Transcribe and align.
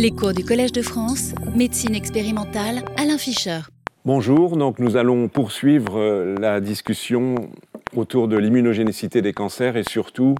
Les 0.00 0.12
cours 0.12 0.32
du 0.32 0.44
Collège 0.44 0.70
de 0.70 0.80
France, 0.80 1.34
médecine 1.56 1.96
expérimentale, 1.96 2.84
Alain 2.96 3.18
Fischer. 3.18 3.62
Bonjour, 4.04 4.56
donc 4.56 4.78
nous 4.78 4.96
allons 4.96 5.26
poursuivre 5.26 5.98
euh, 5.98 6.36
la 6.38 6.60
discussion 6.60 7.34
autour 7.96 8.28
de 8.28 8.36
l'immunogénicité 8.36 9.22
des 9.22 9.32
cancers 9.32 9.76
et 9.76 9.82
surtout 9.82 10.36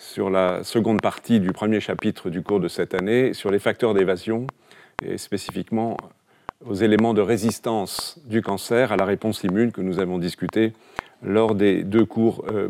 sur 0.00 0.30
la 0.30 0.62
seconde 0.62 1.02
partie 1.02 1.40
du 1.40 1.50
premier 1.50 1.80
chapitre 1.80 2.30
du 2.30 2.40
cours 2.42 2.60
de 2.60 2.68
cette 2.68 2.94
année 2.94 3.34
sur 3.34 3.50
les 3.50 3.58
facteurs 3.58 3.94
d'évasion 3.94 4.46
et 5.04 5.18
spécifiquement 5.18 5.96
aux 6.64 6.74
éléments 6.74 7.12
de 7.12 7.20
résistance 7.20 8.16
du 8.26 8.42
cancer 8.42 8.92
à 8.92 8.96
la 8.96 9.06
réponse 9.06 9.42
immune 9.42 9.72
que 9.72 9.80
nous 9.80 9.98
avons 9.98 10.18
discuté 10.18 10.72
lors 11.20 11.56
des 11.56 11.82
deux 11.82 12.04
cours 12.04 12.44
euh, 12.52 12.68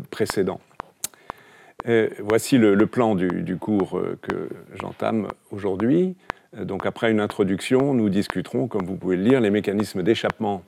précédents. 1.83 2.15
voici 2.27 2.57
le, 2.57 2.85
plan 2.87 3.15
du 3.15 3.57
cours 3.57 3.97
euh, 3.97 4.17
que 4.21 4.49
j'entame 4.75 5.27
aujourd'hui. 5.51 6.15
Euh, 6.57 6.65
donc 6.65 6.85
après 6.85 7.11
une 7.11 7.19
introduction, 7.19 7.93
nous 7.93 8.09
discuterons, 8.09 8.67
comme 8.67 8.85
vous 8.85 8.95
pouvez 8.95 9.17
le 9.17 9.23
lire, 9.23 9.41
les 9.41 9.51
mécanismes 9.51 10.03
d'échappement 10.03 10.63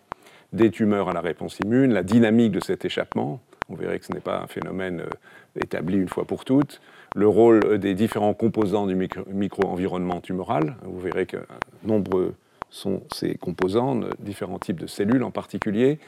des 0.52 0.70
tumeurs 0.70 1.10
à 1.10 1.14
la 1.14 1.22
réponse 1.22 1.58
immune, 1.64 1.94
la 1.94 2.04
dynamique 2.04 2.52
de 2.52 2.64
cet 2.64 2.86
échappement. 2.86 3.42
On 3.70 3.76
verrait 3.76 4.00
que 4.00 4.06
ce 4.06 4.14
n'est 4.14 4.20
pas 4.20 4.40
un 4.40 4.48
phénomène 4.48 5.02
euh, 5.02 5.60
établi 5.60 5.98
une 5.98 6.10
fois 6.10 6.26
pour 6.26 6.46
toutes. 6.46 6.80
Le 7.16 7.28
rôle 7.28 7.62
euh, 7.66 7.78
des 7.78 7.96
différents 7.96 8.34
composants 8.34 8.88
du 8.88 8.96
micro-environnement 8.96 10.22
tumoral. 10.22 10.76
Vous 10.84 11.00
verrez 11.00 11.26
que 11.26 11.38
nombreux 11.84 12.36
sont 12.70 13.04
ces 13.14 13.36
composants, 13.36 14.00
différents 14.20 14.58
types 14.58 14.80
de 14.80 14.88
cellules 14.88 15.24
en 15.24 15.30
particulier, 15.30 16.00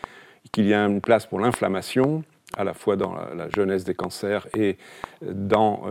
qu'il 0.51 0.65
y 0.65 0.73
a 0.73 0.83
une 0.85 1.01
place 1.01 1.27
pour 1.27 1.39
l'inflammation, 1.39 2.23
à 2.57 2.63
la 2.63 2.73
fois 2.73 2.95
dans 2.95 3.13
la, 3.13 3.49
jeunesse 3.49 3.83
des 3.83 3.95
cancers 3.95 4.47
et 4.55 4.77
dans 5.21 5.83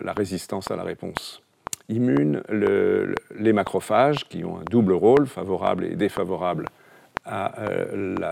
la 0.00 0.12
résistance 0.12 0.70
à 0.70 0.76
la 0.76 0.82
réponse 0.82 1.42
immune 1.88 2.42
les 2.50 3.52
macrophages 3.52 4.28
qui 4.28 4.44
ont 4.44 4.58
un 4.58 4.64
double 4.70 4.92
rôle, 4.92 5.26
favorable 5.26 5.84
et 5.84 5.96
défavorable 5.96 6.66
euh, 7.26 8.26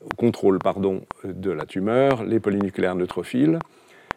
au 0.00 0.14
contrôle 0.16 0.58
pardon, 0.58 1.02
de 1.24 1.50
la 1.50 1.64
tumeur, 1.64 2.24
les 2.24 2.40
polynucléaires 2.40 2.96
neutrophiles, 2.96 3.58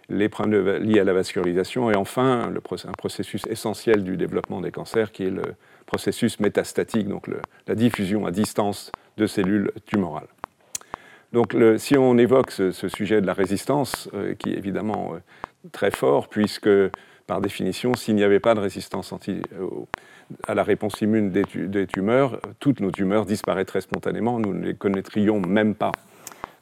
les 0.10 0.30
problèmes 0.30 0.84
liés 0.84 1.00
à 1.00 1.04
la 1.04 1.14
vascularisation 1.14 1.92
et 1.92 1.96
enfin 1.96 2.52
un 2.52 2.92
processus 2.92 3.46
essentiel 3.48 4.04
du 4.04 4.18
développement 4.18 4.62
des 4.62 4.72
cancers 4.72 5.12
qui 5.12 5.24
est 5.24 5.32
le 5.32 5.44
processus 5.86 6.40
métastatique, 6.40 7.08
donc 7.08 7.28
la 7.68 7.76
diffusion 7.76 8.26
à 8.26 8.32
distance 8.32 8.92
de 9.18 9.28
cellules 9.28 9.72
tumorales. 9.86 10.28
Donc 11.34 11.56
si 11.78 11.98
on 11.98 12.18
évoque 12.18 12.52
ce, 12.52 12.72
sujet 12.72 13.22
de 13.22 13.28
la 13.28 13.34
résistance, 13.34 14.10
euh, 14.14 14.36
qui 14.36 14.52
est 14.52 14.58
évidemment 14.58 15.14
euh, 15.14 15.20
très 15.72 15.92
fort, 15.92 16.28
puisque 16.28 16.70
par 17.28 17.42
définition, 17.42 17.96
s'il 17.96 18.16
n'y 18.16 18.24
avait 18.24 18.40
pas 18.40 18.54
de 18.54 18.60
résistance 18.60 19.14
euh, 19.30 19.70
à 20.48 20.54
la 20.54 20.64
réponse 20.64 21.02
immune 21.02 21.32
des, 21.32 21.88
tumeurs, 21.88 22.40
toutes 22.60 22.80
nos 22.80 22.92
tumeurs 22.92 23.26
disparaîtraient 23.26 23.82
spontanément, 23.82 24.40
nous 24.40 24.54
ne 24.54 24.64
les 24.64 24.76
connaîtrions 24.76 25.40
même 25.40 25.76
pas. 25.76 25.92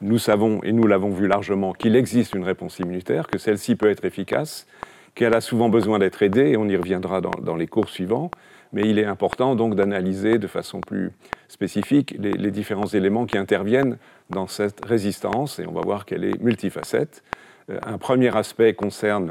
Nous 0.00 0.18
savons, 0.18 0.62
et 0.62 0.72
nous 0.72 0.86
l'avons 0.86 1.10
vu 1.10 1.26
largement, 1.26 1.72
qu'il 1.72 1.96
existe 1.96 2.34
une 2.34 2.44
réponse 2.44 2.78
immunitaire, 2.78 3.26
que 3.26 3.38
celle-ci 3.38 3.76
peut 3.76 3.90
être 3.90 4.04
efficace, 4.04 4.66
qu'elle 5.14 5.34
a 5.34 5.40
souvent 5.40 5.68
besoin 5.68 5.98
d'être 5.98 6.22
aidée, 6.22 6.50
et 6.50 6.56
on 6.56 6.68
y 6.68 6.76
reviendra 6.76 7.20
dans, 7.20 7.56
les 7.56 7.66
cours 7.66 7.88
suivants, 7.88 8.30
mais 8.72 8.82
il 8.88 8.98
est 8.98 9.04
important 9.04 9.54
donc 9.54 9.76
d'analyser 9.76 10.38
de 10.38 10.46
façon 10.46 10.80
plus 10.80 11.12
spécifique 11.48 12.16
les, 12.18 12.50
différents 12.50 12.86
éléments 12.86 13.24
qui 13.26 13.38
interviennent 13.38 13.98
dans 14.30 14.46
cette 14.46 14.84
résistance, 14.84 15.58
et 15.58 15.66
on 15.66 15.72
va 15.72 15.82
voir 15.82 16.04
qu'elle 16.04 16.24
est 16.24 16.40
multifacette. 16.40 17.22
Euh, 17.70 17.78
un 17.84 17.98
premier 17.98 18.34
aspect 18.36 18.74
concerne 18.74 19.30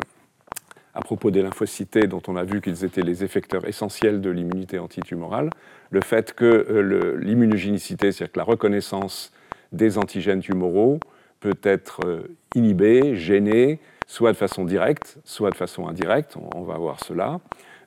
à 0.93 1.01
propos 1.01 1.31
des 1.31 1.41
lymphocytes 1.41 2.05
dont 2.07 2.21
on 2.27 2.35
a 2.35 2.43
vu 2.43 2.61
qu'ils 2.61 2.85
étaient 2.85 3.01
les 3.01 3.23
effecteurs 3.23 3.67
essentiels 3.67 4.21
de 4.21 4.29
l'immunité 4.29 4.77
antitumorale, 4.77 5.49
le 5.89 6.01
fait 6.01 6.33
que 6.33 6.45
euh, 6.45 7.17
l'immunogénicité, 7.19 8.11
c'est-à-dire 8.11 8.33
que 8.33 8.39
la 8.39 8.45
reconnaissance 8.45 9.31
des 9.71 9.97
antigènes 9.97 10.41
tumoraux, 10.41 10.99
peut 11.39 11.57
être 11.63 11.99
euh, 12.05 12.37
inhibée, 12.55 13.15
gênée, 13.15 13.79
soit 14.07 14.31
de 14.31 14.37
façon 14.37 14.63
directe, 14.63 15.17
soit 15.25 15.49
de 15.49 15.55
façon 15.55 15.87
indirecte, 15.87 16.37
on, 16.55 16.63
va 16.63 16.77
voir 16.77 17.03
cela. 17.03 17.39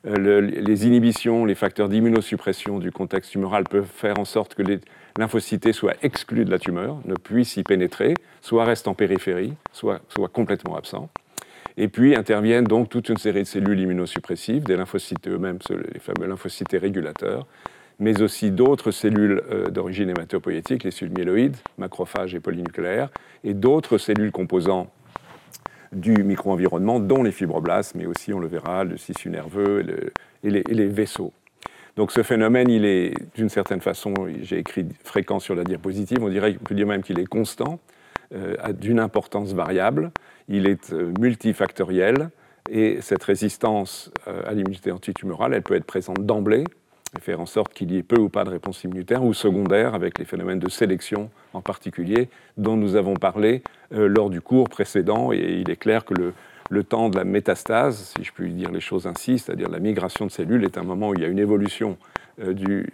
Les 0.03 0.87
inhibitions, 0.87 1.43
les 1.43 1.55
facteurs 1.55 1.89
d'immunosuppression 1.89 2.79
du 2.79 2.91
contexte 2.91 3.31
tumoral 3.31 3.63
peuvent 3.63 3.89
faire 3.91 4.19
en 4.19 4.25
sorte 4.25 4.53
que 4.53 4.61
les 4.61 4.79
lymphocytes 5.17 5.71
soient 5.71 5.95
exclus 6.01 6.45
de 6.45 6.51
la 6.51 6.59
tumeur, 6.59 6.99
ne 7.05 7.15
puissent 7.15 7.57
y 7.57 7.63
pénétrer, 7.63 8.13
soit 8.41 8.65
restent 8.65 8.87
en 8.87 8.93
périphérie, 8.93 9.53
soit, 9.71 9.99
soit 10.09 10.29
complètement 10.29 10.75
absents. 10.75 11.09
Et 11.77 11.87
puis 11.87 12.15
interviennent 12.15 12.65
donc 12.65 12.89
toute 12.89 13.09
une 13.09 13.17
série 13.17 13.43
de 13.43 13.47
cellules 13.47 13.79
immunosuppressives, 13.79 14.63
des 14.63 14.75
lymphocytes 14.75 15.27
eux-mêmes, 15.27 15.59
les 15.93 15.99
fameux 15.99 16.27
lymphocytes 16.27 16.71
régulateurs, 16.71 17.45
mais 17.99 18.21
aussi 18.21 18.51
d'autres 18.51 18.91
cellules 18.91 19.41
euh, 19.51 19.69
d'origine 19.69 20.09
hématopoïétique, 20.09 20.83
les 20.83 20.91
cellules 20.91 21.13
myéloïdes, 21.15 21.57
macrophages 21.77 22.35
et 22.35 22.39
polynucléaires, 22.39 23.09
et 23.43 23.53
d'autres 23.53 23.97
cellules 23.97 24.31
composant 24.31 24.91
du 25.91 26.23
micro-environnement, 26.23 26.99
dont 26.99 27.23
les 27.23 27.31
fibroblastes, 27.31 27.95
mais 27.95 28.05
aussi, 28.05 28.33
on 28.33 28.39
le 28.39 28.47
verra, 28.47 28.83
le 28.83 28.95
tissu 28.95 29.29
nerveux 29.29 30.11
et, 30.43 30.49
les, 30.49 30.87
vaisseaux. 30.87 31.33
Donc 31.97 32.11
ce 32.11 32.21
phénomène, 32.21 32.69
il 32.69 32.85
est 32.85 33.13
d'une 33.35 33.49
certaine 33.49 33.81
façon, 33.81 34.13
j'ai 34.43 34.59
écrit 34.59 34.85
fréquent 35.03 35.39
sur 35.39 35.55
la 35.55 35.63
diapositive, 35.63 36.19
on 36.21 36.29
dirait, 36.29 36.55
on 36.61 36.63
peut 36.63 36.75
dire 36.75 36.85
même 36.85 37.01
qu'il 37.01 37.19
est 37.19 37.25
constant, 37.25 37.79
euh, 38.35 38.55
d'une 38.71 38.99
importance 38.99 39.53
variable. 39.53 40.11
Il 40.47 40.67
est 40.67 40.93
euh, 40.93 41.11
multifactoriel. 41.19 42.29
Et 42.69 42.99
cette 43.01 43.23
résistance 43.23 44.11
euh, 44.27 44.43
à 44.45 44.53
l'immunité 44.53 44.91
antitumorale, 44.91 45.53
elle 45.53 45.63
peut 45.63 45.75
être 45.75 45.85
présente 45.85 46.23
d'emblée 46.23 46.65
et 47.17 47.21
faire 47.21 47.39
en 47.39 47.45
sorte 47.45 47.73
qu'il 47.73 47.91
y 47.91 47.97
ait 47.97 48.03
peu 48.03 48.19
ou 48.19 48.29
pas 48.29 48.43
de 48.43 48.49
réponse 48.49 48.83
immunitaire 48.83 49.23
ou 49.23 49.33
secondaire 49.33 49.95
avec 49.95 50.19
les 50.19 50.25
phénomènes 50.25 50.59
de 50.59 50.69
sélection 50.69 51.31
en 51.53 51.61
particulier 51.61 52.29
dont 52.57 52.75
nous 52.75 52.95
avons 52.95 53.13
parlé 53.13 53.63
lors 53.91 54.29
du 54.29 54.41
cours 54.41 54.67
précédent. 54.67 55.31
Et 55.31 55.61
il 55.61 55.69
est 55.71 55.77
clair 55.77 56.03
que 56.03 56.13
le, 56.13 56.33
temps 56.83 57.09
de 57.09 57.17
la 57.17 57.23
métastase, 57.23 58.13
si 58.15 58.23
je 58.23 58.31
puis 58.31 58.51
dire 58.53 58.71
les 58.71 58.79
choses 58.79 59.07
ainsi, 59.07 59.39
c'est-à-dire 59.39 59.69
la 59.69 59.79
migration 59.79 60.25
de 60.25 60.31
cellules, 60.31 60.63
est 60.63 60.77
un 60.77 60.83
moment 60.83 61.09
où 61.09 61.13
il 61.15 61.21
y 61.21 61.25
a 61.25 61.27
une 61.27 61.39
évolution 61.39 61.97
du, 62.39 62.87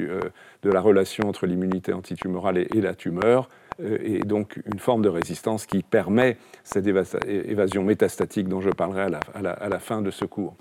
de 0.64 0.72
la 0.72 0.82
relation 0.82 1.28
entre 1.28 1.46
l'immunité 1.46 1.94
antitumorale 1.94 2.58
et, 2.58 2.82
la 2.82 2.96
tumeur, 2.96 3.50
euh, 3.82 3.98
et 4.04 4.20
donc 4.20 4.60
une 4.72 4.80
forme 4.80 5.02
de 5.02 5.10
résistance 5.10 5.66
qui 5.66 5.84
permet 5.84 6.38
cette 6.64 6.88
évasion 6.88 7.84
métastatique 7.84 8.48
dont 8.48 8.62
je 8.62 8.70
parlerai 8.70 9.14
à 9.34 9.70
la, 9.70 9.80
fin 9.80 10.02
de 10.02 10.12
ce 10.12 10.26
cours. 10.26 10.56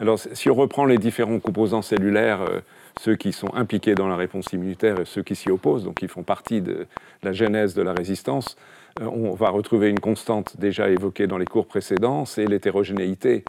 Alors, 0.00 0.18
si 0.18 0.48
on 0.48 0.54
reprend 0.54 0.84
les 0.84 0.98
différents 0.98 1.40
composants 1.40 1.82
cellulaires, 1.82 2.42
euh, 2.42 2.60
ceux 3.00 3.16
qui 3.16 3.32
sont 3.32 3.52
impliqués 3.54 3.94
dans 3.94 4.08
la 4.08 4.16
réponse 4.16 4.52
immunitaire 4.52 5.00
et 5.00 5.04
ceux 5.04 5.22
qui 5.22 5.34
s'y 5.34 5.50
opposent, 5.50 5.84
donc 5.84 5.96
qui 5.96 6.08
font 6.08 6.22
partie 6.22 6.60
de 6.60 6.86
la 7.22 7.32
genèse 7.32 7.74
de 7.74 7.82
la 7.82 7.92
résistance, 7.92 8.56
euh, 8.56 8.87
on 9.00 9.34
va 9.34 9.50
retrouver 9.50 9.88
une 9.90 10.00
constante 10.00 10.58
déjà 10.58 10.88
évoquée 10.88 11.26
dans 11.26 11.38
les 11.38 11.46
cours 11.46 11.66
précédents, 11.66 12.24
c'est 12.24 12.46
l'hétérogénéité 12.46 13.44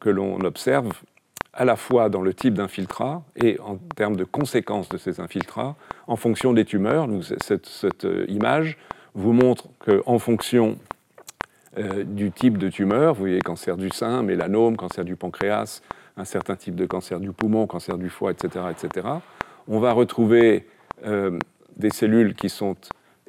que 0.00 0.10
l'on 0.10 0.40
observe 0.40 0.92
à 1.52 1.64
la 1.64 1.76
fois 1.76 2.08
dans 2.08 2.22
le 2.22 2.32
type 2.32 2.54
d'infiltrat 2.54 3.22
et 3.36 3.58
en 3.60 3.76
termes 3.76 4.16
de 4.16 4.24
conséquences 4.24 4.88
de 4.88 4.96
ces 4.96 5.20
infiltrats 5.20 5.76
en 6.06 6.16
fonction 6.16 6.52
des 6.52 6.64
tumeurs. 6.64 7.08
cette, 7.40 8.04
euh, 8.04 8.24
image 8.28 8.78
vous 9.14 9.32
montre 9.32 9.68
qu'en 9.78 10.18
fonction 10.18 10.78
euh, 11.78 12.04
du 12.04 12.30
type 12.30 12.56
de 12.56 12.70
tumeur, 12.70 13.14
vous 13.14 13.20
voyez 13.20 13.40
cancer 13.40 13.76
du 13.76 13.90
sein, 13.90 14.22
mélanome, 14.22 14.76
cancer 14.76 15.04
du 15.04 15.16
pancréas, 15.16 15.82
un 16.16 16.24
certain 16.24 16.56
type 16.56 16.74
de 16.74 16.86
cancer 16.86 17.20
du 17.20 17.32
poumon, 17.32 17.66
cancer 17.66 17.98
du 17.98 18.08
foie, 18.08 18.32
etc., 18.32 18.66
etc., 18.70 19.06
on 19.68 19.78
va 19.78 19.92
retrouver 19.92 20.66
euh, 21.04 21.38
des 21.76 21.90
cellules 21.90 22.34
qui 22.34 22.48
sont 22.48 22.76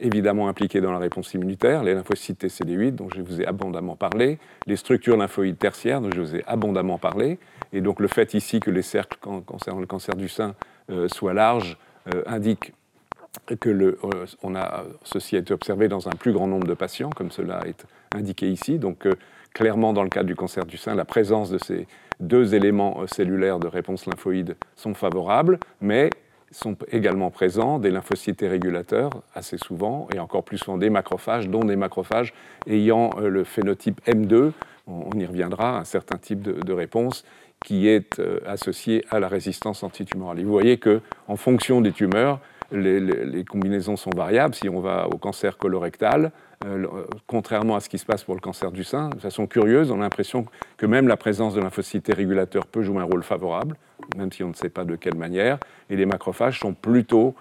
évidemment 0.04 0.48
impliquées 0.48 0.82
dans 0.82 0.92
la 0.92 1.00
réponse 1.00 1.34
immunitaire, 1.34 1.84
les 1.84 1.94
lymphocytes 1.96 2.46
CD8 2.46 2.92
dont 2.92 3.08
je 3.10 3.22
vous 3.22 3.42
ai 3.42 3.46
abondamment 3.46 3.96
parlé, 3.96 4.38
les 4.68 4.76
structures 4.76 5.18
lymphoïdes 5.18 5.58
tertiaires 5.58 6.02
dont 6.02 6.12
je 6.14 6.22
vous 6.22 6.36
ai 6.36 6.44
abondamment 6.46 6.98
parlé, 6.98 7.40
et 7.72 7.82
donc 7.82 8.00
le 8.00 8.08
fait 8.08 8.34
ici 8.34 8.60
que 8.60 8.70
les 8.70 8.82
cercles 8.82 9.18
concernant 9.46 9.80
le 9.80 9.88
cancer 9.88 10.16
du 10.16 10.28
sein 10.28 10.56
euh, 10.92 11.08
soient 11.08 11.34
larges 11.34 11.78
euh, 12.14 12.22
indique 12.28 12.74
que 13.60 13.70
euh, 13.70 13.96
ceci 15.04 15.38
a 15.38 15.40
été 15.40 15.54
observé 15.54 15.88
dans 15.88 16.08
un 16.08 16.12
plus 16.12 16.34
grand 16.34 16.48
nombre 16.48 16.68
de 16.68 16.76
patients, 16.76 17.10
comme 17.10 17.32
cela 17.32 17.62
est 17.66 17.86
indiqué 18.14 18.48
ici. 18.48 18.78
Donc 18.78 19.08
clairement, 19.54 19.92
dans 19.92 20.04
le 20.04 20.10
cas 20.10 20.22
du 20.22 20.36
cancer 20.36 20.66
du 20.66 20.78
sein, 20.78 20.94
la 20.94 21.06
présence 21.06 21.50
de 21.50 21.58
ces 21.58 21.88
deux 22.20 22.54
éléments 22.54 23.08
cellulaires 23.08 23.60
de 23.60 23.68
réponse 23.68 24.06
lymphoïde 24.06 24.56
sont 24.76 24.94
favorables, 24.94 25.60
mais 25.82 26.12
sont 26.54 26.78
également 26.92 27.32
présents 27.32 27.80
des 27.80 27.92
lymphocytes 27.92 28.42
régulateurs, 28.42 29.10
assez 29.34 29.58
souvent, 29.58 30.08
et 30.14 30.20
encore 30.20 30.44
plus 30.44 30.58
souvent 30.58 30.78
des 30.78 30.90
macrophages, 30.90 31.50
dont 31.50 31.64
des 31.64 31.76
macrophages 31.76 32.34
ayant 32.68 33.10
euh, 33.18 33.30
le 33.30 33.44
phénotype 33.44 34.02
M2, 34.08 34.52
on 34.88 35.18
y 35.18 35.26
reviendra, 35.26 35.78
un 35.80 35.86
certain 35.86 36.18
type 36.18 36.42
de, 36.42 36.74
réponse 36.74 37.24
qui 37.64 37.88
est 37.88 38.20
euh, 38.20 38.40
associé 38.46 39.06
à 39.10 39.20
la 39.20 39.28
résistance 39.28 39.84
antitumorale. 39.84 40.40
Et 40.40 40.44
vous 40.44 40.52
voyez 40.52 40.78
qu'en 40.78 41.36
fonction 41.38 41.82
des 41.82 41.92
tumeurs, 41.92 42.40
les, 42.72 43.46
combinaisons 43.46 43.96
sont 43.96 44.12
variables. 44.16 44.56
Si 44.56 44.68
on 44.68 44.80
va 44.80 45.08
au 45.08 45.18
cancer 45.18 45.58
colorectal, 45.58 46.32
euh, 46.66 47.06
contrairement 47.28 47.76
à 47.76 47.80
ce 47.80 47.90
qui 47.90 47.98
se 47.98 48.06
passe 48.06 48.24
pour 48.24 48.36
le 48.36 48.42
cancer 48.42 48.72
du 48.72 48.84
sein, 48.84 49.10
de 49.10 49.20
façon 49.20 49.48
curieuse, 49.48 49.92
on 49.92 50.00
a 50.00 50.04
l'impression 50.04 50.46
que 50.78 50.86
même 50.86 51.08
la 51.08 51.18
présence 51.18 51.54
de 51.56 51.62
lymphocytes 51.62 52.12
régulateurs 52.14 52.66
peut 52.66 52.82
jouer 52.82 53.00
un 53.02 53.06
rôle 53.06 53.24
favorable 53.24 53.78
même 54.18 54.32
si 54.32 54.44
on 54.44 54.50
ne 54.50 54.54
sait 54.54 54.70
pas 54.70 54.86
de 54.86 54.96
quelle 54.96 55.16
manière, 55.16 55.60
et 55.90 55.96
les 55.96 56.06
macrophages 56.06 56.60
sont 56.60 56.74
plutôt 56.74 57.36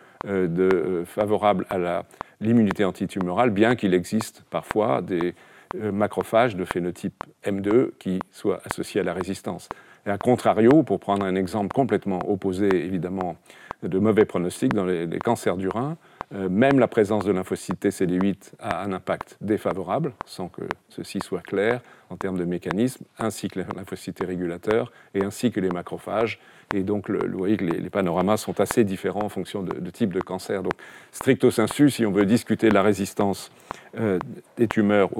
favorables 1.04 1.66
à 1.68 2.04
l'immunité 2.40 2.84
antitumorale, 2.84 3.50
bien 3.50 3.74
qu'il 3.74 3.92
existe 3.92 4.44
parfois 4.50 5.02
des 5.02 5.34
macrophages 5.74 6.54
de 6.54 6.64
phénotype 6.64 7.24
M2 7.44 7.90
qui 7.98 8.20
soient 8.30 8.60
associés 8.64 9.00
à 9.00 9.04
la 9.04 9.14
résistance. 9.14 9.68
Et 10.06 10.10
à 10.10 10.18
contrario, 10.18 10.82
pour 10.82 11.00
prendre 11.00 11.24
un 11.24 11.34
exemple 11.34 11.72
complètement 11.74 12.18
opposé, 12.28 12.68
évidemment, 12.74 13.36
de 13.82 13.98
mauvais 13.98 14.24
pronostics 14.24 14.74
dans 14.74 14.84
les, 14.84 15.08
cancers 15.18 15.56
du 15.56 15.68
rein, 15.68 15.96
euh, 16.34 16.48
même 16.48 16.78
la 16.78 16.88
présence 16.88 17.24
de 17.24 17.32
lymphocytes 17.32 17.84
TCD8 17.84 18.52
a 18.58 18.82
un 18.84 18.92
impact 18.92 19.36
défavorable, 19.40 20.12
sans 20.24 20.48
que 20.48 20.62
ceci 20.88 21.20
soit 21.20 21.42
clair 21.42 21.80
en 22.12 22.16
termes 22.16 22.38
de 22.38 22.44
mécanisme, 22.44 23.04
ainsi 23.18 23.48
que 23.48 23.60
les 23.60 23.64
lymphocytes 23.74 24.20
régulateurs 24.20 24.92
et 25.14 25.24
ainsi 25.24 25.50
que 25.50 25.60
les 25.60 25.70
macrophages. 25.70 26.38
Et 26.74 26.82
donc, 26.82 27.10
vous 27.10 27.38
voyez 27.38 27.56
que 27.56 27.64
les, 27.64 27.90
panoramas 27.90 28.36
sont 28.36 28.60
assez 28.60 28.84
différents 28.84 29.24
en 29.24 29.28
fonction 29.28 29.62
de, 29.62 29.90
type 29.90 30.12
de 30.12 30.20
cancer. 30.20 30.62
Donc, 30.62 30.72
stricto 31.10 31.50
sensu, 31.50 31.90
si 31.90 32.06
on 32.06 32.12
veut 32.12 32.26
discuter 32.26 32.68
de 32.68 32.74
la 32.74 32.82
résistance 32.82 33.50
euh, 33.98 34.18
des 34.56 34.68
tumeurs 34.68 35.10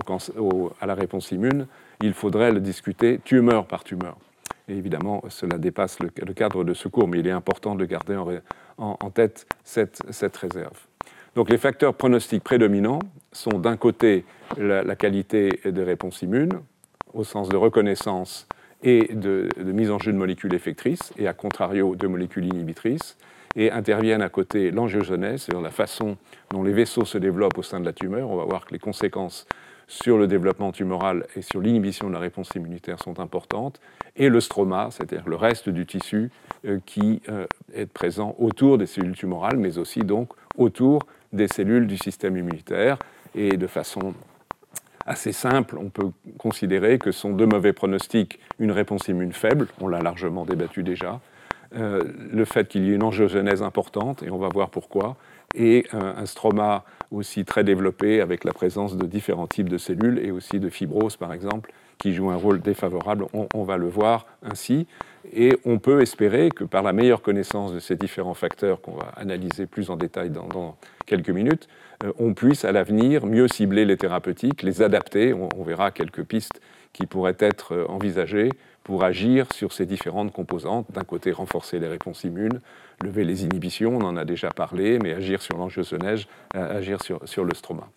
à 0.81 0.87
la 0.87 0.95
réponse 0.95 1.31
immune, 1.33 1.67
il 2.03 2.15
faudrait 2.15 2.53
le 2.53 2.61
discuter 2.61 3.21
tumeur 3.25 3.67
par 3.67 3.85
tumeur. 3.85 4.17
Et 4.69 4.75
évidemment, 4.75 5.23
cela 5.29 5.59
dépasse 5.59 5.99
le, 6.01 6.09
cadre 6.33 6.65
de 6.65 6.75
secours, 6.75 7.09
mais 7.09 7.19
il 7.19 7.27
est 7.27 7.33
important 7.33 7.75
de 7.75 7.85
garder 7.85 8.17
en, 8.79 9.11
tête 9.11 9.47
cette, 9.65 10.37
réserve. 10.37 10.79
Donc 11.35 11.51
les 11.51 11.59
facteurs 11.59 11.95
pronostiques 11.95 12.45
prédominants 12.45 13.01
sont 13.33 13.59
d'un 13.59 13.77
côté 13.77 14.25
la, 14.57 14.97
qualité 14.97 15.61
des 15.65 15.83
réponses 15.83 16.23
immunes, 16.23 16.61
au 17.15 17.25
sens 17.25 17.49
de 17.49 17.57
reconnaissance 17.57 18.47
et 18.83 19.15
de, 19.15 19.49
mise 19.59 19.91
en 19.91 19.99
jeu 19.99 20.13
de 20.13 20.19
molécules 20.19 20.55
effectrices, 20.55 21.13
et 21.17 21.29
à 21.29 21.33
contrario 21.33 21.95
de 21.95 22.07
molécules 22.07 22.47
inhibitrices, 22.47 23.17
et 23.55 23.71
interviennent 23.71 24.23
à 24.23 24.29
côté 24.29 24.71
l'angiogenèse, 24.71 25.43
c'est-à-dire 25.43 25.63
la 25.63 25.71
façon 25.71 26.17
dont 26.51 26.63
les 26.63 26.73
vaisseaux 26.73 27.05
se 27.05 27.19
développent 27.19 27.59
au 27.59 27.63
sein 27.63 27.81
de 27.81 27.85
la 27.85 27.93
tumeur. 27.93 28.31
On 28.31 28.37
va 28.37 28.45
voir 28.45 28.65
que 28.65 28.73
les 28.73 28.79
conséquences 28.79 29.47
sur 29.89 30.17
le 30.17 30.27
développement 30.27 30.73
tumoral 30.73 31.27
et 31.37 31.43
sur 31.43 31.61
l'inhibition 31.61 32.09
de 32.09 32.15
la 32.15 32.19
réponse 32.19 32.51
immunitaire 32.57 32.99
sont 32.99 33.21
importantes, 33.21 33.81
et 34.17 34.29
le 34.29 34.41
stroma, 34.41 34.89
c'est-à-dire 34.91 35.29
le 35.29 35.37
reste 35.37 35.69
du 35.69 35.87
tissu 35.87 36.31
euh, 36.67 36.79
qui 36.85 37.23
euh, 37.29 37.47
est 37.75 37.87
présent 37.87 38.35
autour 38.39 38.79
des 38.79 38.87
cellules 38.87 39.15
tumorales, 39.15 39.57
mais 39.59 39.79
aussi 39.79 40.01
donc 40.01 40.31
autour 40.57 41.01
des 41.33 41.49
cellules 41.49 41.87
du 41.87 41.97
système 41.97 42.37
immunitaire. 42.37 42.99
Et 43.35 43.57
de 43.57 43.67
façon 43.67 44.13
assez 45.07 45.33
simple, 45.33 45.77
on 45.79 45.89
peut 45.89 46.11
considérer 46.39 46.99
que 46.99 47.13
sont 47.13 47.33
deux 47.33 47.47
mauvais 47.47 47.73
pronostics 47.73 48.39
une 48.59 48.71
réponse 48.71 49.09
immune 49.09 49.33
faible, 49.33 49.69
on 49.81 49.89
l'a 49.89 50.01
largement 50.01 50.45
débattu 50.45 50.83
déjà, 50.83 51.21
euh, 51.75 52.03
le 52.31 52.45
fait 52.45 52.69
qu'il 52.69 52.85
y 52.85 52.91
ait 52.91 52.95
une 52.95 53.03
angiogenèse 53.03 53.63
importante, 53.63 54.23
et 54.23 54.31
on 54.31 54.39
va 54.39 54.49
voir 54.49 54.71
pourquoi, 54.71 55.17
et 55.55 55.87
un 55.93 56.25
stroma 56.25 56.83
aussi 57.11 57.45
très 57.45 57.63
développé 57.63 58.23
avec 58.23 58.45
la 58.45 58.55
présence 58.55 58.97
de 58.97 59.07
différents 59.07 59.47
types 59.47 59.69
de 59.69 59.77
cellules 59.77 60.19
et 60.25 60.31
aussi 60.31 60.59
de 60.59 60.71
fibrose 60.71 61.19
par 61.19 61.35
exemple 61.35 61.71
qui 62.03 62.13
joue 62.13 62.31
un 62.31 62.37
rôle 62.37 62.61
défavorable, 62.61 63.27
on, 63.33 63.63
va 63.63 63.77
le 63.77 63.87
voir 63.87 64.27
ainsi. 64.43 64.89
Et 65.33 65.57
on 65.65 65.79
peut 65.79 66.03
espérer 66.03 66.51
que 66.51 66.65
par 66.65 66.83
la 66.83 66.93
meilleure 66.93 67.23
connaissance 67.23 67.73
de 67.73 67.79
ces 67.79 67.95
différents 67.95 68.35
facteurs 68.35 68.81
qu'on 68.81 68.97
va 68.97 69.13
analyser 69.17 69.67
plus 69.67 69.89
en 69.89 69.97
détail 69.97 70.31
dans, 70.31 70.77
quelques 71.07 71.31
minutes, 71.31 71.69
euh, 71.69 71.92
on 72.19 72.35
puisse 72.35 72.65
à 72.65 72.73
l'avenir 72.73 73.27
mieux 73.27 73.49
cibler 73.49 73.85
les 73.85 73.97
thérapeutiques, 73.97 74.63
les 74.63 74.83
adapter. 74.83 75.33
on 75.35 75.63
verra 75.63 75.91
quelques 75.91 76.25
pistes 76.25 76.61
qui 76.93 77.07
pourraient 77.07 77.37
être 77.39 77.75
euh, 77.75 77.87
envisagées 77.89 78.51
pour 78.85 79.05
agir 79.05 79.47
sur 79.53 79.73
ces 79.73 79.87
différentes 79.87 80.33
composantes. 80.33 80.91
D'un 80.93 81.05
côté, 81.05 81.33
renforcer 81.33 81.79
les 81.79 81.89
réponses 81.89 82.25
immunes, 82.25 82.61
lever 83.03 83.25
les 83.25 83.45
inhibitions, 83.45 83.97
on 83.97 84.05
en 84.05 84.17
a 84.17 84.25
déjà 84.25 84.51
parlé, 84.51 84.99
mais 84.99 85.13
agir 85.13 85.41
sur 85.41 85.57
l'angiogenèse, 85.57 86.27
euh, 86.57 86.79
agir 86.79 87.03
sur, 87.03 87.21
sur 87.25 87.45
le 87.45 87.55
stroma. 87.55 87.89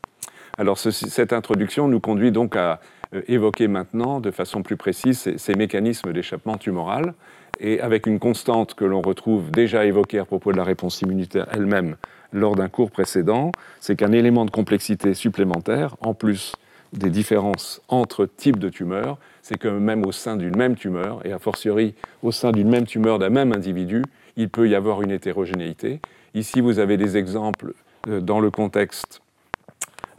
Alors 0.58 0.78
cette 0.78 1.34
introduction 1.34 1.90
nous 1.90 2.00
conduit 2.00 2.32
donc 2.32 2.56
à 2.56 2.80
euh, 3.14 3.22
évoquer 3.28 3.68
maintenant 3.68 4.22
de 4.22 4.32
façon 4.32 4.64
plus 4.64 4.78
précise 4.78 5.36
ces, 5.36 5.54
mécanismes 5.56 6.14
d'échappement 6.14 6.58
tumoral, 6.58 7.14
et 7.60 7.82
avec 7.82 8.06
une 8.06 8.20
constante 8.20 8.74
que 8.74 8.86
l'on 8.86 9.02
retrouve 9.02 9.52
déjà 9.52 9.86
évoquée 9.86 10.20
à 10.20 10.26
propos 10.26 10.52
de 10.52 10.58
la 10.58 10.64
réponse 10.64 11.02
immunitaire 11.02 11.48
elle-même 11.52 11.96
lors 12.36 12.56
d'un 12.56 12.68
cours 12.68 12.92
précédent, 12.92 13.52
c'est 13.80 13.96
qu'un 13.96 14.12
élément 14.12 14.46
de 14.46 14.52
complexité 14.52 15.14
supplémentaire, 15.14 15.96
en 16.02 16.14
plus 16.14 16.54
des 16.94 17.10
différences 17.10 17.82
entre 17.88 18.26
types 18.26 18.60
de 18.60 18.70
tumeurs, 18.70 19.18
c'est 19.42 19.58
que 19.58 19.68
même 19.68 20.06
au 20.06 20.12
sein 20.12 20.36
d'une 20.38 20.56
même 20.56 20.76
tumeur, 20.76 21.26
et 21.26 21.32
a 21.32 21.40
fortiori 21.40 21.96
au 22.24 22.32
sein 22.32 22.52
d'une 22.52 22.70
même 22.70 22.86
tumeur 22.86 23.20
d'un 23.20 23.30
même 23.30 23.54
individu, 23.54 24.04
il 24.38 24.50
peut 24.50 24.68
y 24.68 24.76
avoir 24.76 25.02
une 25.02 25.12
hétérogénéité. 25.12 26.00
Ici, 26.34 26.62
vous 26.62 26.80
avez 26.80 26.98
des 26.98 27.18
exemples 27.18 27.74
euh, 28.08 28.20
dans 28.20 28.40
le 28.40 28.52
contexte 28.52 29.22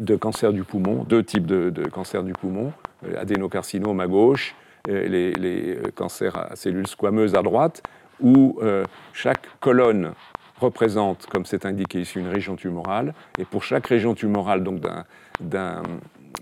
de 0.00 0.16
cancer 0.16 0.52
du 0.52 0.64
poumon, 0.64 1.04
deux 1.04 1.22
types 1.22 1.46
de, 1.46 1.70
cancer 1.88 2.22
du 2.22 2.32
poumon, 2.32 2.72
euh, 3.06 3.20
adénocarcinome 3.20 4.00
à 4.00 4.06
gauche, 4.06 4.54
euh, 4.88 5.06
les, 5.08 5.78
cancers 5.94 6.36
à 6.36 6.56
cellules 6.56 6.86
squameuses 6.86 7.34
à 7.34 7.42
droite, 7.42 7.82
où 8.20 8.58
chaque 9.12 9.46
colonne 9.60 10.12
représente, 10.60 11.26
comme 11.26 11.44
c'est 11.44 11.66
indiqué 11.66 12.00
ici, 12.00 12.18
une 12.18 12.28
région 12.28 12.56
tumorale, 12.56 13.14
et 13.38 13.44
pour 13.44 13.62
chaque 13.62 13.86
région 13.86 14.14
tumorale 14.14 14.62
donc 14.62 14.80
d'un 15.40 15.82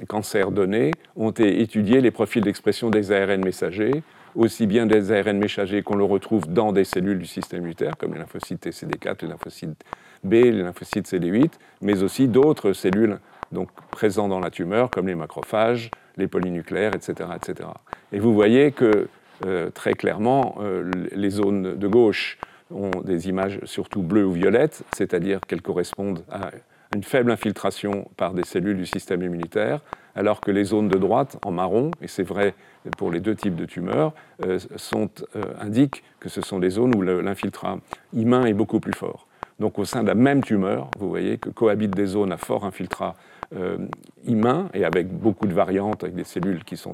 cancers 0.09 0.51
donnés, 0.51 0.93
ont 1.17 1.31
été 1.31 1.61
étudiés 1.61 2.01
les 2.01 2.11
profils 2.11 2.43
d'expression 2.43 2.91
des 2.91 3.13
ARN 3.13 3.45
messagers, 3.45 4.03
aussi 4.35 4.67
bien 4.67 4.87
des 4.87 5.13
ARN 5.13 5.39
messagers 5.39 5.83
qu'on 5.83 5.97
le 5.97 6.05
retrouve 6.05 6.47
dans 6.53 6.73
des 6.73 6.85
cellules 6.85 7.19
du 7.19 7.27
système 7.27 7.61
immunitaire, 7.61 7.97
comme 7.97 8.15
les 8.15 8.19
lymphocytes 8.19 8.67
TCD4, 8.67 9.23
les 9.23 9.29
lymphocytes 9.29 9.85
B, 10.25 10.33
les 10.33 10.63
lymphocytes 10.63 11.13
CD8, 11.13 11.53
mais 11.83 12.03
aussi 12.03 12.29
d'autres 12.29 12.73
cellules 12.73 13.19
donc, 13.53 13.69
présentes 13.91 14.31
dans 14.31 14.41
la 14.41 14.51
tumeur, 14.51 14.91
comme 14.91 15.07
les 15.07 15.15
macrophages, 15.15 15.91
les 16.17 16.27
polynucléaires, 16.27 16.95
etc. 16.95 17.31
etc. 17.37 17.69
Et 18.13 18.19
vous 18.19 18.35
voyez 18.35 18.73
que 18.73 19.09
euh, 19.47 19.71
très 19.71 19.95
clairement, 19.95 20.57
euh, 20.61 20.91
les 21.13 21.31
zones 21.31 21.77
de 21.77 21.89
gauche 21.89 22.39
ont 22.71 22.91
des 23.05 23.29
images 23.29 23.61
surtout 23.65 24.03
bleues 24.03 24.27
ou 24.27 24.33
violettes, 24.33 24.83
c'est-à-dire 24.97 25.41
qu'elles 25.41 25.63
correspondent 25.63 26.25
à 26.31 26.51
une 26.95 27.03
faible 27.03 27.31
infiltration 27.31 28.09
par 28.17 28.35
des 28.35 28.45
cellules 28.45 28.77
du 28.77 28.87
système 28.87 29.23
immunitaire, 29.23 29.81
alors 30.15 30.41
que 30.41 30.51
les 30.51 30.65
zones 30.65 30.89
de 30.89 30.99
droite, 30.99 31.39
en 31.45 31.51
marron, 31.51 31.91
et 32.01 32.09
c'est 32.09 32.23
vrai 32.23 32.55
pour 32.97 33.11
les 33.11 33.21
deux 33.21 33.35
types 33.35 33.57
de 33.57 33.65
tumeurs, 33.65 34.13
euh, 34.45 34.59
euh, 34.95 35.43
indiquent 35.61 36.05
que 36.21 36.29
ce 36.29 36.41
sont 36.41 36.59
des 36.59 36.71
zones 36.71 36.95
où 36.95 37.03
l'infiltrat 37.03 37.79
humain 38.13 38.45
est 38.45 38.53
beaucoup 38.53 38.81
plus 38.81 38.93
fort. 38.93 39.27
Donc 39.59 39.79
au 39.79 39.85
sein 39.85 40.03
de 40.03 40.09
la 40.09 40.15
même 40.15 40.43
tumeur, 40.43 40.91
vous 40.99 41.09
voyez 41.09 41.39
que 41.39 41.49
cohabitent 41.49 41.95
des 41.95 42.07
zones 42.07 42.33
à 42.33 42.37
fort 42.37 42.65
infiltrat 42.65 43.15
euh, 43.57 43.79
humain 44.27 44.69
et 44.75 44.85
avec 44.85 45.09
beaucoup 45.09 45.47
de 45.47 45.53
variantes, 45.53 46.03
avec 46.03 46.15
des 46.17 46.25
cellules 46.25 46.65
qui 46.65 46.77
sont 46.77 46.91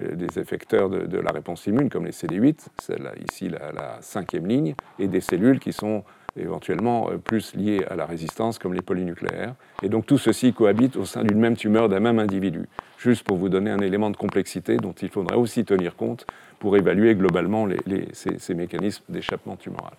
des 0.00 0.38
effecteurs 0.38 0.88
de, 0.88 1.18
la 1.18 1.32
réponse 1.32 1.66
immune, 1.66 1.90
comme 1.90 2.06
les 2.06 2.12
CD8, 2.12 2.68
celle 2.80 3.10
ici 3.30 3.48
la, 3.48 3.98
cinquième 4.00 4.46
ligne, 4.46 4.74
et 4.98 5.08
des 5.08 5.20
cellules 5.20 5.58
qui 5.58 5.72
sont 5.72 6.04
éventuellement 6.36 7.10
euh, 7.10 7.18
plus 7.18 7.54
liées 7.54 7.84
à 7.90 7.96
la 7.96 8.06
résistance, 8.06 8.58
comme 8.58 8.74
les 8.74 8.82
polynucléaires. 8.82 9.54
Et 9.82 9.88
donc 9.88 10.06
tout 10.06 10.18
ceci 10.18 10.52
cohabite 10.52 10.96
au 10.96 11.04
sein 11.04 11.24
d'une 11.24 11.38
même 11.38 11.56
tumeur 11.56 11.88
d'un 11.88 12.00
même 12.00 12.18
individu, 12.18 12.66
juste 12.98 13.24
pour 13.24 13.36
vous 13.36 13.48
donner 13.48 13.70
un 13.70 13.80
élément 13.80 14.10
de 14.10 14.16
complexité 14.16 14.76
dont 14.76 14.92
il 14.92 15.08
faudrait 15.08 15.36
aussi 15.36 15.64
tenir 15.64 15.96
compte 15.96 16.26
pour 16.58 16.76
évaluer 16.76 17.14
globalement 17.14 17.66
ces, 18.12 18.54
mécanismes 18.54 19.04
d'échappement 19.08 19.56
tumoral. 19.56 19.94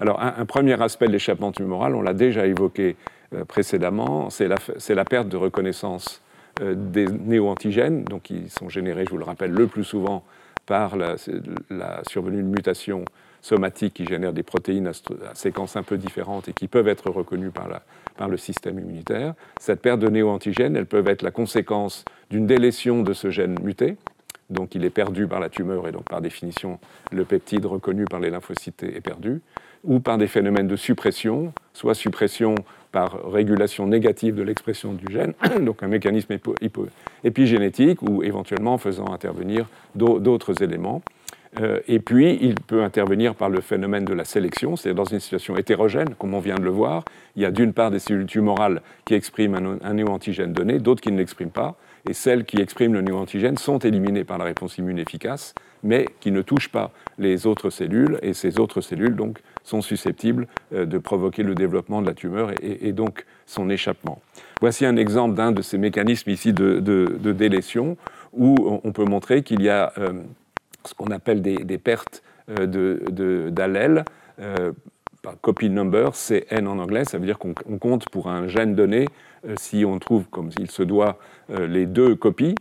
Alors 0.00 0.22
un, 0.22 0.44
premier 0.46 0.80
aspect 0.80 1.08
de 1.08 1.12
l'échappement 1.12 1.50
tumoral, 1.50 1.94
on 1.96 2.02
l'a 2.02 2.14
déjà 2.14 2.46
évoqué 2.46 2.96
euh, 3.34 3.44
précédemment, 3.44 4.30
c'est 4.30 4.46
la, 4.46 5.04
perte 5.04 5.28
de 5.28 5.36
reconnaissance 5.36 6.22
euh, 6.22 6.27
des 6.60 7.06
néo-antigènes, 7.06 8.04
donc 8.04 8.22
qui 8.22 8.48
sont 8.48 8.68
générés, 8.68 9.04
je 9.04 9.10
vous 9.10 9.18
le 9.18 9.24
rappelle, 9.24 9.52
le 9.52 9.66
plus 9.66 9.84
souvent 9.84 10.24
par 10.68 10.96
la, 10.96 11.16
survenue 12.08 12.42
de 12.42 12.48
mutations 12.48 13.04
somatiques 13.40 13.94
qui 13.94 14.04
génèrent 14.04 14.34
des 14.34 14.42
protéines 14.42 14.88
à, 14.88 15.34
séquences 15.34 15.76
un 15.76 15.82
peu 15.82 15.96
différentes 15.96 16.48
et 16.48 16.52
qui 16.52 16.68
peuvent 16.68 16.88
être 16.88 17.10
reconnues 17.10 17.50
par, 17.50 18.28
le 18.28 18.36
système 18.36 18.78
immunitaire. 18.78 19.34
Cette 19.60 19.80
perte 19.80 20.00
de 20.00 20.08
néo-antigènes, 20.08 20.76
elles 20.76 20.86
peuvent 20.86 21.08
être 21.08 21.22
la 21.22 21.30
conséquence 21.30 22.04
d'une 22.30 22.46
délétion 22.46 23.02
de 23.02 23.14
ce 23.14 23.30
gène 23.30 23.56
muté, 23.62 23.96
donc 24.50 24.74
il 24.74 24.84
est 24.84 24.90
perdu 24.90 25.26
par 25.26 25.40
la 25.40 25.48
tumeur 25.48 25.86
et 25.88 25.92
donc 25.92 26.04
par 26.04 26.20
définition 26.20 26.78
le 27.12 27.24
peptide 27.24 27.64
reconnu 27.64 28.04
par 28.04 28.20
les 28.20 28.30
lymphocytes 28.30 28.82
est 28.82 29.00
perdu, 29.00 29.40
ou 29.84 30.00
par 30.00 30.18
des 30.18 30.26
phénomènes 30.26 30.66
de 30.66 30.76
suppression, 30.76 31.52
soit 31.72 31.94
suppression 31.94 32.54
par 32.92 33.30
régulation 33.30 33.86
négative 33.86 34.34
de 34.34 34.42
l'expression 34.42 34.92
du 34.92 35.12
gène, 35.12 35.34
donc 35.60 35.82
un 35.82 35.88
mécanisme 35.88 36.38
épigénétique, 37.24 38.02
ou 38.02 38.22
éventuellement 38.22 38.74
en 38.74 38.78
faisant 38.78 39.12
intervenir 39.12 39.66
d'autres 39.94 40.62
éléments. 40.62 41.02
Euh, 41.60 41.80
et 41.88 41.98
puis, 41.98 42.38
il 42.40 42.54
peut 42.54 42.82
intervenir 42.82 43.34
par 43.34 43.48
le 43.48 43.60
phénomène 43.60 44.04
de 44.04 44.12
la 44.12 44.24
sélection, 44.24 44.76
c'est-à-dire 44.76 45.02
dans 45.02 45.10
une 45.10 45.20
situation 45.20 45.56
hétérogène, 45.56 46.14
comme 46.18 46.34
on 46.34 46.40
vient 46.40 46.56
de 46.56 46.62
le 46.62 46.70
voir. 46.70 47.04
Il 47.36 47.42
y 47.42 47.46
a 47.46 47.50
d'une 47.50 47.72
part 47.72 47.90
des 47.90 47.98
cellules 47.98 48.26
tumorales 48.26 48.82
qui 49.04 49.14
expriment 49.14 49.78
un, 49.82 49.94
néo-antigène 49.94 50.52
donné, 50.52 50.78
d'autres 50.78 51.00
qui 51.00 51.12
ne 51.12 51.18
l'expriment 51.18 51.50
pas. 51.50 51.76
et 52.08 52.12
celles 52.12 52.44
qui 52.44 52.58
expriment 52.60 52.94
le 52.94 53.02
néoantigène 53.02 53.58
sont 53.58 53.78
éliminées 53.78 54.24
par 54.24 54.38
la 54.38 54.44
réponse 54.44 54.78
immune 54.78 54.98
efficace, 54.98 55.54
mais 55.82 56.06
qui 56.20 56.30
ne 56.30 56.42
touchent 56.42 56.70
pas 56.70 56.92
les 57.18 57.46
autres 57.46 57.70
cellules, 57.70 58.18
et 58.22 58.34
ces 58.34 58.58
autres 58.58 58.80
cellules 58.80 59.16
donc 59.16 59.40
sont 59.68 59.82
susceptibles 59.82 60.48
euh, 60.72 60.86
de 60.86 60.98
provoquer 60.98 61.42
le 61.42 61.54
développement 61.54 62.02
de 62.02 62.06
la 62.06 62.14
tumeur 62.14 62.50
et, 62.62 62.92
donc 62.92 63.26
son 63.46 63.70
échappement. 63.70 64.20
Voici 64.60 64.86
un 64.86 64.96
exemple 64.96 65.34
d'un 65.34 65.52
de 65.52 65.62
ces 65.62 65.78
mécanismes 65.78 66.30
ici 66.30 66.52
de, 66.52 66.78
délétion 67.32 67.96
où 68.32 68.56
on 68.82 68.92
peut 68.92 69.04
montrer 69.04 69.42
qu'il 69.42 69.62
y 69.62 69.68
a 69.68 69.92
euh, 69.98 70.12
ce 70.84 70.94
qu'on 70.94 71.06
appelle 71.06 71.42
des, 71.42 71.78
pertes 71.78 72.22
euh, 72.58 73.50
d'allèles. 73.50 74.04
copy 75.42 75.70
number, 75.70 76.14
c'est 76.14 76.46
N 76.50 76.66
en 76.66 76.78
anglais, 76.78 77.04
ça 77.04 77.18
veut 77.18 77.26
dire 77.26 77.38
qu'on 77.38 77.54
compte 77.78 78.08
pour 78.08 78.28
un 78.28 78.48
gène 78.48 78.74
donné 78.74 79.06
si 79.56 79.84
on 79.84 79.98
trouve, 79.98 80.24
comme 80.24 80.50
il 80.58 80.70
se 80.70 80.82
doit, 80.82 81.18
les 81.48 81.86
deux 81.86 82.16
copies, 82.16 82.54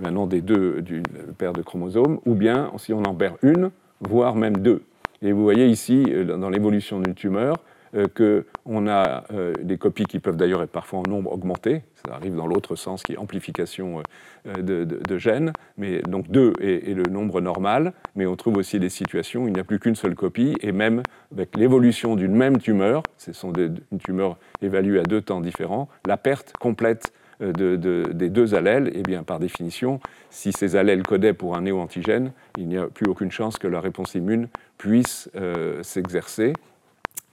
maintenant 0.00 0.26
des 0.26 0.40
deux 0.40 0.82
d'une 0.82 1.04
paire 1.38 1.52
de 1.52 1.62
chromosomes, 1.62 2.18
ou 2.26 2.34
bien 2.34 2.72
si 2.78 2.92
on 2.92 3.04
en 3.04 3.14
perd 3.14 3.36
une, 3.42 3.70
voire 4.00 4.34
même 4.34 4.56
deux. 4.58 4.82
Et 5.22 5.32
vous 5.32 5.42
voyez 5.42 5.66
ici, 5.66 6.04
euh, 6.08 6.36
dans 6.36 6.50
l'évolution 6.50 7.00
d'une 7.00 7.14
tumeur, 7.14 7.56
euh, 7.94 8.06
qu'on 8.08 8.88
a 8.88 9.24
euh, 9.32 9.52
des 9.62 9.78
copies 9.78 10.04
qui 10.04 10.18
peuvent 10.18 10.36
d'ailleurs 10.36 10.62
être 10.62 10.70
parfois 10.70 11.00
en 11.00 11.08
nombre 11.08 11.32
augmenté, 11.32 11.82
ça 11.94 12.14
arrive 12.14 12.34
dans 12.34 12.46
l'autre 12.46 12.74
sens 12.74 13.02
qui 13.02 13.12
est 13.12 13.16
amplification 13.16 14.02
de, 14.44 15.18
gènes, 15.18 15.52
mais 15.78 16.00
donc 16.02 16.28
2 16.28 16.54
est, 16.60 16.94
le 16.94 17.04
nombre 17.04 17.40
normal, 17.40 17.92
mais 18.14 18.26
on 18.26 18.36
trouve 18.36 18.58
aussi 18.58 18.78
des 18.78 18.90
situations 18.90 19.44
où 19.44 19.48
il 19.48 19.54
n'y 19.54 19.60
a 19.60 19.64
plus 19.64 19.78
qu'une 19.78 19.94
seule 19.94 20.14
copie, 20.14 20.54
et 20.60 20.72
même 20.72 21.02
avec 21.32 21.56
l'évolution 21.56 22.16
d'une 22.16 22.34
même 22.34 22.58
tumeur, 22.58 23.02
ce 23.16 23.32
sont 23.32 23.50
des, 23.50 23.70
une 23.92 23.98
tumeur 23.98 24.36
évaluée 24.62 25.00
à 25.00 25.04
deux 25.04 25.20
temps 25.20 25.40
différents, 25.40 25.88
la 26.06 26.16
perte 26.16 26.52
complète 26.58 27.12
des 27.40 28.30
deux 28.30 28.54
allèles, 28.54 28.90
eh 28.94 29.02
bien 29.02 29.22
par 29.22 29.38
définition, 29.38 30.00
si 30.30 30.52
ces 30.52 30.76
allèles 30.76 31.02
codaient 31.02 31.32
pour 31.32 31.56
un 31.56 31.62
néoantigène, 31.62 32.32
il 32.56 32.68
n'y 32.68 32.76
a 32.76 32.86
plus 32.86 33.06
aucune 33.08 33.30
chance 33.30 33.58
que 33.58 33.66
la 33.66 33.80
réponse 33.80 34.14
immune 34.14 34.48
puisse 34.78 35.30
euh, 35.36 35.82
s'exercer. 35.82 36.52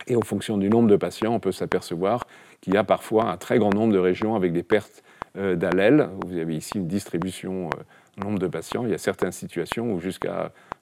Et 0.08 0.16
en 0.16 0.22
fonction 0.22 0.58
du 0.58 0.70
nombre 0.70 0.90
de 0.90 0.96
patients, 0.96 1.34
on 1.34 1.40
peut 1.40 1.52
s'apercevoir 1.52 2.26
qu'il 2.62 2.74
y 2.74 2.78
a 2.78 2.84
parfois 2.84 3.30
un 3.30 3.38
très 3.38 3.58
grand 3.58 3.74
nombre 3.74 3.94
de 3.94 4.00
régions 4.00 4.36
avec 4.36 4.52
des 4.52 4.64
pertes 4.64 5.04
euh, 5.38 5.56
d'allèles. 5.56 6.10
Vous 6.26 6.38
avez 6.38 6.56
ici 6.56 6.78
une 6.78 6.88
distribution 6.88 7.68
euh, 7.68 8.24
nombre 8.24 8.40
de 8.40 8.48
patients. 8.48 8.86
Il 8.86 8.92
y 8.92 8.96
a 8.96 8.98
certaines 8.98 9.32
situations 9.32 9.94
où 9.94 10.02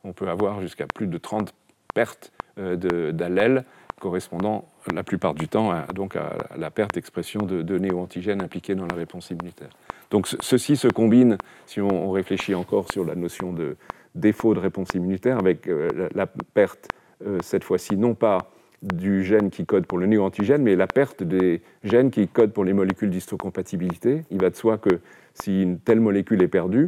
on 0.03 0.13
peut 0.13 0.29
avoir 0.29 0.61
jusqu'à 0.61 0.87
plus 0.87 1.07
de 1.07 1.17
30 1.17 1.53
pertes 1.93 2.31
d'allèles 2.57 3.63
correspondant 4.01 4.65
la 4.93 5.03
plupart 5.03 5.33
du 5.33 5.47
temps 5.47 5.71
à, 5.71 5.85
donc 5.93 6.17
à 6.17 6.35
la 6.57 6.71
perte 6.71 6.95
d'expression 6.95 7.41
de, 7.41 7.61
de 7.61 7.77
néoantigènes 7.77 8.41
impliqués 8.41 8.75
dans 8.75 8.87
la 8.87 8.95
réponse 8.95 9.29
immunitaire. 9.29 9.69
Donc 10.09 10.27
ceci 10.41 10.75
se 10.75 10.89
combine, 10.89 11.37
si 11.67 11.79
on, 11.79 12.11
réfléchit 12.11 12.53
encore 12.53 12.91
sur 12.91 13.05
la 13.05 13.15
notion 13.15 13.53
de 13.53 13.77
défaut 14.15 14.53
de 14.53 14.59
réponse 14.59 14.89
immunitaire, 14.93 15.37
avec 15.37 15.67
euh, 15.67 16.09
la, 16.13 16.27
perte, 16.27 16.89
euh, 17.25 17.37
cette 17.41 17.63
fois-ci, 17.63 17.95
non 17.95 18.13
pas 18.13 18.51
du 18.81 19.23
gène 19.23 19.51
qui 19.51 19.65
code 19.65 19.85
pour 19.85 19.99
le 19.99 20.07
néoantigène, 20.07 20.63
mais 20.63 20.75
la 20.75 20.87
perte 20.87 21.23
des 21.23 21.61
gènes 21.83 22.09
qui 22.11 22.27
codent 22.27 22.51
pour 22.51 22.65
les 22.65 22.73
molécules 22.73 23.11
d'histocompatibilité. 23.11 24.23
Il 24.31 24.41
va 24.41 24.49
de 24.49 24.55
soi 24.55 24.77
que 24.79 24.99
si 25.35 25.61
une 25.61 25.79
telle 25.79 26.01
molécule 26.01 26.41
est 26.41 26.47
perdue, 26.47 26.87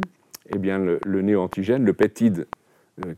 eh 0.54 0.58
bien 0.58 0.78
le, 0.78 0.98
le 1.06 1.22
néoantigène, 1.22 1.84
le 1.84 1.92
peptide 1.92 2.46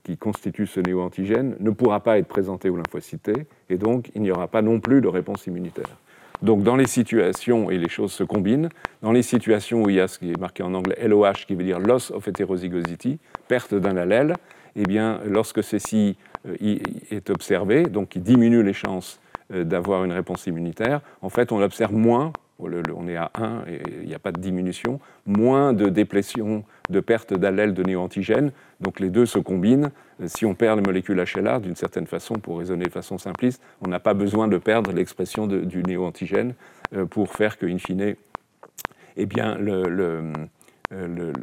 qui 0.03 0.17
constitue 0.17 0.67
ce 0.67 0.81
néoantigène 0.81 1.57
ne 1.61 1.71
pourra 1.71 2.01
pas 2.01 2.19
être 2.19 2.29
présenté 2.29 2.71
aux 2.71 2.77
lymphocytes 2.77 3.31
et 3.69 3.77
donc 3.77 4.11
il 4.15 4.23
n'y 4.23 4.31
aura 4.31 4.49
pas 4.49 4.63
non 4.63 4.81
plus 4.81 5.01
de 5.01 5.09
réponse 5.09 5.47
immunitaire. 5.47 5.99
Donc 6.43 6.63
dans 6.63 6.77
les 6.77 6.87
situations, 6.87 7.71
et 7.71 7.79
les 7.79 7.89
choses 7.89 8.13
se 8.13 8.25
combinent, 8.25 8.69
dans 9.03 9.13
les 9.13 9.23
situations 9.23 9.83
où 9.83 9.91
il 9.91 9.97
y 9.97 10.01
a 10.01 10.09
ce 10.09 10.19
qui 10.19 10.31
est 10.31 10.39
marqué 10.39 10.63
en 10.63 10.75
anglais 10.75 10.97
LOH, 11.07 11.45
qui 11.47 11.55
veut 11.55 11.65
dire 11.65 11.79
loss 11.79 12.11
of 12.11 12.27
heterozygosity, 12.27 13.19
perte 13.49 13.75
d'un 13.75 13.97
allèle, 13.97 14.35
eh 14.77 14.85
bien 14.85 15.21
lorsque 15.27 15.63
ceci 15.63 16.17
euh, 16.47 16.79
est 17.11 17.31
observé, 17.31 17.85
donc 17.85 18.11
qui 18.11 18.21
diminue 18.21 18.63
les 18.63 18.75
chances 18.75 19.21
euh, 19.53 19.65
d'avoir 19.65 20.05
une 20.05 20.13
réponse 20.13 20.47
immunitaire, 20.47 21.01
en 21.23 21.31
fait 21.31 21.53
on 21.53 21.63
observe 21.63 21.95
moins 21.95 22.33
on 22.59 23.09
est 23.09 23.17
à 23.17 23.31
1 23.35 23.65
et 23.69 23.83
il 24.03 24.09
n'y 24.09 24.15
a 24.15 24.19
pas 24.19 24.33
de 24.33 24.41
diminution, 24.41 25.01
moins 25.27 25.73
de 25.73 25.89
déplétion, 25.89 26.65
de 26.89 27.01
perte 27.01 27.35
d'allèles 27.35 27.75
de 27.75 27.83
néoantigènes. 27.83 28.53
Donc 28.81 29.01
les 29.01 29.11
deux 29.11 29.27
se 29.27 29.39
combinent. 29.39 29.91
Si 30.27 30.45
on 30.45 30.55
perd 30.55 30.79
les 30.79 30.85
molécules 30.85 31.23
HLA, 31.23 31.61
d'une 31.61 31.77
certaine 31.77 32.07
façon, 32.07 32.35
pour 32.35 32.59
raisonner 32.59 32.87
de 32.87 32.91
façon 32.91 33.19
simpliste, 33.19 33.63
on 33.81 33.89
n'a 33.89 34.01
pas 34.01 34.15
besoin 34.15 34.49
de 34.49 34.59
perdre 34.59 34.93
l'expression 34.93 35.47
du 35.47 35.83
néoantigène 35.83 36.55
euh, 36.95 37.07
pour 37.07 37.33
faire 37.33 37.59
que, 37.59 37.67
in 37.67 37.79
fine, 37.79 38.17
eh 39.17 39.27
bien, 39.27 39.59
euh, 39.59 40.33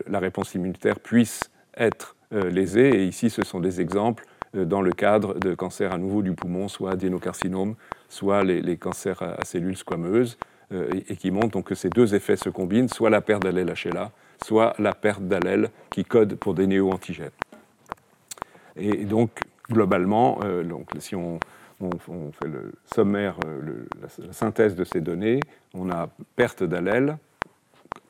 la 0.08 0.20
réponse 0.20 0.54
immunitaire 0.54 1.00
puisse 1.00 1.42
être 1.76 2.16
euh, 2.34 2.50
lésée. 2.50 2.90
Et 2.90 3.06
ici, 3.06 3.30
ce 3.30 3.44
sont 3.44 3.60
des 3.60 3.82
exemples 3.82 4.26
dans 4.54 4.84
le 4.84 4.92
cadre 4.92 5.40
de 5.40 5.56
cancers 5.56 5.92
à 5.92 5.98
nouveau 5.98 6.22
du 6.22 6.34
poumon, 6.34 6.68
soit 6.68 6.92
adénocarcinome, 6.92 7.74
soit 8.08 8.44
les, 8.44 8.78
cancers 8.78 9.24
à 9.24 9.44
cellules 9.44 9.78
squameuses. 9.78 10.38
Et 10.72 11.18
qui 11.18 11.30
montrent 11.30 11.62
que 11.62 11.76
ces 11.76 11.90
deux 11.90 12.16
effets 12.16 12.36
se 12.36 12.50
combinent, 12.50 12.90
soit 12.90 13.12
la 13.12 13.22
perte 13.22 13.44
d'allèle 13.44 13.72
HLA, 13.72 14.12
soit 14.44 14.74
la 14.80 14.94
perte 14.94 15.24
d'allèle 15.24 15.70
qui 15.90 16.04
code 16.04 16.36
pour 16.36 16.54
des 16.54 16.68
néo-antigènes. 16.68 17.32
Et 18.76 19.06
donc, 19.06 19.42
globalement, 19.70 20.40
euh, 20.44 20.64
donc, 20.64 20.90
si 21.00 21.16
on, 21.16 21.40
fait 22.42 22.48
le 22.48 22.72
sommaire, 22.96 23.36
euh, 23.46 23.86
la, 24.02 24.34
synthèse 24.34 24.76
de 24.76 24.86
ces 24.86 25.02
données, 25.02 25.42
on 25.74 25.90
a 25.90 26.10
perte 26.36 26.64
d'allèle 26.64 27.18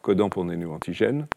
codant 0.03 0.29
pour 0.29 0.45
des 0.45 0.55
néo-antigènes, 0.55 1.27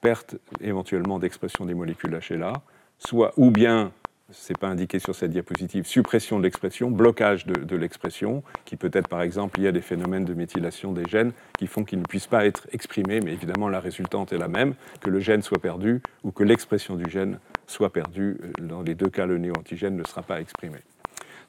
perte 0.00 0.36
éventuellement 0.60 1.18
d'expression 1.18 1.64
des 1.64 1.74
molécules 1.74 2.18
HLA, 2.28 2.52
soit 2.98 3.32
ou 3.36 3.50
bien 3.50 3.92
ce 4.32 4.52
n'est 4.52 4.56
pas 4.58 4.68
indiqué 4.68 4.98
sur 4.98 5.14
cette 5.14 5.30
diapositive, 5.30 5.86
suppression 5.86 6.38
de 6.38 6.42
l'expression, 6.42 6.90
blocage 6.90 7.46
de, 7.46 7.76
l'expression, 7.76 8.42
qui 8.64 8.76
peut 8.76 8.90
être 8.92 9.08
par 9.08 9.22
exemple, 9.22 9.60
y 9.60 9.68
a 9.68 9.72
des 9.72 9.80
phénomènes 9.80 10.24
de 10.24 10.34
méthylation 10.34 10.92
des 10.92 11.04
gènes 11.08 11.32
qui 11.58 11.66
font 11.66 11.84
qu'ils 11.84 12.00
ne 12.00 12.04
puissent 12.04 12.26
pas 12.26 12.44
être 12.44 12.66
exprimés, 12.72 13.20
mais 13.20 13.32
évidemment 13.32 13.68
la 13.68 13.78
résultante 13.78 14.32
est 14.32 14.38
la 14.38 14.48
même, 14.48 14.74
que 15.00 15.10
le 15.10 15.20
gène 15.20 15.42
soit 15.42 15.60
perdu 15.60 16.00
ou 16.24 16.32
que 16.32 16.42
l'expression 16.42 16.96
du 16.96 17.08
gène 17.08 17.38
soit 17.66 17.92
perdue. 17.92 18.38
Dans 18.60 18.82
les 18.82 18.94
deux 18.94 19.10
cas, 19.10 19.26
le 19.26 19.38
néoantigène 19.38 19.96
ne 19.96 20.04
sera 20.04 20.22
pas 20.22 20.40
exprimé. 20.40 20.78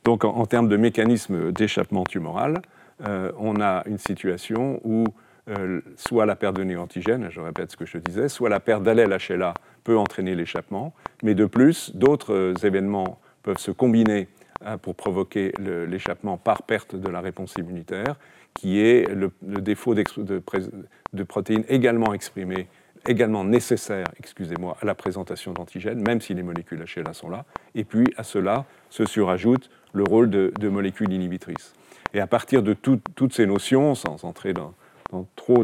Donc 0.04 0.24
en, 0.24 0.46
termes 0.46 0.70
de 0.70 0.78
mécanisme 0.78 1.52
d'échappement 1.52 2.04
tumoral, 2.04 2.62
euh, 3.08 3.32
on 3.38 3.60
a 3.60 3.84
une 3.88 3.98
situation 3.98 4.80
où 4.84 5.06
euh, 5.50 5.82
soit 5.96 6.25
la 6.25 6.36
perte 6.36 6.58
de 6.58 6.63
néoantigène, 6.63 7.30
je 7.32 7.39
répète 7.39 7.72
ce 7.72 7.77
que 7.77 7.86
je 7.86 7.98
disais, 7.98 8.27
soit 8.27 8.50
la 8.50 8.60
perte 8.60 8.84
d'allèle 8.84 9.16
HLA 9.30 9.54
peut 9.84 9.98
entraîner 9.98 10.36
l'échappement, 10.36 10.94
mais 11.24 11.36
de 11.36 11.46
plus, 11.46 11.96
d'autres 11.96 12.34
euh, 12.34 12.54
événements 12.63 13.20
peuvent 13.44 13.58
se 13.58 13.72
combiner 13.72 14.27
hein, 14.66 14.77
pour 14.77 14.96
provoquer 14.96 15.54
l'échappement 15.60 16.36
par 16.38 16.63
perte 16.63 16.96
de 16.96 17.08
la 17.08 17.22
réponse 17.22 17.56
immunitaire, 17.58 18.18
qui 18.54 18.80
est 18.80 19.08
le, 19.10 19.32
défaut 19.62 19.96
de, 19.96 20.04
de, 21.13 21.24
protéines 21.24 21.63
également 21.70 22.13
exprimées, 22.13 22.68
également 23.08 23.46
nécessaires, 23.46 24.08
excusez-moi, 24.20 24.75
à 24.82 24.86
la 24.86 24.96
présentation 24.96 25.54
d'antigènes, 25.54 26.01
même 26.01 26.20
si 26.20 26.34
les 26.34 26.44
molécules 26.44 26.84
HLA 26.84 27.13
sont 27.13 27.30
là. 27.30 27.46
Et 27.74 27.86
puis 27.86 28.06
à 28.18 28.24
cela 28.24 28.66
se 28.89 29.06
surajoute 29.06 29.70
le 29.94 30.04
rôle 30.04 30.30
de, 30.30 30.70
molécules 30.70 31.13
inhibitrices. 31.13 31.74
Et 32.13 32.20
à 32.20 32.27
partir 32.27 32.63
de 32.63 32.74
toutes 32.74 33.34
ces 33.34 33.46
notions, 33.46 33.96
sans 33.96 34.25
entrer 34.25 34.51
dans, 34.54 34.74
trop 35.36 35.64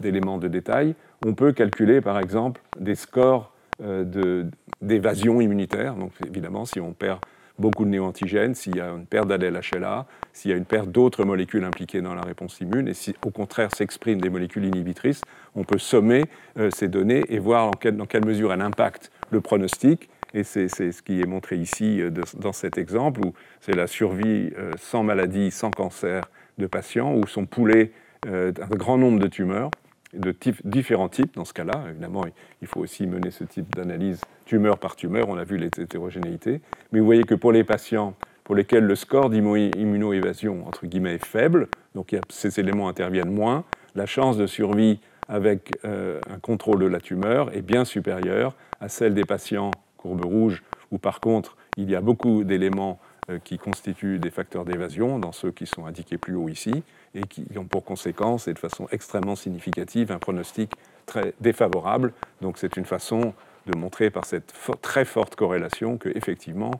d'éléments 0.00 0.38
de, 0.38 0.48
détail, 0.48 0.94
on 1.24 1.34
peut 1.34 1.52
calculer 1.52 2.00
par 2.00 2.18
exemple 2.18 2.60
des 2.78 2.94
scores 2.94 3.52
euh, 3.82 4.44
d'évasion 4.80 5.40
immunitaire. 5.40 5.94
Donc 5.94 6.12
évidemment, 6.26 6.64
si 6.64 6.80
on 6.80 6.92
perd 6.92 7.20
beaucoup 7.58 7.84
de 7.84 7.90
néoantigènes, 7.90 8.54
s'il 8.54 8.76
y 8.76 8.80
a 8.80 8.90
une 8.90 9.06
perte 9.06 9.28
d'allèle 9.28 9.58
HLA, 9.72 10.06
s'il 10.32 10.50
y 10.50 10.54
a 10.54 10.56
une 10.56 10.64
perte 10.64 10.90
d'autres 10.90 11.24
molécules 11.24 11.64
impliquées 11.64 12.02
dans 12.02 12.14
la 12.14 12.22
réponse 12.22 12.60
immune, 12.60 12.88
et 12.88 12.94
si 12.94 13.14
au 13.24 13.30
contraire 13.30 13.74
s'expriment 13.74 14.20
des 14.20 14.28
molécules 14.28 14.64
inhibitrices, 14.64 15.22
on 15.54 15.64
peut 15.64 15.78
sommer 15.78 16.24
euh, 16.58 16.70
ces 16.70 16.88
données 16.88 17.24
et 17.28 17.38
voir 17.38 17.70
dans 17.70 18.06
quelle 18.06 18.26
mesure 18.26 18.52
elles 18.52 18.60
impactent 18.60 19.10
le 19.30 19.40
pronostic. 19.40 20.08
Et 20.34 20.42
c'est 20.42 20.68
ce 20.68 21.00
qui 21.02 21.20
est 21.20 21.26
montré 21.26 21.56
ici 21.56 22.00
euh, 22.00 22.10
dans 22.36 22.52
cet 22.52 22.76
exemple, 22.78 23.20
où 23.24 23.32
c'est 23.60 23.74
la 23.74 23.86
survie 23.86 24.52
sans 24.78 25.02
maladie, 25.02 25.50
sans 25.50 25.70
cancer 25.70 26.24
de 26.58 26.66
patients, 26.66 27.14
où 27.14 27.26
sont 27.26 27.46
poulés 27.46 27.92
euh, 28.26 28.52
un 28.60 28.76
grand 28.76 28.98
nombre 28.98 29.18
de 29.18 29.26
tumeurs, 29.26 29.70
de 30.12 30.34
différents 30.64 31.08
types 31.08 31.34
dans 31.34 31.44
ce 31.44 31.52
cas-là. 31.52 31.84
Évidemment, 31.90 32.24
il 32.62 32.68
faut 32.68 32.80
aussi 32.80 33.06
mener 33.06 33.30
ce 33.30 33.44
type 33.44 33.74
d'analyse 33.74 34.20
tumeur 34.44 34.78
par 34.78 34.96
tumeur, 34.96 35.28
on 35.28 35.36
a 35.36 35.44
vu 35.44 35.56
les 35.56 35.66
hétérogénéités. 35.66 36.60
Mais 36.92 37.00
vous 37.00 37.06
voyez 37.06 37.24
que 37.24 37.34
pour 37.34 37.52
les 37.52 37.64
patients 37.64 38.14
pour 38.44 38.54
lesquels 38.54 38.84
le 38.84 38.94
score 38.94 39.30
d'immunoévasion, 39.30 40.66
entre 40.68 40.86
guillemets, 40.86 41.14
est 41.14 41.24
faible, 41.24 41.68
donc 41.94 42.14
ces 42.28 42.60
éléments 42.60 42.88
interviennent 42.88 43.32
moins, 43.32 43.64
la 43.94 44.04
chance 44.06 44.36
de 44.36 44.46
survie 44.46 45.00
avec 45.28 45.78
euh, 45.86 46.20
un 46.30 46.38
contrôle 46.38 46.80
de 46.80 46.86
la 46.86 47.00
tumeur 47.00 47.54
est 47.56 47.62
bien 47.62 47.86
supérieure 47.86 48.54
à 48.80 48.90
celle 48.90 49.14
des 49.14 49.24
patients 49.24 49.70
courbe 49.96 50.26
rouge, 50.26 50.62
où 50.90 50.98
par 50.98 51.20
contre, 51.20 51.56
il 51.78 51.90
y 51.90 51.96
a 51.96 52.02
beaucoup 52.02 52.44
d'éléments 52.44 53.00
qui 53.44 53.58
constituent 53.58 54.18
des 54.18 54.30
facteurs 54.30 54.64
d'évasion, 54.64 55.18
dans 55.18 55.32
ceux 55.32 55.50
qui 55.50 55.66
sont 55.66 55.86
indiqués 55.86 56.18
plus 56.18 56.34
haut 56.34 56.48
ici, 56.48 56.82
et 57.14 57.22
qui 57.22 57.46
ont 57.56 57.64
pour 57.64 57.84
conséquence, 57.84 58.48
et 58.48 58.54
de 58.54 58.58
façon 58.58 58.86
extrêmement 58.90 59.36
significative, 59.36 60.12
un 60.12 60.18
pronostic 60.18 60.72
très 61.06 61.34
défavorable. 61.40 62.12
Donc 62.40 62.58
c'est 62.58 62.76
une 62.76 62.84
façon 62.84 63.34
de 63.66 63.78
montrer 63.78 64.10
par 64.10 64.24
cette 64.24 64.52
très 64.82 65.04
forte 65.04 65.36
corrélation 65.36 65.96
que 65.96 66.10
effectivement 66.14 66.72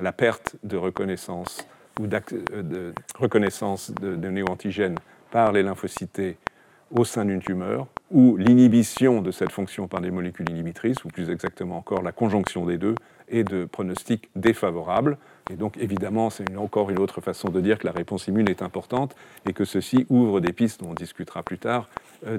la 0.00 0.12
perte 0.12 0.56
de 0.62 0.76
reconnaissance 0.76 1.66
ou 1.98 2.04
euh, 2.04 2.62
de 2.62 2.92
reconnaissance 3.18 3.90
de, 3.90 4.14
de 4.14 4.28
néoantigènes 4.28 4.98
par 5.30 5.52
les 5.52 5.62
lymphocytes 5.62 6.36
au 6.90 7.04
sein 7.04 7.24
d'une 7.24 7.40
tumeur, 7.40 7.86
ou 8.10 8.36
l'inhibition 8.36 9.20
de 9.20 9.30
cette 9.30 9.52
fonction 9.52 9.88
par 9.88 10.00
des 10.00 10.10
molécules 10.10 10.48
inhibitrices, 10.48 11.04
ou 11.04 11.08
plus 11.08 11.28
exactement 11.28 11.76
encore 11.76 12.02
la 12.02 12.12
conjonction 12.12 12.64
des 12.64 12.78
deux, 12.78 12.94
est 13.28 13.44
de 13.44 13.66
pronostic 13.66 14.30
défavorable. 14.36 15.18
Et 15.50 15.56
donc 15.56 15.76
évidemment, 15.78 16.30
c'est 16.30 16.56
encore 16.56 16.90
une 16.90 16.98
autre 16.98 17.20
façon 17.20 17.48
de 17.48 17.60
dire 17.60 17.78
que 17.78 17.86
la 17.86 17.92
réponse 17.92 18.28
immune 18.28 18.48
est 18.48 18.62
importante 18.62 19.16
et 19.48 19.52
que 19.52 19.64
ceci 19.64 20.06
ouvre 20.08 20.40
des 20.40 20.52
pistes, 20.52 20.80
dont 20.80 20.90
on 20.90 20.94
discutera 20.94 21.42
plus 21.42 21.58
tard, 21.58 21.88
euh, 22.26 22.36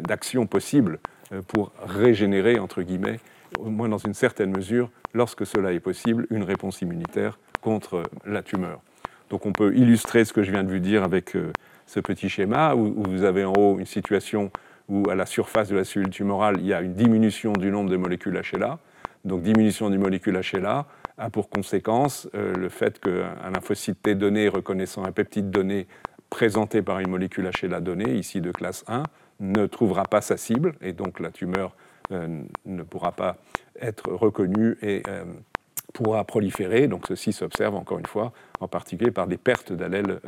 d'actions 0.00 0.46
possibles 0.46 0.98
euh, 1.32 1.42
pour 1.42 1.72
régénérer, 1.84 2.58
entre 2.58 2.82
guillemets, 2.82 3.20
au 3.58 3.70
moins 3.70 3.88
dans 3.88 3.98
une 3.98 4.14
certaine 4.14 4.50
mesure, 4.50 4.90
lorsque 5.12 5.46
cela 5.46 5.72
est 5.72 5.80
possible, 5.80 6.26
une 6.30 6.42
réponse 6.42 6.82
immunitaire 6.82 7.38
contre 7.60 8.02
la 8.24 8.42
tumeur. 8.42 8.80
Donc 9.30 9.46
on 9.46 9.52
peut 9.52 9.74
illustrer 9.74 10.24
ce 10.24 10.32
que 10.32 10.42
je 10.42 10.50
viens 10.50 10.62
de 10.62 10.70
vous 10.70 10.78
dire 10.78 11.02
avec 11.02 11.36
euh, 11.36 11.52
ce 11.86 12.00
petit 12.00 12.28
schéma 12.28 12.74
où, 12.74 13.02
vous 13.02 13.24
avez 13.24 13.44
en 13.44 13.52
haut 13.52 13.78
une 13.78 13.86
situation 13.86 14.50
où 14.88 15.08
à 15.10 15.14
la 15.14 15.26
surface 15.26 15.68
de 15.68 15.76
la 15.76 15.84
cellule 15.84 16.10
tumorale, 16.10 16.56
il 16.60 16.66
y 16.66 16.72
a 16.72 16.80
une 16.80 16.94
diminution 16.94 17.52
du 17.52 17.70
nombre 17.70 17.90
de 17.90 17.96
molécules 17.96 18.40
HLA. 18.52 18.78
Donc 19.24 19.42
diminution 19.42 19.90
du 19.90 19.98
molécule 19.98 20.40
HLA 20.40 20.86
a 21.18 21.30
pour 21.30 21.48
conséquence 21.48 22.28
euh, 22.34 22.54
le 22.54 22.68
fait 22.68 23.00
qu'un 23.00 23.50
lymphocyte 23.50 24.02
T 24.02 24.14
donné 24.14 24.48
reconnaissant 24.48 25.04
un 25.04 25.12
peptide 25.12 25.50
donné 25.50 25.86
présenté 26.30 26.82
par 26.82 27.00
une 27.00 27.08
molécule 27.08 27.50
HLA 27.62 27.80
donnée, 27.80 28.14
ici 28.14 28.40
de 28.40 28.50
classe 28.50 28.84
1, 28.88 29.04
ne 29.40 29.66
trouvera 29.66 30.04
pas 30.04 30.20
sa 30.20 30.36
cible 30.36 30.74
et 30.80 30.92
donc 30.92 31.20
la 31.20 31.30
tumeur 31.30 31.76
euh, 32.12 32.42
ne 32.64 32.82
pourra 32.82 33.12
pas 33.12 33.36
être 33.80 34.10
reconnue 34.10 34.76
et 34.82 35.02
pourra 35.96 36.24
proliférer. 36.24 36.88
Donc 36.88 37.06
ceci 37.08 37.32
s'observe 37.32 37.74
encore 37.74 37.98
une 37.98 38.06
fois, 38.06 38.32
en 38.60 38.68
particulier 38.68 39.10
par 39.10 39.26
des 39.26 39.38
pertes 39.38 39.72
d'allèles 39.72 40.20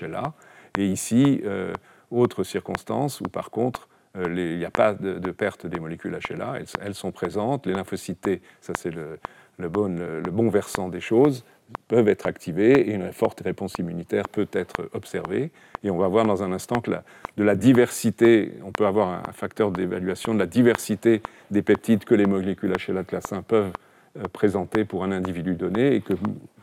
HLA. 0.00 0.22
Euh, 0.22 0.78
Et 0.78 0.86
ici, 0.86 1.40
euh, 1.44 1.72
autre 2.10 2.44
circonstance 2.44 3.20
où 3.20 3.24
par 3.24 3.50
contre, 3.50 3.88
euh, 4.16 4.26
il 4.28 4.58
n'y 4.58 4.64
a 4.64 4.70
pas 4.70 4.94
de, 4.94 5.30
perte 5.30 5.66
des 5.66 5.80
molécules 5.80 6.18
HLA, 6.28 6.58
elles, 6.80 6.94
sont 6.94 7.12
présentes. 7.12 7.66
Les 7.66 7.72
lymphocytes 7.72 8.42
ça 8.60 8.72
c'est 8.76 8.90
le, 8.90 9.18
le, 9.58 9.68
bon, 9.68 10.48
versant 10.48 10.88
des 10.88 11.00
choses, 11.00 11.44
peuvent 11.88 12.08
être 12.08 12.26
activées 12.26 12.90
et 12.90 12.94
une 12.94 13.12
forte 13.12 13.40
réponse 13.40 13.74
immunitaire 13.78 14.28
peut 14.28 14.48
être 14.52 14.88
observée. 14.92 15.50
Et 15.82 15.90
on 15.90 15.98
va 15.98 16.08
voir 16.08 16.24
dans 16.24 16.42
un 16.42 16.52
instant 16.52 16.80
que 16.80 16.90
de 16.90 17.44
la 17.44 17.56
diversité, 17.56 18.52
on 18.64 18.70
peut 18.70 18.86
avoir 18.86 19.28
un 19.28 19.32
facteur 19.32 19.72
d'évaluation 19.72 20.34
de 20.34 20.38
la 20.38 20.46
diversité 20.46 21.22
des 21.50 21.62
peptides 21.62 22.04
que 22.04 22.14
les 22.14 22.26
molécules 22.26 22.72
HLA 22.72 23.02
de 23.02 23.06
classe 23.08 23.32
1 23.32 23.42
peuvent 23.42 23.72
euh, 24.18 24.22
présenté 24.32 24.84
pour 24.84 25.04
un 25.04 25.12
individu 25.12 25.54
donné 25.54 25.94
et 25.96 26.00
que 26.00 26.14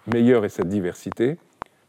meilleure 0.08 0.46
est 0.46 0.50
cette 0.50 0.70
diversité, 0.70 1.38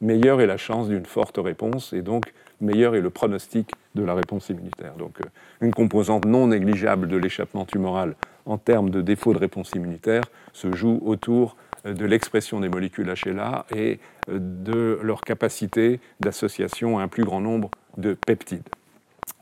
meilleure 0.01 0.41
est 0.41 0.47
la 0.47 0.57
chance 0.57 0.89
d'une 0.89 1.07
forte 1.07 1.39
réponse 1.39 1.93
et 1.93 2.03
donc 2.03 2.33
meilleur 2.61 2.95
est 2.95 3.01
le 3.01 3.11
pronostic 3.11 3.71
de 3.95 4.03
la 4.03 4.15
réponse 4.15 4.49
immunitaire. 4.49 4.95
Donc 4.95 5.21
euh, 5.21 5.29
une 5.61 5.73
composante 5.73 6.25
non 6.25 6.49
négligeable 6.49 7.09
de 7.09 7.17
l'échappement 7.17 7.65
tumoral 7.65 8.17
en 8.47 8.59
termes 8.59 8.91
de 8.91 9.01
défaut 9.01 9.33
de 9.33 9.39
réponse 9.39 9.71
immunitaire 9.75 10.23
se 10.53 10.73
joue 10.73 11.01
autour 11.05 11.57
euh, 11.87 11.95
de 11.95 12.05
l'expression 12.05 12.61
des 12.61 12.69
molécules 12.69 13.13
HLA 13.25 13.67
et 13.75 13.99
de 14.29 14.99
leur 15.03 15.21
capacité 15.21 16.01
d'association 16.21 16.99
à 16.99 17.03
un 17.03 17.09
plus 17.09 17.25
grand 17.25 17.41
nombre 17.41 17.71
de 17.97 18.15
peptides. 18.15 18.69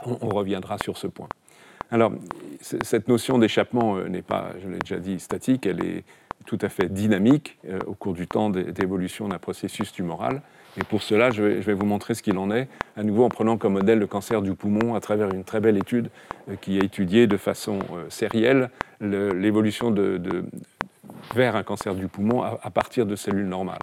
On, 0.05 0.29
reviendra 0.29 0.79
sur 0.79 0.97
ce 0.97 1.07
point. 1.07 1.29
Alors, 1.91 2.13
cette 2.61 3.09
notion 3.09 3.39
d'échappement 3.39 3.97
euh, 3.97 4.09
n'est 4.09 4.23
pas, 4.23 4.53
je 4.63 4.69
l'ai 4.69 4.79
déjà 4.79 4.97
dit, 4.97 5.21
statique, 5.21 5.67
elle 5.67 5.85
est 5.85 6.05
tout 6.47 6.59
à 6.61 6.69
fait 6.69 6.93
dynamique 6.93 7.59
euh, 7.69 7.79
au 7.87 7.95
cours 7.95 8.15
du 8.15 8.27
temps 8.27 8.51
d'évolution 8.51 9.29
d'un 9.29 9.39
processus 9.39 9.93
tumoral. 9.93 10.43
Et 10.81 10.85
pour 10.85 11.03
cela, 11.03 11.31
je 11.31 11.43
vais, 11.43 11.75
vous 11.75 11.85
montrer 11.85 12.15
ce 12.15 12.23
qu'il 12.23 12.39
en 12.39 12.51
est, 12.51 12.69
à 12.97 13.03
nouveau 13.03 13.25
en 13.25 13.29
prenant 13.29 13.59
comme 13.59 13.75
modèle 13.75 13.99
le 13.99 14.07
cancer 14.07 14.41
du 14.41 14.55
poumon 14.55 14.95
à 14.95 15.01
travers 15.01 15.31
une 15.33 15.45
très 15.45 15.61
belle 15.61 15.77
étude 15.77 16.09
euh, 16.49 16.57
qui 16.61 16.79
a 16.81 16.85
étudié 16.85 17.27
de 17.27 17.37
façon 17.37 17.81
sérielle 18.09 18.71
l'évolution 19.01 19.91
de, 19.91 20.45
vers 21.35 21.57
un 21.57 21.65
cancer 21.65 21.95
du 21.95 22.07
poumon 22.07 22.43
à, 22.43 22.71
partir 22.71 23.05
de 23.05 23.17
cellules 23.17 23.49
normales. 23.49 23.83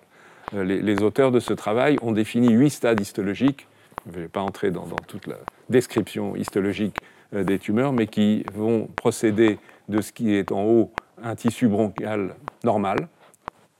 Les, 0.53 0.81
les, 0.81 1.03
auteurs 1.03 1.31
de 1.31 1.41
ce 1.41 1.53
travail 1.53 1.97
ont 2.01 2.13
défini 2.13 2.53
huit 2.53 2.69
stades 2.69 2.99
histologiques. 2.99 3.67
Je 4.05 4.17
ne 4.17 4.23
vais 4.23 4.29
pas 4.29 4.39
entrer 4.39 4.71
dans, 4.71 4.85
toute 5.07 5.27
la 5.27 5.35
description 5.69 6.35
histologique 6.35 6.97
euh, 7.35 7.43
des 7.43 7.59
tumeurs, 7.59 7.93
mais 7.93 8.07
qui 8.07 8.43
vont 8.53 8.87
procéder 8.95 9.59
de 9.87 10.01
ce 10.01 10.11
qui 10.11 10.33
est 10.33 10.51
en 10.51 10.63
haut 10.63 10.91
un 11.21 11.35
tissu 11.35 11.67
bronchial 11.67 12.35
normal, 12.63 13.07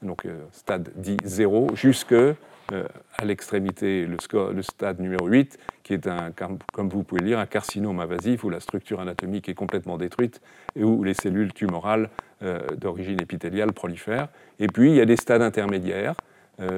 donc 0.02 0.24
euh, 0.24 0.44
stade 0.52 0.90
dit 0.94 1.16
0, 1.24 1.68
jusque 1.74 2.12
euh, 2.12 2.34
à 3.16 3.24
l'extrémité, 3.24 4.06
le, 4.06 4.62
stade 4.62 5.00
numéro 5.00 5.26
8, 5.26 5.58
qui 5.82 5.94
est, 5.94 6.06
un, 6.06 6.30
comme 6.32 6.88
vous 6.88 7.02
pouvez 7.02 7.20
le 7.20 7.26
lire, 7.28 7.38
un 7.38 7.46
carcinome 7.46 8.00
invasif 8.00 8.44
où 8.44 8.50
la 8.50 8.60
structure 8.60 9.00
anatomique 9.00 9.48
est 9.48 9.54
complètement 9.54 9.98
détruite 9.98 10.40
et 10.76 10.84
où 10.84 11.02
les 11.02 11.14
cellules 11.14 11.52
tumorales 11.52 12.10
d'origine 12.76 13.20
épithéliale 13.20 13.72
prolifèrent. 13.72 14.28
Et 14.58 14.66
puis, 14.66 14.90
il 14.90 14.96
y 14.96 15.00
a 15.00 15.06
des 15.06 15.16
stades 15.16 15.42
intermédiaires 15.42 16.14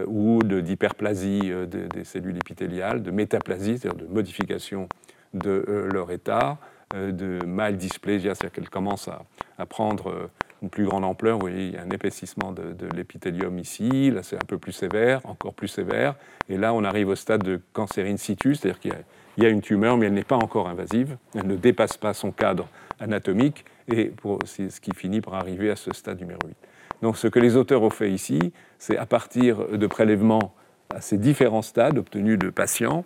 ou 0.06 0.42
d'hyperplasie 0.42 1.52
des 1.68 2.04
cellules 2.04 2.36
épithéliales, 2.36 3.02
de 3.02 3.10
métaplasie, 3.10 3.78
c'est-à-dire 3.78 4.06
de 4.06 4.12
modification 4.12 4.88
de 5.34 5.64
euh, 5.68 5.88
leur 5.90 6.10
état, 6.10 6.58
euh, 6.94 7.12
de 7.12 7.44
mal 7.44 7.76
dysplasia, 7.76 8.34
c'est-à-dire 8.34 8.52
qu'elle 8.52 8.70
commence 8.70 9.08
à, 9.08 9.24
prendre 9.66 10.10
euh, 10.10 10.30
une 10.62 10.70
plus 10.70 10.84
grande 10.84 11.04
ampleur. 11.04 11.38
Vous 11.38 11.46
voyez, 11.48 11.66
il 11.66 11.74
y 11.74 11.76
a 11.76 11.82
un 11.82 11.90
épaississement 11.90 12.52
de, 12.52 12.74
l'épithélium 12.94 13.58
ici, 13.58 14.10
là 14.10 14.22
c'est 14.22 14.36
un 14.36 14.46
peu 14.46 14.58
plus 14.58 14.72
sévère, 14.72 15.20
encore 15.24 15.54
plus 15.54 15.68
sévère. 15.68 16.14
Et 16.48 16.56
là, 16.56 16.72
on 16.72 16.84
arrive 16.84 17.08
au 17.08 17.14
stade 17.14 17.42
de 17.42 17.60
cancer 17.72 18.06
in 18.06 18.16
situ, 18.16 18.54
c'est-à-dire 18.54 18.80
qu'il 18.80 18.94
y, 19.38 19.46
a 19.46 19.48
une 19.48 19.60
tumeur, 19.60 19.96
mais 19.96 20.06
elle 20.06 20.14
n'est 20.14 20.24
pas 20.24 20.36
encore 20.36 20.68
invasive, 20.68 21.16
elle 21.34 21.46
ne 21.46 21.56
dépasse 21.56 21.96
pas 21.96 22.14
son 22.14 22.30
cadre 22.30 22.68
anatomique, 23.00 23.64
et 23.88 24.12
c'est 24.44 24.70
ce 24.70 24.80
qui 24.80 24.94
finit 24.94 25.20
par 25.20 25.34
arriver 25.34 25.70
à 25.70 25.76
ce 25.76 25.92
stade 25.92 26.20
numéro 26.20 26.40
8. 26.46 26.56
Donc 27.02 27.16
ce 27.16 27.26
que 27.26 27.40
les 27.40 27.56
auteurs 27.56 27.82
ont 27.82 27.90
fait 27.90 28.10
ici, 28.10 28.52
c'est 28.78 28.96
à 28.96 29.06
partir 29.06 29.68
de 29.68 29.86
prélèvements 29.86 30.54
à 30.90 31.00
ces 31.00 31.18
différents 31.18 31.62
stades 31.62 31.98
obtenus 31.98 32.38
de 32.38 32.50
patients, 32.50 33.04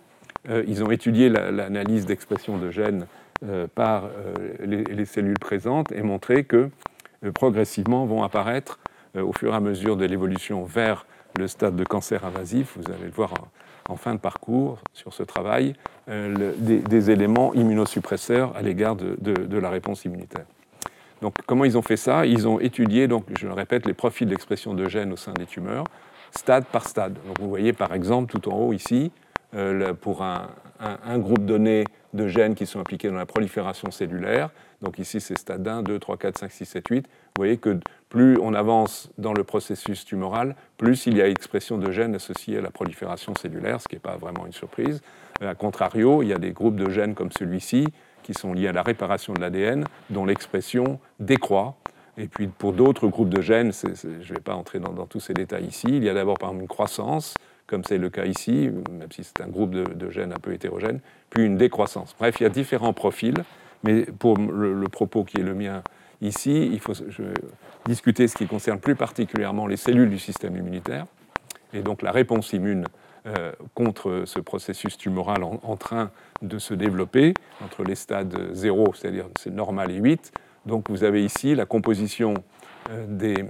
euh, 0.49 0.63
ils 0.67 0.83
ont 0.83 0.91
étudié 0.91 1.29
l'analyse 1.29 2.05
d'expression 2.05 2.57
de 2.57 2.71
gènes 2.71 3.07
euh, 3.45 3.67
par 3.73 4.05
euh, 4.05 4.33
les, 4.65 5.05
cellules 5.05 5.39
présentes 5.39 5.91
et 5.91 6.01
montré 6.01 6.43
que 6.43 6.69
progressivement 7.33 8.05
vont 8.05 8.23
apparaître, 8.23 8.79
au 9.15 9.33
fur 9.33 9.53
et 9.53 9.55
à 9.55 9.59
mesure 9.59 9.97
de 9.97 10.05
l'évolution 10.05 10.63
vers 10.63 11.05
le 11.37 11.47
stade 11.47 11.75
de 11.75 11.83
cancer 11.83 12.25
invasif, 12.25 12.77
vous 12.77 12.91
allez 12.91 13.05
le 13.05 13.11
voir 13.11 13.33
en, 13.89 13.95
fin 13.95 14.13
de 14.13 14.19
parcours 14.19 14.79
sur 14.93 15.13
ce 15.13 15.23
travail, 15.23 15.73
des, 16.07 17.11
éléments 17.11 17.53
immunosuppresseurs 17.53 18.55
à 18.55 18.61
l'égard 18.61 18.95
de, 18.95 19.57
la 19.57 19.69
réponse 19.69 20.05
immunitaire. 20.05 20.45
Donc, 21.21 21.33
comment 21.45 21.65
ils 21.65 21.77
ont 21.77 21.81
fait 21.81 21.97
ça? 21.97 22.25
Ils 22.25 22.47
ont 22.47 22.59
étudié, 22.59 23.07
donc, 23.07 23.25
je 23.39 23.47
le 23.47 23.53
répète, 23.53 23.87
les 23.87 23.93
profils 23.93 24.27
d'expression 24.27 24.73
de 24.73 24.87
gènes 24.87 25.11
au 25.11 25.17
sein 25.17 25.33
des 25.33 25.45
tumeurs, 25.45 25.85
stade 26.31 26.65
par 26.65 26.87
stade. 26.87 27.17
Vous 27.39 27.49
voyez 27.49 27.73
par 27.73 27.93
exemple 27.93 28.31
tout 28.31 28.49
en 28.49 28.57
haut 28.57 28.73
ici 28.73 29.11
euh, 29.55 29.93
pour 29.93 30.23
un, 30.23 30.49
groupe 31.17 31.45
donné 31.45 31.85
de 32.13 32.27
gènes 32.27 32.53
qui 32.55 32.65
sont 32.65 32.79
impliqués 32.79 33.09
dans 33.09 33.15
la 33.15 33.25
prolifération 33.25 33.91
cellulaire. 33.91 34.49
Donc 34.81 34.99
ici, 34.99 35.19
c'est 35.19 35.37
stade 35.37 35.67
1, 35.67 35.83
2, 35.83 35.99
3, 35.99 36.17
4, 36.17 36.37
5, 36.39 36.51
6, 36.51 36.65
7, 36.65 36.87
8. 36.87 37.05
Vous 37.05 37.09
voyez 37.37 37.57
que 37.57 37.79
plus 38.09 38.37
on 38.39 38.53
avance 38.53 39.09
dans 39.17 39.33
le 39.33 39.43
processus 39.43 40.05
tumoral, 40.05 40.55
plus 40.77 41.07
il 41.07 41.17
y 41.17 41.21
a 41.21 41.27
expression 41.27 41.77
de 41.77 41.91
gènes 41.91 42.15
associés 42.15 42.57
à 42.59 42.61
la 42.61 42.69
prolifération 42.69 43.33
cellulaire, 43.35 43.81
ce 43.81 43.87
qui 43.87 43.95
n'est 43.95 43.99
pas 43.99 44.17
vraiment 44.17 44.45
une 44.45 44.53
surprise. 44.53 45.01
A 45.41 45.55
contrario, 45.55 46.23
il 46.23 46.29
y 46.29 46.33
a 46.33 46.37
des 46.37 46.51
groupes 46.51 46.75
de 46.75 46.89
gènes 46.89 47.15
comme 47.15 47.31
celui-ci 47.31 47.87
qui 48.23 48.33
sont 48.33 48.53
liés 48.53 48.67
à 48.67 48.73
la 48.73 48.83
réparation 48.83 49.33
de 49.33 49.39
l'ADN, 49.39 49.85
dont 50.09 50.25
l'expression 50.25 50.99
décroît. 51.19 51.75
Et 52.17 52.27
puis 52.27 52.47
pour 52.47 52.73
d'autres 52.73 53.07
groupes 53.07 53.29
de 53.29 53.41
gènes, 53.41 53.71
je 53.73 54.07
ne 54.07 54.33
vais 54.33 54.41
pas 54.41 54.55
entrer 54.55 54.79
dans, 54.79 54.91
dans, 54.91 55.05
tous 55.05 55.19
ces 55.19 55.33
détails 55.33 55.65
ici, 55.65 55.87
il 55.87 56.03
y 56.03 56.09
a 56.09 56.13
d'abord 56.13 56.37
par 56.37 56.49
exemple 56.49 56.63
une 56.63 56.67
croissance, 56.67 57.35
comme 57.67 57.83
c'est 57.83 57.97
le 57.97 58.09
cas 58.09 58.25
ici, 58.25 58.71
même 58.89 59.11
si 59.11 59.23
c'est 59.23 59.41
un 59.41 59.47
groupe 59.47 59.71
de, 59.71 60.09
gènes 60.09 60.31
un 60.31 60.39
peu 60.39 60.53
hétérogène, 60.53 61.01
puis 61.29 61.45
une 61.45 61.57
décroissance. 61.57 62.15
Bref, 62.17 62.37
il 62.39 62.43
y 62.43 62.45
a 62.45 62.49
différents 62.49 62.93
profils, 62.93 63.35
mais 63.83 64.05
pour 64.05 64.37
le, 64.37 64.83
propos 64.89 65.23
qui 65.23 65.39
est 65.39 65.43
le 65.43 65.53
mien 65.53 65.83
ici, 66.21 66.69
il 66.71 66.79
faut 66.79 66.93
discuter 67.85 68.27
ce 68.27 68.35
qui 68.35 68.47
concerne 68.47 68.79
plus 68.79 68.95
particulièrement 68.95 69.67
les 69.67 69.77
cellules 69.77 70.09
du 70.09 70.19
système 70.19 70.55
immunitaire, 70.55 71.05
et 71.73 71.81
donc 71.81 72.01
la 72.01 72.11
réponse 72.11 72.53
immune 72.53 72.85
euh, 73.25 73.51
contre 73.73 74.23
ce 74.25 74.39
processus 74.39 74.97
tumoral 74.97 75.43
en, 75.43 75.75
train 75.75 76.11
de 76.41 76.59
se 76.59 76.73
développer 76.73 77.33
entre 77.63 77.83
les 77.83 77.95
stades 77.95 78.53
0, 78.53 78.93
c'est-à-dire 78.93 79.25
c'est 79.37 79.53
normal, 79.53 79.91
et 79.91 79.97
8. 79.97 80.31
Donc 80.65 80.89
vous 80.89 81.03
avez 81.03 81.25
ici 81.25 81.53
la 81.53 81.65
composition 81.65 82.35
euh, 82.89 83.05
des, 83.07 83.43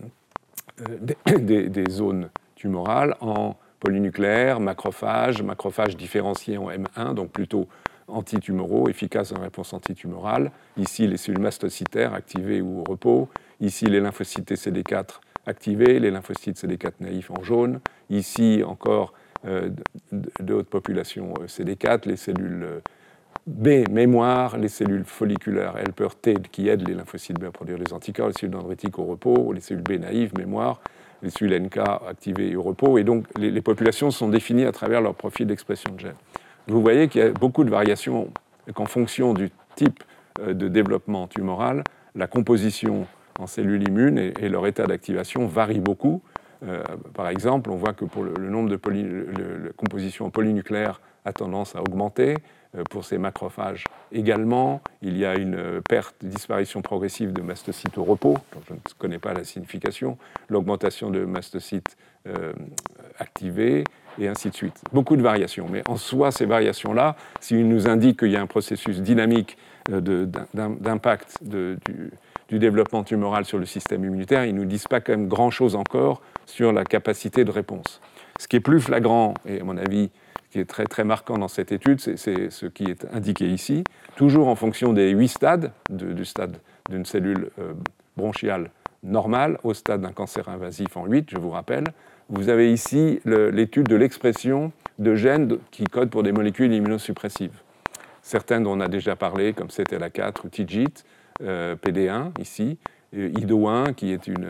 euh, 0.90 1.16
des, 1.40 1.70
des, 1.70 1.92
zones 1.92 2.30
tumorales 2.56 3.16
en 3.20 3.56
polynucléaires, 3.80 4.60
macrophages, 4.60 5.44
macrophages 5.44 5.96
différenciés 5.96 6.58
en 6.58 6.72
M1, 6.72 7.13
donc 7.13 7.30
plutôt 7.30 7.68
antitumoraux, 8.08 8.89
efficaces 8.89 9.32
en 9.32 9.41
réponse 9.41 9.74
antitumorale. 9.74 10.52
Ici, 10.78 11.08
les 11.08 11.17
cellules 11.17 11.41
mastocytaires 11.41 12.13
activées 12.13 12.62
ou 12.62 12.80
au 12.80 12.84
repos. 12.89 13.30
Ici, 13.60 13.86
les 13.86 14.00
lymphocytes 14.00 14.54
CD4 14.54 15.20
activés, 15.46 16.00
les 16.00 16.12
lymphocytes 16.12 16.58
CD4 16.58 16.93
naïfs 17.02 17.32
en 17.32 17.43
jaune. 17.43 17.80
Ici, 18.10 18.63
encore 18.65 19.13
euh, 19.46 19.70
de, 20.12 20.54
haute 20.54 20.67
population 20.67 21.34
euh, 21.39 21.46
CD4, 21.46 22.08
les 22.08 22.17
cellules 22.17 22.63
euh, 22.63 22.80
B, 23.46 23.89
mémoire, 23.89 24.58
les 24.58 24.67
cellules 24.67 25.06
folliculaires 25.06 25.78
helper 25.78 26.10
T 26.22 26.36
qui 26.52 26.67
aident 26.70 26.88
les 26.88 26.93
lymphocytes 26.93 27.39
B 27.39 27.46
à 27.46 27.52
produire 27.52 27.78
les 27.78 27.93
anticorps, 27.93 28.28
les 28.28 28.34
cellules 28.34 28.52
dendritiques 28.52 29.00
au 29.00 29.06
repos, 29.06 29.54
les 29.54 29.62
cellules 29.62 29.84
B 29.84 29.93
naïves, 29.93 30.34
mémoire, 30.38 30.82
les 31.22 31.30
cellules 31.30 31.62
NK 31.62 31.78
activées 32.08 32.56
au 32.56 32.62
repos. 32.62 32.98
Et 32.98 33.04
donc, 33.04 33.26
les, 33.38 33.52
les 33.52 33.62
populations 33.62 34.12
sont 34.12 34.30
définies 34.30 34.65
à 34.65 34.72
travers 34.72 35.02
leur 35.02 35.15
profil 35.15 35.48
d'expression 35.48 35.93
de 35.93 36.00
gènes 36.00 36.15
vous 36.67 36.82
voyez 36.82 37.08
qu'il 37.08 37.21
y 37.21 37.23
a 37.23 37.32
beaucoup 37.32 37.63
de 37.63 37.69
variations 37.69 38.30
qu'en 38.73 38.86
fonction 38.86 39.34
du 39.34 39.49
type 39.75 40.03
euh, 40.41 40.53
de 40.53 40.67
développement 40.67 41.27
tumoral, 41.27 41.84
la 42.15 42.27
composition 42.27 43.08
en 43.39 43.47
cellules 43.47 43.88
immunes 43.88 44.17
et, 44.17 44.49
leur 44.49 44.65
état 44.67 44.86
d'activation 44.86 45.47
varient 45.47 45.80
beaucoup. 45.80 46.21
Euh, 46.63 46.82
par 47.13 47.30
exemple, 47.30 47.69
on 47.69 47.75
voit 47.75 47.93
que 47.93 48.03
pour 48.03 48.23
le, 48.23 48.34
nombre 48.49 48.69
de 48.69 49.71
composition 49.77 50.30
polynucléaire 50.32 50.99
a 51.23 51.34
tendance 51.34 51.75
à 51.75 51.82
augmenter. 51.82 52.36
Euh, 52.75 52.84
pour 52.89 53.06
ces 53.06 53.17
macrophages 53.17 53.86
également, 54.12 54.82
il 55.01 55.17
y 55.17 55.25
a 55.25 55.38
une 55.38 55.82
perte, 55.88 56.15
disparition 56.21 56.82
progressive 56.82 57.32
de 57.32 57.41
mastocytes 57.41 57.97
au 57.97 58.03
repos, 58.03 58.34
dont 58.53 58.62
je 58.67 58.73
ne 58.73 58.80
connais 58.97 59.19
pas 59.19 59.34
la 59.34 59.43
signification, 59.43 60.17
l'augmentation 60.49 61.12
de 61.12 61.23
mastocytes 61.23 61.95
activés, 63.19 63.86
et 64.19 64.27
ainsi 64.27 64.49
de 64.49 64.56
suite. 64.56 64.82
Beaucoup 64.91 65.15
de 65.15 65.21
variations. 65.21 65.67
Mais 65.69 65.84
en 65.88 65.95
soi, 65.95 66.32
ces 66.32 66.45
variations-là, 66.45 67.15
s'ils 67.39 67.67
nous 67.67 67.88
indiquent 67.88 68.19
qu'il 68.19 68.32
y 68.32 68.36
a 68.36 68.41
un 68.41 68.47
processus 68.47 69.01
dynamique 69.01 69.58
euh, 69.91 70.25
d'impact 70.53 71.39
du, 71.43 71.80
développement 72.51 73.03
tumoral 73.03 73.45
sur 73.45 73.58
le 73.58 73.65
système 73.65 74.03
immunitaire, 74.03 74.45
ils 74.45 74.53
ne 74.53 74.60
nous 74.60 74.65
disent 74.65 74.88
pas 74.88 75.01
quand 75.01 75.12
même 75.12 75.27
grand-chose 75.27 75.75
encore 75.75 76.21
sur 76.45 76.71
la 76.71 76.84
capacité 76.84 77.43
de 77.43 77.51
réponse. 77.51 78.01
Ce 78.39 78.47
qui 78.47 78.56
est 78.56 78.62
plus 78.62 78.80
flagrant, 78.80 79.34
et 79.45 79.62
à 79.62 79.63
mon 79.63 79.77
avis, 79.77 80.10
qui 80.51 80.60
est 80.60 80.65
très, 80.65 80.86
très 80.86 81.03
marquant 81.03 81.38
dans 81.38 81.49
cette 81.49 81.71
étude, 81.71 81.99
c'est 81.99 82.49
ce 82.49 82.65
qui 82.65 82.86
est 82.86 83.06
indiqué 83.13 83.47
ici, 83.47 83.84
toujours 84.15 84.47
en 84.47 84.56
fonction 84.56 84.93
des 84.93 85.10
huit 85.10 85.27
stades, 85.27 85.71
du 85.89 86.23
stade 86.23 86.58
d'une 86.89 87.06
cellule 87.06 87.49
euh, 87.60 87.73
bronchiale 88.15 88.71
normale 89.03 89.60
au 89.63 89.73
stade 89.73 90.01
d'un 90.01 90.12
cancer 90.12 90.47
invasif 90.49 90.95
en 90.97 91.06
8, 91.06 91.30
je 91.30 91.38
vous 91.38 91.49
rappelle, 91.49 91.86
vous 92.30 92.50
avez 92.50 92.74
ici 92.74 93.20
l'étude 93.26 93.88
de 93.88 93.96
l'expression 93.96 94.72
de 95.00 95.16
gènes 95.16 95.58
qui 95.72 95.86
codent 95.86 96.10
pour 96.10 96.24
des 96.24 96.32
molécules 96.32 96.74
immunosuppressives. 96.74 97.62
Certaines 98.22 98.63
dont 98.63 98.78
on 98.78 98.82
a 98.82 98.88
déjà 98.88 99.16
parlé, 99.16 99.54
comme 99.54 99.68
CTLA4 99.68 100.46
ou 100.46 100.50
TIGIT, 100.50 101.06
euh, 101.42 101.76
PD1 101.76 102.32
ici, 102.42 102.78
IDO1 103.16 103.94
qui 103.94 104.12
est 104.12 104.28
une, 104.28 104.48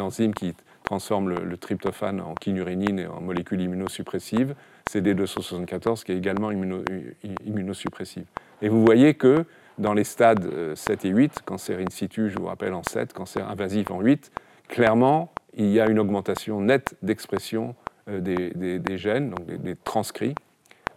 enzyme 0.00 0.32
qui 0.32 0.54
transforme 0.84 1.28
le, 1.28 1.56
tryptophane 1.58 2.20
en 2.20 2.34
kynurénine 2.34 2.98
et 2.98 3.06
en 3.06 3.20
molécule 3.20 3.60
immunosuppressive, 3.60 4.54
CD274 4.90 6.04
qui 6.04 6.12
est 6.12 6.16
également 6.16 6.50
immunosuppressive. 6.50 8.24
Et 8.62 8.68
vous 8.68 8.82
voyez 8.82 9.14
que 9.14 9.44
dans 9.76 9.92
les 9.92 10.04
stades 10.04 10.48
7 10.74 11.04
euh, 11.04 11.08
et 11.08 11.10
8, 11.10 11.42
cancer 11.44 11.78
in 11.78 11.90
situ, 11.90 12.30
je 12.30 12.38
vous 12.38 12.46
rappelle 12.46 12.72
en 12.72 12.82
7, 12.82 13.12
cancer 13.12 13.48
invasif 13.48 13.90
en 13.90 14.00
8, 14.00 14.32
clairement, 14.68 15.32
il 15.58 15.70
y 15.70 15.80
a 15.80 15.88
une 15.88 15.98
augmentation 15.98 16.60
nette 16.60 16.94
d'expression 17.02 17.74
euh, 18.08 18.20
des, 18.20 18.98
gènes, 18.98 19.30
donc 19.30 19.46
des, 19.46 19.76
transcrits 19.76 20.34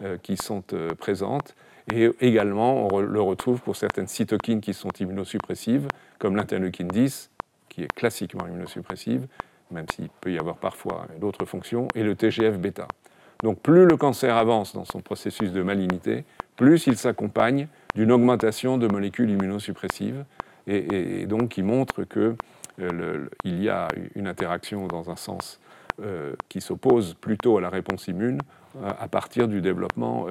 euh, 0.04 0.18
qui 0.22 0.38
sont 0.38 0.64
euh, 0.74 0.94
présentes. 0.96 1.56
Et 1.92 2.10
également, 2.22 2.88
on 2.94 3.00
le 3.00 3.22
retrouve 3.22 3.60
pour 3.60 3.76
certaines 3.76 4.08
cytokines 4.08 4.62
qui 4.62 4.74
sont 4.74 4.92
immunosuppressives, 5.00 5.88
comme 6.20 6.36
l'interleukine 6.36 6.88
10, 6.88 7.32
qui 7.70 7.84
est 7.84 7.92
classiquement 7.94 8.48
immunosuppressive, 8.48 9.28
même 9.72 9.86
s'il 9.94 10.10
peut 10.22 10.32
y 10.32 10.38
avoir 10.38 10.58
parfois 10.58 11.08
d'autres 11.20 11.46
fonctions, 11.46 11.88
et 11.96 12.04
le 12.04 12.16
TGF-bêta. 12.16 12.88
Donc 13.42 13.60
plus 13.60 13.86
le 13.86 13.98
cancer 13.98 14.38
avance 14.38 14.74
dans 14.74 14.86
son 14.86 15.02
processus 15.02 15.52
de 15.52 15.64
malignité, 15.64 16.24
plus 16.56 16.86
il 16.86 16.98
s'accompagne 16.98 17.68
d'une 17.96 18.12
augmentation 18.12 18.78
de 18.78 18.88
molécules 18.88 19.32
immunosuppressives, 19.32 20.24
et, 20.68 21.22
et 21.22 21.26
donc 21.26 21.50
qui 21.50 21.64
montre 21.64 22.04
que 22.04 22.36
euh, 22.80 23.28
il 23.44 23.62
y 23.62 23.70
a 23.70 23.88
une 24.16 24.28
interaction 24.28 24.88
dans 24.88 25.10
un 25.10 25.16
sens 25.16 25.60
euh, 26.02 26.34
qui 26.50 26.62
s'oppose 26.62 27.16
plutôt 27.16 27.58
à 27.58 27.62
la 27.62 27.70
réponse 27.70 28.08
immune 28.08 28.40
euh, 28.78 28.90
à 29.00 29.08
partir 29.08 29.48
du 29.48 29.62
développement 29.62 30.28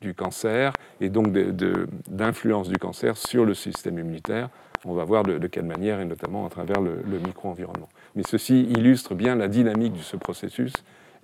du 0.00 0.14
cancer 0.14 0.72
et 1.00 1.08
donc 1.08 1.32
d'influence 2.08 2.68
du 2.68 2.78
cancer 2.78 3.16
sur 3.16 3.44
le 3.44 3.54
système 3.54 3.98
immunitaire. 3.98 4.48
On 4.84 4.94
va 4.94 5.04
voir 5.04 5.24
de, 5.24 5.44
quelle 5.48 5.64
manière 5.64 6.00
et 6.00 6.04
notamment 6.04 6.46
à 6.46 6.50
travers 6.50 6.80
le, 6.80 7.02
le 7.10 7.18
micro-environnement. 7.18 7.88
Mais 8.14 8.22
ceci 8.28 8.62
illustre 8.64 9.14
bien 9.14 9.34
la 9.34 9.48
dynamique 9.48 9.94
de 9.94 10.02
ce 10.02 10.16
processus 10.16 10.72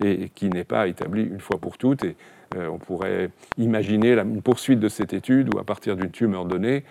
et, 0.03 0.29
qui 0.29 0.49
n'est 0.49 0.63
pas 0.63 0.87
établi 0.87 1.23
une 1.23 1.39
fois 1.39 1.59
pour 1.59 1.77
toutes. 1.77 2.03
Et 2.03 2.15
on 2.55 2.77
pourrait 2.77 3.29
imaginer 3.57 4.15
la, 4.15 4.23
une 4.23 4.41
poursuite 4.41 4.79
de 4.79 4.89
cette 4.89 5.13
étude 5.13 5.53
où, 5.53 5.59
à 5.59 5.63
partir 5.63 5.95
d'une 5.95 6.11
tumeur 6.11 6.45
donnée, 6.45 6.83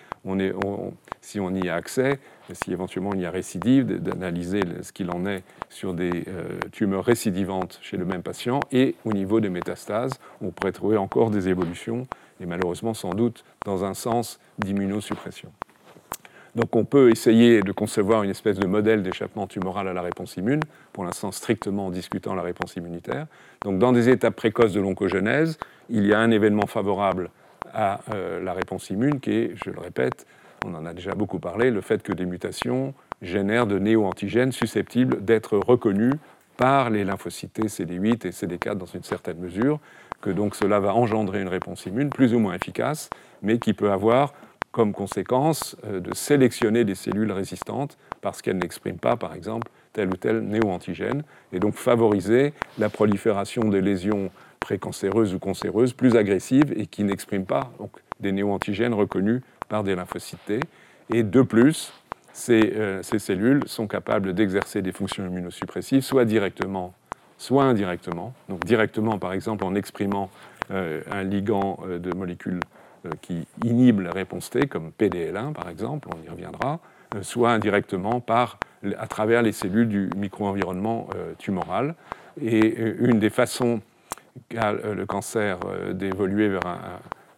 si 1.21 1.39
on 1.39 1.53
y 1.53 1.69
a 1.69 1.75
accès, 1.75 2.19
si 2.51 2.71
éventuellement 2.71 3.13
il 3.13 3.21
y 3.21 3.25
a 3.25 3.31
récidive, 3.31 3.85
d'analyser 4.01 4.61
ce 4.81 4.91
qu'il 4.91 5.09
en 5.11 5.25
est 5.25 5.43
sur 5.69 5.93
des 5.93 6.25
euh, 6.27 6.59
tumeurs 6.71 7.05
récidivantes 7.05 7.79
chez 7.81 7.97
le 7.97 8.05
même 8.05 8.23
patient 8.23 8.59
et 8.71 8.95
au 9.05 9.13
niveau 9.13 9.39
des 9.39 9.49
métastases, 9.49 10.19
on 10.41 10.51
pourrait 10.51 10.71
trouver 10.71 10.97
encore 10.97 11.29
des 11.29 11.47
évolutions 11.47 12.07
et 12.41 12.45
malheureusement 12.45 12.93
sans 12.93 13.11
doute 13.11 13.43
dans 13.65 13.85
un 13.85 13.93
sens 13.93 14.39
d'immunosuppression. 14.59 15.51
Donc 16.55 16.75
on 16.75 16.85
peut 16.85 17.09
essayer 17.09 17.61
de 17.61 17.71
concevoir 17.71 18.21
une 18.21 18.29
espèce 18.29 18.59
de 18.59 18.67
modèle 18.67 19.01
d'échappement 19.01 19.47
tumoral 19.47 19.87
à 19.87 19.93
la 19.93 20.03
réponse 20.03 20.37
immune, 20.37 20.59
pour 20.91 21.03
l'instant 21.03 21.31
strictement 21.31 21.87
en 21.87 21.89
discutant 21.89 22.35
la 22.35 22.43
réponse 22.43 22.75
immunitaire. 22.75 23.25
Donc 23.63 23.79
dans 23.79 23.91
des 23.91 24.09
étapes 24.09 24.35
précoces 24.35 24.73
de 24.73 24.79
l'oncogenèse, 24.79 25.57
il 25.89 26.05
y 26.05 26.13
a 26.13 26.19
un 26.19 26.29
événement 26.29 26.67
favorable 26.67 27.31
à 27.73 28.01
euh, 28.13 28.39
la 28.39 28.53
réponse 28.53 28.91
immune 28.91 29.19
qui 29.19 29.31
est, 29.31 29.51
je 29.55 29.71
le 29.71 29.79
répète, 29.79 30.27
on 30.65 30.73
en 30.75 30.85
a 30.85 30.93
déjà 30.93 31.11
beaucoup 31.11 31.39
parlé, 31.39 31.71
le 31.71 31.81
fait 31.81 32.01
que 32.01 32.13
des 32.13 32.25
mutations 32.25 32.93
génèrent 33.21 33.67
de 33.67 33.79
néo-antigènes 33.79 34.51
susceptibles 34.51 35.23
d'être 35.23 35.57
reconnus 35.57 36.13
par 36.57 36.89
les 36.89 37.03
lymphocytes 37.03 37.59
CD8 37.59 38.27
et 38.27 38.31
CD4 38.31 38.75
dans 38.75 38.85
une 38.85 39.03
certaine 39.03 39.37
mesure, 39.37 39.79
que 40.21 40.29
donc 40.29 40.55
cela 40.55 40.79
va 40.79 40.93
engendrer 40.93 41.41
une 41.41 41.47
réponse 41.47 41.85
immune 41.85 42.09
plus 42.09 42.33
ou 42.33 42.39
moins 42.39 42.53
efficace, 42.53 43.09
mais 43.41 43.57
qui 43.57 43.73
peut 43.73 43.91
avoir 43.91 44.33
comme 44.71 44.93
conséquence 44.93 45.75
euh, 45.85 45.99
de 45.99 46.13
sélectionner 46.15 46.83
des 46.83 46.95
cellules 46.95 47.31
résistantes 47.31 47.97
parce 48.21 48.41
qu'elles 48.41 48.57
n'expriment 48.57 48.97
pas, 48.97 49.15
par 49.15 49.33
exemple, 49.33 49.69
tel 49.93 50.09
ou 50.09 50.17
tel 50.17 50.39
néo-antigène, 50.41 51.23
et 51.51 51.59
donc 51.59 51.75
favoriser 51.75 52.53
la 52.79 52.89
prolifération 52.89 53.63
des 53.69 53.81
lésions 53.81 54.31
précancéreuses 54.59 55.33
ou 55.33 55.39
cancéreuses 55.39 55.93
plus 55.93 56.15
agressives 56.15 56.73
et 56.75 56.87
qui 56.87 57.03
n'expriment 57.03 57.45
pas 57.45 57.71
des 58.19 58.31
néo-antigènes 58.31 58.93
reconnus 58.93 59.41
par 59.73 59.83
des 59.83 59.95
lymphocytes 59.95 60.45
T. 60.45 60.59
Et 61.13 61.23
de 61.23 61.41
plus, 61.41 61.93
ces, 62.31 62.73
euh, 62.75 63.01
ces 63.03 63.19
cellules 63.19 63.61
sont 63.65 63.87
capables 63.87 64.33
d'exercer 64.33 64.81
des 64.81 64.91
fonctions 64.91 65.25
immunosuppressives, 65.25 66.01
soit 66.01 66.25
directement, 66.25 66.93
soit 67.37 67.63
indirectement. 67.63 68.33
Donc 68.49 68.65
directement, 68.65 69.17
par 69.17 69.33
exemple, 69.33 69.65
en 69.65 69.75
exprimant 69.75 70.29
euh, 70.71 71.01
un 71.11 71.23
ligand 71.23 71.79
de 71.87 72.15
molécules 72.15 72.59
euh, 73.05 73.09
qui 73.21 73.45
inhibe 73.65 73.99
la 73.99 74.11
réponse 74.11 74.49
T, 74.49 74.67
comme 74.67 74.91
PDL1 74.97 75.51
par 75.51 75.67
exemple, 75.67 76.07
on 76.15 76.25
y 76.25 76.29
reviendra, 76.29 76.79
euh, 77.15 77.21
soit 77.21 77.51
indirectement 77.51 78.21
par, 78.21 78.59
à 78.97 79.07
travers 79.07 79.41
les 79.41 79.51
cellules 79.51 79.89
du 79.89 80.09
micro-environnement 80.15 81.09
euh, 81.15 81.33
tumoral. 81.37 81.95
Et 82.41 82.79
une 82.99 83.19
des 83.19 83.29
façons 83.29 83.81
qu'a 84.47 84.71
le 84.71 85.05
cancer 85.05 85.59
d'évoluer 85.91 86.47
vers 86.47 86.65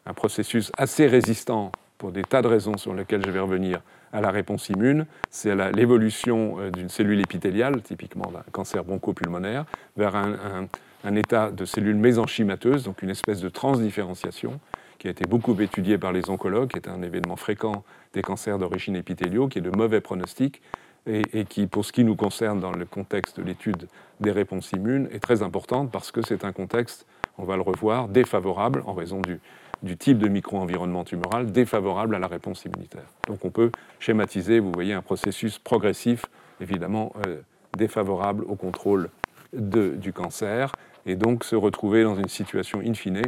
un, 0.05 0.13
processus 0.13 0.71
assez 0.77 1.07
résistant 1.07 1.71
pour 2.05 2.11
des 2.11 2.21
tas 2.21 2.43
de 2.43 2.47
raisons 2.47 2.77
sur 2.77 2.93
lesquelles 2.93 3.25
je 3.25 3.31
vais 3.31 3.39
revenir 3.39 3.81
à 4.13 4.21
la 4.21 4.29
réponse 4.29 4.69
immune, 4.69 5.07
c'est 5.31 5.55
l'évolution 5.71 6.69
d'une 6.69 6.87
cellule 6.87 7.19
épithéliale, 7.19 7.81
typiquement 7.81 8.29
d'un 8.31 8.43
cancer 8.51 8.83
bronchopulmonaire, 8.83 9.65
vers 9.97 10.15
un, 10.15 11.15
état 11.15 11.49
de 11.49 11.65
cellule 11.65 11.95
mésenchymateuse, 11.95 12.83
donc 12.83 13.01
une 13.01 13.09
espèce 13.09 13.41
de 13.41 13.49
transdifférenciation, 13.49 14.59
qui 14.99 15.07
a 15.07 15.09
été 15.09 15.25
beaucoup 15.25 15.59
étudié 15.59 15.97
par 15.97 16.13
les 16.13 16.29
oncologues, 16.29 16.69
qui 16.69 16.77
est 16.77 16.87
un 16.87 17.01
événement 17.01 17.37
fréquent 17.37 17.83
des 18.13 18.21
cancers 18.21 18.59
d'origine 18.59 18.95
épithéliaux, 18.95 19.47
qui 19.47 19.57
est 19.57 19.63
de 19.63 19.75
mauvais 19.75 19.99
pronostic 19.99 20.61
et, 21.07 21.45
qui, 21.45 21.65
pour 21.65 21.85
ce 21.85 21.91
qui 21.91 22.03
nous 22.03 22.15
concerne 22.15 22.59
dans 22.59 22.71
le 22.71 22.85
contexte 22.85 23.39
de 23.39 23.43
l'étude 23.43 23.87
des 24.19 24.31
réponses 24.31 24.71
immunes, 24.73 25.09
est 25.11 25.19
très 25.19 25.41
importante 25.41 25.91
parce 25.91 26.11
que 26.11 26.21
c'est 26.21 26.45
un 26.45 26.51
contexte, 26.51 27.07
on 27.39 27.45
va 27.45 27.55
le 27.55 27.63
revoir, 27.63 28.09
défavorable 28.09 28.83
en 28.85 28.93
raison 28.93 29.21
du, 29.21 29.39
du 29.85 29.97
type 29.97 30.17
de 30.17 30.27
micro-environnement 30.27 31.03
tumoral, 31.03 31.51
défavorable 31.51 32.15
à 32.15 32.19
la 32.19 32.27
réponse 32.27 32.65
immunitaire. 32.65 33.05
Donc 33.27 33.45
on 33.45 33.51
peut 33.51 33.71
schématiser, 33.99 34.59
vous 34.59 34.71
voyez, 34.73 34.93
un 34.93 35.03
processus 35.03 35.59
progressif, 35.59 36.25
évidemment 36.59 37.13
euh, 37.27 37.41
défavorable 37.77 38.43
au 38.47 38.55
contrôle 38.55 39.09
du 39.53 40.11
cancer, 40.11 40.73
et 41.05 41.15
donc 41.15 41.43
se 41.45 41.55
retrouver 41.55 42.03
dans 42.03 42.15
une 42.15 42.27
situation 42.27 42.81
in 42.85 42.93
fine 42.93 43.21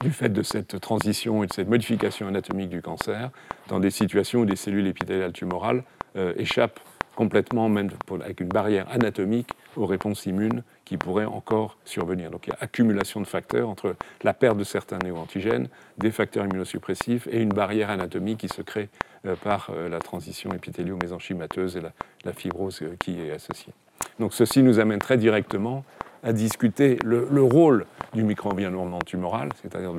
du 0.00 0.10
fait 0.10 0.28
de 0.28 0.42
cette 0.42 0.80
transition 0.80 1.44
et 1.44 1.46
de 1.46 1.52
cette 1.52 1.68
modification 1.68 2.26
anatomique 2.26 2.68
du 2.68 2.82
cancer, 2.82 3.30
dans 3.68 3.78
des 3.78 3.90
situations 3.90 4.40
où 4.40 4.44
des 4.44 4.56
cellules 4.56 4.88
épithéliales 4.88 5.32
tumorales 5.32 5.84
euh, 6.16 6.34
échappent 6.36 6.80
complètement, 7.14 7.68
même 7.68 7.88
avec 8.22 8.40
une 8.40 8.48
barrière 8.48 8.86
anatomique, 8.90 9.50
aux 9.76 9.86
réponses 9.86 10.26
immunes 10.26 10.62
qui 10.84 10.96
pourraient 10.96 11.24
encore 11.24 11.76
survenir. 11.84 12.30
Donc 12.30 12.46
il 12.46 12.50
y 12.50 12.52
a 12.52 12.58
accumulation 12.60 13.20
de 13.20 13.26
facteurs 13.26 13.68
entre 13.68 13.96
la 14.22 14.34
perte 14.34 14.56
de 14.56 14.64
certains 14.64 14.98
néoantigènes, 14.98 15.68
des 15.98 16.10
facteurs 16.10 16.44
immunosuppressifs 16.44 17.26
et 17.30 17.40
une 17.40 17.50
barrière 17.50 17.90
anatomique 17.90 18.38
qui 18.38 18.48
se 18.48 18.62
crée 18.62 18.88
euh, 19.26 19.36
par 19.36 19.70
euh, 19.70 19.88
la 19.88 19.98
transition 19.98 20.52
épithélio-mésenchymateuse 20.52 21.76
et 21.76 21.80
la, 22.24 22.32
fibrose 22.32 22.82
qui 22.98 23.20
est 23.20 23.30
associée. 23.30 23.72
Donc 24.18 24.34
ceci 24.34 24.62
nous 24.62 24.78
amène 24.78 24.98
très 24.98 25.16
directement 25.16 25.84
à 26.22 26.32
discuter 26.32 26.98
le, 27.04 27.42
rôle 27.42 27.86
du 28.14 28.22
micro-environnement 28.22 29.00
tumoral, 29.00 29.48
c'est-à-dire 29.60 29.92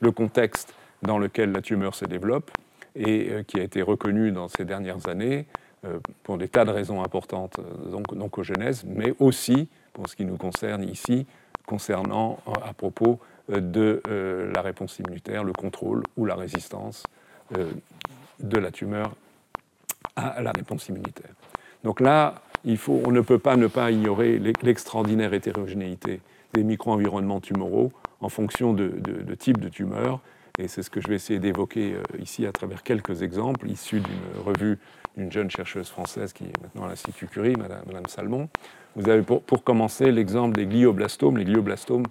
le, 0.00 0.10
contexte 0.10 0.74
dans 1.02 1.18
lequel 1.18 1.52
la 1.52 1.60
tumeur 1.60 1.94
se 1.94 2.04
développe 2.04 2.50
et 2.94 3.28
euh, 3.30 3.42
qui 3.42 3.60
a 3.60 3.62
été 3.62 3.82
reconnu 3.82 4.32
dans 4.32 4.48
ces 4.48 4.64
dernières 4.64 5.08
années 5.08 5.46
euh, 5.46 5.65
pour 6.22 6.38
des 6.38 6.48
tas 6.48 6.64
de 6.64 6.70
raisons 6.70 7.02
importantes 7.02 7.60
d'oncogenèse, 8.12 8.84
mais 8.84 9.14
aussi, 9.20 9.68
pour 9.92 10.08
ce 10.08 10.16
qui 10.16 10.24
nous 10.24 10.36
concerne 10.36 10.82
ici, 10.82 11.26
concernant 11.66 12.38
à 12.64 12.72
propos 12.72 13.18
euh, 13.50 13.60
de 13.60 14.02
la 14.54 14.62
réponse 14.62 14.98
immunitaire, 14.98 15.44
le 15.44 15.52
contrôle 15.52 16.02
ou 16.16 16.24
la 16.24 16.34
résistance 16.34 17.04
de 18.40 18.58
la 18.58 18.72
tumeur 18.72 19.14
à 20.16 20.42
la 20.42 20.50
réponse 20.50 20.88
immunitaire. 20.88 21.30
Donc 21.84 22.00
là, 22.00 22.34
on 22.88 23.12
ne 23.12 23.20
peut 23.20 23.38
pas 23.38 23.56
ne 23.56 23.66
pas 23.66 23.90
ignorer 23.90 24.38
l'extraordinaire 24.62 25.32
hétérogénéité 25.34 26.20
des 26.54 26.64
micro-environnements 26.64 27.40
tumoraux 27.40 27.92
en 28.20 28.28
fonction 28.28 28.72
de, 28.72 28.90
type 29.38 29.60
de 29.60 29.68
tumeur. 29.68 30.20
Et 30.58 30.68
c'est 30.68 30.82
ce 30.82 30.90
que 30.90 31.00
je 31.00 31.08
vais 31.08 31.16
essayer 31.16 31.38
d'évoquer 31.38 31.94
euh, 31.94 32.02
ici 32.18 32.46
à 32.46 32.52
travers 32.52 32.82
quelques 32.82 33.22
exemples 33.22 33.68
issus 33.68 34.00
d'une 34.00 34.42
revue 34.44 34.78
d'une 35.16 35.32
jeune 35.32 35.50
chercheuse 35.50 35.88
française 35.88 36.32
qui 36.32 36.44
est 36.44 36.62
maintenant 36.62 36.84
à 36.84 36.88
l'Institut 36.88 37.26
Curie, 37.26 37.56
Madame, 37.56 38.06
Salmon. 38.06 38.48
Vous 38.96 39.08
avez 39.08 39.22
pour, 39.22 39.64
commencer 39.64 40.12
l'exemple 40.12 40.56
des 40.56 40.66
glioblastomes. 40.66 41.38
Les 41.38 41.44
glioblastomes 41.44 42.04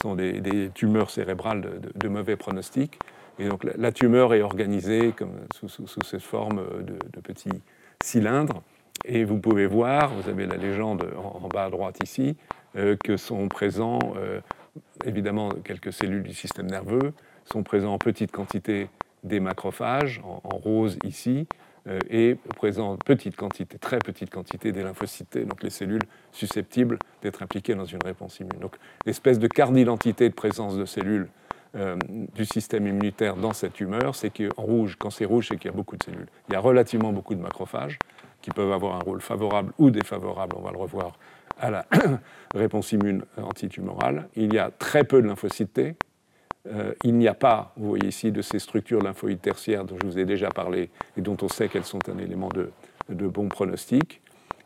sont 0.00 0.14
des, 0.14 0.70
tumeurs 0.74 1.10
cérébrales 1.10 1.80
de, 1.94 2.08
mauvais 2.08 2.36
pronostic. 2.36 2.98
Et 3.40 3.48
donc 3.48 3.64
la, 3.64 3.90
tumeur 3.90 4.32
est 4.34 4.42
organisée 4.42 5.12
sous, 5.54 5.68
cette 6.04 6.22
forme 6.22 6.62
de 6.82 7.20
petits 7.20 7.62
cylindres 8.00 8.62
et 9.04 9.24
vous 9.24 9.38
pouvez 9.38 9.66
voir, 9.66 10.14
vous 10.14 10.28
avez 10.28 10.46
la 10.46 10.56
légende 10.56 11.06
en, 11.16 11.48
bas 11.48 11.64
à 11.64 11.70
droite 11.70 11.98
ici, 12.02 12.36
euh, 12.76 12.96
que 13.02 13.16
sont 13.16 13.48
présents 13.48 13.98
euh, 14.16 14.40
évidemment 15.04 15.50
quelques 15.64 15.92
cellules 15.92 16.22
du 16.22 16.34
système 16.34 16.66
nerveux, 16.66 17.12
sont 17.44 17.62
présents 17.62 17.94
en 17.94 17.98
petite 17.98 18.32
quantité 18.32 18.88
des 19.24 19.40
macrophages, 19.40 20.20
en, 20.24 20.56
rose 20.56 20.98
ici, 21.04 21.46
euh, 21.86 21.98
et 22.10 22.36
présents 22.56 22.92
en 22.92 22.96
petite 22.96 23.36
quantité, 23.36 23.78
très 23.78 23.98
petite 23.98 24.30
quantité 24.30 24.72
des 24.72 24.82
lymphocytes, 24.82 25.38
donc 25.38 25.62
les 25.62 25.70
cellules 25.70 26.02
susceptibles 26.32 26.98
d'être 27.22 27.42
impliquées 27.42 27.74
dans 27.74 27.84
une 27.84 28.02
réponse 28.04 28.40
immune. 28.40 28.60
Donc 28.60 28.76
l'espèce 29.06 29.38
de 29.38 29.46
carte 29.46 29.72
d'identité 29.72 30.28
de 30.28 30.34
présence 30.34 30.76
de 30.76 30.84
cellules 30.84 31.28
du 32.34 32.44
système 32.44 32.86
immunitaire 32.86 33.34
dans 33.34 33.54
cette 33.54 33.72
tumeur, 33.72 34.14
c'est 34.14 34.28
qu'en 34.28 34.62
rouge, 34.62 34.96
quand 34.98 35.08
c'est 35.08 35.24
rouge, 35.24 35.48
c'est 35.48 35.56
qu'il 35.56 35.70
y 35.70 35.74
a 35.74 35.76
beaucoup 35.76 35.96
de 35.96 36.02
cellules. 36.02 36.26
Il 36.50 36.52
y 36.52 36.56
a 36.56 36.60
relativement 36.60 37.14
beaucoup 37.14 37.34
de 37.34 37.40
macrophages, 37.40 37.98
qui 38.42 38.50
peuvent 38.50 38.72
avoir 38.72 38.96
un 38.96 38.98
rôle 38.98 39.22
favorable 39.22 39.72
ou 39.78 39.90
défavorable, 39.90 40.56
on 40.58 40.62
va 40.62 40.72
le 40.72 40.76
revoir, 40.76 41.12
à 41.58 41.70
la 41.70 41.86
réponse 42.54 42.92
immune 42.92 43.24
antitumorale. 43.38 44.28
Il 44.36 44.52
y 44.52 44.58
a 44.58 44.70
très 44.70 45.04
peu 45.04 45.22
de 45.22 45.28
lymphocytes. 45.28 45.96
Euh, 46.70 46.92
il 47.02 47.14
n'y 47.14 47.26
a 47.26 47.34
pas, 47.34 47.72
vous 47.76 47.88
voyez 47.88 48.08
ici, 48.08 48.30
de 48.30 48.40
ces 48.42 48.58
structures 48.58 49.02
lymphoïdes 49.02 49.40
tertiaires 49.40 49.84
dont 49.84 49.96
je 50.00 50.06
vous 50.06 50.18
ai 50.18 50.24
déjà 50.24 50.48
parlé 50.50 50.90
et 51.16 51.20
dont 51.20 51.36
on 51.42 51.48
sait 51.48 51.68
qu'elles 51.68 51.84
sont 51.84 52.08
un 52.08 52.18
élément 52.18 52.48
de, 52.48 52.70
bon 53.08 53.48
pronostic. 53.48 54.20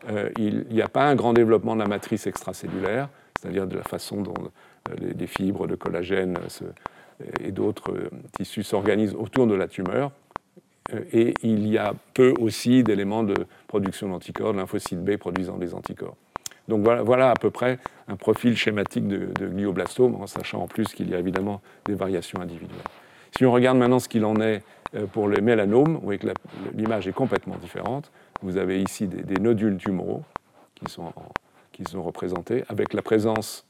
Euh, 0.09 0.29
il 0.37 0.67
n'y 0.69 0.81
a 0.81 0.87
pas 0.87 1.07
un 1.07 1.15
grand 1.15 1.33
développement 1.33 1.75
de 1.75 1.81
la 1.81 1.87
matrice 1.87 2.27
extracellulaire, 2.27 3.09
c'est-à-dire 3.39 3.65
de 3.65 3.75
la 3.75 3.83
façon 3.83 4.21
dont 4.21 4.35
euh, 4.89 5.11
les, 5.17 5.27
fibres 5.27 5.65
de 5.65 5.75
collagène 5.75 6.37
et 7.41 7.51
d'autres 7.51 7.93
tissus 8.37 8.63
s'organisent 8.63 9.15
autour 9.15 9.47
de 9.47 9.55
la 9.55 9.67
tumeur. 9.67 10.11
Et 11.11 11.33
il 11.41 11.67
y 11.67 11.77
a 11.77 11.93
peu 12.13 12.33
aussi 12.39 12.83
d'éléments 12.83 13.23
de 13.23 13.35
production 13.67 14.07
d'anticorps, 14.07 14.53
de 14.53 14.59
lymphocyte 14.59 15.03
B 15.03 15.17
produisant 15.17 15.57
des 15.57 15.73
anticorps. 15.73 16.15
Donc 16.67 16.81
voilà, 16.81 17.31
à 17.31 17.35
peu 17.35 17.49
près 17.49 17.79
un 18.07 18.15
profil 18.15 18.57
schématique 18.57 19.07
de, 19.07 19.47
glioblastome, 19.47 20.15
en 20.15 20.27
sachant 20.27 20.61
en 20.61 20.67
plus 20.67 20.87
qu'il 20.93 21.09
y 21.09 21.15
a 21.15 21.19
évidemment 21.19 21.61
des 21.85 21.93
variations 21.93 22.41
individuelles. 22.41 22.77
Si 23.37 23.45
on 23.45 23.51
regarde 23.51 23.77
maintenant 23.77 23.99
ce 23.99 24.09
qu'il 24.09 24.25
en 24.25 24.39
est 24.41 24.63
euh, 24.95 25.05
pour 25.05 25.29
les 25.29 25.41
mélanomes, 25.41 25.95
vous 25.95 26.03
voyez 26.03 26.19
que 26.19 26.27
l'image 26.73 27.07
est 27.07 27.13
complètement 27.13 27.55
différente. 27.57 28.11
Vous 28.41 28.57
avez 28.57 28.81
ici 28.81 29.07
des, 29.07 29.39
nodules 29.39 29.77
tumoraux 29.77 30.23
qui 30.75 30.91
sont, 30.91 32.01
représentés, 32.01 32.63
avec 32.67 32.93
la 32.93 33.01
présence 33.01 33.65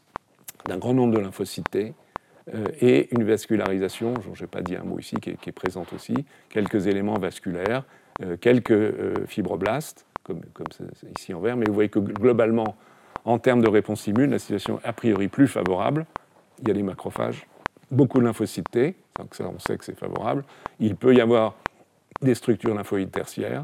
d'un 0.66 0.78
grand 0.78 0.94
nombre 0.94 1.16
de 1.16 1.20
lymphocytes 1.20 1.76
euh, 1.76 2.66
et 2.82 3.14
une 3.14 3.24
vascularisation, 3.24 4.14
je 4.34 4.42
n'ai 4.42 4.48
pas 4.48 4.62
dit 4.62 4.76
un 4.76 4.84
mot 4.84 5.00
ici, 5.00 5.16
qui 5.18 5.30
est, 5.30 5.52
présente 5.52 5.94
aussi, 5.94 6.16
quelques 6.50 6.88
éléments 6.88 7.18
vasculaires, 7.20 7.84
euh, 8.24 8.38
quelques 8.38 9.28
fibroblastes, 9.28 10.07
comme, 10.28 10.42
ici 11.18 11.34
en 11.34 11.40
vert, 11.40 11.58
mais 11.58 11.66
vous 11.68 11.74
voyez 11.74 11.90
que 11.90 12.00
globalement, 12.00 12.76
en 13.26 13.40
termes 13.40 13.62
de 13.62 13.70
réponse 13.70 14.06
immune, 14.08 14.32
la 14.32 14.40
situation 14.40 14.80
est 14.84 14.88
a 14.88 14.94
priori 14.94 15.28
plus 15.28 15.48
favorable. 15.48 16.06
Il 16.62 16.68
y 16.68 16.72
a 16.72 16.74
des 16.74 16.84
macrophages, 16.84 17.48
beaucoup 17.92 18.20
de 18.20 18.26
lymphocytes 18.26 18.70
T, 18.70 18.96
donc 19.18 19.36
ça 19.36 19.46
on 19.48 19.60
sait 19.60 19.78
que 19.78 19.86
c'est 19.86 19.98
favorable. 19.98 20.44
Il 20.80 20.96
peut 20.96 21.16
y 21.16 21.22
avoir 21.22 21.56
des 22.22 22.36
structures 22.36 22.74
lymphoïdes 22.74 23.12
tertiaires. 23.12 23.64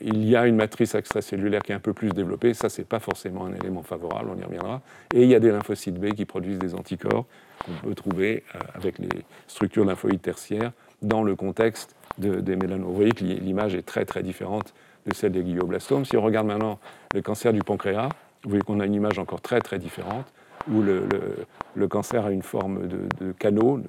il 0.00 0.24
y 0.24 0.34
a 0.34 0.46
une 0.46 0.56
matrice 0.56 0.94
extracellulaire 0.94 1.62
qui 1.62 1.72
est 1.72 1.74
un 1.74 1.80
peu 1.80 1.92
plus 1.92 2.10
développée, 2.10 2.54
ça 2.54 2.68
c'est 2.68 2.84
pas 2.84 2.98
forcément 2.98 3.46
un 3.46 3.54
élément 3.54 3.82
favorable, 3.82 4.30
on 4.34 4.38
y 4.38 4.44
reviendra. 4.44 4.80
Et 5.14 5.22
il 5.22 5.28
y 5.28 5.34
a 5.34 5.40
des 5.40 5.50
lymphocytes 5.50 5.98
B 5.98 6.12
qui 6.12 6.24
produisent 6.24 6.58
des 6.58 6.74
anticorps 6.74 7.26
qu'on 7.64 7.88
peut 7.88 7.94
trouver 7.94 8.42
euh, 8.54 8.58
avec 8.74 8.98
les 8.98 9.08
structures 9.46 9.84
lymphoïdes 9.84 10.22
tertiaires 10.22 10.72
dans 11.00 11.22
le 11.22 11.36
contexte 11.36 11.94
des 12.18 12.56
mélanomes. 12.56 13.02
L'image 13.20 13.74
est 13.74 13.82
très 13.82 14.04
très 14.04 14.22
différente 14.22 14.74
de 15.06 15.14
celle 15.14 15.32
des 15.32 15.42
glioblastomes. 15.42 16.04
Si 16.04 16.16
on 16.16 16.22
regarde 16.22 16.46
maintenant 16.46 16.78
le 17.14 17.22
cancer 17.22 17.52
du 17.52 17.60
pancréas, 17.60 18.08
vous 18.44 18.50
voyez 18.50 18.62
qu'on 18.62 18.80
a 18.80 18.86
une 18.86 18.94
image 18.94 19.18
encore 19.18 19.40
très 19.40 19.60
très 19.60 19.78
différente, 19.78 20.26
où 20.70 20.82
le, 20.82 21.88
cancer 21.88 22.26
a 22.26 22.30
une 22.30 22.42
forme 22.42 22.88
de, 22.88 23.32
canot 23.32 23.80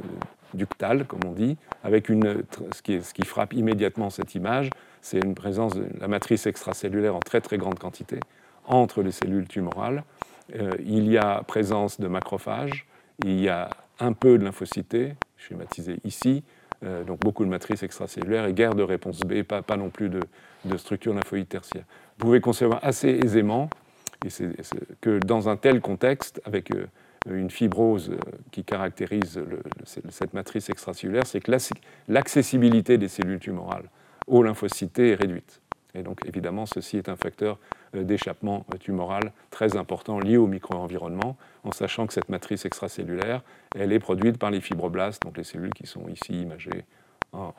ductal, 0.54 1.06
comme 1.06 1.22
on 1.26 1.32
dit, 1.32 1.58
avec 1.84 2.10
une, 2.10 2.44
ce, 2.72 2.82
qui 2.82 3.26
frappe 3.26 3.54
immédiatement 3.54 4.10
cette 4.10 4.36
image, 4.36 4.70
c'est 5.02 5.24
une 5.24 5.34
présence 5.34 5.74
de 5.74 5.86
la 6.00 6.08
matrice 6.08 6.46
extracellulaire 6.46 7.16
en 7.16 7.20
très 7.20 7.42
très 7.42 7.58
grande 7.58 7.80
quantité 7.80 8.20
entre 8.66 9.02
les 9.02 9.12
cellules 9.12 9.48
tumorales. 9.48 10.04
Euh, 10.56 10.72
il 10.86 11.10
y 11.10 11.18
a 11.18 11.44
présence 11.44 12.00
de 12.00 12.08
macrophages, 12.08 12.86
il 13.24 13.40
y 13.40 13.50
a 13.50 13.70
un 14.00 14.14
peu 14.14 14.38
de 14.38 14.44
lymphocytes, 14.44 15.16
schématisé 15.38 15.98
ici, 16.04 16.44
euh, 16.84 17.04
donc 17.04 17.20
beaucoup 17.20 17.46
de 17.46 17.50
matrices 17.50 17.84
extracellulaires 17.84 18.46
et 18.46 18.54
guerre 18.54 18.76
de 18.76 18.84
réponse 18.84 19.22
B, 19.22 19.44
pas 19.44 19.78
non 19.78 19.90
plus 19.90 20.10
de, 20.10 20.20
de 20.66 20.78
structure 20.78 21.14
lymphoïde 21.14 21.48
tertiaire. 21.48 21.86
Vous 22.18 22.26
pouvez 22.26 22.42
concevoir 22.42 22.80
assez 22.84 23.10
aisément 23.10 23.70
que 25.02 25.20
dans 25.20 25.50
un 25.50 25.58
tel 25.58 25.82
contexte, 25.82 26.42
avec 26.46 26.72
euh, 26.72 26.86
une 27.30 27.50
fibrose 27.50 28.12
euh, 28.12 28.18
qui 28.52 28.64
caractérise 28.64 29.42
cette 29.86 30.34
matrice 30.34 30.70
extracellulaire, 30.70 31.26
c'est 31.26 31.42
que 31.42 31.52
l'accessibilité 32.08 32.98
des 32.98 33.08
cellules 33.08 33.40
tumorales 33.40 33.90
aux 34.28 34.44
lymphocytes 34.44 35.00
est 35.00 35.16
réduite. 35.16 35.62
Et 35.96 36.02
donc 36.02 36.26
évidemment, 36.26 36.66
ceci 36.66 36.98
est 36.98 37.10
un 37.10 37.16
facteur 37.16 37.60
euh, 37.96 38.04
d'échappement 38.04 38.66
tumoral 38.80 39.32
très 39.50 39.78
important 39.78 40.20
lié 40.20 40.38
au 40.38 40.48
micro-environnement, 40.48 41.38
en 41.64 41.72
sachant 41.72 42.08
que 42.08 42.14
cette 42.14 42.30
matrice 42.30 42.66
extracellulaire, 42.66 43.42
elle 43.76 43.92
est 43.92 44.00
produite 44.00 44.38
par 44.38 44.52
les 44.52 44.62
fibroblastes, 44.62 45.22
donc 45.24 45.38
les 45.38 45.44
cellules 45.44 45.74
qui 45.74 45.86
sont 45.86 46.08
ici 46.08 46.42
imagées 46.42 46.86
en, 47.32 47.54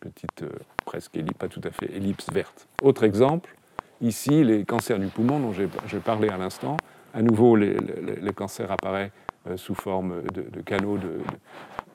petite, 0.00 0.42
euh, 0.42 0.48
presque 0.84 1.16
ellipse, 1.16 1.38
pas 1.38 1.48
tout 1.48 1.60
à 1.64 1.70
fait 1.70 1.94
ellipse 1.94 2.30
verte. 2.32 2.68
Autre 2.82 3.04
exemple, 3.04 3.54
ici, 4.00 4.42
les 4.42 4.64
cancers 4.64 4.98
du 4.98 5.06
poumon 5.06 5.38
dont 5.38 5.52
j'ai 5.52 5.98
parlé 5.98 6.28
à 6.28 6.36
l'instant. 6.36 6.76
À 7.12 7.22
nouveau, 7.22 7.56
le 7.56 8.30
cancer 8.30 8.70
apparaît 8.70 9.10
sous 9.56 9.74
forme 9.74 10.22
de, 10.32 10.60
canaux 10.60 10.98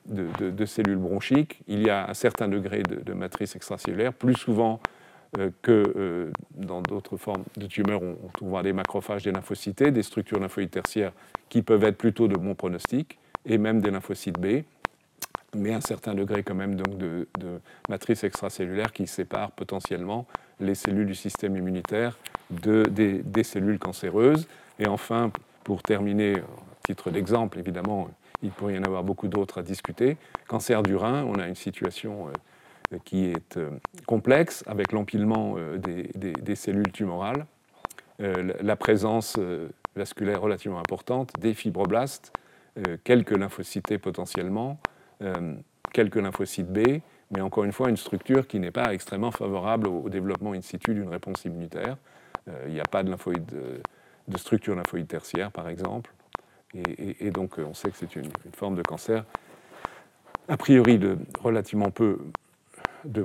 de, 0.06 0.64
cellules 0.66 0.98
bronchiques. 0.98 1.62
Il 1.68 1.86
y 1.86 1.90
a 1.90 2.08
un 2.08 2.14
certain 2.14 2.48
degré 2.48 2.82
de, 2.82 3.12
matrice 3.12 3.56
extracellulaire, 3.56 4.12
plus 4.12 4.34
souvent 4.34 4.80
euh, 5.38 5.50
que 5.62 5.92
euh, 5.96 6.30
dans 6.54 6.82
d'autres 6.82 7.16
formes 7.16 7.44
de 7.56 7.66
tumeurs, 7.66 8.02
on, 8.02 8.16
on 8.24 8.28
trouvera 8.28 8.62
des 8.62 8.72
macrophages, 8.72 9.24
des 9.24 9.32
lymphocytes, 9.32 9.82
des 9.82 10.02
structures 10.02 10.38
lymphoïdes 10.38 10.70
tertiaires 10.70 11.12
qui 11.48 11.62
peuvent 11.62 11.84
être 11.84 11.98
plutôt 11.98 12.28
de 12.28 12.36
bon 12.36 12.54
pronostic, 12.54 13.18
et 13.44 13.58
même 13.58 13.80
des 13.80 13.90
lymphocytes 13.90 14.38
B, 14.38 14.62
mais 15.56 15.72
un 15.72 15.80
certain 15.80 16.14
degré 16.14 16.42
quand 16.42 16.54
même 16.54 16.76
donc 16.76 16.98
de, 16.98 17.26
matrice 17.88 18.24
extracellulaire 18.24 18.92
qui 18.92 19.06
sépare 19.06 19.50
potentiellement 19.52 20.26
les 20.60 20.74
cellules 20.74 21.06
du 21.06 21.14
système 21.14 21.56
immunitaire 21.56 22.18
de, 22.50 22.84
des, 22.84 23.22
des, 23.22 23.42
cellules 23.42 23.78
cancéreuses. 23.78 24.46
Et 24.78 24.86
enfin, 24.86 25.30
pour 25.64 25.82
terminer, 25.82 26.36
à 26.36 26.86
titre 26.86 27.10
d'exemple, 27.10 27.58
évidemment, 27.58 28.08
il 28.42 28.50
pourrait 28.50 28.74
y 28.74 28.78
en 28.78 28.84
avoir 28.84 29.04
beaucoup 29.04 29.28
d'autres 29.28 29.58
à 29.58 29.62
discuter. 29.62 30.16
Cancer 30.46 30.82
du 30.82 30.96
rein, 30.96 31.24
on 31.24 31.34
a 31.34 31.48
une 31.48 31.54
situation 31.54 32.28
qui 33.04 33.26
est 33.26 33.58
complexe 34.06 34.62
avec 34.66 34.92
l'empilement 34.92 35.56
des, 35.78 36.54
cellules 36.54 36.92
tumorales, 36.92 37.46
la 38.18 38.76
présence 38.76 39.38
vasculaire 39.94 40.40
relativement 40.40 40.78
importante, 40.78 41.32
des 41.40 41.54
fibroblastes, 41.54 42.32
quelques 43.04 43.36
lymphocytes 43.36 43.98
potentiellement, 43.98 44.78
quelques 45.92 46.16
lymphocytes 46.16 46.70
B, 46.70 47.00
mais 47.30 47.40
encore 47.40 47.64
une 47.64 47.72
fois, 47.72 47.88
une 47.88 47.96
structure 47.96 48.46
qui 48.46 48.60
n'est 48.60 48.70
pas 48.70 48.92
extrêmement 48.92 49.30
favorable 49.30 49.88
au, 49.88 50.08
développement 50.08 50.52
in 50.52 50.62
situ 50.62 50.94
d'une 50.94 51.08
réponse 51.08 51.44
immunitaire. 51.44 51.96
Euh, 52.48 52.64
il 52.68 52.74
n'y 52.74 52.80
a 52.80 52.84
pas 52.84 53.02
euh, 53.02 53.78
de 54.28 54.38
structure 54.38 54.76
lymphoïde 54.76 55.08
tertiaire, 55.08 55.50
par 55.50 55.68
exemple. 55.68 56.12
Et, 56.74 57.30
donc, 57.30 57.58
on 57.58 57.72
sait 57.72 57.90
que 57.90 57.96
c'est 57.96 58.16
une, 58.16 58.28
forme 58.54 58.74
de 58.74 58.82
cancer, 58.82 59.24
a 60.46 60.56
priori, 60.58 60.98
de 60.98 61.16
relativement 61.40 61.90
peu, 61.90 62.18
de 63.04 63.24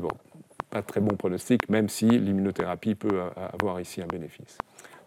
pas 0.69 0.81
très 0.81 1.01
bon 1.01 1.17
pronostic, 1.17 1.67
même 1.67 1.89
si 1.89 2.05
l'immunothérapie 2.05 2.95
peut 2.95 3.19
avoir 3.51 3.81
ici 3.81 4.01
un 4.01 4.07
bénéfice. 4.07 4.57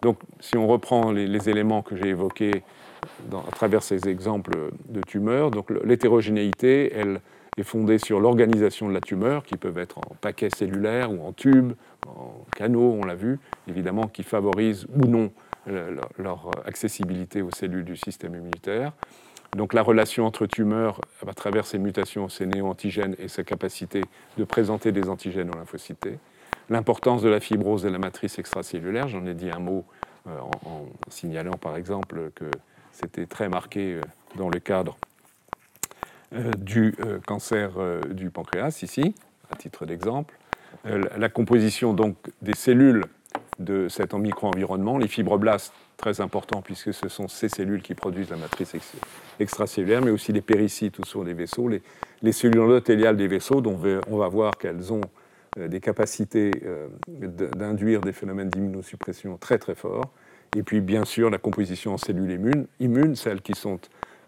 Donc, 0.02 0.18
si 0.40 0.58
on 0.58 0.66
reprend 0.66 1.10
les, 1.12 1.48
éléments 1.48 1.80
que 1.80 1.96
j'ai 1.96 2.08
évoqués 2.08 2.64
à 3.32 3.50
travers 3.52 3.82
ces 3.82 4.08
exemples 4.08 4.70
de 4.88 5.00
tumeurs, 5.00 5.50
donc 5.50 5.70
l'hétérogénéité, 5.84 6.92
elle 6.94 7.20
est 7.56 7.62
fondée 7.62 7.98
sur 7.98 8.20
l'organisation 8.20 8.88
de 8.88 8.94
la 8.94 9.00
tumeur, 9.00 9.44
qui 9.44 9.56
peuvent 9.56 9.78
être 9.78 9.98
en 9.98 10.14
paquets 10.20 10.50
cellulaires 10.50 11.12
ou 11.12 11.24
en 11.24 11.32
tubes, 11.32 11.72
en 12.06 12.44
canaux, 12.56 12.98
on 13.00 13.04
l'a 13.04 13.14
vu, 13.14 13.38
évidemment, 13.68 14.08
qui 14.08 14.22
favorisent 14.22 14.86
ou 14.94 15.06
non 15.06 15.30
leur 16.18 16.50
accessibilité 16.66 17.40
aux 17.40 17.50
cellules 17.50 17.84
du 17.84 17.96
système 17.96 18.34
immunitaire. 18.34 18.92
Donc 19.56 19.72
la 19.72 19.82
relation 19.82 20.26
entre 20.26 20.46
tumeurs, 20.46 21.00
à 21.26 21.32
travers 21.32 21.64
ces 21.64 21.78
mutations, 21.78 22.28
ces 22.28 22.44
néo-antigènes 22.46 23.14
et 23.18 23.28
sa 23.28 23.44
capacité 23.44 24.02
de 24.36 24.44
présenter 24.44 24.90
des 24.90 25.08
antigènes 25.08 25.50
aux 25.50 25.56
lymphocytes. 25.56 26.08
L'importance 26.70 27.22
de 27.22 27.28
la 27.28 27.40
fibrose 27.40 27.82
de 27.82 27.88
la 27.88 27.98
matrice 27.98 28.38
extracellulaire, 28.38 29.06
j'en 29.06 29.24
ai 29.26 29.34
dit 29.34 29.50
un 29.50 29.60
mot 29.60 29.84
euh, 30.26 30.38
en, 30.66 30.86
signalant 31.08 31.52
par 31.52 31.76
exemple 31.76 32.30
que 32.34 32.46
c'était 32.94 33.26
très 33.26 33.48
marqué 33.48 33.94
euh, 33.94 34.00
dans 34.36 34.48
le 34.48 34.60
cadre 34.60 34.96
euh, 36.32 36.50
du 36.52 36.94
euh, 37.00 37.18
cancer 37.26 37.72
du 38.10 38.30
pancréas, 38.30 38.80
ici, 38.82 39.14
à 39.50 39.56
titre 39.56 39.84
d'exemple. 39.84 40.34
la 40.84 41.28
composition 41.28 41.92
donc 41.92 42.16
des 42.42 42.54
cellules 42.54 43.04
de 43.58 43.88
cet 43.88 44.14
micro-environnement, 44.14 44.98
les 44.98 45.08
fibroblastes, 45.08 45.72
très 45.96 46.20
importants 46.20 46.60
puisque 46.60 46.92
ce 46.92 47.08
sont 47.08 47.28
ces 47.28 47.48
cellules 47.48 47.80
qui 47.80 47.94
produisent 47.94 48.30
la 48.30 48.36
matrice 48.36 48.74
extracellulaire, 49.38 50.02
mais 50.02 50.10
aussi 50.10 50.32
les 50.32 50.40
péricytes 50.40 50.98
ou 50.98 51.04
sur 51.04 51.22
les 51.22 51.34
vaisseaux, 51.34 51.68
les, 51.68 52.32
cellules 52.32 52.60
endothéliales 52.60 53.16
des 53.16 53.28
vaisseaux, 53.28 53.60
dont 53.60 53.78
on 54.08 54.16
va 54.16 54.28
voir 54.28 54.58
qu'elles 54.58 54.92
ont 54.92 55.02
des 55.56 55.80
capacités 55.80 56.50
d'induire 57.06 58.00
des 58.00 58.12
phénomènes 58.12 58.48
d'immunosuppression 58.48 59.36
très 59.36 59.58
très 59.58 59.76
forts. 59.76 60.10
Et 60.54 60.62
puis 60.62 60.80
bien 60.80 61.04
sûr 61.04 61.30
la 61.30 61.38
composition 61.38 61.94
en 61.94 61.98
cellules 61.98 62.30
immunes, 62.30 62.66
immunes 62.80 63.16
celles 63.16 63.40
qui 63.40 63.54
sont 63.54 63.78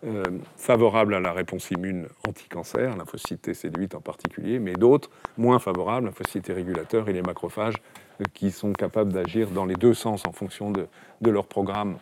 euh, 0.04 0.22
favorables 0.56 1.14
à 1.14 1.20
la 1.20 1.32
réponse 1.32 1.70
immune 1.70 2.06
anti-cancer, 2.28 2.96
lymphocytes 2.96 3.48
CD8 3.48 3.96
en 3.96 4.00
particulier, 4.00 4.58
mais 4.58 4.74
d'autres 4.74 5.10
moins 5.38 5.58
favorables, 5.58 6.06
lymphocytes 6.06 6.48
régulateurs 6.48 7.08
et 7.08 7.12
les 7.12 7.22
macrophages, 7.22 7.76
euh, 8.20 8.24
qui 8.34 8.50
sont 8.50 8.72
capables 8.72 9.12
d'agir 9.12 9.50
dans 9.50 9.64
les 9.64 9.74
deux 9.74 9.94
sens 9.94 10.26
en 10.26 10.32
fonction 10.32 10.70
de, 10.70 10.86
leur 11.22 11.46
programme. 11.46 11.96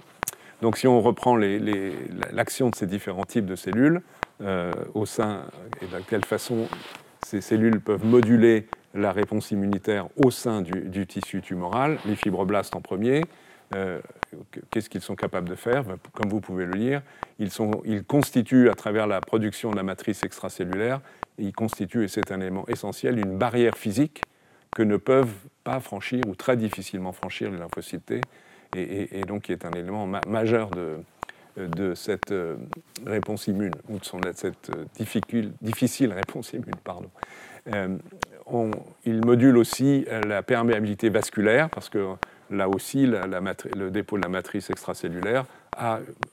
Donc 0.61 0.77
si 0.77 0.87
on 0.89 1.01
reprend 1.01 1.37
l'action 1.37 2.71
de 2.71 2.75
ces 2.75 2.87
différents 2.87 3.25
types 3.25 3.47
de 3.47 3.57
cellules, 3.57 4.03
euh, 4.41 4.73
au 4.95 5.07
sein 5.07 5.45
et 5.81 5.87
de 5.87 6.03
quelle 6.09 6.25
façon 6.25 6.67
ces 7.25 7.41
cellules 7.41 7.81
peuvent 7.81 8.05
moduler 8.05 8.67
la 8.93 9.13
réponse 9.13 9.51
immunitaire 9.53 10.09
au 10.17 10.31
sein 10.31 10.63
du 10.63 11.07
tissu 11.07 11.41
tumoral, 11.41 11.99
les 12.07 12.17
fibroblastes 12.17 12.75
en 12.77 12.81
premier, 12.81 13.23
euh, 13.75 14.01
qu'est-ce 14.71 14.89
qu'ils 14.89 15.01
sont 15.01 15.17
capables 15.17 15.49
de 15.49 15.55
faire? 15.55 15.85
Ben, 15.85 15.97
Comme 16.13 16.31
vous 16.31 16.41
pouvez 16.41 16.67
le 16.67 16.73
lire, 16.73 17.03
ils, 17.39 18.05
constituent, 18.05 18.69
à 18.69 18.75
travers 18.75 19.07
la 19.07 19.21
production 19.21 19.71
de 19.71 19.77
la 19.77 19.83
matrice 19.83 20.23
extracellulaire, 20.23 21.01
ils 21.39 21.53
constituent, 21.53 22.05
et 22.05 22.09
c'est 22.09 22.31
un 22.31 22.41
élément 22.41 22.67
essentiel, 22.69 23.19
une 23.19 23.37
barrière 23.37 23.77
physique 23.77 24.23
que 24.75 24.83
ne 24.83 24.97
peuvent 24.97 25.35
pas 25.65 25.81
franchir 25.81 26.23
ou 26.29 26.35
très 26.35 26.57
difficilement 26.57 27.13
franchir 27.13 27.51
les 27.51 27.59
lymphocytes 27.59 28.13
et, 28.77 29.23
donc 29.27 29.43
qui 29.43 29.53
est 29.53 29.65
un 29.65 29.71
élément 29.71 30.07
majeur 30.27 30.71
de, 30.71 31.95
cette 31.95 32.33
euh, 32.33 32.57
réponse 33.07 33.47
immune, 33.47 33.75
ou 33.89 33.99
de, 33.99 34.33
cette 34.35 34.71
euh, 34.71 34.85
difficile, 35.63 36.13
réponse 36.13 36.53
immune. 36.53 36.75
Pardon. 36.83 37.11
il 39.07 39.25
module 39.25 39.57
aussi 39.57 40.05
la 40.27 40.43
perméabilité 40.43 41.09
vasculaire, 41.09 41.71
parce 41.71 41.89
que 41.89 42.17
là 42.51 42.69
aussi, 42.69 43.07
le 43.07 43.91
dépôt 43.91 44.17
de 44.17 44.23
la 44.23 44.29
matrice 44.29 44.71
extracellulaire 44.71 45.45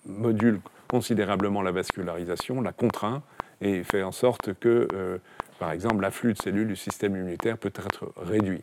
module 0.05 0.59
considérablement 0.87 1.61
la 1.61 1.71
vascularisation, 1.71 2.61
la 2.61 2.73
contraint 2.73 3.23
et 3.61 3.83
fait 3.83 4.03
en 4.03 4.11
sorte 4.11 4.53
que, 4.59 4.87
euh, 4.93 5.17
par 5.59 5.71
exemple, 5.71 6.01
l'afflux 6.01 6.33
de 6.33 6.41
cellules 6.41 6.67
du 6.67 6.75
système 6.75 7.15
immunitaire 7.15 7.57
peut 7.57 7.71
être 7.75 8.11
réduit. 8.17 8.61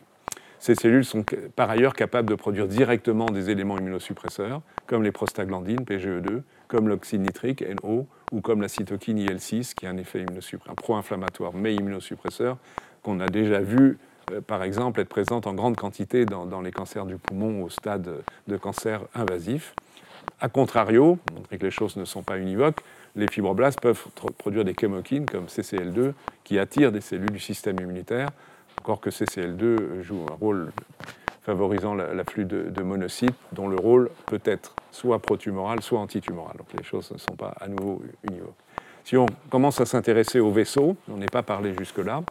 Ces 0.59 0.75
cellules 0.75 1.05
sont 1.05 1.23
par 1.55 1.69
ailleurs 1.69 1.93
capables 1.93 2.29
de 2.29 2.35
produire 2.35 2.67
directement 2.67 3.25
des 3.27 3.49
éléments 3.49 3.77
immunosuppresseurs, 3.77 4.61
comme 4.87 5.03
les 5.03 5.13
prostaglandines, 5.13 5.79
PGE2, 5.85 6.41
comme 6.67 6.89
l'oxyde 6.89 7.21
nitrique, 7.21 7.63
NO, 7.81 8.07
ou 8.33 8.41
comme 8.41 8.61
la 8.61 8.67
cytokine 8.67 9.17
IL6, 9.19 9.73
qui 9.73 9.87
a 9.87 9.89
un 9.89 9.97
effet 9.97 10.25
pro-inflammatoire 10.75 11.53
mais 11.53 11.75
immunosuppresseur, 11.75 12.57
qu'on 13.01 13.21
a 13.21 13.27
déjà 13.27 13.61
vu 13.61 13.97
par 14.47 14.63
exemple, 14.63 14.99
être 14.99 15.09
présente 15.09 15.47
en 15.47 15.53
grande 15.53 15.75
quantité 15.75 16.25
dans, 16.25 16.61
les 16.61 16.71
cancers 16.71 17.05
du 17.05 17.17
poumon 17.17 17.63
au 17.63 17.69
stade 17.69 18.23
de 18.47 18.57
cancer 18.57 19.01
invasif. 19.15 19.73
A 20.41 20.49
contrario, 20.49 21.17
montrer 21.33 21.57
que 21.57 21.65
les 21.65 21.71
choses 21.71 21.95
ne 21.97 22.05
sont 22.05 22.23
pas 22.23 22.37
univoques, 22.37 22.79
les 23.15 23.27
fibroblastes 23.27 23.81
peuvent 23.81 24.05
produire 24.37 24.63
des 24.63 24.75
chemokines 24.79 25.25
comme 25.25 25.45
CCL2 25.45 26.13
qui 26.43 26.59
attirent 26.59 26.91
des 26.91 27.01
cellules 27.01 27.31
du 27.31 27.39
système 27.39 27.79
immunitaire, 27.79 28.29
encore 28.79 29.01
que 29.01 29.09
CCL2 29.09 30.01
joue 30.01 30.25
un 30.31 30.35
rôle 30.35 30.71
favorisant 31.41 31.95
l'afflux 31.95 32.45
de, 32.45 32.69
de, 32.69 32.83
monocytes, 32.83 33.35
dont 33.53 33.67
le 33.67 33.77
rôle 33.77 34.11
peut 34.27 34.41
être 34.45 34.75
soit 34.91 35.19
protumoral, 35.19 35.81
soit 35.81 35.99
antitumoral. 35.99 36.57
Donc 36.57 36.67
les 36.77 36.83
choses 36.83 37.11
ne 37.11 37.17
sont 37.17 37.35
pas 37.35 37.53
à 37.59 37.67
nouveau 37.67 38.01
univoques. 38.29 38.53
Si 39.03 39.17
on 39.17 39.25
commence 39.49 39.81
à 39.81 39.85
s'intéresser 39.85 40.39
aux 40.39 40.51
vaisseaux, 40.51 40.95
on 41.11 41.17
n'est 41.17 41.25
pas 41.25 41.41
parlé 41.41 41.73
jusque-là, 41.77 42.21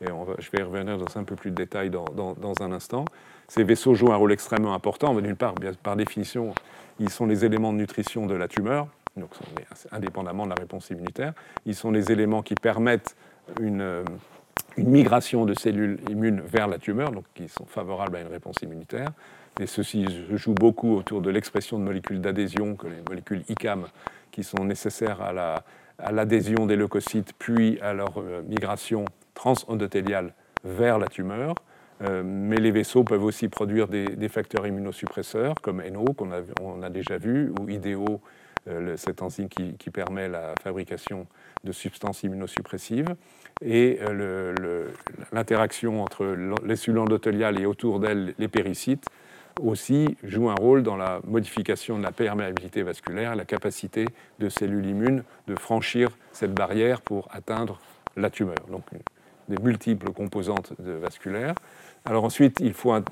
je 0.00 0.50
vais 0.50 0.58
y 0.58 0.62
revenir 0.62 0.98
dans 0.98 1.18
un 1.18 1.24
peu 1.24 1.34
plus 1.34 1.50
de 1.50 1.56
détails 1.56 1.90
dans, 1.90 2.54
un 2.60 2.72
instant. 2.72 3.04
Ces 3.48 3.64
vaisseaux 3.64 3.94
jouent 3.94 4.12
un 4.12 4.16
rôle 4.16 4.32
extrêmement 4.32 4.74
important. 4.74 5.14
D'une 5.14 5.36
part, 5.36 5.54
par 5.82 5.96
définition, 5.96 6.54
ils 7.00 7.10
sont 7.10 7.26
les 7.26 7.44
éléments 7.44 7.72
de 7.72 7.78
nutrition 7.78 8.26
de 8.26 8.34
la 8.34 8.48
tumeur, 8.48 8.88
donc 9.16 9.30
indépendamment 9.90 10.44
de 10.44 10.50
la 10.50 10.56
réponse 10.56 10.90
immunitaire. 10.90 11.32
Ils 11.66 11.74
sont 11.74 11.90
les 11.90 12.12
éléments 12.12 12.42
qui 12.42 12.54
permettent 12.54 13.16
une, 13.60 14.04
une 14.76 14.88
migration 14.88 15.44
de 15.44 15.54
cellules 15.54 15.98
immunes 16.08 16.40
vers 16.40 16.68
la 16.68 16.78
tumeur, 16.78 17.10
donc 17.10 17.24
qui 17.34 17.48
sont 17.48 17.66
favorables 17.66 18.16
à 18.16 18.20
une 18.20 18.28
réponse 18.28 18.56
immunitaire. 18.62 19.10
Et 19.60 19.66
ceci 19.66 20.06
joue 20.34 20.54
beaucoup 20.54 20.94
autour 20.94 21.20
de 21.20 21.30
l'expression 21.30 21.78
de 21.78 21.84
molécules 21.84 22.20
d'adhésion, 22.20 22.76
que 22.76 22.86
les 22.86 23.02
molécules 23.08 23.42
ICAM, 23.48 23.86
qui 24.30 24.44
sont 24.44 24.64
nécessaires 24.64 25.20
à 25.20 26.12
l'adhésion 26.12 26.66
des 26.66 26.76
leucocytes, 26.76 27.32
puis 27.38 27.80
à 27.80 27.92
leur 27.92 28.18
euh, 28.18 28.42
migration 28.42 29.04
transendothéliale 29.38 30.34
vers 30.64 30.98
la 30.98 31.06
tumeur. 31.06 31.54
Euh, 32.02 32.22
mais 32.24 32.56
les 32.56 32.70
vaisseaux 32.70 33.04
peuvent 33.04 33.24
aussi 33.24 33.48
produire 33.48 33.88
des, 33.88 34.28
facteurs 34.28 34.66
immunosuppresseurs 34.66 35.54
comme 35.62 35.82
NO 35.82 36.04
qu'on 36.16 36.82
a, 36.82 36.90
déjà 36.90 37.18
vu, 37.18 37.52
ou 37.58 37.68
IDO, 37.68 38.20
euh, 38.68 38.96
cette 38.96 39.22
enzyme 39.22 39.48
qui, 39.48 39.90
permet 39.90 40.28
la 40.28 40.54
fabrication 40.62 41.26
de 41.64 41.72
substances 41.72 42.22
immunosuppressives. 42.24 43.14
Et 43.64 43.98
euh, 44.02 44.86
l'interaction 45.32 46.02
entre 46.02 46.36
les 46.64 46.76
cellules 46.76 46.98
endothéliales 46.98 47.60
et 47.60 47.66
autour 47.66 48.00
d'elles 48.00 48.34
les 48.38 48.48
péricytes 48.48 49.06
aussi 49.60 50.16
joue 50.22 50.50
un 50.50 50.54
rôle 50.54 50.84
dans 50.84 50.96
la 50.96 51.20
modification 51.24 51.98
de 51.98 52.04
la 52.04 52.12
perméabilité 52.12 52.84
vasculaire, 52.84 53.34
la 53.34 53.44
capacité 53.44 54.04
de 54.38 54.48
cellules 54.48 54.86
immunes 54.86 55.24
de 55.48 55.56
franchir 55.56 56.10
cette 56.30 56.54
barrière 56.54 57.00
pour 57.00 57.28
atteindre 57.32 57.80
la 58.16 58.30
tumeur. 58.30 58.54
Des 59.48 59.62
multiples 59.62 60.12
composantes 60.12 60.72
vasculaires. 60.78 61.54
Alors 62.04 62.24
ensuite, 62.24 62.58
il 62.60 62.72
faut 62.72 62.92
euh, 62.92 63.02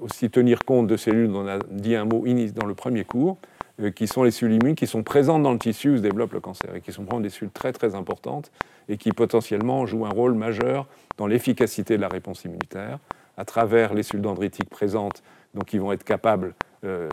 aussi 0.00 0.30
tenir 0.30 0.64
compte 0.64 0.86
de 0.86 0.96
cellules 0.96 1.30
dont 1.30 1.44
on 1.44 1.48
a 1.48 1.58
dit 1.70 1.94
un 1.94 2.04
mot 2.04 2.24
dans 2.54 2.66
le 2.66 2.74
premier 2.74 3.04
cours, 3.04 3.38
euh, 3.80 3.90
qui 3.90 4.06
sont 4.06 4.22
les 4.22 4.30
cellules 4.30 4.62
immunes 4.62 4.74
qui 4.74 4.86
sont 4.86 5.02
présentes 5.02 5.42
dans 5.42 5.52
le 5.52 5.58
tissu 5.58 5.90
où 5.90 5.96
se 5.96 6.02
développe 6.02 6.32
le 6.32 6.40
cancer 6.40 6.74
et 6.74 6.80
qui 6.80 6.92
sont 6.92 7.04
des 7.20 7.30
cellules 7.30 7.50
très 7.50 7.72
très 7.72 7.94
importantes 7.94 8.50
et 8.88 8.96
qui 8.96 9.12
potentiellement 9.12 9.86
jouent 9.86 10.04
un 10.04 10.10
rôle 10.10 10.34
majeur 10.34 10.86
dans 11.16 11.26
l'efficacité 11.26 11.96
de 11.96 12.02
la 12.02 12.08
réponse 12.08 12.44
immunitaire 12.44 12.98
à 13.38 13.44
travers 13.44 13.94
les 13.94 14.02
cellules 14.02 14.22
dendritiques 14.22 14.68
présentes, 14.68 15.22
donc 15.54 15.66
qui 15.66 15.78
vont 15.78 15.92
être 15.92 16.04
capables, 16.04 16.54
euh, 16.84 17.08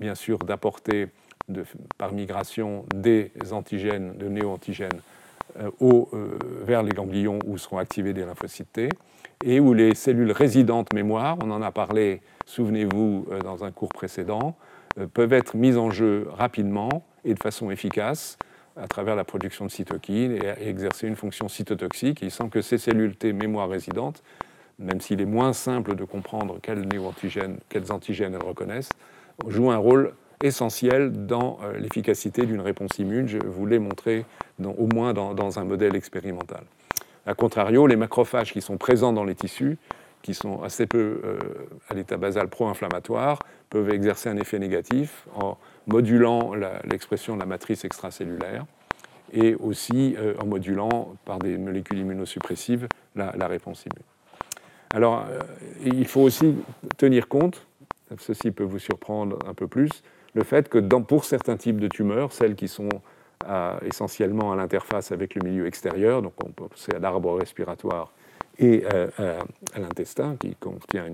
bien 0.00 0.16
sûr, 0.16 0.38
d'apporter 0.38 1.08
par 1.98 2.12
migration 2.12 2.84
des 2.94 3.30
antigènes, 3.52 4.16
de 4.16 4.28
néo-antigènes, 4.28 5.00
euh, 5.60 6.38
vers 6.64 6.82
les 6.82 6.92
ganglions 6.92 7.38
où 7.46 7.58
seront 7.58 7.78
activés 7.78 8.12
des 8.12 8.24
lymphocytes 8.24 8.72
T, 8.72 8.88
et 9.44 9.60
où 9.60 9.74
les 9.74 9.94
cellules 9.94 10.32
résidentes 10.32 10.92
mémoire, 10.92 11.36
on 11.42 11.50
en 11.50 11.62
a 11.62 11.72
parlé, 11.72 12.20
souvenez-vous, 12.46 13.26
dans 13.42 13.64
un 13.64 13.72
cours 13.72 13.88
précédent, 13.88 14.56
peuvent 15.14 15.32
être 15.32 15.56
mises 15.56 15.78
en 15.78 15.90
jeu 15.90 16.28
rapidement 16.30 17.04
et 17.24 17.34
de 17.34 17.42
façon 17.42 17.70
efficace 17.70 18.38
à 18.76 18.86
travers 18.88 19.16
la 19.16 19.24
production 19.24 19.66
de 19.66 19.70
cytokines 19.70 20.32
et 20.32 20.68
exercer 20.68 21.06
une 21.06 21.16
fonction 21.16 21.48
cytotoxique. 21.48 22.22
Il 22.22 22.30
semble 22.30 22.50
que 22.50 22.62
ces 22.62 22.78
cellules 22.78 23.16
T 23.16 23.32
mémoire 23.32 23.68
résidentes, 23.68 24.22
même 24.78 25.00
s'il 25.00 25.20
est 25.20 25.26
moins 25.26 25.52
simple 25.52 25.94
de 25.94 26.04
comprendre 26.04 26.58
quels 26.62 26.86
quels 27.68 27.92
antigènes 27.92 28.34
elles 28.34 28.46
reconnaissent, 28.46 28.90
jouent 29.48 29.70
un 29.70 29.76
rôle 29.76 30.14
essentiel 30.42 31.26
dans 31.26 31.58
euh, 31.62 31.78
l'efficacité 31.78 32.44
d'une 32.44 32.60
réponse 32.60 32.98
immune. 32.98 33.28
Je 33.28 33.38
vous 33.38 33.66
l'ai 33.66 33.78
montré 33.78 34.24
au 34.62 34.86
moins 34.86 35.12
dans, 35.12 35.58
un 35.58 35.64
modèle 35.64 35.96
expérimental. 35.96 36.64
A 37.26 37.34
contrario, 37.34 37.86
les 37.86 37.96
macrophages 37.96 38.52
qui 38.52 38.60
sont 38.60 38.76
présents 38.76 39.12
dans 39.12 39.24
les 39.24 39.34
tissus, 39.34 39.78
qui 40.22 40.34
sont 40.34 40.62
assez 40.62 40.86
peu 40.86 41.20
euh, 41.24 41.38
à 41.88 41.94
l'état 41.94 42.16
basal 42.16 42.48
pro-inflammatoire, 42.48 43.38
peuvent 43.70 43.90
exercer 43.90 44.28
un 44.28 44.36
effet 44.36 44.58
négatif 44.58 45.26
en 45.34 45.56
modulant 45.86 46.52
l'expression 46.84 47.34
de 47.34 47.40
la 47.40 47.46
matrice 47.46 47.84
extracellulaire 47.84 48.66
et 49.32 49.54
aussi 49.54 50.14
euh, 50.18 50.34
en 50.40 50.46
modulant 50.46 51.14
par 51.24 51.38
des 51.38 51.56
molécules 51.56 51.98
immunosuppressives 51.98 52.86
la, 53.16 53.46
réponse 53.46 53.84
immune. 53.84 54.04
Alors, 54.94 55.26
il 55.84 56.06
faut 56.06 56.20
aussi 56.20 56.54
tenir 56.98 57.28
compte, 57.28 57.66
ceci 58.18 58.50
peut 58.50 58.64
vous 58.64 58.78
surprendre 58.78 59.38
un 59.48 59.54
peu 59.54 59.66
plus, 59.66 60.02
le 60.34 60.44
fait 60.44 60.68
que 60.68 60.78
pour 60.78 61.24
certains 61.24 61.56
types 61.56 61.80
de 61.80 61.88
tumeurs, 61.88 62.32
celles 62.32 62.54
qui 62.54 62.68
sont 62.68 62.88
essentiellement 63.84 64.52
à 64.52 64.56
l'interface 64.56 65.12
avec 65.12 65.34
le 65.34 65.42
milieu 65.42 65.66
extérieur, 65.66 66.22
donc 66.22 66.32
on 66.44 66.50
peut 66.50 66.68
penser 66.68 66.94
à 66.94 66.98
l'arbre 67.00 67.34
respiratoire 67.34 68.12
et 68.58 68.84
euh, 68.92 69.08
à, 69.74 69.80
l'intestin, 69.80 70.36
qui 70.38 70.54
contient 70.56 71.06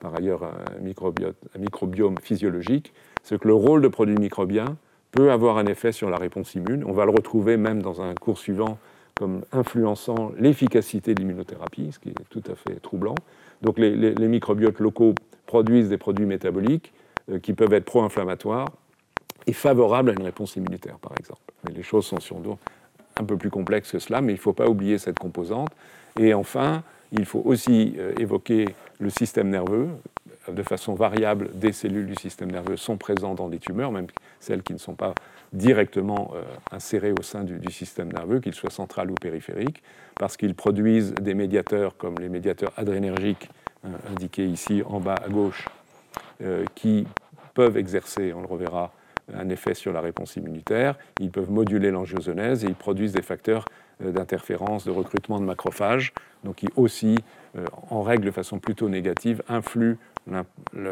par 0.00 0.14
ailleurs 0.14 0.44
un, 0.44 0.54
un 0.76 1.58
microbiome 1.58 2.16
physiologique, 2.22 2.92
c'est 3.22 3.38
que 3.38 3.48
le 3.48 3.54
rôle 3.54 3.82
de 3.82 3.88
produits 3.88 4.16
microbiens 4.16 4.76
peut 5.10 5.30
avoir 5.30 5.58
un 5.58 5.66
effet 5.66 5.92
sur 5.92 6.10
la 6.10 6.16
réponse 6.16 6.54
immune. 6.54 6.84
On 6.86 6.92
va 6.92 7.04
le 7.04 7.10
retrouver 7.10 7.56
même 7.56 7.82
dans 7.82 8.00
un 8.00 8.14
cours 8.14 8.38
suivant 8.38 8.78
comme 9.18 9.42
influençant 9.52 10.32
l'efficacité 10.38 11.14
de 11.14 11.20
l'immunothérapie, 11.20 11.90
ce 11.92 11.98
qui 11.98 12.10
est 12.10 12.14
tout 12.30 12.42
à 12.50 12.54
fait 12.54 12.78
troublant. 12.80 13.16
Donc 13.62 13.78
les, 13.78 14.28
microbiotes 14.28 14.78
locaux 14.78 15.14
produisent 15.46 15.88
des 15.88 15.98
produits 15.98 16.26
métaboliques 16.26 16.92
euh, 16.92 16.97
qui 17.42 17.52
peuvent 17.52 17.72
être 17.72 17.84
pro-inflammatoires 17.84 18.68
et 19.46 19.52
favorables 19.52 20.10
à 20.10 20.12
une 20.12 20.22
réponse 20.22 20.56
immunitaire, 20.56 20.98
par 20.98 21.12
exemple. 21.18 21.40
Mais 21.64 21.74
les 21.74 21.82
choses 21.82 22.06
sont 22.06 22.20
sur 22.20 22.36
un 23.18 23.24
peu 23.24 23.36
plus 23.36 23.50
complexes 23.50 23.92
que 23.92 23.98
cela, 23.98 24.20
mais 24.20 24.32
il 24.32 24.36
ne 24.36 24.40
faut 24.40 24.52
pas 24.52 24.68
oublier 24.68 24.98
cette 24.98 25.18
composante. 25.18 25.70
Et 26.18 26.34
enfin, 26.34 26.82
il 27.12 27.24
faut 27.24 27.42
aussi 27.44 27.94
euh, 27.98 28.12
évoquer 28.18 28.66
le 29.00 29.10
système 29.10 29.48
nerveux, 29.50 29.88
de 30.52 30.62
façon 30.62 30.94
variable, 30.94 31.50
des 31.54 31.72
cellules 31.72 32.06
du 32.06 32.14
système 32.14 32.50
nerveux 32.50 32.76
sont 32.76 32.96
présentes 32.96 33.38
dans 33.38 33.48
des 33.48 33.58
tumeurs, 33.58 33.92
même 33.92 34.06
celles 34.40 34.62
qui 34.62 34.72
ne 34.72 34.78
sont 34.78 34.94
pas 34.94 35.14
directement 35.52 36.32
euh, 36.34 36.42
insérées 36.70 37.12
au 37.12 37.22
sein 37.22 37.44
du, 37.44 37.72
système 37.72 38.12
nerveux, 38.12 38.40
qu'ils 38.40 38.54
soient 38.54 38.70
central 38.70 39.10
ou 39.10 39.14
périphériques, 39.14 39.82
parce 40.16 40.36
qu'ils 40.36 40.54
produisent 40.54 41.14
des 41.14 41.34
médiateurs 41.34 41.96
comme 41.96 42.16
les 42.18 42.28
médiateurs 42.28 42.72
adrénergiques 42.76 43.48
euh, 43.84 43.88
indiqués 44.10 44.46
ici 44.46 44.82
en 44.86 45.00
bas 45.00 45.16
à 45.24 45.28
gauche, 45.28 45.66
euh, 45.66 45.70
qui 46.74 47.06
peuvent 47.54 47.76
exercer, 47.76 48.32
on 48.32 48.40
le 48.40 48.46
reverra, 48.46 48.92
un 49.34 49.48
effet 49.50 49.74
sur 49.74 49.92
la 49.92 50.00
réponse 50.00 50.36
immunitaire. 50.36 50.96
Ils 51.20 51.30
peuvent 51.30 51.50
moduler 51.50 51.90
l'angiogenèse 51.90 52.64
et 52.64 52.68
ils 52.68 52.74
produisent 52.74 53.12
des 53.12 53.22
facteurs 53.22 53.64
d'interférence, 54.00 54.86
de 54.86 54.90
recrutement 54.90 55.38
de 55.40 55.44
macrophages, 55.44 56.12
donc 56.44 56.56
qui 56.56 56.68
aussi, 56.76 57.18
en 57.90 58.02
règle 58.02 58.24
de 58.24 58.30
façon 58.30 58.58
plutôt 58.58 58.88
négative, 58.88 59.42
influent 59.48 59.96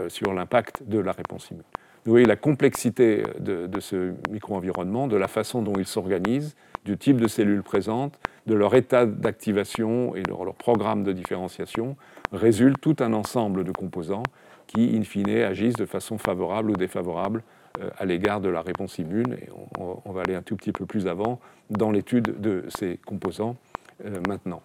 sur 0.09 0.35
l'impact 0.35 0.83
de 0.87 0.99
la 0.99 1.13
réponse 1.13 1.51
immune. 1.51 1.63
Vous 2.07 2.13
voyez 2.13 2.27
la 2.27 2.37
complexité 2.37 3.25
de, 3.41 3.81
ce 3.81 4.13
micro-environnement, 4.31 5.09
de 5.09 5.17
la 5.17 5.27
façon 5.27 5.61
dont 5.61 5.75
il 5.77 5.87
s'organise, 5.87 6.55
du 6.85 6.97
type 6.97 7.21
de 7.21 7.27
cellules 7.27 7.65
présentes, 7.65 8.21
de 8.47 8.55
leur 8.55 8.77
état 8.77 9.07
d'activation 9.07 10.15
et 10.15 10.23
de 10.23 10.31
leur 10.31 10.55
programme 10.55 11.03
de 11.03 11.13
différenciation, 11.13 11.97
résulte 12.31 12.81
tout 12.81 12.95
un 13.01 13.13
ensemble 13.13 13.65
de 13.65 13.73
composants 13.73 14.23
qui, 14.67 14.97
in 14.97 15.03
fine, 15.03 15.29
agissent 15.29 15.77
de 15.77 15.87
façon 15.87 16.19
favorable 16.19 16.71
ou 16.71 16.75
défavorable 16.75 17.43
euh, 17.81 17.91
à 17.99 18.05
l'égard 18.05 18.41
de 18.41 18.49
la 18.49 18.63
réponse 18.63 18.99
immune. 18.99 19.37
Et 19.41 19.49
on, 19.79 20.13
va 20.13 20.23
aller 20.23 20.35
un 20.35 20.43
tout 20.43 20.57
petit 20.57 20.73
peu 20.73 20.87
plus 20.87 21.07
avant 21.07 21.41
dans 21.71 21.91
l'étude 21.91 22.41
de 22.41 22.65
ces 22.69 22.99
composants 23.05 23.57
euh, 24.05 24.21
maintenant. 24.29 24.63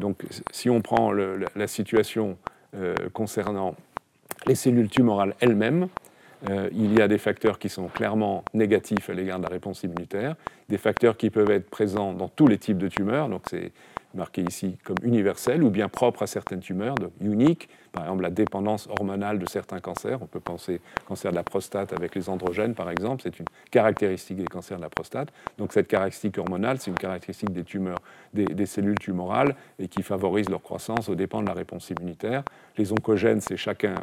Donc, 0.00 0.24
si 0.52 0.70
on 0.70 0.80
prend 0.80 1.12
la, 1.12 1.66
situation 1.66 2.38
euh, 2.74 2.94
concernant 3.12 3.74
les 4.46 4.54
cellules 4.54 4.88
tumorales 4.88 5.34
elles-mêmes, 5.40 5.88
il 6.70 6.96
y 6.96 7.02
a 7.02 7.08
des 7.08 7.18
facteurs 7.18 7.58
qui 7.58 7.68
sont 7.68 7.88
clairement 7.88 8.44
négatifs 8.54 9.10
à 9.10 9.12
l'égard 9.12 9.38
de 9.38 9.42
la 9.42 9.48
réponse 9.48 9.82
immunitaire, 9.82 10.36
des 10.68 10.78
facteurs 10.78 11.16
qui 11.16 11.30
peuvent 11.30 11.50
être 11.50 11.68
présents 11.68 12.12
dans 12.12 12.28
tous 12.28 12.46
les 12.46 12.58
types 12.58 12.78
de 12.78 12.86
tumeurs, 12.86 13.28
donc 13.28 13.42
c'est 13.50 13.72
marqué 14.14 14.42
ici 14.42 14.78
comme 14.84 14.98
universel 15.02 15.64
ou 15.64 15.70
bien 15.70 15.88
propre 15.88 16.22
à 16.22 16.28
certaines 16.28 16.60
tumeurs, 16.60 16.94
donc 16.94 17.10
unique, 17.20 17.68
par 17.92 18.04
exemple 18.04 18.22
la 18.22 18.30
dépendance 18.30 18.88
hormonale 18.88 19.38
de 19.38 19.48
certains 19.48 19.80
cancers. 19.80 20.22
On 20.22 20.26
peut 20.26 20.40
penser 20.40 20.80
cancer 21.06 21.30
de 21.30 21.36
la 21.36 21.42
prostate 21.42 21.92
avec 21.92 22.14
les 22.14 22.28
androgènes, 22.28 22.74
par 22.74 22.90
exemple, 22.90 23.22
c'est 23.22 23.38
une 23.38 23.46
caractéristique 23.70 24.38
des 24.38 24.46
cancers 24.46 24.76
de 24.76 24.82
la 24.82 24.88
prostate. 24.88 25.28
Donc 25.58 25.72
cette 25.72 25.88
caractéristique 25.88 26.38
hormonale, 26.38 26.78
c'est 26.78 26.90
une 26.90 26.98
caractéristique 26.98 27.52
des 27.52 27.64
tumeurs, 27.64 27.98
des, 28.32 28.66
cellules 28.66 28.98
tumorales 28.98 29.54
et 29.78 29.88
qui 29.88 30.02
favorise 30.02 30.48
leur 30.48 30.62
croissance 30.62 31.08
au 31.08 31.14
dépend 31.14 31.42
de 31.42 31.46
la 31.46 31.54
réponse 31.54 31.90
immunitaire. 31.90 32.42
Les 32.76 32.92
oncogènes, 32.92 33.40
c'est 33.40 33.56
chacun, 33.56 33.94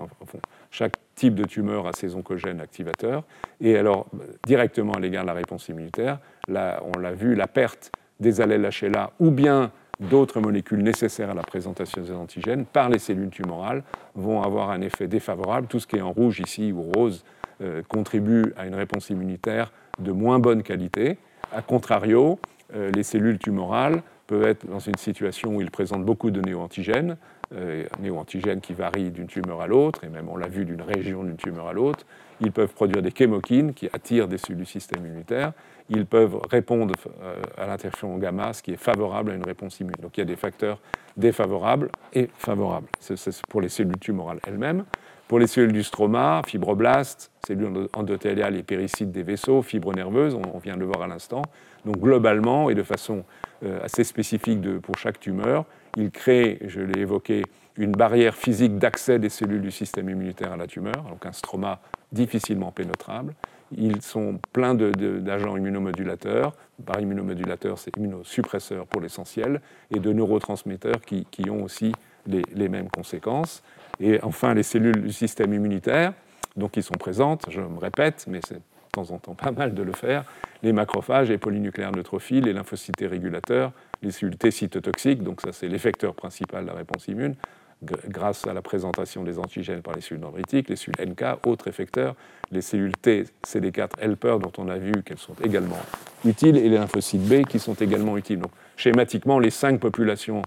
chaque 0.72 0.96
type 1.16 1.36
de 1.36 1.46
tumeur 1.46 1.88
a 1.88 1.94
ses 1.94 2.16
oncogènes 2.16 2.60
activateurs. 2.62 3.24
Et 3.62 3.78
alors, 3.78 4.08
directement 4.46 4.94
à 4.94 5.00
l'égard 5.00 5.24
de 5.24 5.28
la 5.28 5.34
réponse 5.34 5.70
immunitaire, 5.70 6.20
là, 6.48 6.82
on 6.84 7.00
l'a 7.00 7.14
vu, 7.14 7.36
la 7.36 7.48
perte 7.48 7.92
des 8.20 8.42
allèles 8.42 8.70
HLA 8.82 9.12
ou 9.20 9.32
bien 9.32 9.72
d'autres 10.00 10.39
molécules 10.39 10.84
nécessaires 10.84 11.30
à 11.30 11.34
la 11.34 11.43
présentation 11.43 12.02
des 12.02 12.12
antigènes 12.12 12.66
par 12.66 12.89
les 12.89 13.00
cellules 13.00 13.30
tumorales 13.30 13.84
vont 14.16 14.41
avoir 14.41 14.70
un 14.70 14.82
effet 14.82 15.08
défavorable. 15.08 15.68
Tout 15.68 15.80
ce 15.80 15.88
qui 15.88 15.98
est 15.98 16.02
en 16.02 16.12
rouge 16.12 16.41
ici 16.46 16.72
ou 16.72 16.82
rose 16.82 17.24
euh, 17.62 17.82
contribue 17.88 18.54
à 18.58 18.66
une 18.66 18.76
réponse 18.76 19.10
immunitaire 19.10 19.72
de 20.00 20.12
moins 20.12 20.39
bonne 20.39 20.64
qualité. 20.64 21.18
A 21.54 21.62
contrario, 21.62 22.39
euh, 22.76 22.91
les 22.91 23.04
cellules 23.04 23.39
tumorales 23.39 24.02
peuvent 24.28 24.43
être 24.43 24.66
dans 24.68 24.80
une 24.80 24.98
situation 24.98 25.56
où 25.56 25.62
ils 25.62 25.72
présentent 25.72 26.04
beaucoup 26.04 26.32
de 26.32 26.41
néoantigènes, 26.41 27.16
euh, 27.54 27.86
néoantigènes 28.00 28.60
qui 28.60 28.74
varient 28.74 29.12
d'une 29.12 29.28
tumeur 29.28 29.62
à 29.62 29.68
l'autre, 29.68 30.04
et 30.04 30.10
même 30.10 30.28
on 30.30 30.36
l'a 30.36 30.48
vu 30.48 30.66
d'une 30.66 30.82
région 30.82 31.24
d'une 31.24 31.38
tumeur 31.38 31.68
à 31.68 31.74
l'autre. 31.74 32.06
Ils 32.41 32.52
peuvent 32.52 32.74
produire 32.74 33.02
des 33.02 33.12
chémokines 33.16 33.74
qui 33.74 33.88
attirent 33.93 34.28
des 34.28 34.38
cellules 34.38 34.58
du 34.58 34.66
système 34.66 35.06
immunitaire. 35.06 35.54
Ils 35.90 36.06
peuvent 36.06 36.40
répondre 36.50 36.96
euh, 37.22 37.36
à 37.58 37.68
l'interféron 37.68 38.18
gamma, 38.18 38.54
ce 38.54 38.64
qui 38.64 38.72
est 38.72 38.78
favorable 38.78 39.32
à 39.32 39.36
une 39.36 39.46
réponse 39.46 39.80
immune. 39.80 39.96
Donc 40.02 40.18
il 40.18 40.22
y 40.22 40.24
a 40.24 40.26
des 40.26 40.36
facteurs 40.36 40.80
défavorables 41.16 41.90
et 42.14 42.30
favorables. 42.38 42.88
C'est 43.00 43.46
pour 43.48 43.62
les 43.62 43.70
cellules 43.70 44.00
tumorales 44.00 44.40
elles-mêmes. 44.48 44.86
Pour 45.28 45.40
les 45.40 45.48
cellules 45.48 45.72
du 45.72 45.84
stroma, 45.84 46.42
fibroblastes, 46.46 47.32
cellules 47.48 47.88
endothéliales 47.96 48.56
et 48.56 48.64
péricytes 48.64 49.12
des 49.12 49.24
vaisseaux, 49.24 49.64
fibres 49.64 49.94
nerveuses, 49.94 50.36
on, 50.36 50.60
vient 50.60 50.76
de 50.76 50.80
le 50.80 50.86
voir 50.86 51.02
à 51.02 51.08
l'instant. 51.08 51.42
Donc 51.84 51.98
globalement 51.98 52.70
et 52.70 52.76
de 52.76 52.84
façon 52.84 53.24
euh, 53.64 53.80
assez 53.84 54.04
spécifique 54.04 54.62
pour 54.82 54.98
chaque 54.98 55.20
tumeur, 55.20 55.66
il 55.98 56.12
crée, 56.12 56.60
je 56.68 56.82
l'ai 56.82 57.02
évoqué, 57.02 57.44
une 57.78 57.92
barrière 57.92 58.36
physique 58.36 58.78
d'accès 58.78 59.20
des 59.20 59.30
cellules 59.30 59.62
du 59.62 59.72
système 59.72 60.10
immunitaire 60.10 60.52
à 60.52 60.58
la 60.58 60.68
tumeur, 60.68 61.04
donc 61.10 61.26
un 61.26 61.32
stroma 61.32 61.80
difficilement 62.12 62.72
pénétrable. 62.72 63.34
Ils 63.78 64.02
sont 64.02 64.40
pleins 64.54 64.74
d'agents 64.76 65.58
immunomodulateurs. 65.58 66.54
Par 66.86 67.00
immunomodulateur, 67.00 67.78
c'est 67.78 67.96
immunosuppresseur 67.98 68.86
pour 68.88 69.02
l'essentiel, 69.02 69.62
et 69.94 70.00
de 70.00 70.12
neurotransmetteurs 70.12 71.02
qui, 71.02 71.50
ont 71.50 71.64
aussi 71.64 71.92
les, 72.28 72.70
mêmes 72.70 72.90
conséquences. 72.90 73.64
Et 74.00 74.20
enfin, 74.24 74.54
les 74.54 74.64
cellules 74.64 75.02
du 75.02 75.12
système 75.12 75.54
immunitaire, 75.54 76.14
donc 76.56 76.72
qui 76.72 76.82
sont 76.82 76.96
présentes, 76.96 77.46
je 77.50 77.62
me 77.62 77.80
répète, 77.80 78.26
mais 78.28 78.40
c'est 78.46 78.56
de 78.56 78.62
temps 78.92 79.12
en 79.12 79.18
temps 79.20 79.36
pas 79.36 79.52
mal 79.52 79.74
de 79.74 79.84
le 79.84 79.92
faire, 79.92 80.24
les 80.64 80.74
macrophages, 80.74 81.30
les 81.30 81.38
polynucléaires 81.38 81.92
neutrophiles, 81.92 82.46
les 82.46 82.54
lymphocytes 82.54 83.02
régulateurs, 83.02 83.72
les 84.02 84.12
cellules 84.12 84.38
T 84.38 84.52
cytotoxiques, 84.52 85.22
donc 85.22 85.42
ça 85.42 85.52
c'est 85.52 85.68
l'effecteur 85.68 86.14
principal 86.16 86.64
de 86.64 86.70
la 86.70 86.76
réponse 86.76 87.08
immune, 87.08 87.36
grâce 87.84 88.48
à 88.48 88.54
la 88.54 88.62
présentation 88.62 89.24
des 89.24 89.38
antigènes 89.38 89.82
par 89.82 89.94
les 89.94 90.02
cellules 90.02 90.22
dendritiques, 90.22 90.70
les 90.70 90.76
cellules 90.76 91.12
NK, 91.12 91.46
autres 91.46 91.68
effecteurs, 91.68 92.16
les 92.52 92.62
cellules 92.62 92.96
T, 92.96 93.26
CD4 93.46 94.00
helper, 94.00 94.38
dont 94.42 94.52
on 94.58 94.70
a 94.70 94.78
vu 94.78 94.92
qu'elles 95.04 95.20
sont 95.20 95.36
également 95.44 95.80
utiles, 96.24 96.58
et 96.58 96.70
les 96.70 96.78
lymphocytes 96.78 97.22
B 97.22 97.46
qui 97.46 97.60
sont 97.60 97.76
également 97.76 98.18
utiles. 98.18 98.40
Donc, 98.40 98.52
schématiquement, 98.78 99.40
les 99.40 99.52
cinq 99.52 99.80
populations 99.80 100.42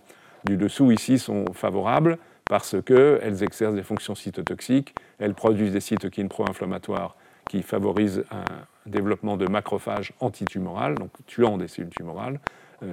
du 0.44 0.56
dessous 0.56 0.90
ici 0.90 1.18
sont 1.18 1.44
favorables 1.52 2.18
parce 2.48 2.76
qu'elles 2.82 3.42
exercent 3.42 3.74
des 3.74 3.82
fonctions 3.82 4.14
cytotoxiques, 4.14 4.94
elles 5.18 5.34
produisent 5.34 5.72
des 5.72 5.80
cytokines 5.80 6.28
pro-inflammatoires 6.28 7.16
qui 7.48 7.62
favorisent 7.62 8.24
un, 8.30 8.44
développement 8.88 9.36
de 9.36 9.46
macrophages 9.46 10.12
antitumorales, 10.20 10.94
donc 10.94 11.10
tuant 11.26 11.58
des 11.58 11.68
cellules 11.68 11.90
tumorales. 11.90 12.40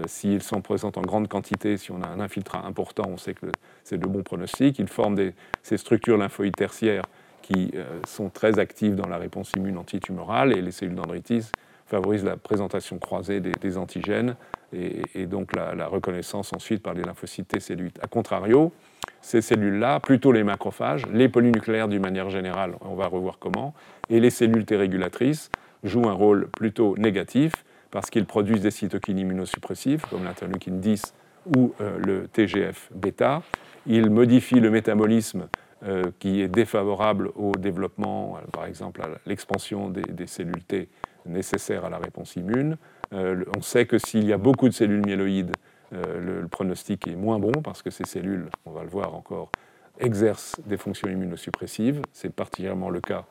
S'ils 0.07 0.41
sont 0.41 0.61
présents 0.61 0.91
en 0.95 1.01
grande 1.01 1.27
quantité, 1.27 1.77
si 1.77 1.91
on 1.91 2.01
a 2.01 2.07
un 2.07 2.19
infiltrat 2.19 2.65
important, 2.65 3.03
on 3.07 3.17
sait 3.17 3.35
que 3.35 3.45
c'est 3.83 3.99
de 3.99 4.07
bons 4.07 4.23
pronostics. 4.23 4.79
Ils 4.79 4.87
forment 4.87 5.31
ces 5.61 5.77
structures 5.77 6.17
lymphoïdes 6.17 6.55
tertiaires 6.55 7.03
qui 7.43 7.71
sont 8.07 8.29
très 8.29 8.57
actives 8.57 8.95
dans 8.95 9.07
la 9.07 9.17
réponse 9.17 9.51
immune 9.55 9.77
antitumorale 9.77 10.57
et 10.57 10.61
les 10.61 10.71
cellules 10.71 10.95
dendritis 10.95 11.51
favorisent 11.85 12.23
la 12.23 12.37
présentation 12.37 12.97
croisée 12.97 13.39
des, 13.39 13.77
antigènes 13.77 14.35
et, 14.73 15.25
donc 15.27 15.55
la, 15.55 15.87
reconnaissance 15.87 16.51
ensuite 16.53 16.81
par 16.81 16.93
les 16.93 17.03
lymphocytes 17.03 17.47
T 17.47 17.59
cellules. 17.59 17.91
A 18.01 18.07
contrario, 18.07 18.73
ces 19.21 19.41
cellules-là, 19.41 19.99
plutôt 19.99 20.31
les 20.31 20.43
macrophages, 20.43 21.05
les 21.11 21.29
polynucléaires 21.29 21.87
d'une 21.87 22.01
manière 22.01 22.29
générale, 22.29 22.75
on 22.81 22.95
va 22.95 23.07
revoir 23.07 23.37
comment, 23.39 23.73
et 24.09 24.19
les 24.19 24.29
cellules 24.29 24.65
T 24.65 24.75
régulatrices 24.75 25.49
jouent 25.83 26.09
un 26.09 26.13
rôle 26.13 26.47
plutôt 26.47 26.97
négatif 26.97 27.53
parce 27.95 28.09
qu'ils 28.09 28.25
produisent 28.25 28.59
des 28.59 28.71
cytokines 28.71 29.19
immunosuppressives 29.19 30.03
comme 30.09 30.25
l'interleukine 30.25 30.81
10 30.81 31.13
ou 31.55 31.73
euh, 31.79 31.97
le 31.97 32.27
TGF-bêta. 32.27 33.41
Ils 33.87 34.09
modifient 34.09 34.59
le 34.59 34.69
métabolisme 34.69 35.47
euh, 35.85 36.03
qui 36.19 36.41
est 36.41 36.49
défavorable 36.49 37.31
au 37.37 37.53
développement, 37.53 38.35
euh, 38.35 38.41
par 38.51 38.65
exemple 38.65 39.01
à 39.01 39.07
l'expansion 39.25 39.89
des, 39.89 40.27
cellules 40.27 40.65
T 40.65 40.89
nécessaires 41.25 41.85
à 41.85 41.89
la 41.89 41.97
réponse 41.97 42.35
immune. 42.35 42.75
on 43.13 43.61
sait 43.61 43.85
que 43.85 43.97
s'il 43.97 44.25
y 44.25 44.33
a 44.33 44.37
beaucoup 44.37 44.67
de 44.67 44.73
cellules 44.73 45.05
myéloïdes, 45.05 45.53
le, 45.93 46.45
pronostic 46.49 47.07
est 47.07 47.15
moins 47.15 47.39
bon 47.39 47.53
parce 47.63 47.81
que 47.81 47.91
ces 47.91 48.05
cellules, 48.05 48.49
on 48.65 48.71
va 48.71 48.83
le 48.83 48.89
voir 48.89 49.15
encore, 49.15 49.51
exercent 49.99 50.59
des 50.65 50.75
fonctions 50.75 51.07
immunosuppressives. 51.07 52.01
C'est 52.11 52.33
particulièrement 52.33 52.89
le 52.89 52.99
cas 52.99 53.23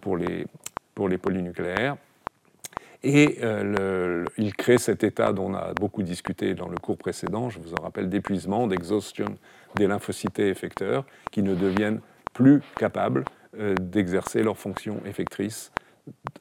pour 0.00 0.16
les, 0.16 0.44
pour 0.96 1.08
les 1.08 1.18
polynucléaires. 1.18 1.96
Et 3.02 3.38
euh, 3.42 4.24
il 4.38 4.54
crée 4.54 4.78
cet 4.78 5.04
état 5.04 5.32
dont 5.32 5.50
on 5.50 5.54
a 5.54 5.72
beaucoup 5.74 6.02
discuté 6.02 6.54
dans 6.54 6.68
le 6.68 6.76
cours 6.76 6.98
précédent, 6.98 7.48
je 7.48 7.60
vous 7.60 7.72
en 7.74 7.82
rappelle, 7.82 8.08
d'épuisement, 8.08 8.66
d'exhaustion 8.66 9.26
des 9.76 9.86
lymphocytes 9.86 10.40
effecteurs 10.40 11.04
qui 11.30 11.42
ne 11.42 11.54
deviennent 11.54 12.00
plus 12.32 12.60
capables 12.76 13.24
d'exercer 13.80 14.42
leurs 14.42 14.58
fonctions 14.58 15.00
effectrices 15.06 15.72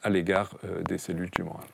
à 0.03 0.09
l'égard 0.09 0.55
des 0.87 0.97
cellules 0.97 1.31
tumorales. 1.31 1.65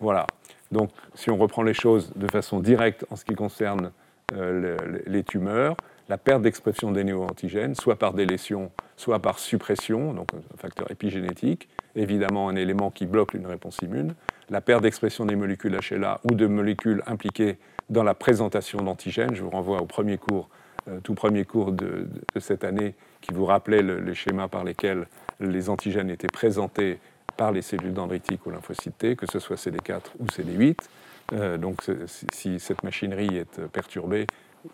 Voilà. 0.00 0.26
Donc, 0.72 0.90
si 1.14 1.30
on 1.30 1.36
reprend 1.36 1.62
les 1.62 1.74
choses 1.74 2.12
de 2.16 2.26
façon 2.30 2.60
directe 2.60 3.04
en 3.10 3.16
ce 3.16 3.24
qui 3.24 3.34
concerne 3.34 3.92
euh, 4.32 4.76
les 5.06 5.24
tumeurs, 5.24 5.76
la 6.10 6.18
perte 6.18 6.42
d'expression 6.42 6.90
des 6.90 7.04
néoantigènes, 7.04 7.76
soit 7.76 7.94
par 7.94 8.14
délétion, 8.14 8.72
soit 8.96 9.20
par 9.20 9.38
suppression, 9.38 10.12
donc 10.12 10.34
un 10.34 10.56
facteur 10.56 10.90
épigénétique, 10.90 11.68
évidemment 11.94 12.48
un 12.48 12.56
élément 12.56 12.90
qui 12.90 13.06
bloque 13.06 13.32
une 13.32 13.46
réponse 13.46 13.78
immune, 13.80 14.14
la 14.50 14.60
perte 14.60 14.82
d'expression 14.82 15.24
des 15.24 15.36
molécules 15.36 15.78
HLA 15.78 16.20
ou 16.24 16.34
de 16.34 16.48
molécules 16.48 17.00
impliquées 17.06 17.58
dans 17.90 18.02
la 18.02 18.14
présentation 18.14 18.80
d'antigènes. 18.80 19.36
Je 19.36 19.42
vous 19.42 19.50
renvoie 19.50 19.80
au 19.80 19.86
premier 19.86 20.18
cours, 20.18 20.48
euh, 20.88 20.98
tout 20.98 21.14
premier 21.14 21.44
cours 21.44 21.70
de, 21.70 22.08
cette 22.40 22.64
année 22.64 22.96
qui 23.20 23.32
vous 23.32 23.46
rappelait 23.46 23.82
le, 23.82 24.12
schéma 24.12 24.48
par 24.48 24.64
lesquels 24.64 25.06
les 25.38 25.70
antigènes 25.70 26.10
étaient 26.10 26.26
présentés 26.26 26.98
par 27.36 27.52
les 27.52 27.62
cellules 27.62 27.94
dendritiques 27.94 28.44
ou 28.46 28.50
lymphocytes 28.50 29.14
que 29.14 29.30
ce 29.30 29.38
soit 29.38 29.54
CD4 29.54 30.00
ou 30.18 30.26
CD8. 30.26 30.76
Euh, 31.34 31.56
donc 31.56 31.82
si 32.32 32.58
cette 32.58 32.82
machinerie 32.82 33.36
est 33.36 33.60
perturbée, 33.68 34.26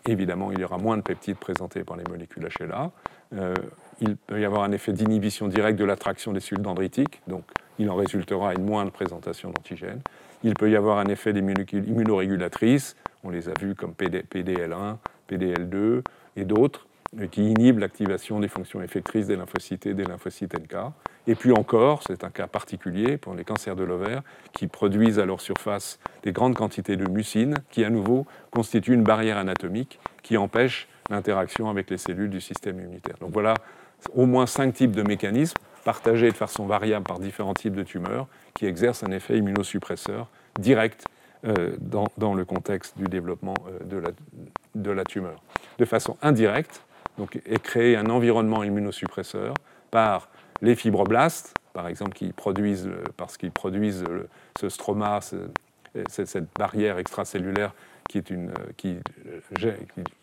évidemment, 0.07 0.51
il 0.51 0.59
y 0.59 0.63
aura 0.63 0.77
moins 0.77 0.97
de 0.97 1.01
peptides 1.01 1.37
présentés 1.37 1.83
par 1.83 1.97
les 1.97 2.03
molécules 2.09 2.47
HLA. 2.59 2.91
Euh, 3.33 3.53
il 3.99 4.15
peut 4.15 4.39
y 4.39 4.45
avoir 4.45 4.63
un 4.63 4.71
effet 4.71 4.93
d'inhibition 4.93 5.47
directe 5.47 5.79
de 5.79 5.85
l'attraction 5.85 6.33
des 6.33 6.39
cellules 6.39 6.63
dendritiques, 6.63 7.21
donc 7.27 7.43
il 7.79 7.89
en 7.89 7.95
résultera 7.95 8.53
une 8.53 8.63
moindre 8.63 8.91
présentation 8.91 9.49
d'antigènes. 9.49 10.01
Il 10.43 10.53
peut 10.53 10.69
y 10.69 10.75
avoir 10.75 10.99
un 10.99 11.05
effet 11.05 11.33
des 11.33 11.41
molécules 11.41 11.87
immunorégulatrices, 11.87 12.95
on 13.23 13.29
les 13.29 13.49
a 13.49 13.53
vues 13.59 13.75
comme 13.75 13.91
PDL1, 13.91 14.97
PDL2 15.29 16.03
et 16.35 16.45
d'autres, 16.45 16.86
qui 17.31 17.49
inhibent 17.51 17.79
l'activation 17.79 18.39
des 18.39 18.47
fonctions 18.47 18.81
effectrices 18.81 19.27
des 19.27 19.35
lymphocytes 19.35 19.85
et 19.85 19.93
des 19.93 20.03
lymphocytes 20.03 20.53
NK. 20.53 20.75
Et 21.27 21.35
puis 21.35 21.51
encore, 21.51 22.03
c'est 22.07 22.23
un 22.23 22.29
cas 22.29 22.47
particulier 22.47 23.17
pour 23.17 23.33
les 23.33 23.43
cancers 23.43 23.75
de 23.75 23.83
l'ovaire, 23.83 24.21
qui 24.53 24.67
produisent 24.67 25.19
à 25.19 25.25
leur 25.25 25.41
surface 25.41 25.99
des 26.23 26.31
grandes 26.31 26.55
quantités 26.55 26.95
de 26.95 27.09
mucine, 27.09 27.55
qui 27.69 27.83
à 27.83 27.89
nouveau 27.89 28.25
constituent 28.51 28.93
une 28.93 29.03
barrière 29.03 29.37
anatomique 29.37 29.99
qui 30.23 30.37
empêche 30.37 30.87
l'interaction 31.09 31.69
avec 31.69 31.89
les 31.89 31.97
cellules 31.97 32.29
du 32.29 32.41
système 32.41 32.79
immunitaire. 32.79 33.15
Donc 33.19 33.31
voilà 33.31 33.55
au 34.13 34.25
moins 34.25 34.45
cinq 34.45 34.73
types 34.73 34.91
de 34.91 35.01
mécanismes 35.01 35.57
partagés 35.83 36.29
de 36.29 36.35
façon 36.35 36.65
variable 36.65 37.05
par 37.05 37.19
différents 37.19 37.53
types 37.53 37.73
de 37.73 37.83
tumeurs 37.83 38.27
qui 38.53 38.65
exercent 38.65 39.03
un 39.03 39.11
effet 39.11 39.37
immunosuppresseur 39.37 40.27
direct 40.59 41.05
euh, 41.45 41.75
dans, 41.79 42.33
le 42.33 42.45
contexte 42.45 42.97
du 42.97 43.05
développement 43.05 43.53
euh, 43.67 44.01
de 44.75 44.91
la 44.91 45.03
tumeur. 45.03 45.41
De 45.77 45.85
façon 45.85 46.17
indirecte, 46.21 46.81
donc, 47.17 47.41
est 47.45 47.61
créé 47.61 47.95
un 47.95 48.07
environnement 48.07 48.63
immunosuppresseur 48.63 49.53
par 49.91 50.29
les 50.61 50.75
fibroblastes, 50.75 51.53
par 51.73 51.87
exemple, 51.87 52.13
qui 52.13 52.31
produisent, 52.33 52.89
parce 53.17 53.37
qu'ils 53.37 53.51
produisent 53.51 54.03
ce 54.59 54.69
stroma, 54.69 55.19
cette 56.07 56.47
barrière 56.57 56.97
extracellulaire 56.97 57.73
une, 58.29 58.51
qui, 58.77 58.97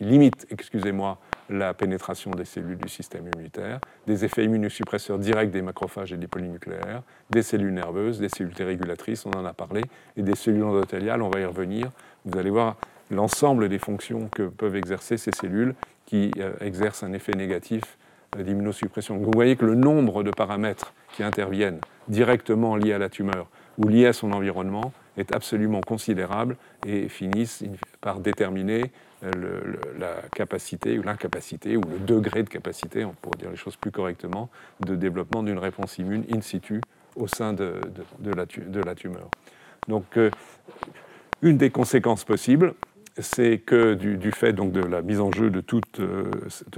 limite 0.00 0.46
excusez-moi, 0.50 1.18
la 1.50 1.74
pénétration 1.74 2.30
des 2.30 2.44
cellules 2.44 2.78
du 2.78 2.88
système 2.88 3.28
immunitaire, 3.28 3.80
des 4.06 4.24
effets 4.24 4.44
immunosuppresseurs 4.44 5.18
directs 5.18 5.50
des 5.50 5.62
macrophages 5.62 6.12
et 6.12 6.16
des 6.16 6.26
polynucléaires, 6.26 7.02
des 7.30 7.42
cellules 7.42 7.74
nerveuses, 7.74 8.18
des 8.18 8.28
cellules 8.28 8.54
régulatrices, 8.58 9.26
on 9.26 9.32
en 9.32 9.44
a 9.44 9.52
parlé, 9.52 9.82
et 10.16 10.22
des 10.22 10.34
cellules 10.34 10.64
endothéliales, 10.64 11.22
on 11.22 11.30
va 11.30 11.40
y 11.40 11.44
revenir. 11.44 11.90
Vous 12.24 12.38
allez 12.38 12.50
voir 12.50 12.76
l'ensemble 13.10 13.68
des 13.68 13.78
fonctions 13.78 14.28
que 14.28 14.44
peuvent 14.44 14.76
exercer 14.76 15.16
ces 15.16 15.32
cellules 15.32 15.74
qui 16.06 16.30
euh, 16.38 16.52
exercent 16.60 17.02
un 17.02 17.12
effet 17.12 17.32
négatif 17.32 17.98
d'immunosuppression. 18.36 19.16
Vous 19.18 19.30
voyez 19.32 19.56
que 19.56 19.64
le 19.64 19.74
nombre 19.74 20.22
de 20.22 20.30
paramètres 20.30 20.92
qui 21.12 21.22
interviennent 21.22 21.78
directement 22.08 22.76
liés 22.76 22.92
à 22.92 22.98
la 22.98 23.08
tumeur 23.08 23.48
ou 23.78 23.88
liés 23.88 24.06
à 24.06 24.12
son 24.12 24.32
environnement 24.32 24.92
est 25.16 25.34
absolument 25.34 25.80
considérable 25.80 26.56
et 26.86 27.08
finissent 27.08 27.64
par 28.00 28.20
déterminer 28.20 28.90
euh, 29.22 29.76
la 29.98 30.16
capacité 30.34 30.98
ou 30.98 31.02
l'incapacité 31.02 31.76
ou 31.76 31.82
le 31.82 31.98
degré 31.98 32.42
de 32.42 32.48
capacité, 32.48 33.04
on 33.04 33.12
pourrait 33.12 33.38
dire 33.38 33.50
les 33.50 33.56
choses 33.56 33.76
plus 33.76 33.90
correctement, 33.90 34.50
de 34.80 34.96
développement 34.96 35.42
d'une 35.42 35.58
réponse 35.58 35.98
immune 35.98 36.24
in 36.32 36.40
situ 36.40 36.80
au 37.16 37.28
sein 37.28 37.52
de, 37.52 37.80
la, 38.24 38.94
tumeur. 38.94 39.30
Donc, 39.86 40.04
euh, 40.16 40.30
une 41.42 41.56
des 41.56 41.70
conséquences 41.70 42.24
possibles, 42.24 42.74
c'est 43.18 43.58
que 43.58 43.94
du, 43.94 44.32
fait 44.32 44.52
donc, 44.52 44.72
de 44.72 44.80
la 44.80 45.02
mise 45.02 45.20
en 45.20 45.30
jeu 45.30 45.50
de, 45.50 45.62
euh, 46.00 46.30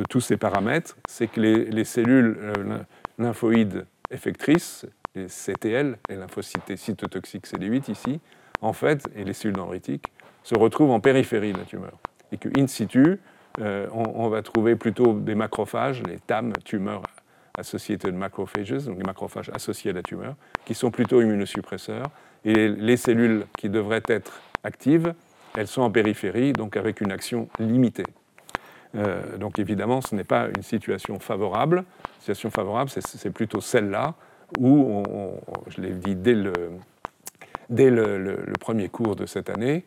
tous 0.09 0.21
ces 0.21 0.37
paramètres, 0.37 0.97
c'est 1.09 1.29
que 1.29 1.41
les, 1.41 1.85
cellules 1.85 2.37
euh, 2.41 2.79
lymphoïdes 3.19 3.87
effectrices, 4.11 4.87
les 5.15 5.27
CTL, 5.27 5.97
les 6.11 6.17
lymphocytes 6.17 6.77
cytotoxiques 6.77 7.47
CD8 7.47 7.91
ici, 7.91 8.21
en 8.61 8.73
fait, 8.73 9.09
et 9.17 9.25
les 9.25 9.33
cellules 9.33 9.57
dendritiques, 9.57 10.07
se 10.43 10.57
retrouvent 10.57 10.91
en 10.91 11.01
périphérie 11.01 11.53
de 11.53 11.59
la 11.59 11.65
tumeur. 11.65 11.99
Et 12.33 12.37
que, 12.37 12.49
in 12.59 12.67
situ, 12.67 13.19
euh, 13.61 13.87
on, 13.93 14.29
va 14.29 14.43
trouver 14.43 14.77
plutôt 14.77 15.15
des 15.15 15.35
macrophages, 15.35 16.03
les 16.03 16.19
TAM, 16.19 16.53
tumeurs 16.65 17.03
associées 17.57 17.97
de 17.97 18.11
macrophages, 18.11 18.85
donc 18.85 18.99
les 18.99 19.05
macrophages 19.05 19.51
associés 19.55 19.93
à 19.93 19.95
la 19.95 20.03
tumeur, 20.03 20.37
qui 20.67 20.75
sont 20.75 20.91
plutôt 20.91 21.23
immunosuppresseurs. 21.23 22.11
Et 22.45 22.69
les 22.69 22.99
cellules 22.99 23.47
qui 23.57 23.71
devraient 23.71 24.03
être 24.09 24.41
actives 24.63 25.15
elles 25.57 25.67
sont 25.67 25.83
en 25.83 25.91
périphérie, 25.91 26.53
donc 26.53 26.77
avec 26.77 27.01
une 27.01 27.13
action 27.13 27.49
limitée. 27.59 28.07
Euh, 28.95 29.37
donc 29.39 29.59
évidemment, 29.59 30.01
ce 30.01 30.15
n'est 30.15 30.25
pas 30.25 30.49
une 30.55 30.63
situation 30.63 31.19
favorable. 31.19 31.79
Une 31.79 32.21
situation 32.21 32.51
favorable, 32.51 32.91
c'est 32.91 33.31
plutôt 33.31 33.61
celle-là 33.61 34.15
où, 34.59 35.03
je 35.69 35.81
l'ai 35.81 35.93
dit 35.93 36.15
dès, 36.15 36.35
le, 36.35 36.53
dès 37.71 37.91
le, 37.91 38.53
premier 38.61 38.89
cours 38.89 39.17
de 39.17 39.27
cette 39.27 39.51
année, 39.51 39.85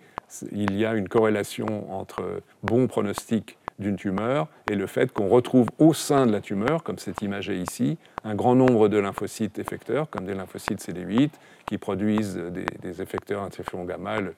il 0.51 0.75
y 0.75 0.85
a 0.85 0.93
une 0.93 1.07
corrélation 1.07 1.91
entre 1.91 2.41
bon 2.63 2.87
pronostic 2.87 3.57
d'une 3.79 3.95
tumeur 3.95 4.47
et 4.69 4.75
le 4.75 4.87
fait 4.87 5.11
qu'on 5.11 5.29
retrouve 5.29 5.67
au 5.79 5.93
sein 5.93 6.25
de 6.25 6.31
la 6.31 6.41
tumeur, 6.41 6.83
comme 6.83 6.99
c'est 6.99 7.21
imagé 7.21 7.57
ici, 7.57 7.97
un 8.23 8.35
grand 8.35 8.55
nombre 8.55 8.89
de 8.89 8.97
lymphocytes 8.97 9.57
effecteurs, 9.57 10.09
comme 10.09 10.25
des 10.25 10.33
lymphocytes 10.33 10.81
CD8, 10.81 11.31
qui 11.65 11.77
produisent 11.77 12.39
des, 12.81 13.01
effecteurs 13.01 13.41
interféron 13.41 13.85
gamma, 13.85 14.19
le, 14.19 14.35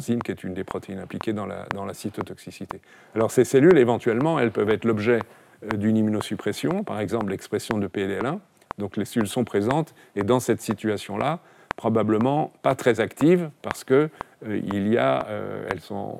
zyme, 0.00 0.22
qui 0.22 0.32
est 0.32 0.42
une 0.42 0.54
des 0.54 0.64
protéines 0.64 0.98
impliquées 0.98 1.32
dans 1.32 1.46
la, 1.46 1.66
dans 1.74 1.84
la 1.84 1.94
cytotoxicité. 1.94 2.80
Alors 3.14 3.30
ces 3.30 3.44
cellules, 3.44 3.78
éventuellement, 3.78 4.38
elles 4.38 4.50
peuvent 4.50 4.70
être 4.70 4.84
l'objet 4.84 5.20
euh, 5.64 5.76
d'une 5.76 5.96
immunosuppression, 5.96 6.82
par 6.82 7.00
exemple 7.00 7.30
l'expression 7.30 7.78
de 7.78 7.86
PDL1. 7.86 8.38
Donc 8.78 8.96
les 8.96 9.04
cellules 9.04 9.28
sont 9.28 9.44
présentes, 9.44 9.94
et 10.16 10.24
dans 10.24 10.40
cette 10.40 10.60
situation-là, 10.60 11.40
probablement 11.76 12.52
pas 12.62 12.74
très 12.74 13.00
actives, 13.00 13.50
parce 13.62 13.84
que 13.84 14.08
euh, 14.46 14.60
il 14.72 14.88
y 14.88 14.98
a, 14.98 15.26
euh, 15.28 15.66
elles 15.70 15.80
sont 15.80 16.18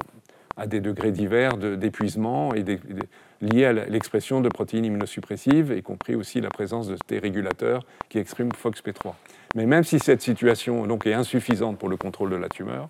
à 0.56 0.66
des 0.66 0.80
degrés 0.80 1.12
divers 1.12 1.56
d'épuisement 1.56 2.54
et 2.54 2.64
liés 3.40 3.64
à 3.64 3.72
l'expression 3.72 4.40
de 4.40 4.48
protéines 4.48 4.84
immunosuppressives, 4.84 5.74
y 5.76 5.82
compris 5.82 6.14
aussi 6.14 6.40
la 6.40 6.48
présence 6.48 6.88
de 6.88 6.96
T 6.96 7.18
régulateurs 7.18 7.84
qui 8.08 8.18
expriment 8.18 8.50
FOXP3. 8.50 9.14
Mais 9.54 9.66
même 9.66 9.84
si 9.84 9.98
cette 9.98 10.22
situation 10.22 10.86
donc, 10.86 11.06
est 11.06 11.14
insuffisante 11.14 11.78
pour 11.78 11.88
le 11.88 11.96
contrôle 11.96 12.30
de 12.30 12.36
la 12.36 12.48
tumeur, 12.48 12.88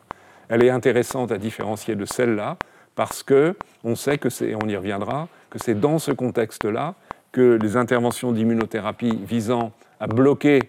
elle 0.49 0.65
est 0.65 0.71
intéressante 0.71 1.33
à 1.33 1.39
différencier 1.39 1.95
de 1.95 2.05
celle-là 2.05 2.57
parce 2.95 3.23
que 3.23 3.57
on 3.85 3.95
sait 3.95 4.19
que 4.19 4.29
c'est, 4.29 4.55
on 4.55 4.69
y 4.69 4.77
reviendra, 4.77 5.29
que 5.51 5.59
c'est 5.59 5.79
dans 5.79 5.99
ce 5.99 6.13
contexte-là 6.13 6.95
que 7.33 7.59
les 7.61 7.77
interventions 7.77 8.33
d'immunothérapie 8.33 9.19
visant 9.25 9.73
à 9.99 10.07
bloquer 10.07 10.61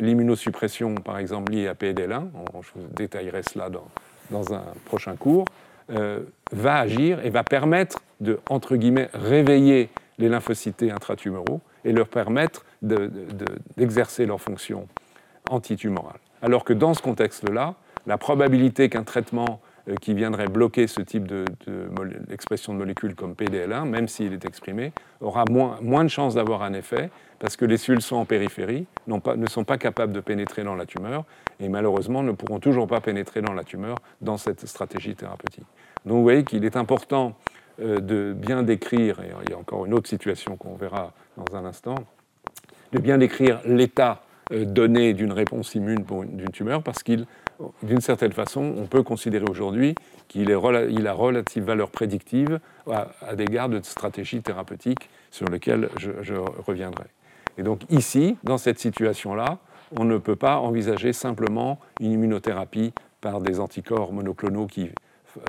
l'immunosuppression, 0.00 0.96
par 0.96 1.18
exemple 1.18 1.52
liée 1.52 1.68
à 1.68 1.74
PDL1, 1.74 2.28
je 2.62 2.68
vous 2.74 2.86
détaillerai 2.94 3.42
cela 3.42 3.68
dans, 3.68 3.86
dans 4.30 4.54
un 4.54 4.64
prochain 4.84 5.16
cours, 5.16 5.44
euh, 5.90 6.20
va 6.52 6.78
agir 6.78 7.24
et 7.24 7.30
va 7.30 7.44
permettre 7.44 8.00
de, 8.20 8.40
entre 8.50 8.76
guillemets, 8.76 9.08
réveiller 9.14 9.88
les 10.18 10.28
lymphocytes 10.28 10.82
intratumoraux 10.82 11.60
et 11.84 11.92
leur 11.92 12.08
permettre 12.08 12.64
d'exercer 12.82 14.24
de, 14.24 14.28
leur 14.28 14.40
fonction 14.40 14.86
antitumorale. 15.50 16.18
Alors 16.42 16.64
que 16.64 16.72
dans 16.72 16.94
ce 16.94 17.02
contexte-là, 17.02 17.74
la 18.06 18.18
probabilité 18.18 18.88
qu'un 18.88 19.04
traitement 19.04 19.60
qui 20.00 20.14
viendrait 20.14 20.48
bloquer 20.48 20.86
ce 20.86 21.00
type 21.00 21.26
d'expression 21.26 22.74
de, 22.74 22.78
molécules 22.78 23.14
comme 23.14 23.32
PDL1, 23.32 23.88
même 23.88 24.08
s'il 24.08 24.32
est 24.32 24.44
exprimé, 24.44 24.92
aura 25.20 25.44
moins, 25.50 25.78
moins 25.80 26.04
de 26.04 26.08
chances 26.08 26.34
d'avoir 26.34 26.62
un 26.62 26.74
effet 26.74 27.10
parce 27.38 27.56
que 27.56 27.64
les 27.64 27.76
cellules 27.76 28.02
sont 28.02 28.16
en 28.16 28.24
périphérie, 28.24 28.86
ne 29.06 29.46
sont 29.46 29.64
pas 29.64 29.78
capables 29.78 30.12
de 30.12 30.20
pénétrer 30.20 30.64
dans 30.64 30.74
la 30.74 30.86
tumeur 30.86 31.24
et 31.60 31.68
malheureusement 31.68 32.22
ne 32.22 32.32
pourront 32.32 32.58
toujours 32.58 32.86
pas 32.86 33.00
pénétrer 33.00 33.42
dans 33.42 33.52
la 33.54 33.64
tumeur 33.64 33.96
dans 34.20 34.36
cette 34.36 34.66
stratégie 34.66 35.14
thérapeutique. 35.14 35.66
Donc 36.04 36.16
vous 36.16 36.22
voyez 36.22 36.44
qu'il 36.44 36.64
est 36.64 36.76
important 36.76 37.34
euh, 37.80 38.00
de 38.00 38.34
bien 38.36 38.62
décrire, 38.62 39.20
et 39.20 39.30
il 39.44 39.50
y 39.50 39.54
a 39.54 39.58
encore 39.58 39.86
une 39.86 39.94
autre 39.94 40.08
situation 40.08 40.56
qu'on 40.56 40.74
verra 40.74 41.12
dans 41.36 41.56
un 41.56 41.64
instant, 41.64 41.94
de 42.92 42.98
bien 42.98 43.18
décrire 43.18 43.60
l'état 43.64 44.22
euh, 44.52 44.64
donné 44.64 45.14
d'une 45.14 45.32
réponse 45.32 45.74
immune 45.74 46.04
d'une 46.32 46.50
tumeur 46.50 46.82
parce 46.82 47.02
qu'il 47.02 47.26
d'une 47.82 48.00
certaine 48.00 48.32
façon, 48.32 48.74
on 48.76 48.86
peut 48.86 49.02
considérer 49.02 49.44
aujourd'hui 49.48 49.94
qu'il 50.28 50.52
a 50.52 51.12
relative 51.12 51.64
valeur 51.64 51.90
prédictive 51.90 52.60
à, 52.90 53.08
à 53.26 53.34
l'égard 53.34 53.68
de 53.68 53.80
stratégies 53.82 54.42
thérapeutiques 54.42 55.08
sur 55.30 55.46
lesquelles 55.48 55.88
je, 55.98 56.34
reviendrai. 56.66 57.06
Et 57.56 57.62
donc 57.62 57.80
ici, 57.90 58.36
dans 58.44 58.58
cette 58.58 58.78
situation-là, 58.78 59.58
on 59.98 60.04
ne 60.04 60.18
peut 60.18 60.36
pas 60.36 60.58
envisager 60.58 61.12
simplement 61.12 61.78
une 62.00 62.12
immunothérapie 62.12 62.92
par 63.20 63.40
des 63.40 63.58
anticorps 63.58 64.12
monoclonaux 64.12 64.66
qui 64.66 64.90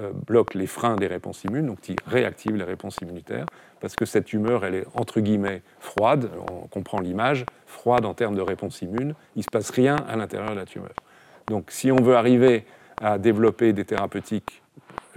euh, 0.02 0.12
bloquent 0.28 0.58
les 0.58 0.68
freins 0.68 0.96
des 0.96 1.08
réponses 1.08 1.44
immunes, 1.44 1.68
donc 1.68 1.82
qui 1.82 1.96
réactivent 2.08 2.56
les 2.56 2.64
réponses 2.64 2.98
immunitaires, 3.02 3.46
parce 3.80 3.96
que 3.96 4.06
cette 4.06 4.26
tumeur, 4.26 4.66
elle 4.66 4.76
est 4.76 4.86
entre 4.96 5.20
guillemets 5.20 5.62
froide, 5.80 6.32
on 6.50 6.68
comprend 6.68 7.00
l'image, 7.00 7.46
froide 7.66 8.06
en 8.06 8.14
termes 8.14 8.36
de 8.36 8.42
réponse 8.42 8.82
immune, 8.82 9.14
il 9.36 9.40
ne 9.40 9.44
se 9.44 9.50
passe 9.52 9.70
rien 9.70 9.96
à 10.08 10.16
l'intérieur 10.16 10.52
de 10.52 10.56
la 10.56 10.66
tumeur. 10.66 10.94
Donc 11.50 11.72
si 11.72 11.92
on 11.92 12.02
veut 12.02 12.16
arriver 12.16 12.64
à 13.02 13.18
développer 13.18 13.74
des 13.74 13.84
thérapeutiques 13.84 14.62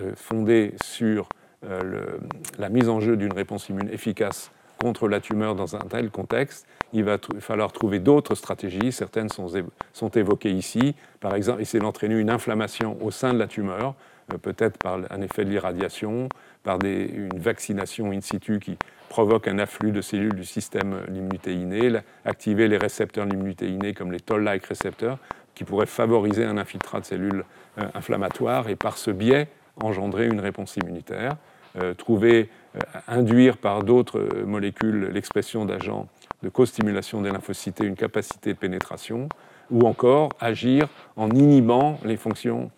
euh, 0.01 0.13
fondées 0.17 0.75
sur 0.83 1.29
euh, 1.65 2.19
la 2.59 2.71
mise 2.71 2.89
en 2.89 3.01
jeu 3.01 3.17
d'une 3.17 3.33
réponse 3.33 3.69
immune 3.69 3.91
efficace 3.91 4.51
contre 4.81 5.07
la 5.09 5.21
tumeur 5.21 5.55
dans 5.55 5.77
un 5.77 5.81
tel 5.81 6.11
contexte, 6.11 6.67
il 6.93 7.05
va 7.05 7.19
falloir 7.39 7.71
trouver 7.71 8.01
d'autres 8.01 8.35
stratégies. 8.35 8.91
Certaines 8.91 9.29
sont, 9.29 10.09
évoquées 10.15 10.51
ici. 10.51 10.95
Par 11.21 11.35
exemple, 11.37 11.63
essayer 11.63 11.79
d'entraîner 11.79 12.19
une 12.19 12.31
inflammation 12.31 12.97
au 13.01 13.13
sein 13.13 13.33
de 13.33 13.39
la 13.39 13.47
tumeur, 13.47 13.95
euh, 14.33 14.39
peut-être 14.39 14.79
par 14.79 14.99
un 15.11 15.21
effet 15.21 15.45
de 15.45 15.51
l'irradiation, 15.51 16.29
par 16.65 16.79
une 16.83 17.39
vaccination 17.39 18.11
in 18.11 18.21
situ 18.23 18.59
qui 18.59 18.77
provoque 19.09 19.47
un 19.47 19.59
afflux 19.59 19.93
de 19.93 20.01
cellules 20.01 20.35
du 20.35 20.45
système 20.45 20.97
l'immunité 21.09 21.55
innée, 21.55 21.93
activer 22.25 22.67
les 22.67 22.79
récepteurs 22.79 23.27
l'immunité 23.27 23.93
comme 23.93 24.11
les 24.11 24.21
toll-like 24.21 24.65
récepteurs, 24.65 25.19
qui 25.55 25.65
pourrait 25.65 25.87
favoriser 25.87 26.45
un 26.45 26.59
infiltrat 26.59 27.01
de 27.01 27.05
cellules 27.05 27.45
euh, 27.79 27.85
inflammatoires 27.95 28.69
et 28.69 28.77
par 28.77 28.99
ce 28.99 29.11
biais 29.11 29.49
engendrer 29.83 30.27
une 30.27 30.41
réponse 30.41 30.77
immunitaire, 30.77 31.37
euh, 31.77 31.95
trouver, 31.95 32.51
euh, 32.77 32.81
induire 33.09 33.57
par 33.57 33.83
d'autres 33.83 34.43
molécules 34.45 35.11
l'expression 35.13 35.65
d'agents 35.65 36.09
de 36.43 36.49
co-stimulation 36.49 37.23
des 37.23 37.31
lymphocytes, 37.31 37.81
une 37.81 37.95
capacité 37.95 38.53
de 38.53 38.59
pénétration, 38.59 39.29
ou 39.71 39.87
encore 39.87 40.31
agir 40.41 40.89
en 41.17 41.31
inhibant 41.31 41.99
les 42.05 42.17
fonctions 42.17 42.71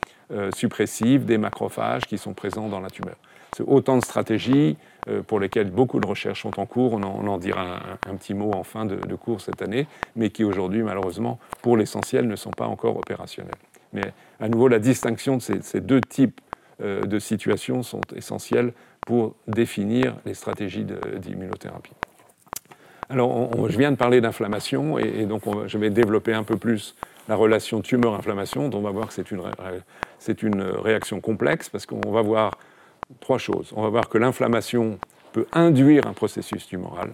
suppressives 0.54 1.24
des 1.24 1.38
macrophages 1.38 2.06
qui 2.06 2.18
sont 2.18 2.34
présents 2.34 2.68
dans 2.68 2.80
la 2.80 2.90
tumeur. 2.90 3.16
Autant 3.62 3.98
de 3.98 4.04
stratégies 4.04 4.76
euh, 5.08 5.22
pour 5.22 5.38
lesquelles 5.38 5.70
beaucoup 5.70 6.00
de 6.00 6.06
recherches 6.06 6.42
sont 6.42 6.58
en 6.58 6.66
cours. 6.66 6.94
On 6.94 7.02
en, 7.02 7.38
dira 7.38 7.80
un, 8.08 8.16
petit 8.16 8.34
mot 8.34 8.52
en 8.52 8.64
fin 8.64 8.84
de, 8.84 9.14
cours 9.14 9.40
cette 9.40 9.62
année, 9.62 9.86
mais 10.16 10.30
qui 10.30 10.44
aujourd'hui, 10.44 10.82
malheureusement, 10.82 11.38
pour 11.62 11.76
l'essentiel, 11.76 12.26
ne 12.26 12.36
sont 12.36 12.50
pas 12.50 12.66
encore 12.66 12.96
opérationnelles. 12.96 13.54
Mais 13.92 14.12
à 14.40 14.48
nouveau, 14.48 14.68
la 14.68 14.78
distinction 14.78 15.36
de 15.36 15.42
ces, 15.42 15.80
deux 15.80 16.00
types 16.00 16.40
euh, 16.82 17.02
de 17.02 17.18
situations 17.18 17.82
sont 17.82 18.00
essentielles 18.16 18.72
pour 19.06 19.34
définir 19.46 20.16
les 20.24 20.34
stratégies 20.34 20.86
d'immunothérapie. 21.18 21.92
Alors, 23.10 23.50
je 23.68 23.78
viens 23.78 23.92
de 23.92 23.96
parler 23.96 24.22
d'inflammation, 24.22 24.98
et, 24.98 25.26
donc 25.26 25.42
je 25.66 25.76
vais 25.76 25.90
développer 25.90 26.32
un 26.32 26.42
peu 26.42 26.56
plus 26.56 26.96
la 27.28 27.36
relation 27.36 27.82
tumeur-inflammation, 27.82 28.70
dont 28.70 28.78
on 28.78 28.82
va 28.82 28.90
voir 28.90 29.08
que 29.08 29.14
c'est 29.14 29.30
une, 29.30 29.42
une 30.42 30.62
réaction 30.62 31.20
complexe, 31.20 31.68
parce 31.68 31.84
qu'on 31.84 32.10
va 32.10 32.22
voir 32.22 32.52
trois 33.20 33.38
choses. 33.38 33.72
On 33.76 33.82
va 33.82 33.88
voir 33.88 34.08
que 34.08 34.18
l'inflammation 34.18 34.98
peut 35.32 35.46
induire 35.52 36.06
un 36.06 36.12
processus 36.12 36.66
tumoral. 36.66 37.12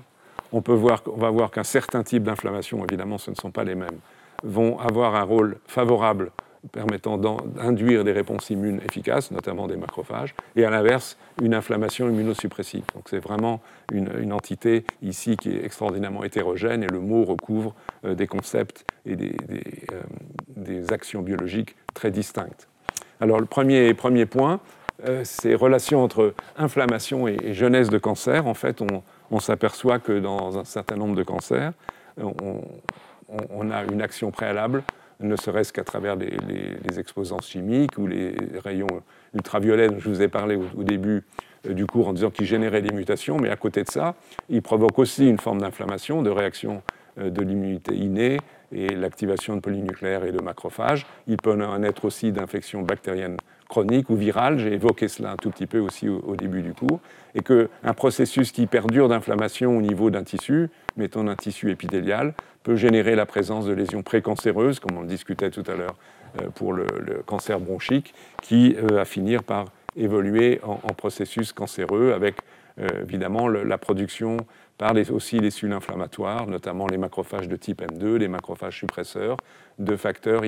On, 0.52 0.62
peut 0.62 0.74
voir, 0.74 1.02
on 1.06 1.18
va 1.18 1.30
voir 1.30 1.50
qu'un 1.50 1.64
certain 1.64 2.02
type 2.02 2.24
d'inflammation, 2.24 2.84
évidemment 2.84 3.18
ce 3.18 3.30
ne 3.30 3.36
sont 3.36 3.50
pas 3.50 3.64
les 3.64 3.74
mêmes, 3.74 3.98
vont 4.42 4.78
avoir 4.78 5.14
un 5.14 5.22
rôle 5.22 5.58
favorable 5.66 6.32
permettant 6.72 7.16
d'induire 7.16 8.04
des 8.04 8.12
réponses 8.12 8.50
immunes 8.50 8.80
efficaces, 8.88 9.30
notamment 9.30 9.66
des 9.66 9.76
macrophages, 9.76 10.34
et 10.56 10.64
à 10.64 10.70
l'inverse, 10.70 11.16
une 11.40 11.54
inflammation 11.54 12.08
immunosuppressive. 12.08 12.84
Donc 12.94 13.04
c'est 13.08 13.18
vraiment 13.18 13.60
une, 13.92 14.32
entité 14.32 14.84
ici 15.02 15.36
qui 15.36 15.50
est 15.50 15.64
extraordinairement 15.64 16.22
hétérogène, 16.22 16.82
et 16.82 16.86
le 16.86 17.00
mot 17.00 17.24
recouvre 17.24 17.74
euh, 18.04 18.14
des 18.14 18.26
concepts 18.26 18.84
et 19.06 19.16
des, 19.16 19.34
euh, 19.92 20.02
des, 20.56 20.92
actions 20.92 21.22
biologiques 21.22 21.76
très 21.94 22.10
distinctes. 22.10 22.68
Alors 23.20 23.40
le 23.40 23.46
premier, 23.46 23.92
premier 23.94 24.26
point, 24.26 24.60
euh, 25.06 25.22
ces 25.24 25.54
relations 25.54 26.02
entre 26.02 26.34
inflammation 26.56 27.28
et, 27.28 27.54
jeunesse 27.54 27.88
de 27.88 27.98
cancer, 27.98 28.46
en 28.46 28.54
fait, 28.54 28.82
on, 29.30 29.38
s'aperçoit 29.40 29.98
que 29.98 30.18
dans 30.18 30.58
un 30.58 30.64
certain 30.64 30.96
nombre 30.96 31.14
de 31.14 31.22
cancers, 31.22 31.72
on, 32.18 33.70
a 33.70 33.84
une 33.84 34.02
action 34.02 34.30
préalable, 34.30 34.82
ne 35.20 35.36
serait-ce 35.36 35.72
qu'à 35.72 35.84
travers 35.84 36.16
les, 36.16 36.98
exposants 36.98 37.40
chimiques 37.40 37.96
ou 37.98 38.06
les 38.06 38.34
rayons 38.62 38.88
ultraviolets 39.34 39.88
dont 39.88 39.98
je 39.98 40.08
vous 40.08 40.22
ai 40.22 40.28
parlé 40.28 40.56
au, 40.56 40.82
début 40.82 41.22
euh, 41.66 41.74
du 41.74 41.86
cours 41.86 42.08
en 42.08 42.12
disant 42.12 42.30
qu'ils 42.30 42.46
généraient 42.46 42.82
des 42.82 42.94
mutations, 42.94 43.36
mais 43.38 43.50
à 43.50 43.56
côté 43.56 43.84
de 43.84 43.90
ça, 43.90 44.14
ils 44.48 44.62
provoquent 44.62 44.98
aussi 44.98 45.28
une 45.28 45.38
forme 45.38 45.60
d'inflammation, 45.60 46.22
de 46.22 46.30
réaction 46.30 46.82
euh, 47.18 47.30
de 47.30 47.42
l'immunité 47.42 47.94
innée 47.94 48.38
et 48.72 48.88
l'activation 48.88 49.56
de 49.56 49.60
polynucléaires 49.60 50.24
et 50.24 50.32
de 50.32 50.42
macrophages. 50.42 51.06
Il 51.26 51.36
peut 51.36 51.52
en 51.52 51.82
être 51.82 52.04
aussi 52.04 52.32
d'infections 52.32 52.82
bactériennes 52.82 53.36
chronique 53.70 54.10
ou 54.10 54.16
virale, 54.16 54.58
j'ai 54.58 54.74
évoqué 54.74 55.08
cela 55.08 55.30
un 55.32 55.36
tout 55.36 55.50
petit 55.50 55.66
peu 55.66 55.78
aussi 55.78 56.08
au, 56.08 56.34
début 56.36 56.60
du 56.60 56.74
cours, 56.74 57.00
et 57.34 57.40
qu'un 57.40 57.94
processus 57.94 58.50
qui 58.50 58.66
perdure 58.66 59.08
d'inflammation 59.08 59.76
au 59.76 59.80
niveau 59.80 60.10
d'un 60.10 60.24
tissu, 60.24 60.68
mettons 60.96 61.26
un 61.28 61.36
tissu 61.36 61.70
épithélial, 61.70 62.34
peut 62.64 62.74
générer 62.74 63.14
la 63.14 63.26
présence 63.26 63.64
de 63.66 63.72
lésions 63.72 64.02
précancéreuses, 64.02 64.80
comme 64.80 64.98
on 64.98 65.02
le 65.02 65.06
discutait 65.06 65.50
tout 65.50 65.64
à 65.68 65.76
l'heure 65.76 65.94
euh, 66.42 66.50
pour 66.50 66.72
le, 66.72 66.84
cancer 67.24 67.60
bronchique, 67.60 68.12
qui 68.42 68.74
va 68.74 69.00
euh, 69.00 69.04
finir 69.04 69.44
par 69.44 69.66
évoluer 69.96 70.60
en, 70.62 70.76
processus 70.94 71.52
cancéreux 71.52 72.12
avec 72.12 72.36
euh, 72.78 72.86
évidemment 73.02 73.48
la 73.48 73.78
production 73.78 74.36
par 74.78 74.94
aussi 75.12 75.38
les 75.38 75.50
cellules 75.50 75.74
inflammatoires, 75.74 76.46
notamment 76.46 76.86
les 76.86 76.96
macrophages 76.96 77.48
de 77.48 77.56
type 77.56 77.82
M2, 77.82 78.16
les 78.16 78.28
macrophages 78.28 78.78
suppresseurs, 78.78 79.36
de 79.78 79.96
facteurs 79.96 80.42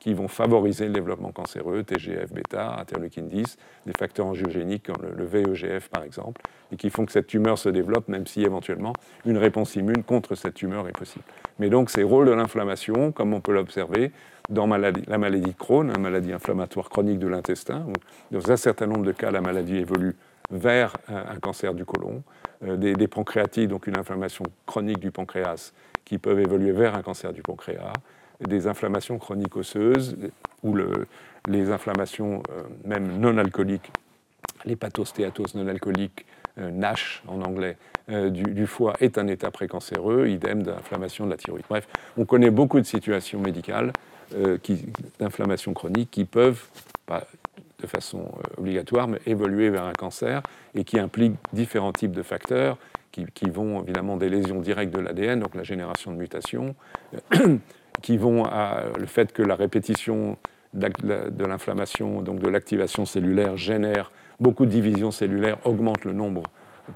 qui 0.00 0.14
vont 0.14 0.28
favoriser 0.28 0.86
le 0.86 0.92
développement 0.92 1.32
cancéreux, 1.32 1.82
TGF-bêta, 1.82 2.76
interleukine 2.78 3.28
10, 3.28 3.56
des 3.86 3.92
facteurs 3.98 4.26
angiogéniques 4.26 4.86
comme 4.86 5.10
le, 5.16 5.24
VEGF 5.24 5.88
par 5.88 6.04
exemple, 6.04 6.40
et 6.72 6.76
qui 6.76 6.90
font 6.90 7.04
que 7.04 7.12
cette 7.12 7.26
tumeur 7.26 7.58
se 7.58 7.68
développe, 7.68 8.08
même 8.08 8.26
si 8.26 8.42
éventuellement 8.42 8.92
une 9.24 9.38
réponse 9.38 9.74
immune 9.76 10.04
contre 10.04 10.34
cette 10.34 10.54
tumeur 10.54 10.88
est 10.88 10.96
possible. 10.96 11.24
Mais 11.58 11.68
donc 11.68 11.90
ces 11.90 12.02
rôles 12.02 12.26
de 12.26 12.32
l'inflammation, 12.32 13.12
comme 13.12 13.34
on 13.34 13.40
peut 13.40 13.52
l'observer 13.52 14.12
dans 14.48 14.66
la 14.66 15.18
maladie 15.18 15.50
de 15.50 15.56
Crohn, 15.56 15.90
une 15.90 16.02
maladie 16.02 16.32
inflammatoire 16.32 16.88
chronique 16.88 17.18
de 17.18 17.26
l'intestin, 17.26 17.86
dans 18.30 18.50
un 18.50 18.56
certain 18.56 18.86
nombre 18.86 19.04
de 19.04 19.12
cas, 19.12 19.32
la 19.32 19.40
maladie 19.40 19.76
évolue 19.76 20.14
vers 20.50 20.96
un 21.08 21.40
cancer 21.40 21.74
du 21.74 21.84
côlon, 21.84 22.22
euh, 22.64 22.76
des, 22.76 22.94
des, 22.94 23.08
pancréatites, 23.08 23.68
donc 23.68 23.86
une 23.86 23.98
inflammation 23.98 24.44
chronique 24.64 24.98
du 25.00 25.10
pancréas, 25.10 25.72
qui 26.04 26.18
peuvent 26.18 26.38
évoluer 26.38 26.72
vers 26.72 26.94
un 26.94 27.02
cancer 27.02 27.32
du 27.32 27.42
pancréas, 27.42 27.92
des 28.40 28.66
inflammations 28.66 29.18
chroniques 29.18 29.56
osseuses, 29.56 30.16
ou 30.62 30.74
le, 30.74 31.06
les 31.48 31.70
inflammations 31.70 32.42
euh, 32.50 32.62
même 32.84 33.18
non 33.18 33.38
alcooliques, 33.38 33.90
l'hépatostéatose 34.64 35.54
non 35.54 35.68
alcoolique 35.68 36.26
NASH 36.56 37.22
en 37.28 37.42
anglais, 37.42 37.76
du, 38.08 38.66
foie 38.66 38.94
est 39.00 39.18
un 39.18 39.26
état 39.26 39.50
précancéreux, 39.50 40.28
idem 40.28 40.62
d'inflammation 40.62 41.26
de 41.26 41.30
la 41.32 41.36
thyroïde. 41.36 41.66
Bref, 41.68 41.86
on 42.16 42.24
connaît 42.24 42.50
beaucoup 42.50 42.80
de 42.80 42.86
situations 42.86 43.40
médicales 43.40 43.92
d'inflammation 45.18 45.74
chronique 45.74 46.10
qui 46.10 46.24
peuvent, 46.24 46.66
pas 47.04 47.26
de 47.80 47.86
façon 47.86 48.32
obligatoire, 48.56 49.06
mais 49.06 49.20
évoluer 49.26 49.68
vers 49.68 49.84
un 49.84 49.92
cancer 49.92 50.42
et 50.74 50.84
qui 50.84 50.98
impliquent 50.98 51.36
différents 51.52 51.92
types 51.92 52.12
de 52.12 52.22
facteurs 52.22 52.78
qui 53.34 53.48
vont 53.48 53.82
évidemment 53.82 54.16
des 54.16 54.28
lésions 54.28 54.60
directes 54.60 54.94
de 54.94 55.00
l'ADN, 55.00 55.40
donc 55.40 55.54
la 55.54 55.62
génération 55.62 56.12
de 56.12 56.16
mutations, 56.16 56.74
qui 58.02 58.16
vont 58.16 58.44
à 58.44 58.84
le 58.98 59.06
fait 59.06 59.32
que 59.32 59.42
la 59.42 59.54
répétition 59.54 60.36
de 60.74 61.44
l'inflammation, 61.44 62.22
donc 62.22 62.40
de 62.40 62.48
l'activation 62.48 63.06
cellulaire, 63.06 63.56
génère 63.56 64.12
beaucoup 64.40 64.66
de 64.66 64.70
divisions 64.70 65.10
cellulaires, 65.10 65.58
augmente 65.64 66.04
le 66.04 66.12
nombre 66.12 66.42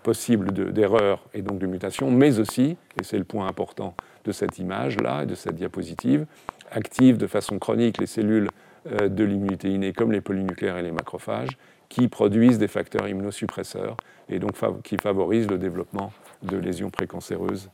possible 0.05 0.53
d'erreurs 0.73 1.25
et 1.35 1.43
donc 1.43 1.59
de 1.59 1.67
mutations, 1.67 2.11
mais 2.11 2.39
aussi, 2.39 2.77
et 3.01 3.05
c'est 3.05 3.19
le 3.19 3.25
point 3.25 3.47
important 3.47 3.95
de 4.25 4.33
cette 4.33 4.59
image-là 4.59 5.23
et 5.23 5.27
de 5.27 5.35
cette 5.35 5.57
diapositive, 5.57 6.27
active 6.71 7.17
de 7.17 7.27
façon 7.27 7.59
chronique 7.59 7.99
les 7.99 8.07
cellules 8.07 8.49
euh, 8.93 9.09
de 9.09 9.25
l'immunité 9.25 9.69
innée 9.69 9.93
comme 9.93 10.13
les 10.13 10.21
polynucléaires 10.21 10.77
et 10.77 10.83
les 10.83 10.93
macrophages, 10.93 11.59
qui 11.89 12.07
produisent 12.07 12.59
des 12.59 12.69
facteurs 12.69 13.09
immunosuppresseurs 13.09 13.97
et 14.29 14.39
donc 14.39 14.53
qui 14.85 14.97
favorisent 14.97 15.51
le 15.51 15.59
développement 15.59 16.13
de 16.43 16.57
lésions 16.57 16.91
précancéreuses 16.91 17.69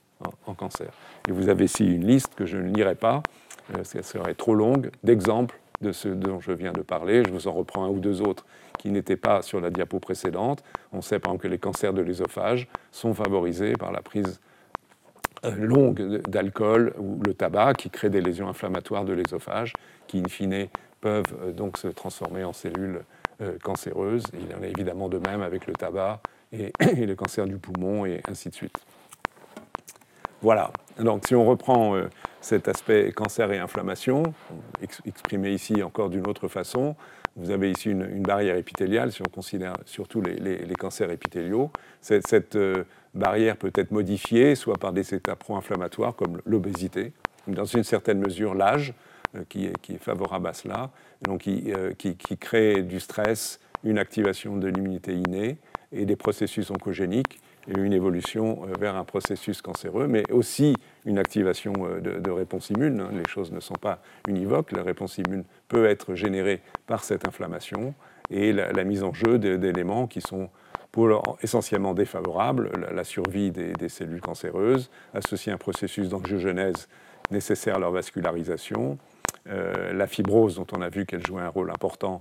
en, 0.46 0.54
cancer. 0.54 0.88
Et 1.28 1.32
vous 1.32 1.48
avez 1.48 1.64
ici 1.64 1.86
une 1.86 2.06
liste 2.06 2.34
que 2.34 2.46
je 2.46 2.56
ne 2.56 2.74
lirai 2.74 2.94
pas, 2.94 3.22
euh, 3.70 3.76
parce 3.76 3.92
qu'elle 3.92 4.04
serait 4.04 4.34
trop 4.34 4.54
longue, 4.54 4.90
d'exemples 5.02 5.58
de 5.80 5.92
ce 5.92 6.08
dont 6.08 6.40
je 6.40 6.52
viens 6.52 6.72
de 6.72 6.80
parler. 6.80 7.22
Je 7.24 7.30
vous 7.30 7.48
en 7.48 7.52
reprends 7.52 7.84
un 7.84 7.88
ou 7.88 8.00
deux 8.00 8.22
autres 8.22 8.46
qui 8.78 8.90
n'étaient 8.90 9.16
pas 9.16 9.42
sur 9.42 9.60
la 9.60 9.70
diapo 9.70 9.98
précédente. 9.98 10.62
On 10.92 11.02
sait 11.02 11.18
par 11.18 11.32
exemple 11.32 11.42
que 11.42 11.48
les 11.48 11.58
cancers 11.58 11.92
de 11.92 12.02
l'ésophage 12.02 12.68
sont 12.92 13.12
favorisés 13.12 13.74
par 13.74 13.92
la 13.92 14.00
prise 14.00 14.40
euh, 15.44 15.54
longue 15.54 16.22
d'alcool 16.28 16.94
ou 16.98 17.20
le 17.26 17.34
tabac 17.34 17.74
qui 17.74 17.90
crée 17.90 18.08
des 18.08 18.22
lésions 18.22 18.48
inflammatoires 18.48 19.04
de 19.04 19.12
l'ésophage 19.12 19.74
qui, 20.06 20.18
in 20.18 20.28
fine, 20.28 20.68
peuvent 21.00 21.24
euh, 21.42 21.52
donc 21.52 21.76
se 21.76 21.88
transformer 21.88 22.44
en 22.44 22.52
cellules 22.52 23.02
cancéreuses. 23.62 24.24
Il 24.32 24.56
en 24.56 24.62
a 24.62 24.66
évidemment 24.66 25.10
de 25.10 25.18
même 25.18 25.42
avec 25.42 25.66
le 25.66 25.74
tabac 25.74 26.22
et 26.52 26.72
le 26.80 27.14
cancer 27.14 27.44
du 27.44 27.58
poumon 27.58 28.06
et 28.06 28.22
ainsi 28.26 28.48
de 28.48 28.54
suite. 28.54 28.78
Voilà. 30.42 30.70
Donc, 30.98 31.26
si 31.26 31.34
on 31.34 31.44
reprend 31.44 31.96
euh, 31.96 32.08
cet 32.40 32.68
aspect 32.68 33.12
cancer 33.12 33.50
et 33.52 33.58
inflammation, 33.58 34.22
exprimé 35.04 35.52
ici 35.52 35.82
encore 35.82 36.10
d'une 36.10 36.26
autre 36.26 36.48
façon, 36.48 36.94
vous 37.36 37.50
avez 37.50 37.70
ici 37.70 37.90
une, 37.90 38.22
barrière 38.22 38.56
épithéliale, 38.56 39.12
si 39.12 39.20
on 39.20 39.30
considère 39.30 39.74
surtout 39.84 40.22
les, 40.22 40.74
cancers 40.78 41.10
épithéliaux. 41.10 41.70
Cette, 42.00 42.56
euh, 42.56 42.84
barrière 43.14 43.56
peut 43.56 43.72
être 43.74 43.90
modifiée, 43.90 44.54
soit 44.54 44.76
par 44.78 44.92
des 44.92 45.14
états 45.14 45.36
pro-inflammatoires 45.36 46.14
comme 46.14 46.40
l'obésité, 46.46 47.12
dans 47.46 47.64
une 47.64 47.84
certaine 47.84 48.18
mesure 48.18 48.54
l'âge, 48.54 48.94
euh, 49.36 49.42
qui, 49.48 49.66
est, 49.66 49.98
favorable 49.98 50.48
à 50.48 50.52
cela, 50.54 50.90
donc 51.22 51.42
qui, 51.42 51.72
qui, 51.96 52.38
crée 52.38 52.82
du 52.82 53.00
stress, 53.00 53.60
une 53.84 53.98
activation 53.98 54.56
de 54.56 54.68
l'immunité 54.68 55.14
innée 55.14 55.58
et 55.92 56.04
des 56.04 56.16
processus 56.16 56.70
oncogéniques 56.70 57.38
une 57.68 57.92
évolution 57.92 58.62
euh, 58.62 58.72
vers 58.78 58.96
un 58.96 59.04
processus 59.04 59.62
cancéreux, 59.62 60.06
mais 60.06 60.22
aussi 60.30 60.74
une 61.04 61.18
activation 61.18 61.72
euh, 61.80 62.00
de, 62.00 62.30
réponse 62.30 62.70
immune. 62.70 63.00
Hein. 63.00 63.10
Les 63.12 63.28
choses 63.28 63.52
ne 63.52 63.60
sont 63.60 63.74
pas 63.74 64.00
univoques. 64.28 64.72
La 64.72 64.82
réponse 64.82 65.18
immune 65.18 65.44
peut 65.68 65.86
être 65.86 66.14
générée 66.14 66.62
par 66.86 67.04
cette 67.04 67.26
inflammation 67.26 67.94
et 68.30 68.52
la, 68.52 68.84
mise 68.84 69.04
en 69.04 69.12
jeu 69.12 69.38
d'éléments 69.38 70.08
qui 70.08 70.20
sont 70.20 70.50
essentiellement 71.42 71.94
défavorables, 71.94 72.72
la, 72.92 73.04
survie 73.04 73.52
des, 73.52 73.88
cellules 73.88 74.20
cancéreuses, 74.20 74.90
associés 75.14 75.52
à 75.52 75.54
un 75.54 75.58
processus 75.58 76.08
d'angiogenèse 76.08 76.88
nécessaire 77.30 77.76
à 77.76 77.78
leur 77.78 77.92
vascularisation, 77.92 78.98
euh, 79.48 79.92
la 79.92 80.08
fibrose 80.08 80.56
dont 80.56 80.66
on 80.76 80.80
a 80.80 80.88
vu 80.88 81.06
qu'elle 81.06 81.24
jouait 81.24 81.42
un 81.42 81.48
rôle 81.48 81.70
important 81.70 82.20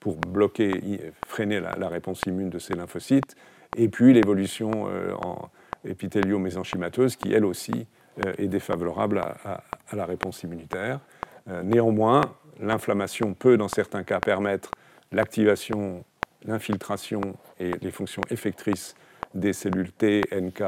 pour 0.00 0.16
bloquer, 0.16 1.12
freiner 1.26 1.60
la, 1.60 1.88
réponse 1.88 2.22
immune 2.26 2.50
de 2.50 2.58
ces 2.58 2.74
lymphocytes, 2.74 3.36
et 3.76 3.88
puis 3.88 4.12
l'évolution 4.12 4.70
euh, 4.88 5.12
en 5.22 5.50
épithélio-mésenchymateuse 5.84 7.16
qui, 7.16 7.32
elle 7.32 7.44
aussi, 7.44 7.86
euh, 8.24 8.32
est 8.38 8.48
défavorable 8.48 9.18
à, 9.18 9.62
la 9.92 10.06
réponse 10.06 10.42
immunitaire. 10.42 11.00
Euh, 11.48 11.62
néanmoins, 11.62 12.22
l'inflammation 12.60 13.34
peut, 13.34 13.56
dans 13.56 13.68
certains 13.68 14.02
cas, 14.02 14.20
permettre 14.20 14.70
l'activation, 15.12 16.04
l'infiltration 16.44 17.20
et 17.58 17.72
les 17.80 17.90
fonctions 17.90 18.22
effectrices 18.30 18.94
des 19.34 19.52
cellules 19.52 19.92
T, 19.92 20.22
NK, 20.32 20.62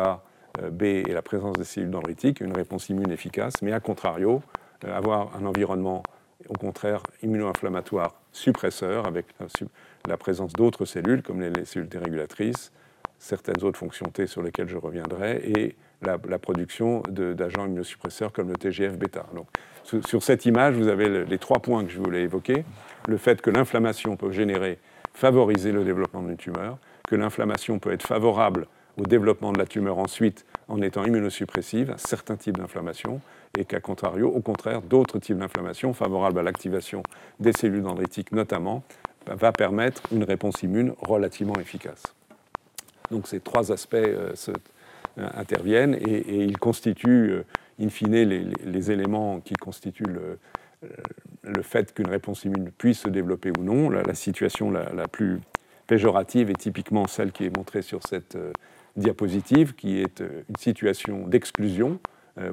B 0.72 0.82
et 0.82 1.12
la 1.12 1.22
présence 1.22 1.56
des 1.56 1.64
cellules 1.64 1.90
dendritiques, 1.90 2.40
une 2.40 2.56
réponse 2.56 2.88
immune 2.88 3.10
efficace, 3.10 3.62
mais 3.62 3.72
à 3.72 3.80
contrario, 3.80 4.42
avoir 4.84 5.36
un 5.36 5.44
environnement, 5.44 6.02
au 6.48 6.54
contraire, 6.54 7.02
immuno-inflammatoire 7.22 8.14
suppresseur, 8.32 9.06
avec 9.06 9.26
la 10.08 10.16
présence 10.16 10.52
d'autres 10.52 10.84
cellules, 10.84 11.22
comme 11.22 11.40
les 11.40 11.64
cellules 11.64 11.88
dérégulatrices, 11.88 12.72
certaines 13.18 13.62
autres 13.62 13.78
fonctions 13.78 14.06
T 14.06 14.26
sur 14.26 14.42
lesquelles 14.42 14.68
je 14.68 14.76
reviendrai, 14.76 15.42
et 15.56 15.76
la, 16.02 16.38
production 16.38 17.02
d'agents 17.08 17.66
immunosuppresseurs 17.66 18.32
comme 18.32 18.48
le 18.48 18.56
TGF-bêta. 18.56 19.26
Sur, 19.84 20.22
cette 20.22 20.46
image, 20.46 20.74
vous 20.74 20.88
avez 20.88 21.24
les 21.24 21.38
trois 21.38 21.60
points 21.60 21.84
que 21.84 21.90
je 21.90 21.98
voulais 21.98 22.22
évoquer. 22.22 22.64
Le 23.08 23.16
fait 23.16 23.40
que 23.40 23.50
l'inflammation 23.50 24.16
peut 24.16 24.30
générer, 24.30 24.78
favoriser 25.14 25.72
le 25.72 25.84
développement 25.84 26.22
d'une 26.22 26.36
tumeur, 26.36 26.78
que 27.08 27.16
l'inflammation 27.16 27.78
peut 27.78 27.92
être 27.92 28.06
favorable 28.06 28.66
au 28.98 29.04
développement 29.04 29.52
de 29.52 29.58
la 29.58 29.66
tumeur 29.66 29.98
ensuite 29.98 30.44
en 30.68 30.80
étant 30.80 31.04
immunosuppressive 31.04 31.90
à 31.90 31.98
certains 31.98 32.36
types 32.36 32.56
d'inflammation, 32.58 33.20
et 33.56 33.64
qu'à 33.64 33.80
contrario, 33.80 34.28
au 34.28 34.40
contraire, 34.40 34.82
d'autres 34.82 35.18
types 35.18 35.38
d'inflammation 35.38 35.92
favorables 35.94 36.38
à 36.38 36.42
l'activation 36.42 37.02
des 37.40 37.52
cellules 37.52 37.82
dendritiques 37.82 38.32
notamment, 38.32 38.82
va 39.26 39.52
permettre 39.52 40.02
une 40.12 40.24
réponse 40.24 40.62
immune 40.62 40.94
relativement 40.98 41.56
efficace. 41.60 42.02
Donc 43.10 43.28
ces 43.28 43.40
trois 43.40 43.72
aspects 43.72 43.94
euh, 43.94 44.32
euh, 45.18 45.28
interviennent 45.34 45.94
et, 45.94 46.44
ils 46.44 46.58
constituent, 46.58 47.30
euh, 47.30 47.44
in 47.80 47.88
fine, 47.88 48.14
les, 48.14 48.90
éléments 48.90 49.40
qui 49.40 49.54
constituent 49.54 50.04
le, 50.04 50.38
fait 51.62 51.92
qu'une 51.94 52.08
réponse 52.08 52.44
immune 52.44 52.70
puisse 52.70 53.00
se 53.00 53.08
développer 53.08 53.50
ou 53.58 53.62
non. 53.62 53.90
La, 53.90 54.14
situation 54.14 54.70
la, 54.70 55.08
plus 55.08 55.40
péjorative 55.86 56.50
est 56.50 56.58
typiquement 56.58 57.06
celle 57.06 57.32
qui 57.32 57.44
est 57.44 57.56
montrée 57.56 57.82
sur 57.82 58.02
cette 58.06 58.36
diapositive, 58.96 59.74
qui 59.74 60.00
est 60.00 60.20
une 60.20 60.56
situation 60.58 61.26
d'exclusion. 61.26 61.98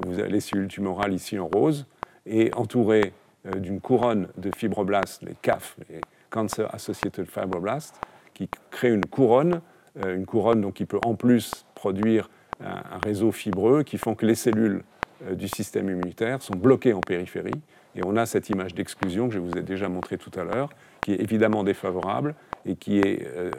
vous 0.06 0.18
avez 0.18 0.30
les 0.30 0.40
cellules 0.40 0.68
tumorales 0.68 1.12
ici 1.12 1.38
en 1.38 1.48
rose, 1.48 1.86
et 2.26 2.50
entourées 2.54 3.12
d'une 3.56 3.80
couronne 3.80 4.28
de 4.36 4.50
fibroblastes, 4.56 5.22
les 5.22 5.36
CAF, 5.42 5.76
les 5.88 6.00
Cancer 6.30 6.72
Associated 6.74 7.26
Fibroblasts, 7.26 8.00
qui 8.32 8.48
créent 8.70 8.94
une 8.94 9.06
couronne 9.06 9.60
une 9.96 10.26
couronne 10.26 10.60
donc, 10.60 10.74
qui 10.74 10.86
peut 10.86 11.00
en 11.04 11.14
plus 11.14 11.66
produire 11.74 12.28
un, 12.60 12.98
réseau 13.04 13.32
fibreux 13.32 13.82
qui 13.82 13.98
font 13.98 14.14
que 14.14 14.26
les 14.26 14.34
cellules 14.34 14.82
euh, 15.26 15.34
du 15.34 15.48
système 15.48 15.88
immunitaire 15.88 16.42
sont 16.42 16.54
bloquées 16.54 16.92
en 16.92 17.00
périphérie. 17.00 17.60
Et 17.96 18.00
on 18.04 18.16
a 18.16 18.26
cette 18.26 18.50
image 18.50 18.74
d'exclusion 18.74 19.28
que 19.28 19.34
je 19.34 19.38
vous 19.38 19.56
ai 19.56 19.62
déjà 19.62 19.88
montrée 19.88 20.18
tout 20.18 20.32
à 20.38 20.44
l'heure, 20.44 20.70
qui 21.00 21.12
est 21.12 21.20
évidemment 21.20 21.62
défavorable 21.62 22.34
et 22.66 22.74
qui 22.74 22.98
est, 22.98 23.26
euh, 23.36 23.50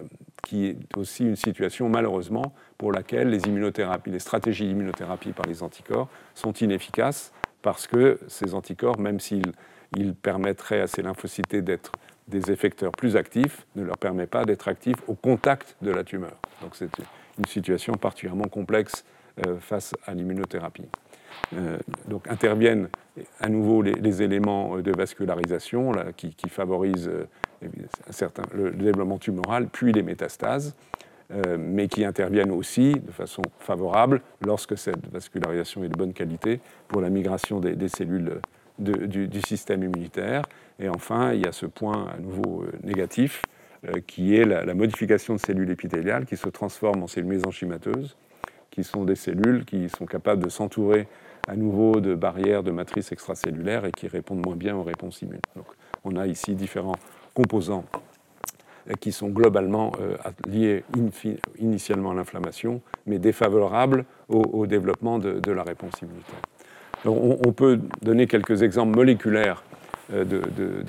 qui 0.44 0.66
est 0.66 0.78
aussi 0.98 1.26
une 1.26 1.38
situation 1.38 1.88
malheureusement 1.88 2.54
pour 2.78 2.92
laquelle 2.92 3.30
les 3.30 3.44
immunothérapies, 3.44 4.12
les 4.12 4.20
stratégies 4.20 4.68
d'immunothérapie 4.68 5.32
par 5.32 5.46
les 5.46 5.64
anticorps 5.64 6.10
sont 6.34 6.54
inefficaces 6.54 7.32
parce 7.62 7.88
que 7.88 8.20
ces 8.28 8.54
anticorps, 8.54 9.00
même 9.00 9.20
s'ils 9.20 9.54
ils 9.96 10.14
permettraient 10.14 10.82
à 10.82 10.88
ces 10.88 11.02
lymphocytes 11.02 11.56
d'être 11.56 11.92
des 12.28 12.52
effecteurs 12.52 12.92
plus 12.92 13.16
actifs 13.16 13.66
ne 13.76 13.84
leur 13.84 13.98
permet 13.98 14.28
pas 14.28 14.46
d'être 14.46 14.68
actifs 14.68 14.98
au 15.08 15.14
contact 15.14 15.76
de 15.82 15.92
la 15.92 16.04
tumeur. 16.04 16.36
Donc 16.62 16.76
c'est 16.76 16.90
une 17.38 17.46
situation 17.46 17.94
particulièrement 17.94 18.46
complexe 18.46 19.06
euh, 19.46 19.58
face 19.60 19.94
à 20.06 20.14
l'immunothérapie. 20.14 20.88
Euh, 21.54 21.78
donc 22.08 22.28
interviennent 22.28 22.88
à 23.40 23.50
nouveau 23.50 23.82
les, 23.82 24.22
éléments 24.22 24.78
de 24.78 24.92
vascularisation 24.92 25.92
qui, 26.16 26.34
favorisent 26.50 27.10
euh, 27.10 27.28
le, 28.54 28.72
développement 28.72 29.18
tumoral, 29.18 29.68
puis 29.68 29.92
les 29.92 30.04
métastases, 30.04 30.76
mais 31.58 31.88
qui 31.88 32.06
interviennent 32.06 32.52
aussi 32.52 32.94
de 32.94 33.12
façon 33.12 33.42
favorable 33.58 34.22
lorsque 34.46 34.78
cette 34.78 35.12
vascularisation 35.12 35.84
est 35.84 35.90
de 35.90 35.98
bonne 35.98 36.14
qualité 36.14 36.60
pour 36.88 37.02
la 37.02 37.10
migration 37.10 37.60
des 37.60 37.88
cellules 37.90 38.40
du, 38.80 39.42
système 39.42 39.84
immunitaire. 39.84 40.44
Et 40.80 40.90
enfin, 40.90 41.34
il 41.34 41.46
y 41.46 41.48
a 41.48 41.52
ce 41.52 41.66
point 41.66 42.08
à 42.08 42.18
nouveau 42.20 42.64
euh, 42.64 42.72
négatif, 42.84 43.42
euh, 43.88 44.02
qui 44.06 44.36
est 44.36 44.46
la, 44.46 44.74
modification 44.74 45.36
de 45.36 45.40
cellules 45.40 45.70
épithéliales 45.70 46.26
qui 46.26 46.38
se 46.38 46.50
transforment 46.50 47.04
en 47.04 47.08
cellules 47.08 47.30
mésenchymateuses, 47.30 48.18
qui 48.72 48.84
sont 48.84 49.06
des 49.06 49.16
cellules 49.16 49.66
qui 49.66 49.90
sont 49.90 50.06
capables 50.06 50.44
de 50.44 50.50
s'entourer 50.50 51.08
à 51.48 51.56
nouveau 51.56 52.02
de 52.02 52.16
barrières 52.16 52.64
de 52.64 52.72
matrices 52.72 53.12
extracellulaires 53.12 53.86
et 53.86 53.92
qui 53.92 54.08
répondent 54.08 54.44
moins 54.46 54.56
bien 54.56 54.76
aux 54.76 54.84
réponses 54.84 55.22
immunes. 55.22 55.40
Donc, 55.56 55.68
on 56.04 56.16
a 56.16 56.28
ici 56.28 56.56
différents 56.56 56.96
composants 57.34 57.86
qui 59.00 59.12
sont 59.12 59.30
globalement 59.30 59.92
liées 60.48 60.84
initialement 61.58 62.12
à 62.12 62.14
l'inflammation, 62.14 62.82
mais 63.06 63.20
défavorables 63.20 64.06
au, 64.30 64.68
développement 64.68 65.20
de, 65.20 65.52
la 65.52 65.64
réponse 65.64 65.94
immunitaire. 66.02 66.42
On, 67.06 67.51
peut 67.51 67.80
donner 68.01 68.28
quelques 68.28 68.64
exemples 68.64 68.95
moléculaires 68.95 69.64
de, 70.12 70.41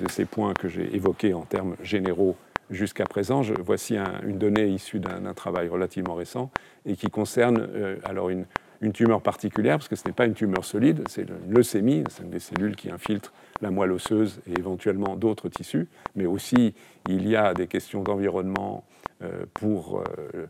ces 0.09 0.25
points 0.25 0.53
que 0.53 0.67
j'ai 0.67 0.95
évoqués 0.95 1.33
en 1.33 1.41
termes 1.41 1.75
généraux 1.83 2.35
jusqu'à 2.69 3.05
présent. 3.05 3.41
voici 3.63 3.97
une 4.25 4.37
donnée 4.37 4.67
issue 4.67 4.99
d'un 4.99 5.33
travail 5.33 5.67
relativement 5.69 6.15
récent 6.15 6.51
et 6.85 6.95
qui 6.95 7.09
concerne 7.09 7.67
alors 8.03 8.29
une, 8.29 8.45
tumeur 8.93 9.21
particulière, 9.21 9.77
parce 9.77 9.87
que 9.87 9.95
ce 9.95 10.07
n'est 10.07 10.13
pas 10.13 10.25
une 10.25 10.33
tumeur 10.33 10.63
solide, 10.63 11.03
c'est 11.09 11.23
une 11.23 11.53
leucémie, 11.53 12.03
c'est 12.09 12.29
des 12.29 12.39
cellules 12.39 12.75
qui 12.75 12.91
infiltrent 12.91 13.33
la 13.61 13.71
moelle 13.71 13.91
osseuse 13.91 14.39
et 14.47 14.59
éventuellement 14.59 15.15
d'autres 15.15 15.49
tissus, 15.49 15.87
mais 16.15 16.25
aussi 16.25 16.73
il 17.07 17.27
y 17.27 17.35
a 17.35 17.53
des 17.53 17.67
questions 17.67 18.03
d'environnement 18.03 18.83
euh, 19.23 19.45
euh, 19.63 20.45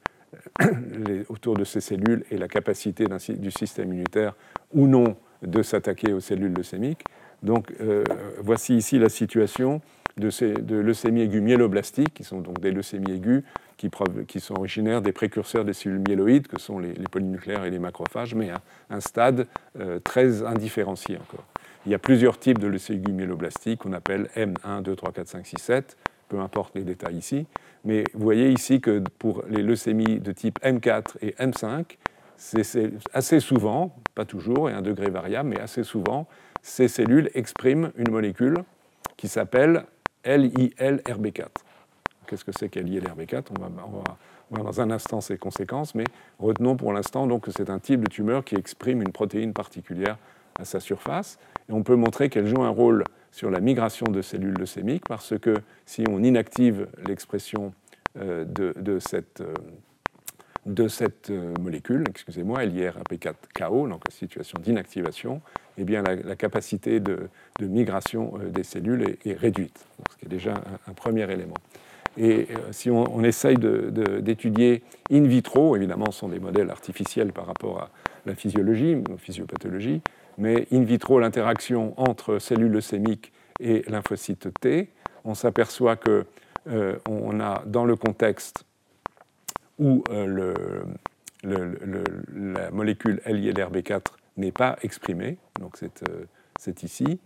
autour 1.30 1.56
de 1.56 1.64
ces 1.64 1.80
cellules 1.80 2.26
et 2.32 2.38
la 2.38 2.50
capacité 2.50 3.06
du 3.30 3.52
système 3.52 3.94
immunitaire 3.94 4.36
ou 4.74 4.88
non 4.88 5.16
de 5.42 5.62
s'attaquer 5.62 6.14
aux 6.14 6.20
cellules 6.20 6.54
leucémiques. 6.54 7.04
Donc 7.44 7.72
euh, 7.82 8.04
voici 8.40 8.76
ici 8.76 8.98
la 9.00 9.10
situation 9.10 9.82
de, 10.18 10.30
ces, 10.30 10.54
de 10.54 10.76
leucémies 10.76 11.22
aiguës 11.22 11.42
myéloblastiques, 11.42 12.14
qui 12.14 12.24
sont 12.24 12.42
donc 12.42 12.60
des 12.60 12.72
leucémies 12.72 13.14
aiguës 13.14 13.44
qui, 13.78 14.40
sont 14.40 14.56
originaires 14.56 15.02
des 15.02 15.12
précurseurs 15.12 15.64
des 15.64 15.74
cellules 15.74 16.02
myéloïdes, 16.06 16.48
que 16.48 16.60
sont 16.60 16.80
les, 16.80 16.94
polynucléaires 17.12 17.64
et 17.64 17.70
les 17.70 17.80
macrophages, 17.80 18.34
mais 18.34 18.50
à 18.50 18.62
un 18.90 19.00
stade 19.00 19.48
euh, 19.80 20.00
très 20.00 20.44
indifférencié 20.44 21.18
encore. 21.18 21.46
Il 21.86 21.92
y 21.92 21.96
a 21.96 22.00
plusieurs 22.00 22.40
types 22.40 22.58
de 22.58 22.68
leucémies 22.68 23.14
myéloblastiques 23.14 23.80
qu'on 23.80 23.94
appelle 23.94 24.30
M1, 24.36 24.82
2, 24.82 24.96
3, 24.96 25.12
4, 25.12 25.28
5, 25.28 25.46
6, 25.46 25.58
7, 25.58 25.98
peu 26.28 26.40
importe 26.40 26.76
les 26.76 26.84
détails 26.84 27.18
ici. 27.18 27.46
Mais 27.86 28.04
vous 28.14 28.24
voyez 28.24 28.50
ici 28.50 28.82
que 28.82 29.02
pour 29.20 29.44
les 29.48 29.62
leucémies 29.62 30.20
de 30.20 30.32
type 30.32 30.60
M4 30.64 31.16
et 31.22 31.32
M5, 31.40 31.86
c'est 32.38 32.92
assez 33.14 33.40
souvent, 33.40 33.96
pas 34.16 34.26
toujours, 34.26 34.70
et 34.70 34.74
un 34.74 34.82
degré 34.82 35.10
variable, 35.10 35.50
mais 35.50 35.60
assez 35.60 35.84
souvent, 35.84 36.28
ces 36.62 36.88
cellules 36.88 37.30
expriment 37.34 37.92
une 37.98 38.12
molécule 38.12 38.58
qui 39.18 39.28
s'appelle 39.28 39.86
LILRB4. 40.26 41.48
Qu'est-ce 42.28 42.46
que 42.46 42.52
c'est 42.58 42.70
qu'LILRB4 42.70 43.46
on 43.58 43.62
va, 43.62 43.70
voir 43.70 44.64
dans 44.64 44.82
un 44.82 44.92
instant 44.92 45.20
ses 45.22 45.38
conséquences, 45.38 45.96
mais 45.96 46.06
retenons 46.40 46.78
pour 46.78 46.94
l'instant 46.94 47.28
que 47.40 47.52
c'est 47.52 47.70
un 47.70 47.80
type 47.80 48.02
de 48.02 48.10
tumeur 48.10 48.46
qui 48.46 48.56
exprime 48.56 49.02
une 49.02 49.12
protéine 49.12 49.54
particulière 49.54 50.18
à 50.60 50.66
sa 50.66 50.80
surface. 50.80 51.38
Et 51.70 51.74
on 51.74 51.84
peut 51.84 51.96
montrer 51.96 52.30
qu'elle 52.30 52.48
joue 52.48 52.64
un 52.64 52.70
rôle 52.70 53.04
sur 53.32 53.52
la 53.52 53.60
migration 53.60 54.06
de 54.06 54.22
cellules 54.22 54.58
leucémiques 54.58 55.04
parce 55.08 55.38
que 55.38 55.56
si 55.86 56.04
on 56.10 56.24
inactive 56.24 56.88
l'expression 57.06 57.74
euh, 58.20 58.46
de, 58.46 59.00
cette, 59.00 59.42
euh, 59.42 59.54
de 60.68 60.88
cette 60.88 61.30
euh, 61.30 61.54
molécule, 61.60 62.04
excusez-moi, 62.10 62.64
LIRB4KO, 62.66 63.90
donc 63.90 64.02
la 64.08 64.14
situation 64.14 64.60
d'inactivation, 64.62 65.42
eh 65.78 65.84
bien 65.84 66.04
la, 66.04 66.36
capacité 66.36 67.00
de, 67.00 67.30
migration 67.62 68.34
des 68.52 68.64
cellules 68.64 69.18
est, 69.26 69.34
réduite, 69.34 69.86
ce 70.12 70.18
qui 70.18 70.26
est 70.26 70.30
déjà 70.30 70.56
un 70.88 70.94
premier 70.94 71.32
élément. 71.32 71.56
Et 72.18 72.48
euh, 72.50 72.72
si 72.72 72.90
on, 72.90 73.24
essaye 73.24 73.58
d'étudier 73.58 74.84
in 75.12 75.24
vitro, 75.24 75.76
évidemment, 75.76 76.12
ce 76.12 76.20
sont 76.20 76.30
des 76.30 76.40
modèles 76.40 76.70
artificiels 76.72 77.32
par 77.32 77.46
rapport 77.46 77.80
à 77.80 77.90
la 78.26 78.36
physiologie, 78.36 78.96
la 79.08 79.18
physiopathologie, 79.18 80.02
mais 80.38 80.68
in 80.72 80.84
vitro, 80.84 81.20
l'interaction 81.20 81.94
entre 81.98 82.40
cellules 82.40 82.72
leucémiques 82.72 83.32
et 83.60 83.84
lymphocytes 83.88 84.50
T, 84.60 84.90
on 85.24 85.36
s'aperçoit 85.36 85.96
que 85.96 86.26
euh, 86.68 86.98
on 87.08 87.40
a 87.40 87.64
dans 87.66 87.86
le 87.86 87.96
contexte 87.96 88.66
où 89.80 90.04
euh, 90.10 90.84
la 91.44 92.72
molécule 92.72 93.22
LILRB4 93.26 94.02
n'est 94.38 94.52
pas 94.52 94.78
exprimée, 94.82 95.38
donc 95.60 95.78
c'est 96.60 96.84
ici, 96.84 97.20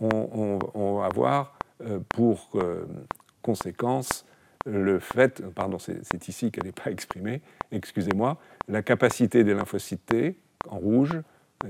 on, 0.00 0.58
on, 0.74 0.98
va 0.98 1.06
avoir 1.06 1.58
pour 2.10 2.50
conséquence 3.42 4.24
le 4.64 4.98
fait, 5.00 5.42
pardon, 5.54 5.78
c'est 5.78 6.28
ici 6.28 6.50
qu'elle 6.50 6.64
n'est 6.64 6.72
pas 6.72 6.90
exprimée, 6.90 7.40
excusez-moi, 7.72 8.38
la 8.68 8.82
capacité 8.82 9.44
des 9.44 9.54
lymphocytes 9.54 10.06
T 10.06 10.36
en 10.68 10.78
rouge, 10.78 11.20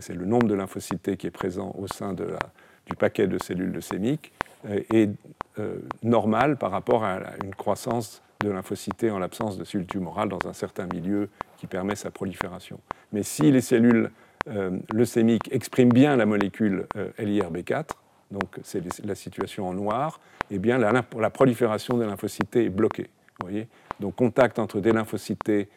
c'est 0.00 0.14
le 0.14 0.24
nombre 0.24 0.46
de 0.46 0.54
lymphocytes 0.54 1.02
T 1.02 1.16
qui 1.16 1.26
est 1.26 1.30
présent 1.30 1.74
au 1.78 1.86
sein 1.86 2.12
du 2.14 2.96
paquet 2.98 3.26
de 3.26 3.38
cellules 3.42 3.72
leucémiques, 3.72 4.32
euh, 4.68 4.80
est 4.92 5.10
euh, 5.58 5.78
normal 6.02 6.56
par 6.56 6.70
rapport 6.70 7.04
à 7.04 7.18
une 7.42 7.54
croissance 7.54 8.22
de 8.42 8.50
lymphocytes 8.50 9.04
en 9.04 9.18
l'absence 9.18 9.58
de 9.58 9.64
cellules 9.64 9.86
tumorales 9.86 10.28
dans 10.28 10.46
un 10.46 10.52
certain 10.52 10.86
milieu 10.92 11.28
qui 11.56 11.66
permet 11.66 11.94
sa 11.94 12.10
prolifération. 12.10 12.80
Mais 13.12 13.22
si 13.22 13.50
les 13.50 13.60
cellules 13.60 14.10
euh, 14.48 14.78
leucémiques 14.92 15.48
expriment 15.52 15.92
bien 15.92 16.16
la 16.16 16.26
molécule 16.26 16.86
LIRB4, 17.18 17.90
donc 18.30 18.58
c'est 18.62 18.82
la 19.04 19.14
situation 19.14 19.68
en 19.68 19.74
noir, 19.74 20.20
eh 20.50 20.58
bien 20.58 20.78
la, 20.78 21.04
la 21.18 21.30
prolifération 21.30 21.98
des 21.98 22.06
lymphocytes 22.06 22.56
est 22.56 22.70
bloquée. 22.70 23.10
voyez 23.40 23.68
donc 24.00 24.16
contact 24.16 24.58
entre 24.58 24.80
des 24.80 24.92
lymphocytes 24.92 25.48
et 25.48 25.68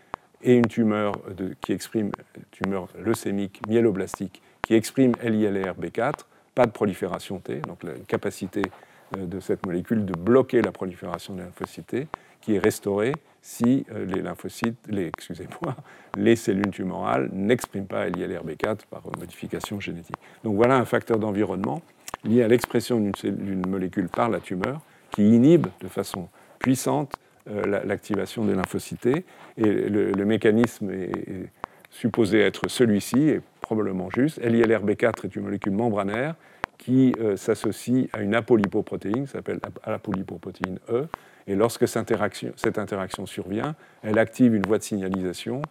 une 0.55 0.67
tumeur 0.67 1.13
qui 1.61 1.73
exprime 1.73 2.11
tumeur 2.51 2.87
leucémique 2.97 3.61
myéloblastique 3.67 4.41
qui 4.65 4.73
exprime 4.73 5.13
LILR-B4, 5.23 6.13
pas 6.55 6.65
de 6.65 6.71
prolifération 6.71 7.39
T, 7.39 7.59
donc 7.59 7.83
la 7.83 7.93
capacité 8.07 8.63
euh, 9.15 9.25
de 9.27 9.39
cette 9.39 9.65
molécule 9.65 10.05
de 10.05 10.13
bloquer 10.13 10.61
la 10.61 10.71
prolifération 10.71 11.35
des 11.35 11.43
lymphocytes 11.43 12.07
qui 12.45 12.55
est 12.55 12.59
restaurée 12.59 13.13
si 13.41 13.85
euh, 13.91 14.05
les 14.05 14.21
lymphocytes, 14.21 14.77
les, 14.87 15.07
excusez-moi, 15.07 15.75
les 16.17 16.35
cellules 16.35 16.69
tumorales 16.69 17.29
n'expriment 17.33 17.87
pas 17.87 18.07
LILR-B4 18.07 18.81
par 18.89 19.01
modification 19.19 19.79
génétique. 19.79 20.15
Donc 20.43 20.55
voilà 20.55 20.77
un 20.77 20.85
facteur 20.85 21.17
d'environnement 21.17 21.81
lié 22.23 22.43
à 22.43 22.47
l'expression 22.47 22.99
d'une 22.99 23.67
molécule 23.67 24.09
par 24.09 24.29
la 24.29 24.39
tumeur 24.39 24.81
qui 25.11 25.27
inhibe 25.27 25.67
de 25.81 25.87
façon 25.87 26.29
puissante 26.59 27.13
euh, 27.49 27.81
l'activation 27.85 28.45
des 28.45 28.53
lymphocytes. 28.53 29.07
Et 29.07 29.23
le, 29.57 30.25
mécanisme 30.25 30.91
est, 30.91 31.49
supposé 31.91 32.41
être 32.41 32.67
celui-ci, 32.67 33.29
et 33.29 33.41
probablement 33.61 34.09
juste. 34.09 34.39
LILRB4 34.41 35.25
est 35.25 35.35
une 35.35 35.43
molécule 35.43 35.73
membranaire 35.73 36.35
qui 36.77 37.13
euh, 37.19 37.37
s'associe 37.37 38.07
à 38.13 38.21
une 38.21 38.35
apolipoprotéine, 38.35 39.25
qui 39.25 39.31
s'appelle 39.31 39.59
apolipoprotéine 39.83 40.79
E. 40.89 41.07
Et 41.47 41.55
lorsque 41.55 41.87
cette 41.87 42.11
interaction, 42.11 43.25
survient, 43.25 43.75
elle 44.03 44.17
active 44.17 44.55
une 44.55 44.65
voie 44.65 44.77
de 44.77 44.83
signalisation 44.83 45.61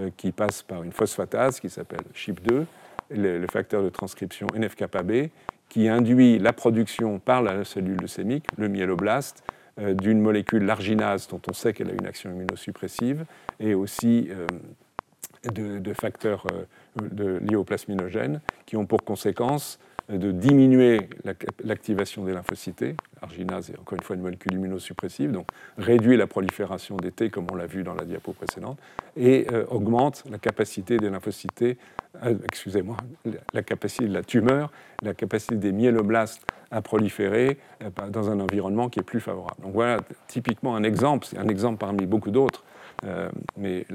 euh, 0.00 0.10
qui 0.16 0.32
passe 0.32 0.62
par 0.62 0.82
une 0.82 0.92
phosphatase 0.92 1.60
qui 1.60 1.70
s'appelle 1.70 2.04
CHIP2, 2.14 2.64
le, 3.10 3.46
facteur 3.50 3.82
de 3.82 3.88
transcription 3.88 4.46
NF-κB, 4.54 5.30
qui 5.68 5.88
induit 5.88 6.38
la 6.38 6.52
production 6.52 7.18
par 7.18 7.42
la 7.42 7.64
cellule 7.64 7.98
leucémique, 8.00 8.46
le 8.58 8.68
myéloblaste, 8.68 9.44
euh, 9.78 9.94
d'une 9.94 10.20
molécule 10.20 10.64
l'arginase 10.64 11.28
dont 11.28 11.40
on 11.48 11.52
sait 11.52 11.72
qu'elle 11.72 11.90
a 11.90 11.92
une 11.92 12.06
action 12.06 12.30
immunosuppressive, 12.30 13.24
et 13.60 13.74
aussi 13.74 14.28
euh, 14.30 14.46
de, 15.48 15.92
facteurs 15.94 16.44
euh, 16.52 17.38
liés 17.40 17.56
aux 17.56 17.64
plasminogènes 17.64 18.40
qui 18.66 18.76
ont 18.76 18.84
pour 18.84 19.04
conséquence 19.04 19.78
de 20.10 20.32
diminuer 20.32 21.08
l'activation 21.64 22.24
des 22.24 22.32
lymphocytes. 22.32 22.84
Arginase 23.22 23.70
est 23.70 23.78
encore 23.78 23.96
une 23.96 24.04
fois 24.04 24.16
une 24.16 24.22
molécule 24.22 24.54
immunosuppressive, 24.54 25.30
donc 25.30 25.46
réduit 25.78 26.16
la 26.16 26.26
prolifération 26.26 26.96
des 26.96 27.12
T, 27.12 27.30
comme 27.30 27.46
on 27.52 27.54
l'a 27.54 27.66
vu 27.66 27.82
dans 27.82 27.94
la 27.94 28.04
diapo 28.04 28.32
précédente, 28.32 28.78
et 29.16 29.46
euh, 29.52 29.64
augmente 29.68 30.24
la 30.30 30.38
capacité 30.38 30.96
des 30.96 31.10
lymphocytes, 31.10 31.62
euh, 31.62 32.34
excusez-moi, 32.44 32.96
la 33.52 33.62
capacité 33.62 34.06
de 34.06 34.14
la 34.14 34.22
tumeur, 34.22 34.72
la 35.02 35.14
capacité 35.14 35.56
des 35.56 35.72
myéloblastes 35.72 36.42
à 36.70 36.82
proliférer 36.82 37.58
euh, 37.82 37.90
dans 38.10 38.30
un 38.30 38.40
environnement 38.40 38.88
qui 38.88 39.00
est 39.00 39.04
plus 39.04 39.20
favorable. 39.20 39.62
Donc 39.62 39.74
voilà 39.74 39.98
typiquement 40.26 40.74
un 40.76 40.82
exemple, 40.82 41.26
c'est 41.26 41.38
un 41.38 41.48
exemple 41.48 41.78
parmi 41.78 42.06
beaucoup 42.06 42.30
d'autres, 42.30 42.64
mais 43.56 43.86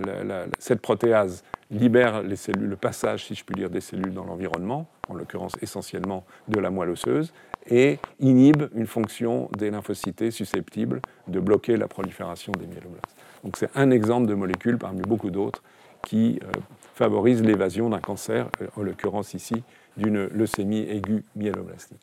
cette 0.60 0.82
protéase 0.82 1.44
libère 1.72 2.22
les 2.22 2.36
cellules, 2.36 2.70
le 2.70 2.76
passage, 2.76 3.26
si 3.26 3.36
je 3.36 3.44
puis 3.44 3.56
dire, 3.56 3.70
des 3.70 3.82
cellules 3.82 4.14
dans 4.14 4.26
l'environnement, 4.26 4.88
en 5.10 5.16
l'occurrence 5.16 5.54
essentiellement 5.62 6.26
de 6.48 6.60
la 6.60 6.70
moelle 6.70 6.90
osseuse, 6.90 7.34
et 7.68 7.98
inhibe 8.20 8.64
une 8.76 8.86
fonction 8.86 9.50
des 9.58 9.72
lymphocytes 9.72 10.30
susceptibles 10.30 11.02
de 11.28 11.40
bloquer 11.40 11.78
la 11.78 11.88
prolifération 11.88 12.52
des 12.54 12.68
myéloblastes. 12.68 13.16
Donc 13.44 13.58
c'est 13.58 13.70
un 13.76 13.92
exemple 13.92 14.28
de 14.28 14.36
molécule 14.36 14.78
parmi 14.78 15.02
beaucoup 15.02 15.32
d'autres 15.32 15.64
qui 16.06 16.40
euh, 16.44 16.52
favorise 16.94 17.42
l'évasion 17.42 17.90
d'un 17.90 18.00
cancer, 18.00 18.48
euh, 18.62 18.68
en 18.76 18.84
l'occurrence 18.84 19.34
ici 19.34 19.64
d'une 19.98 20.28
leucémie 20.28 20.88
aiguë 20.90 21.24
myéloblastique. 21.36 22.02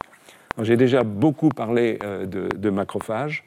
J'ai 0.60 0.76
déjà 0.76 1.04
beaucoup 1.04 1.48
parlé 1.48 1.98
euh, 2.02 2.26
de 2.26 2.70
macrophages. 2.70 3.44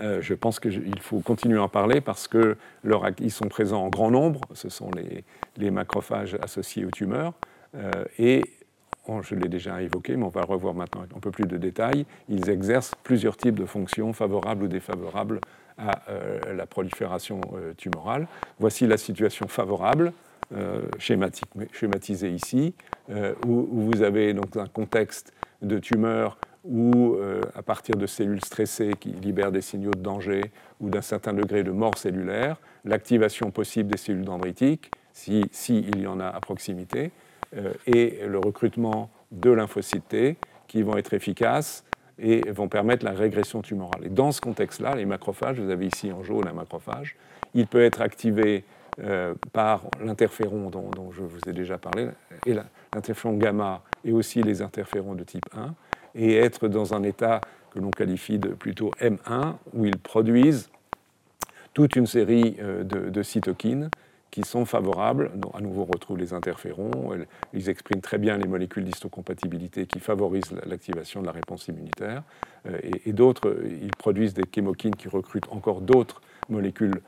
Euh, 0.00 0.20
je 0.20 0.34
pense 0.34 0.60
qu'il 0.60 1.00
faut 1.00 1.20
continuer 1.20 1.58
à 1.58 1.62
en 1.62 1.68
parler 1.68 2.00
parce 2.00 2.28
qu'ils 2.28 3.30
sont 3.30 3.48
présents 3.48 3.84
en 3.84 3.88
grand 3.88 4.10
nombre. 4.10 4.40
Ce 4.54 4.68
sont 4.68 4.90
les, 4.92 5.70
macrophages 5.70 6.36
associés 6.42 6.84
aux 6.84 6.90
tumeurs. 6.90 7.32
Euh, 7.76 7.90
et 8.18 8.42
je 9.22 9.34
l'ai 9.34 9.48
déjà 9.48 9.82
évoqué, 9.82 10.16
mais 10.16 10.24
on 10.24 10.28
va 10.28 10.40
le 10.40 10.46
revoir 10.46 10.74
maintenant 10.74 11.02
un 11.02 11.20
peu 11.20 11.30
plus 11.30 11.46
de 11.46 11.56
détails, 11.58 12.06
ils 12.28 12.48
exercent 12.48 12.94
plusieurs 13.02 13.36
types 13.36 13.58
de 13.58 13.66
fonctions 13.66 14.12
favorables 14.12 14.64
ou 14.64 14.68
défavorables 14.68 15.40
à 15.76 16.02
euh, 16.08 16.54
la 16.54 16.66
prolifération 16.66 17.40
tumorale. 17.76 18.26
Voici 18.58 18.86
la 18.86 18.96
situation 18.96 19.46
favorable, 19.46 20.12
euh, 20.56 20.82
schématisée 20.98 22.30
ici, 22.30 22.74
où, 23.46 23.66
vous 23.70 24.02
avez 24.02 24.32
donc 24.32 24.56
un 24.56 24.66
contexte 24.66 25.32
de 25.62 25.78
tumeur 26.64 27.12
où, 27.12 27.16
à 27.54 27.62
partir 27.62 27.96
de 27.96 28.06
cellules 28.06 28.44
stressées 28.44 28.94
qui 28.98 29.10
libèrent 29.10 29.52
des 29.52 29.60
signaux 29.60 29.90
de 29.90 30.00
danger 30.00 30.40
ou 30.80 30.88
d'un 30.88 31.02
certain 31.02 31.32
degré 31.32 31.62
de 31.62 31.70
mort 31.70 31.98
cellulaire, 31.98 32.56
l'activation 32.84 33.50
possible 33.50 33.90
des 33.90 33.98
cellules 33.98 34.24
dendritiques, 34.24 34.90
s'il 35.12 35.46
si, 35.52 35.80
y 35.80 36.06
en 36.06 36.20
a 36.20 36.26
à 36.26 36.40
proximité, 36.40 37.12
et 37.86 38.18
le 38.26 38.38
recrutement 38.38 39.10
de 39.30 39.50
lymphocytes 39.50 40.08
T 40.08 40.36
qui 40.66 40.82
vont 40.82 40.96
être 40.96 41.14
efficaces 41.14 41.84
et 42.18 42.50
vont 42.50 42.68
permettre 42.68 43.04
la 43.04 43.12
régression 43.12 43.62
tumorale. 43.62 44.06
Et 44.06 44.08
dans 44.08 44.32
ce 44.32 44.40
contexte-là, 44.40 44.94
les 44.94 45.04
macrophages, 45.04 45.60
vous 45.60 45.70
avez 45.70 45.86
ici 45.86 46.12
en 46.12 46.22
jaune 46.22 46.46
un 46.46 46.52
macrophage, 46.52 47.16
il 47.54 47.66
peut 47.66 47.82
être 47.82 48.00
activé 48.00 48.64
euh, 49.00 49.34
par 49.52 49.82
l'interféron 50.00 50.70
dont, 50.70 51.10
je 51.10 51.22
vous 51.22 51.40
ai 51.48 51.52
déjà 51.52 51.78
parlé, 51.78 52.08
l'interféron 52.92 53.34
gamma 53.36 53.82
et 54.04 54.12
aussi 54.12 54.42
les 54.42 54.62
interférons 54.62 55.14
de 55.14 55.24
type 55.24 55.46
1, 55.56 55.74
et 56.14 56.36
être 56.36 56.68
dans 56.68 56.94
un 56.94 57.02
état 57.02 57.40
que 57.70 57.78
l'on 57.80 57.90
qualifie 57.90 58.38
de 58.38 58.48
plutôt 58.50 58.90
M1, 59.00 59.54
où 59.72 59.84
ils 59.84 59.98
produisent 59.98 60.70
toute 61.72 61.96
une 61.96 62.06
série 62.06 62.56
euh, 62.60 62.84
de 62.84 63.22
cytokines 63.22 63.90
qui 64.34 64.42
sont 64.42 64.64
favorables. 64.64 65.30
à 65.54 65.60
nouveau, 65.60 65.82
on 65.82 65.92
retrouve 65.92 66.18
les 66.18 66.32
interférons. 66.34 66.90
Ils 67.52 67.68
expriment 67.68 68.00
très 68.00 68.18
bien 68.18 68.36
les 68.36 68.48
molécules 68.48 68.82
d'histocompatibilité 68.82 69.86
qui 69.86 70.00
favorisent 70.00 70.52
l'activation 70.66 71.20
de 71.20 71.26
la 71.26 71.30
réponse 71.30 71.68
immunitaire. 71.68 72.24
Euh, 72.66 72.76
et, 73.06 73.12
d'autres, 73.12 73.56
ils 73.64 73.94
produisent 73.96 74.34
des 74.34 74.42
chémokines 74.52 74.96
qui 74.96 75.06
recrutent 75.06 75.46
encore 75.52 75.80
d'autres 75.80 76.20
molécules 76.48 77.00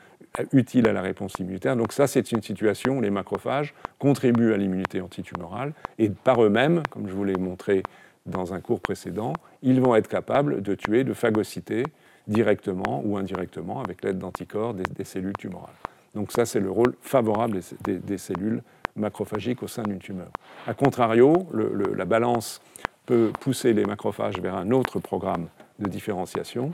utiles 0.53 0.87
à 0.87 0.93
la 0.93 1.03
réponse 1.03 1.35
immunitaire. 1.41 1.75
Donc 1.75 1.93
ça, 1.93 2.07
c'est 2.07 2.31
une 2.31 2.43
situation 2.43 2.99
où 2.99 3.01
les 3.01 3.11
macrophages 3.11 3.75
contribuent 3.99 4.53
à 4.53 4.57
l'immunité 4.57 5.01
antitumorale 5.01 5.73
et 5.99 6.11
par 6.11 6.41
eux-mêmes, 6.45 6.85
comme 6.91 7.09
je 7.09 7.13
vous 7.13 7.25
l'ai 7.25 7.35
montré 7.35 7.83
dans 8.27 8.55
un 8.55 8.61
cours 8.61 8.81
précédent, 8.81 9.33
ils 9.63 9.81
vont 9.81 9.95
être 9.95 10.09
capables 10.09 10.63
de 10.63 10.75
tuer, 10.75 11.05
de 11.05 11.15
phagocyter 11.15 11.85
directement 12.27 13.03
ou 13.05 13.17
indirectement 13.17 13.81
avec 13.81 14.05
l'aide 14.05 14.19
d'anticorps 14.19 14.75
des 14.75 15.05
cellules 15.05 15.37
tumorales. 15.39 15.75
Donc 16.17 16.33
ça, 16.33 16.47
c'est 16.47 16.61
le 16.61 16.71
rôle 16.71 16.95
favorable 17.03 17.61
des, 17.83 18.19
cellules 18.19 18.63
macrophagiques 18.97 19.63
au 19.63 19.69
sein 19.69 19.83
d'une 19.83 19.99
tumeur. 19.99 20.31
A 20.67 20.73
contrario, 20.73 21.47
la 21.95 22.07
balance 22.07 22.63
peut 23.05 23.31
pousser 23.39 23.75
les 23.75 23.85
macrophages 23.85 24.41
vers 24.41 24.57
un 24.57 24.71
autre 24.71 24.99
programme 24.99 25.49
de 25.79 25.89
différenciation, 25.91 26.73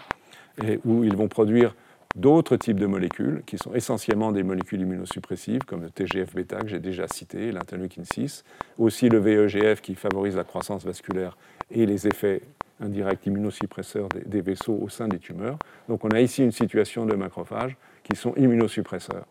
où 0.84 1.02
ils 1.02 1.16
vont 1.16 1.26
produire 1.26 1.74
d'autres 2.14 2.56
types 2.56 2.78
de 2.78 2.86
molécules, 2.86 3.42
qui 3.46 3.58
sont 3.58 3.74
essentiellement 3.74 4.32
des 4.32 4.42
molécules 4.42 4.80
immunosuppressives, 4.80 5.62
comme 5.64 5.82
le 5.82 5.90
TGF-bêta 5.90 6.60
que 6.60 6.68
j'ai 6.68 6.80
déjà 6.80 7.08
cité, 7.08 7.52
l'interleukine 7.52 8.04
6, 8.04 8.44
aussi 8.78 9.08
le 9.08 9.18
VEGF 9.18 9.80
qui 9.80 9.94
favorise 9.94 10.36
la 10.36 10.44
croissance 10.44 10.84
vasculaire 10.84 11.36
et 11.70 11.86
les 11.86 12.06
effets 12.06 12.42
indirects 12.80 13.24
immunosuppresseurs 13.26 14.08
des 14.26 14.40
vaisseaux 14.40 14.78
au 14.80 14.88
sein 14.88 15.08
des 15.08 15.18
tumeurs. 15.18 15.58
Donc 15.88 16.04
on 16.04 16.10
a 16.10 16.20
ici 16.20 16.42
une 16.42 16.52
situation 16.52 17.06
de 17.06 17.14
macrophages 17.14 17.76
qui 18.02 18.16
sont 18.16 18.34
immunosuppresseurs 18.34 19.26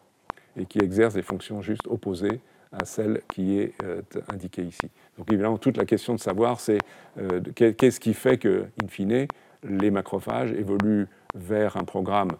et 0.58 0.66
qui 0.66 0.80
exercent 0.80 1.14
des 1.14 1.22
fonctions 1.22 1.62
juste 1.62 1.88
opposées 1.88 2.40
à 2.72 2.86
celle 2.86 3.22
qui 3.34 3.60
est 3.60 3.74
euh, 3.84 4.02
indiquée 4.32 4.64
ici. 4.64 4.90
Donc 5.18 5.32
évidemment, 5.32 5.58
toute 5.58 5.78
la 5.78 5.86
question 5.86 6.16
de 6.16 6.20
savoir, 6.20 6.60
c'est 6.60 6.80
euh, 7.18 7.42
qu'est-ce 7.54 8.00
qui 8.00 8.14
fait 8.14 8.38
que, 8.38 8.66
in 8.82 8.88
fine, 8.88 9.28
les 9.64 9.92
macrophages 9.92 10.52
évoluent 10.54 11.08
vers 11.36 11.78
un 11.78 11.84
programme 11.84 12.32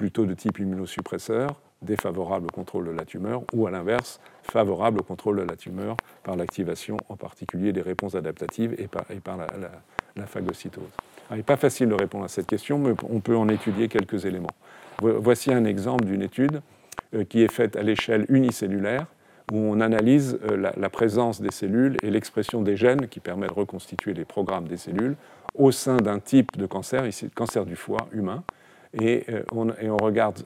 plutôt 0.00 0.24
de 0.24 0.32
type 0.32 0.58
immunosuppresseur, 0.58 1.60
défavorable 1.82 2.46
au 2.46 2.50
contrôle 2.50 2.86
de 2.86 2.90
la 2.90 3.04
tumeur, 3.04 3.42
ou 3.52 3.66
à 3.66 3.70
l'inverse, 3.70 4.18
favorable 4.42 5.00
au 5.00 5.02
contrôle 5.02 5.36
de 5.36 5.42
la 5.42 5.56
tumeur 5.56 5.94
par 6.22 6.36
l'activation 6.36 6.96
en 7.10 7.16
particulier 7.16 7.74
des 7.74 7.82
réponses 7.82 8.14
adaptatives 8.14 8.74
et 8.78 8.88
par, 8.88 9.04
la, 9.36 10.26
phagocytose. 10.26 10.84
il 11.32 11.36
n'est 11.36 11.42
pas 11.42 11.58
facile 11.58 11.90
de 11.90 11.94
répondre 11.94 12.24
à 12.24 12.28
cette 12.28 12.46
question, 12.46 12.78
mais 12.78 12.94
on 13.10 13.20
peut 13.20 13.36
en 13.36 13.50
étudier 13.50 13.88
quelques 13.88 14.24
éléments. 14.24 14.56
Voici 15.02 15.52
un 15.52 15.66
exemple 15.66 16.06
d'une 16.06 16.22
étude 16.22 16.62
euh, 17.14 17.24
qui 17.24 17.42
est 17.42 17.52
faite 17.52 17.76
à 17.76 17.82
l'échelle 17.82 18.24
unicellulaire, 18.30 19.04
où 19.52 19.58
on 19.58 19.80
analyse 19.80 20.38
euh, 20.50 20.72
la, 20.74 20.88
présence 20.88 21.42
des 21.42 21.52
cellules 21.52 21.98
et 22.02 22.10
l'expression 22.10 22.62
des 22.62 22.76
gènes 22.76 23.06
qui 23.08 23.20
permet 23.20 23.48
de 23.48 23.52
reconstituer 23.52 24.14
les 24.14 24.24
programmes 24.24 24.66
des 24.66 24.78
cellules 24.78 25.16
au 25.54 25.72
sein 25.72 25.98
d'un 25.98 26.20
type 26.20 26.56
de 26.56 26.64
cancer, 26.64 27.06
ici 27.06 27.26
le 27.26 27.32
cancer 27.34 27.66
du 27.66 27.76
foie 27.76 28.08
humain, 28.12 28.42
et 28.94 29.24
euh, 29.28 29.42
on, 29.52 29.68
et 29.70 29.90
on 29.90 29.96
regarde 29.96 30.42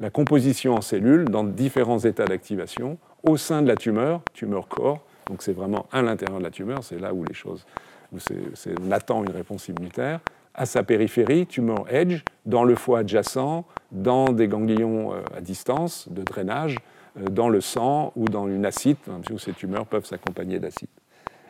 la 0.00 0.10
composition 0.10 0.74
en 0.74 0.80
cellules 0.80 1.24
dans 1.24 1.44
différents 1.44 1.98
états 1.98 2.24
d'activation 2.24 2.98
au 3.24 3.36
sein 3.36 3.62
de 3.62 3.68
la 3.68 3.76
tumeur, 3.76 4.22
tumeur 4.32 4.68
corps, 4.68 5.00
donc 5.28 5.42
c'est 5.42 5.52
vraiment 5.52 5.86
à 5.92 6.02
l'intérieur 6.02 6.38
de 6.38 6.44
la 6.44 6.50
tumeur, 6.50 6.82
c'est 6.82 6.98
là 6.98 7.12
où 7.12 7.24
les 7.24 7.34
choses, 7.34 7.66
où 8.12 8.18
c'est, 8.18 8.74
on 8.80 8.90
attend 8.90 9.24
une 9.24 9.32
réponse 9.32 9.68
immunitaire, 9.68 10.20
à 10.54 10.66
sa 10.66 10.82
périphérie, 10.82 11.46
tumeur 11.46 11.84
edge, 11.92 12.22
dans 12.46 12.64
le 12.64 12.74
foie 12.74 13.00
adjacent, 13.00 13.64
dans 13.92 14.32
des 14.32 14.48
ganglions 14.48 15.12
euh, 15.12 15.22
à 15.36 15.40
distance 15.40 16.08
de 16.10 16.22
drainage, 16.22 16.76
euh, 17.18 17.24
dans 17.26 17.48
le 17.48 17.60
sang 17.60 18.12
ou 18.16 18.24
dans 18.26 18.48
une 18.48 18.66
acide, 18.66 18.96
où 19.30 19.38
ces 19.38 19.52
tumeurs 19.52 19.86
peuvent 19.86 20.04
s'accompagner 20.04 20.58
d'acide. 20.58 20.88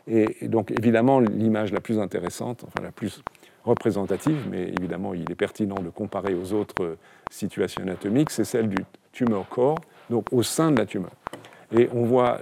Et, 0.07 0.49
donc 0.49 0.71
évidemment, 0.71 1.21
l'image 1.21 1.73
la 1.73 1.81
plus 1.81 1.99
intéressante, 1.99 2.65
enfin 2.67 2.83
la 2.83 2.93
plus 2.93 3.23
représentative, 3.65 4.47
mais 4.51 4.69
évidemment 4.79 5.15
il 5.15 5.31
est 5.31 5.35
pertinent 5.35 5.77
de 5.77 5.91
comparer 5.91 6.35
aux 6.35 6.53
autres 6.53 6.83
euh, 6.83 6.99
situations 7.31 7.83
anatomiques, 7.83 8.31
c'est 8.31 8.45
celle 8.45 8.69
du 8.69 8.85
tumeur 9.13 9.49
corps, 9.49 9.79
donc 10.11 10.27
au 10.33 10.43
sein 10.43 10.71
de 10.71 10.79
la 10.79 10.87
tumeur. 10.87 11.11
Et 11.71 11.91
on 11.93 12.05
voit 12.05 12.41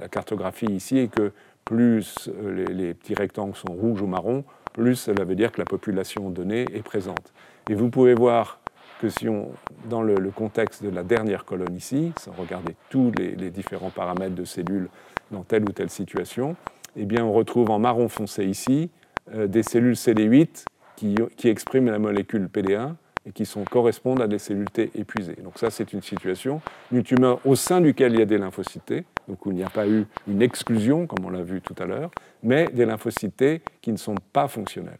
la 0.00 0.08
cartographie 0.08 0.64
ici 0.64 0.96
et 0.96 1.08
que 1.08 1.30
plus 1.66 2.30
les, 2.42 2.64
les 2.64 2.94
petits 2.94 3.12
rectangles 3.12 3.54
sont 3.54 3.70
rouges 3.74 4.00
ou 4.00 4.06
marrons, 4.06 4.44
plus 4.72 4.96
cela 4.96 5.24
veut 5.24 5.34
dire 5.34 5.52
que 5.52 5.60
la 5.60 5.66
population 5.66 6.30
donnée 6.30 6.64
est 6.72 6.82
présente. 6.82 7.34
Et 7.68 7.74
vous 7.74 7.90
pouvez 7.90 8.14
voir 8.14 8.60
que 8.98 9.08
si 9.08 9.28
on, 9.28 9.50
dans 9.88 10.02
le, 10.02 10.30
contexte 10.30 10.82
de 10.82 10.90
la 10.90 11.02
dernière 11.02 11.44
colonne 11.44 11.74
ici, 11.74 12.12
sans 12.18 12.32
regarder 12.32 12.74
tous 12.90 13.12
les, 13.16 13.50
différents 13.50 13.90
paramètres 13.90 14.34
de 14.34 14.44
cellules 14.44 14.88
dans 15.30 15.42
telle 15.42 15.62
ou 15.64 15.72
telle 15.72 15.90
situation, 15.90 16.56
eh 16.96 17.04
bien 17.04 17.24
on 17.24 17.32
retrouve 17.32 17.70
en 17.70 17.78
marron 17.78 18.08
foncé 18.08 18.44
ici 18.44 18.90
euh, 18.90 18.97
des 19.34 19.62
cellules 19.62 19.94
CD8 19.94 20.64
qui, 20.96 21.14
qui, 21.36 21.48
expriment 21.48 21.90
la 21.90 21.98
molécule 21.98 22.48
PD1 22.52 22.94
et 23.26 23.32
qui 23.32 23.46
sont, 23.46 23.64
correspondent 23.64 24.22
à 24.22 24.26
des 24.26 24.38
cellules 24.38 24.70
T 24.70 24.90
épuisées. 24.94 25.36
Donc 25.42 25.58
ça, 25.58 25.70
c'est 25.70 25.92
une 25.92 26.02
situation 26.02 26.60
d'une 26.90 27.02
tumeur 27.02 27.40
au 27.44 27.54
sein 27.54 27.80
duquel 27.80 28.14
il 28.14 28.18
y 28.20 28.22
a 28.22 28.26
des 28.26 28.38
lymphocytes 28.38 29.04
donc 29.28 29.44
où 29.44 29.50
il 29.50 29.56
n'y 29.56 29.62
a 29.62 29.70
pas 29.70 29.86
eu 29.86 30.06
une 30.26 30.42
exclusion, 30.42 31.06
comme 31.06 31.24
on 31.26 31.30
l'a 31.30 31.42
vu 31.42 31.60
tout 31.60 31.74
à 31.78 31.84
l'heure, 31.84 32.10
mais 32.42 32.66
des 32.72 32.86
lymphocytes 32.86 33.62
qui 33.80 33.92
ne 33.92 33.96
sont 33.96 34.14
pas 34.32 34.48
fonctionnels. 34.48 34.98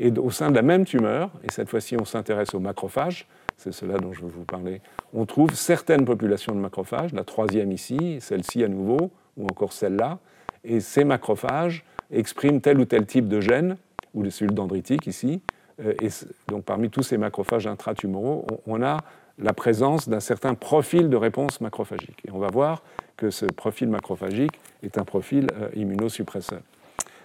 Et 0.00 0.10
au 0.18 0.30
sein 0.30 0.50
de 0.50 0.56
la 0.56 0.62
même 0.62 0.86
tumeur, 0.86 1.30
et 1.44 1.52
cette 1.52 1.68
fois-ci 1.68 1.96
on 2.00 2.06
s'intéresse 2.06 2.54
aux 2.54 2.60
macrophages, 2.60 3.28
c'est 3.58 3.72
cela 3.72 3.98
dont 3.98 4.14
je 4.14 4.22
veux 4.22 4.30
vous 4.30 4.44
parler, 4.44 4.80
on 5.12 5.26
trouve 5.26 5.54
certaines 5.54 6.06
populations 6.06 6.54
de 6.54 6.60
macrophages, 6.60 7.12
la 7.12 7.24
troisième 7.24 7.70
ici, 7.70 8.18
celle-ci 8.20 8.64
à 8.64 8.68
nouveau, 8.68 9.10
ou 9.36 9.44
encore 9.44 9.74
celle-là, 9.74 10.18
et 10.64 10.80
ces 10.80 11.04
macrophages 11.04 11.84
expriment 12.12 12.60
tel 12.60 12.78
ou 12.80 12.84
tel 12.84 13.06
type 13.06 13.28
de 13.28 13.40
gène, 13.40 13.76
ou 14.14 14.22
de 14.22 14.30
cellules 14.30 14.54
dendritiques 14.54 15.06
ici, 15.06 15.40
euh, 15.84 15.94
et 16.02 16.08
donc 16.48 16.64
parmi 16.64 16.90
tous 16.90 17.02
ces 17.02 17.18
macrophages 17.18 17.66
intratumoraux, 17.66 18.46
on 18.66 18.82
a 18.82 18.98
la 19.38 19.52
présence 19.52 20.08
d'un 20.08 20.20
certain 20.20 20.54
profil 20.54 21.08
de 21.08 21.16
réponse 21.16 21.60
macrophagique. 21.60 22.18
Et 22.26 22.30
on 22.32 22.38
va 22.38 22.48
voir 22.48 22.82
que 23.16 23.30
ce 23.30 23.46
profil 23.46 23.88
macrophagique 23.88 24.58
est 24.82 24.98
un 24.98 25.04
profil 25.04 25.46
euh, 25.60 25.68
immunosuppresseur. 25.74 26.60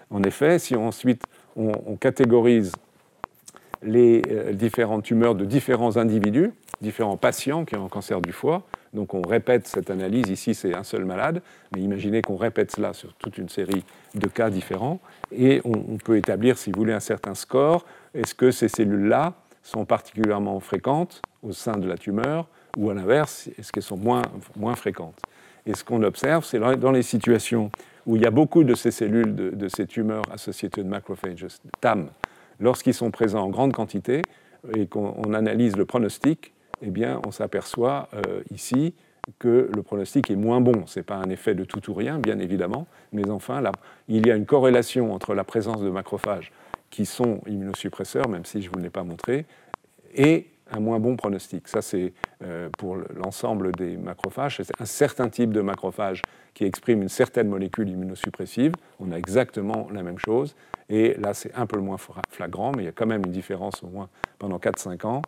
En 0.10 0.24
effet, 0.24 0.60
si 0.60 0.76
ensuite 0.76 1.24
on, 1.56 1.96
catégorise 1.96 2.74
les 3.82 4.22
euh, 4.30 4.54
différentes 4.54 5.04
tumeurs 5.04 5.36
de 5.36 5.46
différents 5.46 5.98
individus, 5.98 6.52
différents 6.82 7.18
patients 7.18 7.66
qui 7.66 7.76
ont 7.76 7.86
un 7.86 7.90
cancer 7.90 8.22
du 8.22 8.32
foie, 8.32 8.64
donc 8.96 9.14
on 9.14 9.22
répète 9.22 9.68
cette 9.68 9.92
analyse, 9.92 10.30
ici 10.30 10.56
c'est 10.56 10.74
un 10.74 10.84
seul 10.84 11.06
malade, 11.06 11.42
mais 11.76 11.82
imaginez 11.82 12.22
qu'on 12.22 12.38
répète 12.38 12.72
cela 12.72 12.94
sur 12.94 13.14
toute 13.16 13.38
une 13.38 13.50
série 13.50 13.84
de 14.16 14.28
cas 14.28 14.50
différents, 14.50 15.00
et 15.32 15.62
on, 15.66 15.98
peut 15.98 16.18
établir, 16.18 16.58
si 16.58 16.72
vous 16.72 16.80
voulez, 16.80 16.94
un 16.94 17.00
certain 17.00 17.36
score. 17.36 17.86
Est-ce 18.14 18.34
que 18.34 18.52
ces 18.52 18.70
cellules-là 18.70 19.34
sont 19.62 19.86
particulièrement 19.86 20.60
fréquentes 20.60 21.22
au 21.44 21.52
sein 21.52 21.78
de 21.78 21.88
la 21.88 21.98
tumeur, 21.98 22.48
ou 22.78 22.90
à 22.90 22.94
l'inverse, 22.94 23.50
est-ce 23.58 23.72
qu'elles 23.72 23.84
sont 23.84 23.98
moins, 23.98 24.22
moins 24.56 24.76
fréquentes? 24.76 25.20
Et 25.66 25.74
ce 25.74 25.84
qu'on 25.84 26.04
observe, 26.04 26.46
c'est 26.46 26.60
dans 26.60 26.92
les 26.92 27.04
situations 27.04 27.72
où 28.06 28.16
il 28.16 28.22
y 28.22 28.26
a 28.26 28.32
beaucoup 28.32 28.64
de 28.64 28.76
ces 28.76 28.92
cellules, 28.92 29.36
de, 29.36 29.68
ces 29.68 29.88
tumeurs 29.88 30.24
associées 30.32 30.70
de 30.70 30.84
macrophages, 30.84 31.48
TAM, 31.82 32.10
lorsqu'ils 32.60 32.94
sont 32.94 33.12
présents 33.12 33.44
en 33.44 33.50
grande 33.50 33.74
quantité 33.74 34.22
et 34.76 34.86
qu'on 34.86 35.34
analyse 35.34 35.76
le 35.76 35.86
pronostic, 35.86 36.54
eh 36.82 36.92
bien, 36.92 37.22
on 37.26 37.32
s'aperçoit 37.32 38.10
euh, 38.14 38.42
ici 38.52 38.94
que 39.40 39.70
le 39.74 39.84
pronostic 39.84 40.30
est 40.30 40.36
moins 40.36 40.62
bon. 40.62 40.86
Ce 40.86 41.00
n'est 41.00 41.04
pas 41.04 41.16
un 41.16 41.30
effet 41.30 41.56
de 41.56 41.64
tout 41.64 41.90
ou 41.90 41.94
rien, 41.94 42.20
bien 42.20 42.40
évidemment, 42.40 42.88
mais 43.12 43.30
enfin, 43.30 43.62
là, 43.62 43.72
il 44.08 44.26
y 44.28 44.32
a 44.32 44.36
une 44.36 44.46
corrélation 44.46 45.14
entre 45.14 45.34
la 45.34 45.44
présence 45.44 45.82
de 45.82 45.90
macrophages 45.90 46.52
qui 46.90 47.06
sont 47.06 47.42
immunosuppresseurs, 47.48 48.30
même 48.30 48.46
si 48.46 48.62
je 48.62 48.70
ne 48.70 48.74
vous 48.74 48.80
l'ai 48.80 48.90
pas 48.90 49.04
montré, 49.04 49.46
et 50.14 50.48
un 50.72 50.80
moins 50.80 51.00
bon 51.00 51.16
pronostic. 51.16 51.68
Ça, 51.68 51.82
c'est 51.82 52.14
euh, 52.44 52.70
pour 52.78 52.98
l'ensemble 53.16 53.72
des 53.74 53.98
macrophages. 53.98 54.58
C'est 54.58 54.82
un 54.82 54.86
certain 54.86 55.30
type 55.30 55.52
de 55.52 55.62
macrophage 55.62 56.22
qui 56.54 56.64
exprime 56.64 57.02
une 57.02 57.10
certaine 57.10 57.48
molécule 57.48 57.90
immunosuppressive. 57.90 58.74
On 59.00 59.12
a 59.12 59.18
exactement 59.18 59.88
la 59.92 60.04
même 60.04 60.18
chose. 60.18 60.56
Et 60.90 61.16
là, 61.16 61.34
c'est 61.34 61.54
un 61.56 61.66
peu 61.66 61.80
moins 61.80 61.98
flagrant, 62.30 62.72
mais 62.76 62.84
il 62.84 62.86
y 62.86 62.90
a 62.90 62.94
quand 62.94 63.08
même 63.08 63.24
une 63.26 63.32
différence, 63.32 63.84
au 63.84 63.88
moins 63.88 64.10
pendant 64.40 64.58
4-5 64.58 65.06
ans, 65.06 65.22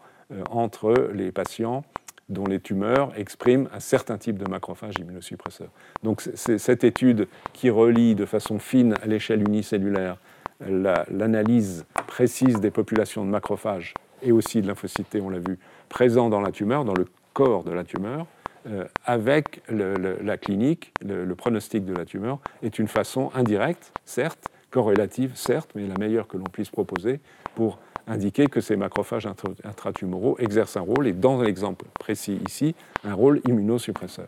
entre 0.50 0.94
les 1.14 1.32
patients 1.32 1.84
dont 2.30 2.46
les 2.46 2.60
tumeurs 2.60 3.18
expriment 3.18 3.70
un 3.74 3.80
certain 3.80 4.18
type 4.18 4.38
de 4.38 4.50
macrophage 4.50 4.96
immunosuppresseur. 5.00 5.70
Donc, 6.04 6.22
c'est 6.22 6.58
cette 6.58 6.84
étude 6.84 7.28
qui 7.54 7.70
relie 7.70 8.16
de 8.16 8.26
façon 8.26 8.60
fine 8.60 8.96
à 9.02 9.06
l'échelle 9.06 9.42
unicellulaire 9.48 10.18
l'analyse 10.60 11.86
précise 12.08 12.60
des 12.60 12.72
populations 12.72 13.26
de 13.26 13.30
macrophages 13.30 13.94
et 14.22 14.32
aussi 14.32 14.62
de 14.62 14.68
lymphocytes 14.68 15.18
on 15.22 15.30
l'a 15.30 15.40
vu, 15.40 15.60
présents 15.90 16.30
dans 16.30 16.42
la 16.42 16.52
tumeur, 16.52 16.86
dans 16.86 16.94
le 16.94 17.06
corps 17.34 17.64
de 17.64 17.72
la 17.72 17.84
tumeur, 17.84 18.26
euh, 18.68 18.86
avec 19.06 19.62
la 19.70 20.38
clinique, 20.38 20.92
le, 21.06 21.32
pronostic 21.36 21.86
de 21.86 21.94
la 21.94 22.06
tumeur, 22.06 22.40
est 22.64 22.80
une 22.80 22.88
façon 22.88 23.32
indirecte, 23.36 23.94
certes, 24.06 24.48
corrélative, 24.72 25.34
certes, 25.36 25.72
mais 25.76 25.88
la 25.88 25.98
meilleure 25.98 26.28
que 26.28 26.38
l'on 26.38 26.46
puisse 26.46 26.70
proposer 26.70 27.20
pour 27.56 27.80
indiquer 28.08 28.48
que 28.48 28.62
ces 28.62 28.76
macrophages 28.76 29.28
intratumoraux 29.64 30.38
exercent 30.40 30.78
un 30.78 30.82
rôle, 30.82 31.08
et 31.08 31.14
dans 31.14 31.42
l'exemple 31.42 31.86
précis 32.00 32.40
ici, 32.48 32.76
un 33.04 33.14
rôle 33.14 33.42
immunosuppresseur. 33.48 34.28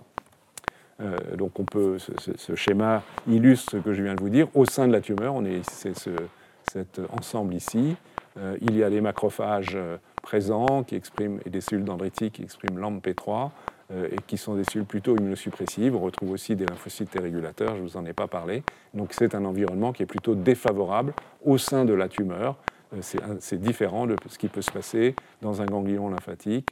Euh, 1.01 1.15
donc 1.37 1.59
on 1.59 1.63
peut, 1.63 1.97
ce, 1.97 2.55
schéma 2.55 3.03
illustre 3.27 3.71
ce 3.71 3.77
que 3.77 3.93
je 3.93 4.03
viens 4.03 4.15
de 4.15 4.21
vous 4.21 4.29
dire. 4.29 4.47
Au 4.53 4.65
sein 4.65 4.87
de 4.87 4.91
la 4.91 5.01
tumeur, 5.01 5.33
on 5.33 5.45
est, 5.45 5.67
c'est 5.69 5.97
cet 6.69 7.01
ensemble 7.09 7.53
ici. 7.53 7.95
Euh, 8.37 8.57
il 8.61 8.77
y 8.77 8.83
a 8.83 8.89
des 8.89 9.01
macrophages 9.01 9.75
euh, 9.75 9.97
présents 10.21 10.83
qui 10.83 10.95
expriment, 10.95 11.39
et 11.45 11.49
des 11.49 11.61
cellules 11.61 11.85
dendritiques 11.85 12.33
qui 12.33 12.43
expriment 12.43 12.79
LAMP3 12.79 13.49
et 13.91 14.17
qui 14.27 14.37
sont 14.37 14.53
des 14.53 14.63
cellules 14.65 14.85
plutôt 14.85 15.17
immunosuppressives. 15.17 15.95
On 15.95 15.99
retrouve 15.99 16.29
aussi 16.29 16.55
des 16.55 16.67
lymphocytes 16.67 17.17
régulateurs, 17.19 17.75
je 17.75 17.81
ne 17.81 17.87
vous 17.87 17.97
en 17.97 18.05
ai 18.05 18.13
pas 18.13 18.27
parlé. 18.27 18.61
Donc 18.93 19.13
c'est 19.13 19.33
un 19.33 19.43
environnement 19.45 19.93
qui 19.93 20.03
est 20.03 20.05
plutôt 20.05 20.35
défavorable 20.35 21.11
au 21.43 21.57
sein 21.57 21.85
de 21.85 21.93
la 21.93 22.07
tumeur. 22.07 22.55
C'est 23.01 23.59
différent 23.59 24.07
de 24.07 24.15
ce 24.27 24.37
qui 24.37 24.47
peut 24.47 24.61
se 24.61 24.71
passer 24.71 25.15
dans 25.41 25.61
un 25.61 25.65
ganglion 25.65 26.09
lymphatique, 26.09 26.69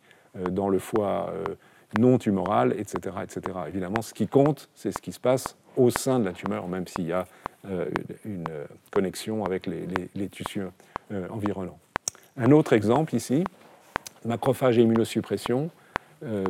dans 0.49 0.69
le 0.69 0.79
foie 0.79 1.31
non 1.97 2.17
tumoral, 2.17 2.73
etc., 2.77 3.17
etc. 3.23 3.41
Évidemment, 3.67 4.01
ce 4.01 4.13
qui 4.13 4.27
compte, 4.27 4.69
c'est 4.75 4.91
ce 4.91 5.01
qui 5.01 5.11
se 5.11 5.19
passe 5.19 5.57
au 5.75 5.89
sein 5.89 6.19
de 6.19 6.25
la 6.25 6.33
tumeur, 6.33 6.67
même 6.67 6.87
s'il 6.87 7.05
y 7.05 7.13
a 7.13 7.25
euh, 7.69 7.85
une 8.25 8.45
connexion 8.91 9.43
avec 9.45 9.67
les, 9.67 10.29
tissus 10.29 10.61
euh, 11.11 11.27
environnants. 11.29 11.79
Un 12.37 12.51
autre 12.51 12.73
exemple 12.73 13.15
ici, 13.15 13.43
macrophage 14.25 14.77
et 14.77 14.81
immunosuppression, 14.81 15.69
euh, 16.23 16.43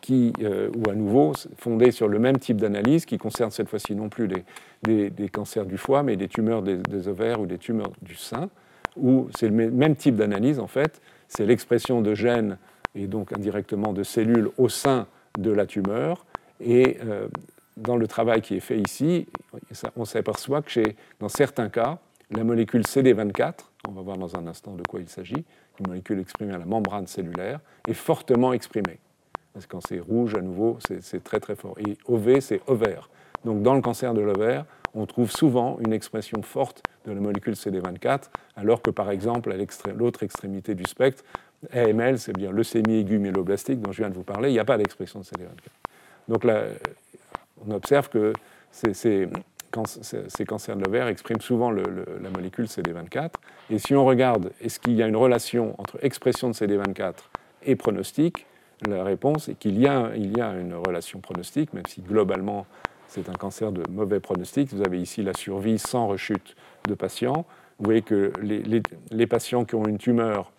qui, 0.00 0.32
ou 0.38 0.88
à 0.88 0.94
nouveau, 0.94 1.32
fondé 1.58 1.90
sur 1.90 2.06
le 2.06 2.20
même 2.20 2.38
type 2.38 2.58
d'analyse, 2.58 3.06
qui 3.06 3.18
concerne 3.18 3.50
cette 3.50 3.68
fois-ci 3.68 3.96
non 3.96 4.08
plus 4.08 4.28
des, 4.84 5.28
cancers 5.30 5.66
du 5.66 5.78
foie, 5.78 6.04
mais 6.04 6.14
des 6.16 6.28
tumeurs 6.28 6.62
des, 6.62 7.08
ovaires 7.08 7.40
ou 7.40 7.46
des 7.46 7.58
tumeurs 7.58 7.90
du 8.02 8.14
sein, 8.14 8.48
où 8.96 9.28
c'est 9.36 9.48
le 9.48 9.70
même 9.70 9.96
type 9.96 10.16
d'analyse, 10.16 10.58
en 10.58 10.66
fait, 10.66 11.00
c'est 11.28 11.46
l'expression 11.46 12.02
de 12.02 12.14
gènes 12.14 12.58
et 12.94 13.06
donc 13.06 13.32
indirectement 13.32 13.92
de 13.92 14.02
cellules 14.02 14.50
au 14.58 14.68
sein 14.68 15.06
de 15.38 15.50
la 15.50 15.66
tumeur. 15.66 16.24
Et 16.60 16.98
euh, 17.04 17.28
dans 17.76 17.96
le 17.96 18.06
travail 18.06 18.40
qui 18.40 18.56
est 18.56 18.60
fait 18.60 18.78
ici, 18.78 19.26
on 19.96 20.04
s'aperçoit 20.04 20.62
que 20.62 20.80
dans 21.20 21.28
certains 21.28 21.68
cas, 21.68 21.98
la 22.30 22.42
molécule 22.42 22.82
CD24, 22.82 23.54
on 23.88 23.92
va 23.92 24.02
voir 24.02 24.16
dans 24.16 24.36
un 24.36 24.46
instant 24.46 24.74
de 24.74 24.82
quoi 24.82 25.00
il 25.00 25.08
s'agit, 25.08 25.44
une 25.78 25.88
molécule 25.88 26.18
exprimée 26.18 26.54
à 26.54 26.58
la 26.58 26.64
membrane 26.64 27.06
cellulaire, 27.06 27.60
est 27.86 27.94
fortement 27.94 28.52
exprimée. 28.52 28.98
Parce 29.52 29.66
que 29.66 29.72
quand 29.72 29.86
c'est 29.86 30.00
rouge, 30.00 30.34
à 30.34 30.40
nouveau, 30.40 30.78
c'est 31.00 31.22
très 31.22 31.40
très 31.40 31.54
fort. 31.54 31.76
Et 31.86 31.96
OV, 32.06 32.40
c'est 32.40 32.60
ovaire. 32.66 33.08
Donc 33.44 33.62
dans 33.62 33.74
le 33.74 33.80
cancer 33.80 34.12
de 34.12 34.20
l'ovaire, 34.20 34.64
on 34.96 35.06
trouve 35.06 35.30
souvent 35.30 35.78
une 35.84 35.92
expression 35.92 36.42
forte 36.42 36.82
de 37.04 37.12
la 37.12 37.20
molécule 37.20 37.54
CD24, 37.54 38.30
alors 38.56 38.80
que 38.80 38.90
par 38.90 39.10
exemple, 39.10 39.52
à 39.52 39.92
l'autre 39.92 40.22
extrémité 40.22 40.74
du 40.74 40.84
spectre, 40.84 41.22
AML, 41.72 42.18
c'est 42.18 42.32
bien 42.32 42.50
leucémie 42.50 43.00
aiguë 43.00 43.18
méloblastique 43.18 43.80
dont 43.80 43.92
je 43.92 43.98
viens 43.98 44.10
de 44.10 44.14
vous 44.14 44.22
parler, 44.22 44.48
il 44.48 44.52
n'y 44.52 44.58
a 44.58 44.64
pas 44.64 44.78
d'expression 44.78 45.20
de 45.20 45.24
CD24. 45.24 46.28
Donc 46.28 46.44
là, 46.44 46.64
on 47.66 47.74
observe 47.74 48.08
que 48.08 48.32
ces, 48.72 49.28
cancers 50.46 50.76
de 50.76 50.84
l'ovaire 50.84 51.08
expriment 51.08 51.40
souvent 51.40 51.70
la 51.70 52.30
molécule 52.34 52.64
CD24. 52.64 53.32
Et 53.70 53.78
si 53.78 53.94
on 53.94 54.04
regarde, 54.04 54.52
est-ce 54.62 54.80
qu'il 54.80 54.94
y 54.94 55.02
a 55.02 55.06
une 55.06 55.16
relation 55.16 55.74
entre 55.78 55.98
expression 56.02 56.48
de 56.48 56.54
CD24 56.54 57.14
et 57.64 57.76
pronostic 57.76 58.46
La 58.86 59.04
réponse 59.04 59.48
est 59.48 59.54
qu'il 59.54 59.78
y, 59.78 59.82
y 59.82 59.88
a 59.88 60.52
une 60.54 60.74
relation 60.74 61.20
pronostique, 61.20 61.74
même 61.74 61.86
si 61.86 62.00
globalement 62.00 62.66
c'est 63.08 63.28
un 63.28 63.34
cancer 63.34 63.72
de 63.72 63.82
mauvais 63.90 64.20
pronostic. 64.20 64.72
Vous 64.72 64.82
avez 64.82 65.00
ici 65.00 65.22
la 65.22 65.34
survie 65.34 65.78
sans 65.78 66.06
rechute 66.06 66.56
de 66.86 66.94
patients. 66.94 67.46
Vous 67.78 67.84
voyez 67.84 68.02
que 68.02 68.32
les, 68.40 69.26
patients 69.26 69.64
qui 69.64 69.74
ont 69.74 69.84
une 69.84 69.98
tumeur 69.98 70.52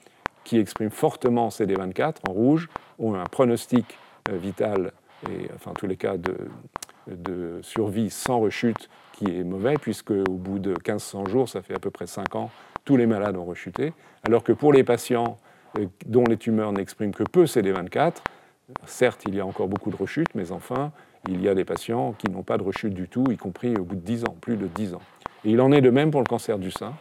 qui 0.44 0.58
expriment 0.58 0.92
fortement 0.92 1.50
CD24 1.50 2.16
en 2.30 2.32
rouge 2.32 2.70
ont 3.00 3.16
un 3.16 3.26
pronostic 3.26 3.98
euh, 4.30 4.38
vital, 4.38 4.94
et 5.30 5.50
enfin 5.56 5.72
en 5.72 5.74
tous 5.74 5.88
les 5.88 5.98
cas 5.98 6.16
de, 6.18 7.60
survie 7.62 8.10
sans 8.10 8.40
rechute 8.40 8.90
qui 9.14 9.26
est 9.26 9.44
mauvais, 9.44 9.76
puisque 9.82 10.12
au 10.12 10.34
bout 10.34 10.60
de 10.60 10.72
1500 10.72 11.26
jours, 11.26 11.50
ça 11.50 11.62
fait 11.62 11.74
à 11.74 11.80
peu 11.80 11.90
près 11.90 12.06
5 12.06 12.36
ans, 12.36 12.52
tous 12.86 12.98
les 12.98 13.08
malades 13.08 13.36
ont 13.36 13.46
rechuté, 13.46 13.94
alors 14.24 14.44
que 14.44 14.52
pour 14.52 14.72
les 14.72 14.84
patients 14.84 15.40
euh, 15.80 15.88
dont 16.06 16.24
les 16.26 16.38
tumeurs 16.38 16.72
n'expriment 16.72 17.14
que 17.14 17.24
peu 17.24 17.46
CD24, 17.46 18.18
certes 18.86 19.24
il 19.28 19.36
y 19.36 19.40
a 19.40 19.46
encore 19.46 19.68
beaucoup 19.68 19.90
de 19.90 19.96
rechutes, 19.96 20.36
mais 20.36 20.52
enfin 20.52 20.92
il 21.28 21.42
y 21.42 21.50
a 21.50 21.56
des 21.56 21.66
patients 21.66 22.14
qui 22.14 22.30
n'ont 22.32 22.44
pas 22.44 22.58
de 22.58 22.64
rechute 22.64 22.94
du 22.94 23.08
tout, 23.08 23.26
y 23.32 23.38
compris 23.38 23.76
au 23.76 23.84
bout 23.84 23.96
de 23.96 24.02
10 24.02 24.26
ans, 24.26 24.36
plus 24.40 24.58
de 24.58 24.68
10 24.68 24.94
ans. 24.96 25.02
Et 25.46 25.52
il 25.52 25.62
en 25.62 25.72
est 25.72 25.82
de 25.82 25.90
même 25.90 26.12
pour 26.12 26.22
le 26.22 26.28
cancer 26.28 26.58
du 26.58 26.72
sein 26.72 26.94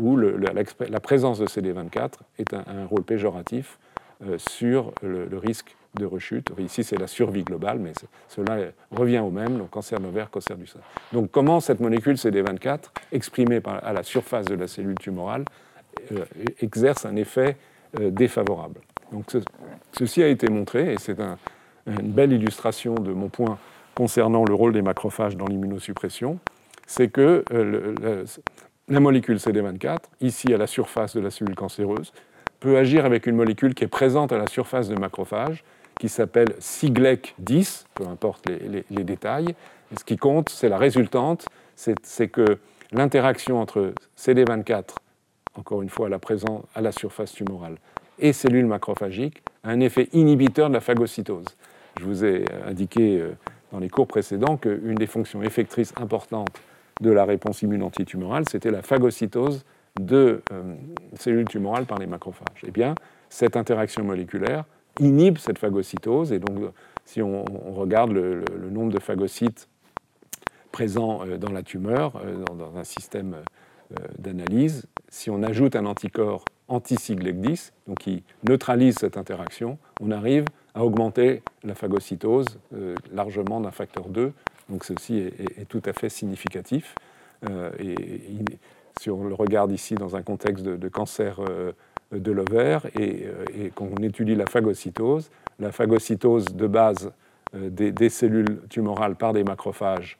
où 0.00 0.16
la, 0.16 1.00
présence 1.00 1.38
de 1.38 1.46
CD24 1.46 2.12
est 2.38 2.54
un, 2.54 2.86
rôle 2.88 3.02
péjoratif 3.02 3.78
euh, 4.24 4.38
sur 4.38 4.92
le, 5.02 5.36
risque 5.38 5.76
de 5.94 6.06
rechute. 6.06 6.50
Ici, 6.58 6.84
c'est 6.84 6.98
la 6.98 7.06
survie 7.06 7.42
globale, 7.42 7.78
mais 7.78 7.92
cela 8.28 8.58
revient 8.90 9.18
au 9.18 9.30
même, 9.30 9.58
le 9.58 9.64
cancer 9.64 9.98
de 9.98 10.04
l'ovaire, 10.04 10.30
cancer 10.30 10.56
du 10.56 10.66
sein. 10.66 10.80
Donc, 11.12 11.30
comment 11.30 11.60
cette 11.60 11.80
molécule 11.80 12.14
CD24, 12.14 12.90
exprimée 13.12 13.60
à 13.66 13.92
la 13.92 14.02
surface 14.02 14.46
de 14.46 14.54
la 14.54 14.68
cellule 14.68 14.96
tumorale, 14.96 15.44
euh, 16.12 16.24
exerce 16.60 17.04
un 17.06 17.16
effet 17.16 17.56
euh, 17.98 18.10
défavorable? 18.10 18.80
Donc, 19.12 19.24
ceci 19.92 20.22
a 20.22 20.28
été 20.28 20.48
montré, 20.48 20.92
et 20.92 20.98
c'est 20.98 21.16
une 21.88 22.12
belle 22.12 22.32
illustration 22.32 22.94
de 22.94 23.12
mon 23.12 23.28
point 23.28 23.58
concernant 23.94 24.44
le 24.44 24.54
rôle 24.54 24.72
des 24.72 24.82
macrophages 24.82 25.36
dans 25.36 25.46
l'immunosuppression, 25.46 26.38
c'est 26.86 27.08
que 27.08 27.44
la 28.88 29.00
molécule 29.00 29.36
CD24, 29.36 29.98
ici 30.20 30.52
à 30.54 30.56
la 30.56 30.66
surface 30.66 31.14
de 31.14 31.20
la 31.20 31.30
cellule 31.30 31.54
cancéreuse, 31.54 32.12
peut 32.60 32.76
agir 32.76 33.04
avec 33.04 33.26
une 33.26 33.36
molécule 33.36 33.74
qui 33.74 33.84
est 33.84 33.88
présente 33.88 34.32
à 34.32 34.38
la 34.38 34.46
surface 34.46 34.88
de 34.88 34.98
macrophage, 34.98 35.64
qui 35.98 36.08
s'appelle 36.08 36.54
Siglec-10, 36.60 37.84
peu 37.94 38.06
importe 38.06 38.48
les, 38.48 39.04
détails. 39.04 39.54
ce 39.96 40.04
qui 40.04 40.16
compte, 40.16 40.48
c'est 40.48 40.68
la 40.68 40.78
résultante, 40.78 41.46
c'est 41.74 42.28
que 42.28 42.58
l'interaction 42.92 43.60
entre 43.60 43.92
CD24, 44.16 44.94
encore 45.56 45.82
une 45.82 45.88
fois 45.88 46.06
à 46.06 46.08
la, 46.08 46.18
présence, 46.18 46.64
à 46.74 46.80
la 46.80 46.92
surface 46.92 47.32
tumorale, 47.32 47.76
et 48.18 48.32
cellules 48.32 48.66
macrophagiques 48.66 49.42
a 49.64 49.70
un 49.70 49.80
effet 49.80 50.08
inhibiteur 50.12 50.68
de 50.68 50.74
la 50.74 50.80
phagocytose. 50.80 51.44
Je 51.98 52.04
vous 52.04 52.24
ai 52.24 52.44
indiqué 52.64 53.20
euh, 53.20 53.32
dans 53.72 53.78
les 53.78 53.88
cours 53.88 54.06
précédents 54.06 54.56
qu'une 54.56 54.94
des 54.94 55.06
fonctions 55.06 55.42
effectrices 55.42 55.92
importantes 56.00 56.48
de 57.00 57.10
la 57.10 57.24
réponse 57.24 57.62
immune 57.62 57.82
antitumorale, 57.82 58.44
c'était 58.48 58.70
la 58.70 58.82
phagocytose 58.82 59.64
de 60.00 60.42
euh, 60.52 60.74
cellules 61.14 61.46
tumorales 61.46 61.86
par 61.86 61.98
les 61.98 62.06
macrophages. 62.06 62.62
Eh 62.66 62.70
bien, 62.70 62.94
cette 63.28 63.56
interaction 63.56 64.04
moléculaire 64.04 64.64
inhibe 65.00 65.38
cette 65.38 65.58
phagocytose, 65.58 66.32
et 66.32 66.38
donc 66.38 66.72
si 67.04 67.22
on, 67.22 67.44
regarde 67.74 68.12
le, 68.12 68.44
nombre 68.70 68.92
de 68.92 69.00
phagocytes 69.00 69.68
présents 70.72 71.24
euh, 71.26 71.36
dans 71.36 71.52
la 71.52 71.62
tumeur, 71.62 72.20
dans, 72.56 72.76
un 72.76 72.84
système 72.84 73.36
d'analyse, 74.18 74.86
si 75.08 75.30
on 75.30 75.42
ajoute 75.42 75.74
un 75.74 75.86
anticorps 75.86 76.44
anti-Siglec-10, 76.68 77.72
donc 77.86 77.98
qui 77.98 78.22
neutralise 78.46 78.96
cette 78.96 79.16
interaction, 79.16 79.78
on 80.00 80.10
arrive 80.10 80.44
à 80.74 80.84
augmenter 80.84 81.42
la 81.64 81.74
phagocytose 81.74 82.58
largement 83.12 83.60
d'un 83.60 83.70
facteur 83.70 84.08
2 84.08 84.32
donc 84.68 84.84
ceci 84.84 85.18
est, 85.18 85.66
tout 85.68 85.82
à 85.84 85.92
fait 85.92 86.08
significatif. 86.08 86.94
Euh, 87.48 87.70
et, 87.78 87.94
si 89.00 89.10
on 89.10 89.24
le 89.24 89.34
regarde 89.34 89.70
ici 89.70 89.94
dans 89.94 90.16
un 90.16 90.22
contexte 90.22 90.64
de, 90.64 90.88
cancer 90.88 91.38
euh, 91.48 91.72
de 92.10 92.32
l'ovaire 92.32 92.84
euh, 92.98 93.44
et 93.54 93.70
qu'on 93.70 93.94
étudie 94.02 94.34
la 94.34 94.46
phagocytose, 94.46 95.30
la 95.60 95.70
phagocytose 95.70 96.46
de 96.46 96.66
base 96.66 97.12
des, 97.54 98.08
cellules 98.08 98.60
tumorales 98.68 99.14
par 99.14 99.32
des 99.32 99.44
macrophages 99.44 100.18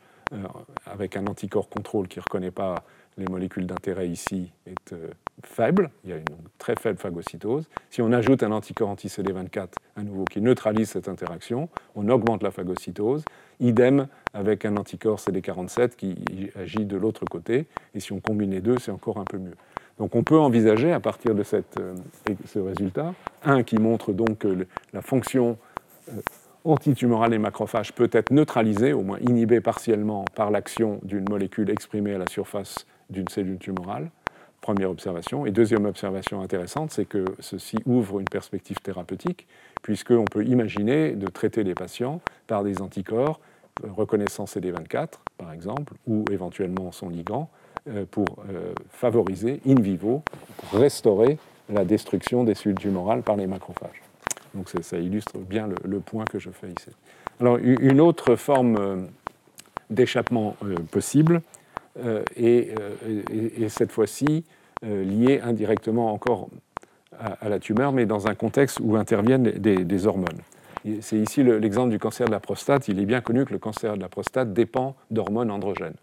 avec 0.86 1.16
un 1.16 1.26
anticorps 1.26 1.68
contrôle 1.68 2.06
qui 2.06 2.18
ne 2.18 2.22
reconnaît 2.22 2.52
pas 2.52 2.84
les 3.18 3.26
molécules 3.26 3.66
d'intérêt 3.66 4.08
ici 4.08 4.52
est 4.66 4.92
euh, 4.92 5.08
faible, 5.44 5.90
il 6.04 6.10
y 6.10 6.12
a 6.12 6.16
une 6.16 6.24
très 6.58 6.74
faible 6.76 6.98
phagocytose. 6.98 7.68
Si 7.90 8.00
on 8.00 8.12
ajoute 8.12 8.42
un 8.42 8.52
anticorps 8.52 8.88
anti-CD24 8.88 9.68
à 9.96 10.02
nouveau 10.02 10.24
qui 10.24 10.40
neutralise 10.40 10.90
cette 10.90 11.08
interaction, 11.08 11.68
on 11.94 12.08
augmente 12.08 12.42
la 12.42 12.50
phagocytose. 12.50 13.24
Idem 13.60 14.06
avec 14.34 14.64
un 14.64 14.76
anticorps 14.76 15.18
CD47 15.18 15.96
qui 15.96 16.16
agit 16.54 16.86
de 16.86 16.96
l'autre 16.96 17.24
côté. 17.24 17.66
Et 17.94 18.00
si 18.00 18.12
on 18.12 18.20
combine 18.20 18.52
les 18.52 18.60
deux, 18.60 18.78
c'est 18.78 18.92
encore 18.92 19.18
un 19.18 19.24
peu 19.24 19.38
mieux. 19.38 19.54
Donc 19.98 20.14
on 20.14 20.22
peut 20.22 20.38
envisager 20.38 20.92
à 20.92 21.00
partir 21.00 21.34
de 21.34 21.42
euh, 21.52 21.94
ce 22.46 22.58
résultat, 22.60 23.14
un 23.42 23.64
qui 23.64 23.78
montre 23.78 24.12
donc 24.12 24.38
que 24.38 24.66
la 24.92 25.02
fonction 25.02 25.58
euh, 26.08 26.20
antitumorale 26.64 27.30
des 27.30 27.38
macrophages 27.38 27.92
peut 27.92 28.10
être 28.12 28.30
neutralisée, 28.30 28.92
au 28.92 29.02
moins 29.02 29.18
inhibée 29.20 29.60
partiellement 29.60 30.24
par 30.36 30.52
l'action 30.52 31.00
d'une 31.02 31.28
molécule 31.28 31.70
exprimée 31.70 32.14
à 32.14 32.18
la 32.18 32.28
surface 32.28 32.86
d'une 33.10 33.28
cellule 33.28 33.58
tumorale. 33.58 34.10
Première 34.60 34.90
observation. 34.90 35.46
Et 35.46 35.50
deuxième 35.50 35.86
observation 35.86 36.42
intéressante, 36.42 36.90
c'est 36.90 37.04
que 37.04 37.24
ceci 37.38 37.76
ouvre 37.86 38.18
une 38.20 38.28
perspective 38.28 38.78
thérapeutique, 38.80 39.46
puisqu'on 39.82 40.24
peut 40.24 40.44
imaginer 40.44 41.12
de 41.12 41.26
traiter 41.28 41.62
les 41.62 41.74
patients 41.74 42.20
par 42.46 42.64
des 42.64 42.82
anticorps 42.82 43.40
euh, 43.84 43.88
reconnaissant 43.96 44.44
CD24, 44.44 45.08
par 45.36 45.52
exemple, 45.52 45.94
ou 46.06 46.24
éventuellement 46.30 46.90
son 46.92 47.08
ligand, 47.08 47.48
euh, 47.88 48.04
pour 48.10 48.26
euh, 48.50 48.72
favoriser 48.90 49.60
in 49.66 49.80
vivo, 49.80 50.22
restaurer 50.72 51.38
la 51.68 51.84
destruction 51.84 52.44
des 52.44 52.54
cellules 52.54 52.78
tumorales 52.78 53.22
par 53.22 53.36
les 53.36 53.46
macrophages. 53.46 54.02
Donc 54.54 54.70
ça 54.70 54.98
illustre 54.98 55.38
bien 55.38 55.68
le, 55.84 56.00
point 56.00 56.24
que 56.24 56.38
je 56.38 56.50
fais 56.50 56.68
ici. 56.68 56.90
Alors 57.38 57.58
une 57.58 58.00
autre 58.00 58.34
forme 58.34 59.06
d'échappement 59.90 60.56
possible, 60.90 61.42
euh, 61.98 62.22
euh, 62.40 63.22
et, 63.30 63.68
cette 63.68 63.92
fois-ci 63.92 64.44
euh, 64.84 65.04
liée 65.04 65.40
indirectement 65.42 66.12
encore 66.12 66.48
à, 67.18 67.48
la 67.48 67.58
tumeur, 67.58 67.92
mais 67.92 68.06
dans 68.06 68.28
un 68.28 68.34
contexte 68.34 68.78
où 68.80 68.96
interviennent 68.96 69.42
des, 69.42 70.06
hormones. 70.06 70.38
C'est 71.00 71.18
ici 71.18 71.42
l'exemple 71.42 71.90
du 71.90 71.98
cancer 71.98 72.26
de 72.26 72.30
la 72.30 72.38
prostate. 72.38 72.86
Il 72.86 73.00
est 73.00 73.06
bien 73.06 73.20
connu 73.20 73.44
que 73.44 73.52
le 73.52 73.58
cancer 73.58 73.96
de 73.96 74.00
la 74.00 74.08
prostate 74.08 74.52
dépend 74.52 74.94
d'hormones 75.10 75.50
androgènes. 75.50 75.96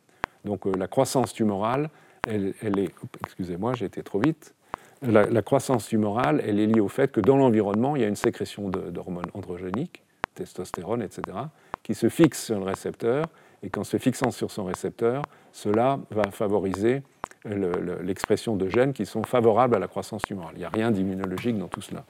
Donc 0.44 0.66
la 0.78 0.88
croissance 0.88 1.32
tumorale, 1.34 1.90
elle, 2.28 2.54
est... 2.78 2.92
Excusez-moi, 3.24 3.74
j'ai 3.76 3.86
été 3.86 4.04
trop 4.04 4.20
vite. 4.20 4.54
La, 5.02 5.26
la, 5.26 5.42
croissance 5.42 5.88
tumorale, 5.88 6.42
elle 6.46 6.60
est 6.60 6.68
liée 6.68 6.82
au 6.82 6.90
fait 6.90 7.12
que 7.12 7.22
dans 7.22 7.38
l'environnement, 7.38 7.96
il 7.96 8.02
y 8.02 8.06
a 8.06 8.08
une 8.08 8.16
sécrétion 8.16 8.70
d'hormones 8.70 9.30
androgéniques, 9.34 10.04
testostérone, 10.34 11.02
etc., 11.02 11.38
qui 11.84 11.94
se 11.94 12.10
fixe 12.10 12.44
sur 12.44 12.60
le 12.60 12.66
récepteur 12.66 13.26
et 13.64 13.70
qu'en 13.70 13.84
se 13.84 13.98
fixant 13.98 14.32
sur 14.32 14.52
son 14.52 14.66
récepteur, 14.66 15.24
cela 15.56 16.00
va 16.12 16.30
favoriser 16.32 17.02
l'expression 17.46 18.58
de 18.58 18.68
gènes 18.68 18.92
qui 18.92 19.06
sont 19.06 19.24
favorables 19.24 19.74
à 19.74 19.80
la 19.80 19.88
croissance 19.88 20.24
tumorale. 20.24 20.56
Il 20.56 20.60
n'y 20.60 20.66
a 20.66 20.70
rien 20.70 20.92
d'immunologique 20.92 21.58
dans 21.58 21.70
tout 21.70 21.82
cela. 21.82 22.04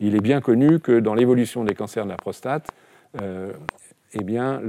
Il 0.00 0.14
est 0.14 0.20
bien 0.20 0.42
connu 0.42 0.80
que 0.80 1.00
dans 1.00 1.14
l'évolution 1.14 1.64
des 1.64 1.74
cancers 1.74 2.04
de 2.04 2.10
la 2.10 2.16
prostate, 2.16 2.68
euh, 3.22 3.54
eh 4.12 4.22
bien, 4.22 4.60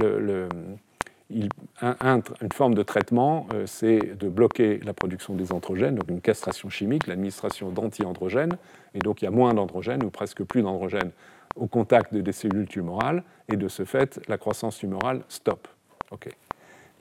une 1.28 2.52
forme 2.54 2.74
de 2.74 2.82
traitement, 2.82 3.46
euh, 3.52 3.66
c'est 3.66 4.16
de 4.18 4.28
bloquer 4.30 4.80
la 4.82 4.94
production 4.94 5.34
des 5.34 5.52
androgènes, 5.52 5.96
donc 5.96 6.08
une 6.08 6.22
castration 6.22 6.70
chimique, 6.70 7.08
l'administration 7.08 7.68
d'anti-androgènes, 7.70 8.56
et 8.94 9.00
donc 9.00 9.20
il 9.20 9.26
y 9.26 9.28
a 9.28 9.30
moins 9.30 9.52
d'androgènes 9.52 10.02
ou 10.04 10.10
presque 10.10 10.42
plus 10.42 10.62
d'androgènes 10.62 11.10
au 11.54 11.66
contact 11.66 12.14
des 12.14 12.32
cellules 12.32 12.66
tumorales, 12.66 13.24
et 13.52 13.56
de 13.56 13.68
ce 13.68 13.84
fait, 13.84 14.20
la 14.26 14.38
croissance 14.38 14.78
tumorale 14.78 15.20
stoppe. 15.28 15.68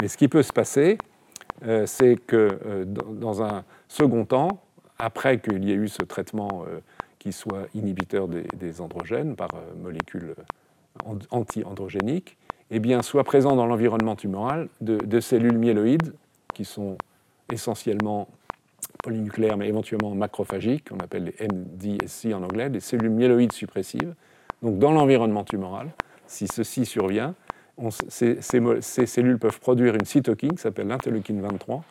Mais 0.01 0.07
ce 0.07 0.17
qui 0.17 0.27
peut 0.27 0.43
se 0.43 0.51
passer, 0.51 0.97
c'est 1.85 2.15
que 2.15 2.59
euh, 2.65 2.85
dans 2.85 3.43
un 3.43 3.63
second 3.87 4.25
temps, 4.25 4.61
après 4.97 5.39
qu'il 5.39 5.63
y 5.63 5.71
ait 5.71 5.75
eu 5.75 5.87
ce 5.87 6.03
traitement 6.03 6.65
euh, 6.67 6.79
qui 7.19 7.31
soit 7.31 7.67
inhibiteur 7.75 8.27
des, 8.27 8.81
androgènes 8.81 9.35
par 9.35 9.49
molécules 9.81 10.33
anti-androgéniques, 11.29 12.37
eh 12.71 13.01
soit 13.03 13.23
présent 13.23 13.55
dans 13.55 13.67
l'environnement 13.67 14.15
tumoral 14.15 14.69
de, 14.79 15.19
cellules 15.19 15.57
myéloïdes 15.57 16.13
qui 16.53 16.65
sont 16.65 16.97
essentiellement 17.51 18.27
polynucléaires, 19.03 19.57
mais 19.57 19.67
éventuellement 19.67 20.15
macrophagiques, 20.15 20.89
qu'on 20.89 20.97
appelle 20.97 21.25
les 21.25 21.47
MDSC 21.47 22.33
en 22.33 22.41
anglais, 22.43 22.69
des 22.69 22.79
cellules 22.79 23.11
myéloïdes 23.11 23.51
suppressives. 23.51 24.15
Donc, 24.63 24.79
dans 24.79 24.91
l'environnement 24.91 25.43
tumoral, 25.43 25.91
si 26.25 26.47
ceci 26.47 26.85
survient, 26.85 27.35
ces, 27.89 28.41
cellules 29.05 29.39
peuvent 29.39 29.59
produire 29.59 29.95
une 29.95 30.05
cytokine 30.05 30.51
qui 30.51 30.61
s'appelle 30.61 30.87
l'interleukine 30.87 31.41
23. 31.41 31.83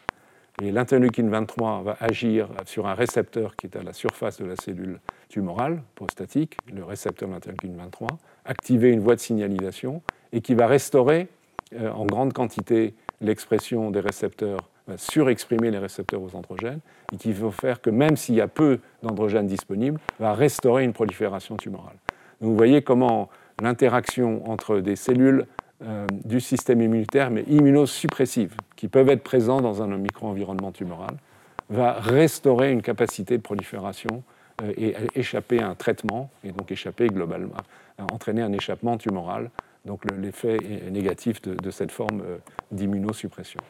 Et 0.63 0.73
l'interleukine 0.73 1.31
23 1.31 1.83
va 1.83 1.97
agir 2.01 2.49
sur 2.67 2.87
un 2.87 2.95
récepteur 2.95 3.57
qui 3.57 3.67
est 3.67 3.77
à 3.77 3.83
la 3.83 3.93
surface 3.93 4.39
de 4.41 4.45
la 4.45 4.57
cellule 4.57 5.01
tumorale 5.29 5.83
prostatique, 5.95 6.57
le 6.73 6.85
récepteur 6.85 7.29
de 7.29 7.35
l'interleukine 7.35 7.77
23, 7.77 8.09
activer 8.45 8.91
une 8.91 9.01
voie 9.01 9.15
de 9.15 9.21
signalisation 9.21 10.03
et 10.33 10.41
qui 10.43 10.55
va 10.55 10.67
restaurer 10.67 11.29
euh, 11.75 11.91
en 11.91 12.05
grande 12.05 12.33
quantité 12.33 12.95
l'expression 13.21 13.91
des 13.91 14.01
récepteurs, 14.01 14.69
va 14.87 14.97
surexprimer 14.99 15.71
les 15.71 15.79
récepteurs 15.79 16.21
aux 16.21 16.35
androgènes 16.35 16.81
et 17.13 17.17
qui 17.17 17.33
va 17.33 17.51
faire 17.51 17.81
que 17.81 17.91
même 17.91 18.17
s'il 18.17 18.35
y 18.35 18.41
a 18.41 18.49
peu 18.49 18.81
d'androgènes 19.03 19.47
disponibles, 19.47 20.01
va 20.19 20.35
restaurer 20.35 20.85
une 20.85 20.93
prolifération 20.93 21.57
tumorale. 21.57 21.97
Donc 22.41 22.51
vous 22.51 22.57
voyez 22.57 22.83
comment 22.83 23.29
l'interaction 23.63 24.51
entre 24.51 24.81
des 24.81 24.97
cellules 24.97 25.47
euh, 25.83 26.07
du 26.27 26.41
système 26.41 26.83
immunitaire, 26.83 27.31
mais 27.31 27.43
immunosuppressives, 27.49 28.55
qui 28.77 28.87
peuvent 28.87 29.09
être 29.09 29.23
présents 29.23 29.63
dans 29.63 29.83
un 29.83 29.87
micro-environnement 29.97 30.73
tumoral, 30.73 31.17
va 31.71 31.95
restaurer 31.95 32.71
une 32.71 32.83
capacité 32.83 33.39
de 33.39 33.43
prolifération 33.43 34.23
euh, 34.63 34.73
et 34.77 34.95
échapper 35.15 35.61
à 35.61 35.69
un 35.69 35.75
traitement, 35.75 36.29
et 36.45 36.53
donc 36.53 36.71
échapper 36.71 37.07
globalement, 37.07 37.55
entraîner 38.13 38.43
un 38.43 38.53
échappement 38.53 38.99
tumoral, 38.99 39.51
donc 39.87 40.03
l'effet 40.21 40.59
négatif 40.91 41.41
de, 41.41 41.71
cette 41.71 41.93
forme 41.93 42.21
euh, 42.21 42.37
d'immunosuppression. 42.71 43.61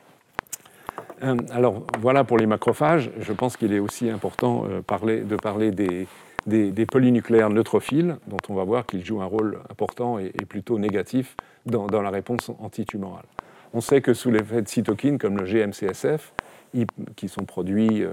Alors 1.53 1.85
voilà 2.01 2.24
pour 2.24 2.39
les 2.39 2.47
macrophages. 2.47 3.11
Je 3.20 3.32
pense 3.32 3.57
qu'il 3.57 3.73
est 3.73 3.78
aussi 3.78 4.11
important 4.11 4.65
de 4.65 5.37
parler 5.37 5.70
des, 5.70 6.09
des, 6.47 6.87
polynucléaires 6.87 7.51
neutrophiles, 7.51 8.17
dont 8.27 8.39
on 8.49 8.55
va 8.55 8.65
voir 8.65 8.87
qu'ils 8.87 9.05
jouent 9.05 9.23
un 9.23 9.27
rôle 9.27 9.59
important 9.71 10.19
et, 10.19 10.31
plutôt 10.49 10.79
négatif 10.79 11.37
dans, 11.67 11.87
la 11.89 12.11
réponse 12.11 12.51
antitumorale. 12.61 13.27
On 13.73 13.81
sait 13.81 14.01
que 14.01 14.15
sous 14.15 14.31
l'effet 14.31 14.62
de 14.62 14.69
cytokines 14.69 15.19
comme 15.19 15.39
le 15.39 15.45
GMCSF, 15.45 16.33
qui 17.17 17.29
sont 17.29 17.45
produits 17.45 18.05
euh, 18.05 18.12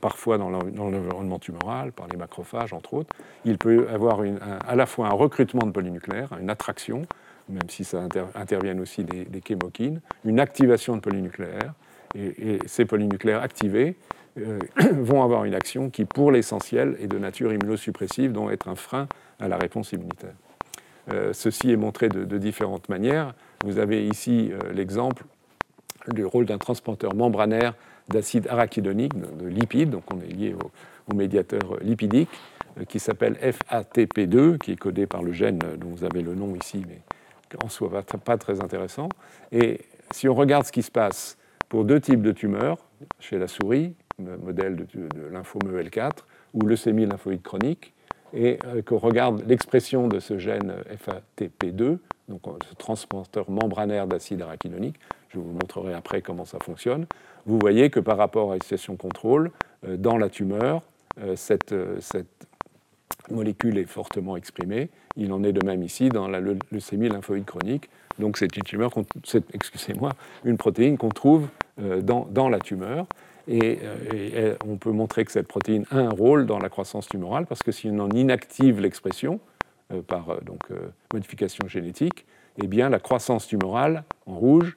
parfois 0.00 0.38
dans 0.38 0.48
l'environnement 0.48 1.38
tumoral, 1.38 1.92
par 1.92 2.08
les 2.08 2.16
macrophages 2.16 2.72
entre 2.72 2.94
autres, 2.94 3.14
il 3.44 3.58
peut 3.58 3.86
avoir 3.90 4.20
à 4.66 4.74
la 4.74 4.86
fois 4.86 5.08
un 5.08 5.12
recrutement 5.12 5.66
de 5.66 5.72
polynucléaires, 5.72 6.30
une 6.40 6.48
attraction, 6.48 7.02
même 7.50 7.68
si 7.68 7.84
ça 7.84 8.06
interviennent 8.34 8.80
aussi 8.80 9.04
des, 9.04 9.26
des 9.26 9.42
chémokines, 9.46 10.00
une 10.24 10.40
activation 10.40 10.96
de 10.96 11.00
polynucléaires, 11.00 11.74
et 12.14 12.58
ces 12.66 12.84
polynucléaires 12.84 13.42
activés 13.42 13.96
euh, 14.38 14.58
vont 14.92 15.22
avoir 15.22 15.44
une 15.44 15.54
action 15.54 15.90
qui, 15.90 16.04
pour 16.04 16.32
l'essentiel, 16.32 16.96
est 17.00 17.06
de 17.06 17.18
nature 17.18 17.52
immunosuppressive, 17.52 18.32
dont 18.32 18.50
être 18.50 18.68
un 18.68 18.74
frein 18.74 19.08
à 19.38 19.48
la 19.48 19.56
réponse 19.56 19.92
immunitaire. 19.92 20.34
Euh, 21.12 21.32
ceci 21.32 21.72
est 21.72 21.76
montré 21.76 22.08
de, 22.08 22.38
différentes 22.38 22.88
manières. 22.88 23.34
Vous 23.64 23.78
avez 23.78 24.06
ici 24.06 24.50
euh, 24.52 24.72
l'exemple 24.72 25.24
du 26.08 26.24
rôle 26.24 26.46
d'un 26.46 26.58
transporteur 26.58 27.14
membranaire 27.14 27.74
d'acide 28.08 28.48
arachidonique, 28.48 29.12
de, 29.14 29.46
lipides, 29.46 29.90
donc 29.90 30.02
on 30.12 30.20
est 30.20 30.32
lié 30.32 30.54
au, 30.54 31.14
médiateur 31.14 31.78
lipidique, 31.82 32.30
qui 32.88 32.98
s'appelle 32.98 33.34
FATP2, 33.34 34.56
qui 34.56 34.72
est 34.72 34.76
codé 34.76 35.06
par 35.06 35.22
le 35.22 35.32
gène 35.32 35.58
dont 35.76 35.88
vous 35.88 36.04
avez 36.04 36.22
le 36.22 36.34
nom 36.34 36.54
ici, 36.56 36.84
mais 36.88 37.00
en 37.62 37.68
soi 37.68 37.90
pas 38.24 38.38
très 38.38 38.60
intéressant. 38.62 39.08
Et 39.50 39.82
si 40.10 40.28
on 40.28 40.34
regarde 40.34 40.64
ce 40.64 40.72
qui 40.72 40.82
se 40.82 40.90
passe 40.90 41.36
pour 41.68 41.84
deux 41.84 42.00
types 42.00 42.22
de 42.22 42.32
tumeurs, 42.32 42.78
chez 43.18 43.38
la 43.38 43.48
souris, 43.48 43.94
modèle 44.18 44.76
de, 44.76 44.84
de 44.84 45.26
lymphome 45.30 45.62
EL4 45.72 46.10
ou 46.54 46.66
leucémie 46.66 47.06
lymphoïde 47.06 47.42
chronique, 47.42 47.92
et 48.34 48.58
euh, 48.66 48.82
qu'on 48.82 48.98
regarde 48.98 49.44
l'expression 49.46 50.08
de 50.08 50.18
ce 50.20 50.38
gène 50.38 50.74
FATP2, 50.90 51.98
donc 52.28 52.42
ce 52.68 52.74
transporteur 52.74 53.50
membranaire 53.50 54.06
d'acide 54.06 54.42
arachidonique, 54.42 54.96
je 55.30 55.38
vous 55.38 55.50
montrerai 55.50 55.94
après 55.94 56.22
comment 56.22 56.44
ça 56.44 56.58
fonctionne, 56.62 57.06
vous 57.46 57.58
voyez 57.58 57.90
que 57.90 58.00
par 58.00 58.16
rapport 58.16 58.52
à 58.52 58.54
la 58.54 58.60
situation 58.60 58.96
contrôle, 58.96 59.50
euh, 59.86 59.96
dans 59.96 60.16
la 60.16 60.28
tumeur, 60.28 60.82
euh, 61.22 61.36
cette, 61.36 61.74
molécule 63.30 63.78
est 63.78 63.86
fortement 63.86 64.36
exprimée. 64.36 64.90
Il 65.16 65.32
en 65.32 65.44
est 65.44 65.52
de 65.52 65.64
même 65.64 65.82
ici 65.84 66.08
dans 66.08 66.26
la 66.26 66.40
leucémie 66.40 67.08
lymphoïde 67.08 67.44
chronique. 67.44 67.88
Donc 68.18 68.36
c'est 68.36 68.56
une 68.56 68.64
une 70.44 70.56
protéine 70.56 70.98
qu'on 70.98 71.08
trouve 71.08 71.46
dans, 71.78 72.48
la 72.48 72.58
tumeur. 72.58 73.06
Euh, 73.48 73.94
et, 74.12 74.54
on 74.66 74.76
peut 74.76 74.92
montrer 74.92 75.24
que 75.24 75.32
cette 75.32 75.48
protéine 75.48 75.84
a 75.90 75.98
un 75.98 76.10
rôle 76.10 76.46
dans 76.46 76.58
la 76.58 76.68
croissance 76.68 77.08
tumorale 77.08 77.46
parce 77.46 77.62
que 77.62 77.72
si 77.72 77.88
on 77.90 77.98
en 77.98 78.10
inactive 78.10 78.80
l'expression 78.80 79.40
euh, 79.92 80.02
par 80.02 80.30
euh, 80.30 80.40
donc, 80.42 80.60
modification 81.12 81.66
génétique, 81.68 82.26
eh 82.62 82.66
bien, 82.66 82.88
la 82.88 82.98
croissance 82.98 83.46
tumorale 83.46 84.04
en 84.26 84.36
rouge, 84.36 84.76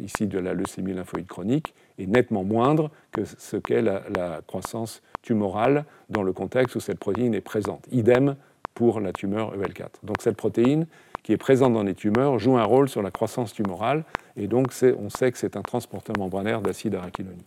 ici 0.00 0.26
de 0.26 0.38
la 0.38 0.52
leucémie 0.52 0.92
lymphoïde 0.92 1.26
chronique, 1.26 1.72
est 1.98 2.06
nettement 2.06 2.44
moindre 2.44 2.90
que 3.12 3.24
ce 3.24 3.56
qu'est 3.56 3.80
la, 3.80 4.02
la, 4.14 4.40
croissance 4.46 5.02
tumorale 5.22 5.84
dans 6.10 6.22
le 6.22 6.32
contexte 6.32 6.76
où 6.76 6.80
cette 6.80 6.98
protéine 6.98 7.32
est 7.32 7.40
présente. 7.40 7.86
Idem 7.90 8.36
pour 8.74 9.00
la 9.00 9.12
tumeur 9.12 9.56
EL4. 9.56 9.88
Donc 10.02 10.16
cette 10.20 10.36
protéine 10.36 10.86
qui 11.22 11.32
est 11.32 11.38
présente 11.38 11.72
dans 11.72 11.84
les 11.84 11.94
tumeurs 11.94 12.38
joue 12.38 12.58
un 12.58 12.64
rôle 12.64 12.88
sur 12.88 13.02
la 13.02 13.10
croissance 13.10 13.54
tumorale 13.54 14.04
et 14.36 14.46
donc 14.46 14.68
on 14.98 15.08
sait 15.08 15.32
que 15.32 15.38
c'est 15.38 15.56
un 15.56 15.62
transporteur 15.62 16.16
membranaire 16.18 16.60
d'acide 16.60 16.94
arachidonique. 16.94 17.46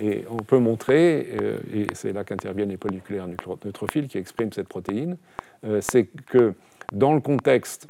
Et 0.00 0.24
on 0.30 0.38
peut 0.38 0.58
montrer, 0.58 1.28
euh, 1.40 1.58
et 1.72 1.86
c'est 1.92 2.12
là 2.12 2.24
qu'interviennent 2.24 2.70
les 2.70 2.78
polynucléaires 2.78 3.28
neutrophiles 3.28 4.08
qui 4.08 4.16
expriment 4.16 4.52
cette 4.52 4.68
protéine, 4.68 5.18
euh, 5.64 5.80
c'est 5.82 6.06
que 6.06 6.54
dans 6.92 7.12
le 7.12 7.20
contexte 7.20 7.86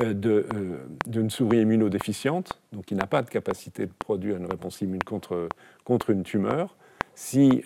euh, 0.00 0.14
d'une 1.06 1.28
souris 1.28 1.60
immunodéficiente, 1.60 2.58
donc 2.72 2.86
qui 2.86 2.94
n'a 2.94 3.06
pas 3.06 3.22
de 3.22 3.28
capacité 3.28 3.84
de 3.84 3.92
produire 3.92 4.38
une 4.38 4.46
réponse 4.46 4.80
immune 4.80 5.02
contre, 5.02 5.48
contre 5.84 6.10
une 6.10 6.22
tumeur, 6.22 6.76
si 7.14 7.62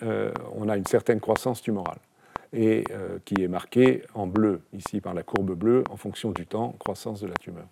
on 0.57 0.67
a 0.67 0.75
une 0.75 0.85
certaine 0.85 1.21
croissance 1.21 1.61
tumorale, 1.61 1.99
et 2.51 2.83
qui 3.23 3.41
est 3.41 3.47
marquée 3.47 4.03
en 4.13 4.27
bleu, 4.27 4.59
ici 4.73 4.99
par 4.99 5.13
la 5.13 5.23
courbe 5.23 5.53
bleue, 5.53 5.85
en 5.89 5.95
fonction 5.95 6.31
du 6.31 6.45
temps, 6.45 6.75
croissance 6.79 7.21
de 7.21 7.27
la 7.27 7.33
tumeur. 7.35 7.65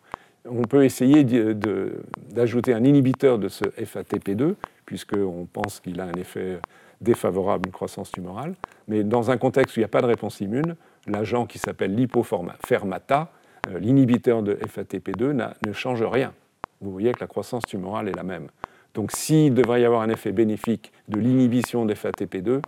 On 0.45 0.61
peut 0.61 0.85
essayer 0.85 1.25
d'ajouter 1.25 2.73
un 2.73 2.85
inhibiteur 2.85 3.39
de 3.39 3.49
ce 3.49 3.65
FATP2, 3.65 4.55
puisqu'on 4.85 5.47
pense 5.51 5.79
qu'il 5.79 5.99
a 5.99 6.05
un 6.05 6.13
effet 6.13 6.59
défavorable 7.01 7.67
une 7.67 7.73
croissance 7.73 8.11
tumorale. 8.11 8.55
Mais 8.87 9.03
dans 9.03 9.31
un 9.31 9.37
contexte 9.37 9.75
où 9.75 9.79
il 9.79 9.81
n'y 9.81 9.85
a 9.85 9.89
pas 9.89 10.01
de 10.01 10.07
réponse 10.07 10.41
immune, 10.41 10.75
l'agent 11.07 11.45
qui 11.45 11.59
s'appelle 11.59 11.95
l'hypofermata, 11.95 13.31
euh, 13.69 13.79
l'inhibiteur 13.79 14.43
de 14.43 14.55
FATP2, 14.55 15.53
ne 15.65 15.73
change 15.73 16.03
rien. 16.03 16.33
Vous 16.81 16.91
voyez 16.91 17.11
que 17.13 17.19
la 17.19 17.27
croissance 17.27 17.63
tumorale 17.63 18.09
est 18.09 18.15
la 18.15 18.23
même. 18.23 18.47
Donc 18.93 19.11
s'il 19.11 19.53
devrait 19.53 19.81
y 19.81 19.85
avoir 19.85 20.01
un 20.01 20.09
effet 20.09 20.31
bénéfique 20.31 20.91
de 21.09 21.19
l'inhibition 21.19 21.85
de 21.85 21.93
FATP2, 21.93 22.61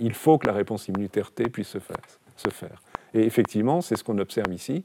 il 0.00 0.14
faut 0.14 0.38
que 0.38 0.46
la 0.46 0.54
réponse 0.54 0.88
immunitaire 0.88 1.32
T 1.32 1.44
puisse 1.50 1.68
se 1.68 1.78
faire. 1.78 2.82
Et 3.12 3.24
effectivement, 3.24 3.80
c'est 3.82 3.96
ce 3.96 4.04
qu'on 4.04 4.18
observe 4.18 4.52
ici. 4.52 4.84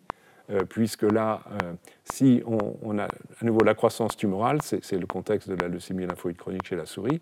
Euh, 0.51 0.63
puisque 0.67 1.03
là, 1.03 1.41
euh, 1.63 1.73
si 2.03 2.43
on, 2.45 2.97
a 2.99 3.05
à 3.05 3.45
nouveau 3.45 3.63
la 3.63 3.73
croissance 3.73 4.17
tumorale, 4.17 4.59
c'est 4.61 4.97
le 4.97 5.05
contexte 5.05 5.49
de 5.49 5.55
la 5.55 5.69
leucémie 5.69 6.05
lymphoïde 6.05 6.37
chronique 6.37 6.65
chez 6.67 6.75
la 6.75 6.85
souris, 6.85 7.21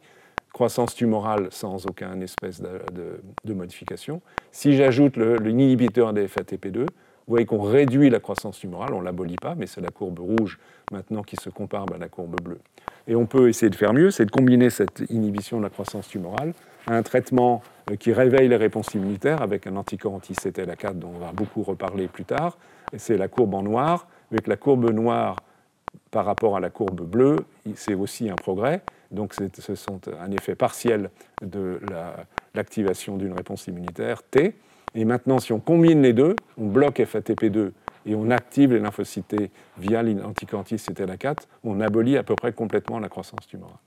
croissance 0.52 0.96
tumorale 0.96 1.48
sans 1.52 1.86
aucune 1.86 2.24
espèce 2.24 2.62
de, 2.62 3.54
modification. 3.54 4.22
Si 4.52 4.76
j'ajoute 4.76 5.18
l'inhibiteur 5.18 6.14
des 6.14 6.28
FATP2, 6.28 6.80
vous 6.80 7.34
voyez 7.34 7.46
qu'on 7.46 7.62
réduit 7.62 8.10
la 8.10 8.20
croissance 8.20 8.58
tumorale, 8.58 8.94
on 8.94 9.02
ne 9.02 9.06
l'abolit 9.06 9.36
pas, 9.36 9.54
mais 9.54 9.68
c'est 9.68 9.82
la 9.82 9.92
courbe 9.92 10.18
rouge 10.18 10.58
maintenant 10.92 11.22
qui 11.22 11.36
se 11.36 11.52
compare 11.52 11.86
à 11.94 11.98
la 12.00 12.10
courbe 12.10 12.42
bleue. 12.42 12.60
Et 13.08 13.16
on 13.16 13.28
peut 13.28 13.50
essayer 13.50 13.70
de 13.70 13.76
faire 13.76 13.94
mieux, 13.94 14.10
c'est 14.10 14.26
de 14.26 14.32
combiner 14.32 14.72
cette 14.72 15.04
inhibition 15.10 15.60
de 15.60 15.64
la 15.64 15.70
croissance 15.70 16.08
tumorale 16.08 16.54
à 16.88 16.96
un 16.96 17.04
traitement 17.04 17.62
euh, 17.92 17.96
qui 17.96 18.14
réveille 18.14 18.48
les 18.48 18.56
réponses 18.56 18.96
immunitaires 18.96 19.44
avec 19.44 19.68
un 19.68 19.76
anticorps 19.76 20.14
anti-CTLA4 20.16 20.98
dont 20.98 21.12
on 21.16 21.20
va 21.20 21.32
beaucoup 21.32 21.62
reparler 21.62 22.08
plus 22.08 22.26
tard, 22.26 22.58
c'est 22.98 23.18
la 23.18 23.28
courbe 23.28 23.54
en 23.54 23.64
noir. 23.64 24.08
Avec 24.32 24.48
la 24.48 24.58
courbe 24.58 24.90
noire 24.92 25.38
par 26.12 26.26
rapport 26.26 26.56
à 26.56 26.60
la 26.60 26.70
courbe 26.70 27.02
bleue, 27.02 27.38
c'est 27.76 27.94
aussi 27.94 28.30
un 28.30 28.36
progrès. 28.36 28.82
Donc 29.12 29.34
ce 29.34 29.76
sont 29.76 30.02
un 30.20 30.32
effet 30.32 30.56
partiel 30.56 31.10
de 31.42 31.80
l'activation 32.54 33.18
d'une 33.18 33.34
réponse 33.34 33.68
immunitaire 33.68 34.24
T. 34.24 34.56
Et 34.96 35.06
maintenant, 35.06 35.40
si 35.40 35.54
on 35.54 35.60
combine 35.60 36.02
les 36.02 36.14
deux, 36.14 36.36
on 36.58 36.68
bloque 36.68 37.00
FATP2 37.00 37.72
et 38.06 38.16
on 38.16 38.32
active 38.32 38.74
les 38.74 38.80
lymphocytes 38.80 39.52
via 39.78 40.02
l'anticorps 40.02 40.64
CTLA4, 40.64 41.38
on 41.64 41.80
abolit 41.80 42.18
à 42.18 42.24
peu 42.24 42.36
près 42.36 42.54
complètement 42.54 43.00
la 43.00 43.10
croissance 43.10 43.46
tumorale. 43.48 43.78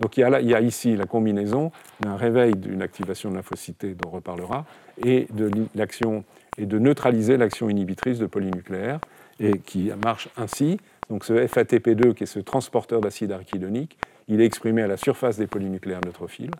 Donc 0.00 0.16
il 0.16 0.20
y, 0.20 0.54
a 0.54 0.60
ici 0.60 0.96
la 0.96 1.06
combinaison 1.06 1.70
d'un 2.00 2.16
réveil 2.16 2.54
d'une 2.56 2.82
activation 2.82 3.30
de 3.30 3.40
T 3.72 3.94
dont 3.94 4.08
on 4.08 4.10
reparlera 4.10 4.64
et 5.04 5.28
de 5.32 5.50
l'action 5.74 6.24
et 6.58 6.66
de 6.66 6.78
neutraliser 6.78 7.36
l'action 7.36 7.68
inhibitrice 7.68 8.18
de 8.18 8.26
polynucléaires, 8.26 9.00
et 9.40 9.58
qui 9.58 9.90
marche 10.02 10.28
ainsi. 10.36 10.78
Donc 11.10 11.24
ce 11.24 11.32
FATP2, 11.32 12.14
qui 12.14 12.24
est 12.24 12.26
ce 12.26 12.38
transporteur 12.38 13.00
d'acide 13.00 13.32
arachidonique, 13.32 13.98
il 14.28 14.40
est 14.40 14.46
exprimé 14.46 14.82
à 14.82 14.86
la 14.86 14.96
surface 14.96 15.36
des 15.36 15.46
polynucléaires 15.46 16.00
neutrophiles. 16.04 16.50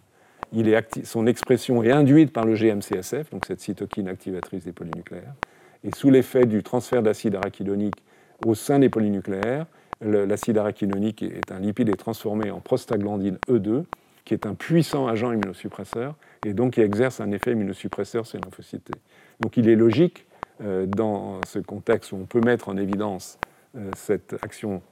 Son 1.04 1.26
expression 1.26 1.82
est 1.82 1.90
induite 1.90 2.32
par 2.32 2.44
le 2.44 2.54
GMCSF, 2.54 3.30
donc 3.30 3.46
cette 3.46 3.60
cytokine 3.60 4.08
activatrice 4.08 4.64
des 4.64 4.72
polynucléaires. 4.72 5.34
Et 5.82 5.90
sous 5.94 6.10
l'effet 6.10 6.46
du 6.46 6.62
transfert 6.62 7.02
d'acide 7.02 7.34
arachidonique 7.36 7.96
au 8.44 8.54
sein 8.54 8.78
des 8.78 8.88
polynucléaires, 8.88 9.66
l'acide 10.04 10.58
arachidonique 10.58 11.22
est 11.22 11.50
un 11.50 11.58
lipide 11.58 11.96
transformé 11.96 12.50
en 12.50 12.60
prostaglandine 12.60 13.38
E2, 13.48 13.84
qui 14.24 14.34
est 14.34 14.46
un 14.46 14.54
puissant 14.54 15.06
agent 15.06 15.32
immunosuppresseur, 15.32 16.14
et 16.46 16.54
donc 16.54 16.74
qui 16.74 16.80
exerce 16.80 17.20
un 17.20 17.30
effet 17.30 17.52
immunosuppresseur 17.52 18.26
sur 18.26 18.38
les 18.38 18.44
lymphocytes. 18.44 18.90
Donc 19.40 19.56
il 19.56 19.68
est 19.68 19.76
logique, 19.76 20.26
euh, 20.62 20.86
dans 20.86 21.40
ce 21.44 21.58
contexte 21.58 22.12
où 22.12 22.16
on 22.16 22.26
peut 22.26 22.40
mettre 22.40 22.68
en 22.68 22.76
évidence 22.76 23.38
euh, 23.76 23.90
cette 23.96 24.36
action 24.40 24.82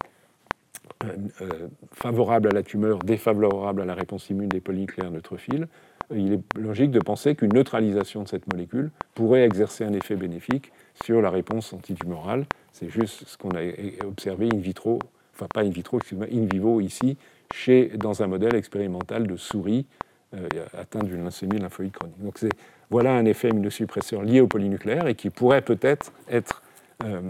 euh, 1.04 1.68
favorable 1.92 2.48
à 2.48 2.50
la 2.50 2.64
tumeur, 2.64 2.98
défavorable 2.98 3.82
à 3.82 3.84
la 3.84 3.94
réponse 3.94 4.28
immune 4.28 4.48
des 4.48 4.60
polynucléaires 4.60 5.12
neutrophiles, 5.12 5.68
il 6.14 6.34
est 6.34 6.58
logique 6.58 6.90
de 6.90 7.00
penser 7.00 7.34
qu'une 7.34 7.52
neutralisation 7.52 8.22
de 8.22 8.28
cette 8.28 8.50
molécule 8.52 8.90
pourrait 9.14 9.44
exercer 9.44 9.84
un 9.84 9.92
effet 9.92 10.16
bénéfique 10.16 10.72
sur 11.04 11.20
la 11.22 11.30
réponse 11.30 11.72
antitumorale. 11.72 12.44
C'est 12.72 12.88
juste 12.88 13.24
ce 13.26 13.36
qu'on 13.36 13.50
a 13.50 14.06
observé 14.06 14.48
in 14.52 14.58
vitro, 14.58 14.98
enfin 15.34 15.46
pas 15.52 15.62
in 15.62 15.70
vitro, 15.70 15.98
in 16.12 16.46
vivo 16.46 16.80
ici, 16.80 17.16
chez, 17.54 17.92
dans 17.96 18.22
un 18.22 18.26
modèle 18.26 18.54
expérimental 18.54 19.26
de 19.26 19.36
souris 19.36 19.86
atteint 20.76 21.02
d'une 21.02 21.24
leucémie 21.24 21.58
lymphoïde 21.58 21.92
chronique. 21.92 22.20
Donc 22.22 22.38
voilà 22.90 23.14
un 23.14 23.24
effet 23.24 23.48
immunosuppresseur 23.50 24.22
lié 24.22 24.40
au 24.40 24.46
polynucléaire 24.46 25.06
et 25.06 25.14
qui 25.14 25.30
pourrait 25.30 25.62
peut-être 25.62 26.12
être, 26.28 26.62
euh, 27.04 27.20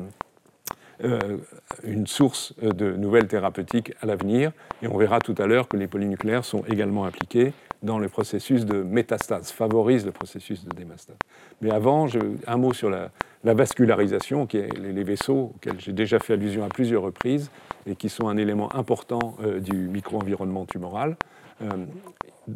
euh, 1.05 1.39
une 1.85 2.07
source 2.07 2.55
de 2.61 2.93
nouvelles 2.93 3.27
thérapeutiques 3.27 3.95
à 4.01 4.07
l'avenir. 4.07 4.53
Et 4.83 4.89
on 4.89 4.97
verra 4.97 5.19
tout 5.19 5.35
à 5.39 5.47
l'heure 5.47 5.69
que 5.69 5.77
les 5.77 5.87
polynucléaires 5.87 6.45
sont 6.45 6.65
également 6.69 7.05
impliqués 7.05 7.53
dans 7.83 7.99
le 7.99 8.09
processus 8.09 8.65
de 8.65 8.83
métastase, 8.83 9.51
favorisent 9.51 10.07
le 10.07 10.13
processus 10.13 10.65
de 10.65 10.75
démastase. 10.75 11.17
Mais 11.61 11.71
avant, 11.71 12.07
un 12.47 12.57
mot 12.57 12.73
sur 12.73 12.91
la, 12.91 13.11
vascularisation, 13.45 14.47
qui 14.47 14.59
est 14.59 14.79
les, 14.79 15.03
vaisseaux 15.03 15.53
auxquels 15.55 15.81
j'ai 15.81 15.93
déjà 15.93 16.19
fait 16.19 16.35
allusion 16.35 16.65
à 16.65 16.69
plusieurs 16.69 17.03
reprises 17.03 17.51
et 17.87 17.97
qui 17.97 18.09
sont 18.09 18.29
un 18.29 18.37
élément 18.37 18.75
important 18.77 19.37
euh, 19.43 19.59
du 19.59 19.75
micro-environnement 19.75 20.65
tumoral 20.65 21.17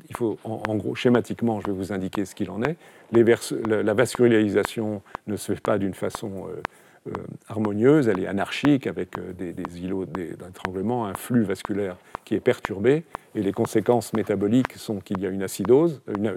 il 0.09 0.17
faut, 0.17 0.39
en, 0.45 0.75
gros, 0.77 0.95
schématiquement, 0.95 1.61
je 1.61 1.67
vais 1.67 1.73
vous 1.73 1.93
indiquer 1.93 2.25
ce 2.25 2.35
qu'il 2.35 2.51
en 2.51 2.63
est. 2.63 2.77
la 3.13 3.95
vascularisation 3.95 5.03
ne 5.27 5.37
se 5.37 5.53
fait 5.53 5.61
pas 5.61 5.79
d'une 5.79 5.95
façon 5.95 6.49
euh, 6.49 6.63
euh, 7.09 7.13
harmonieuse, 7.49 8.09
elle 8.09 8.21
est 8.21 8.27
anarchique 8.27 8.87
avec 8.87 9.19
euh, 9.19 9.33
des, 9.33 9.55
îlots 9.81 10.07
d'étranglement, 10.07 11.07
un 11.07 11.15
flux 11.15 11.45
vasculaire 11.45 11.97
qui 12.27 12.35
est 12.35 12.41
perturbé, 12.41 13.05
et 13.35 13.43
les 13.43 13.53
conséquences 13.53 14.13
métaboliques 14.13 14.75
sont 14.75 14.99
qu'il 14.99 15.21
y 15.21 15.27
a 15.27 15.31
une 15.31 15.43
acidose, 15.43 16.03
une, 16.19 16.35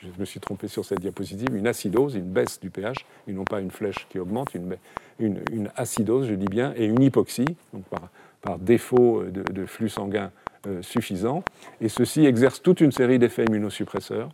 je 0.00 0.20
me 0.20 0.24
suis 0.24 0.38
trompé 0.38 0.68
sur 0.68 0.84
cette 0.84 1.00
diapositive, 1.00 1.56
une 1.56 1.66
acidose, 1.66 2.14
une 2.14 2.30
baisse 2.30 2.60
du 2.60 2.70
pH, 2.70 3.04
et 3.26 3.32
non 3.32 3.44
pas 3.44 3.60
une 3.60 3.72
flèche 3.72 4.06
qui 4.08 4.20
augmente, 4.20 4.54
une, 4.54 5.70
acidose, 5.74 6.28
je 6.28 6.34
dis 6.34 6.46
bien, 6.46 6.72
et 6.76 6.84
une 6.84 7.02
hypoxie, 7.02 7.56
donc 7.72 7.82
par, 7.84 8.58
défaut 8.60 9.24
de 9.24 9.66
flux 9.66 9.90
sanguin 9.90 10.30
euh, 10.66 10.82
suffisant. 10.82 11.44
Et 11.80 11.88
ceci 11.88 12.24
exerce 12.26 12.60
toute 12.62 12.80
une 12.80 12.90
série 12.92 13.18
d'effets 13.18 13.44
immunosuppresseurs 13.44 14.30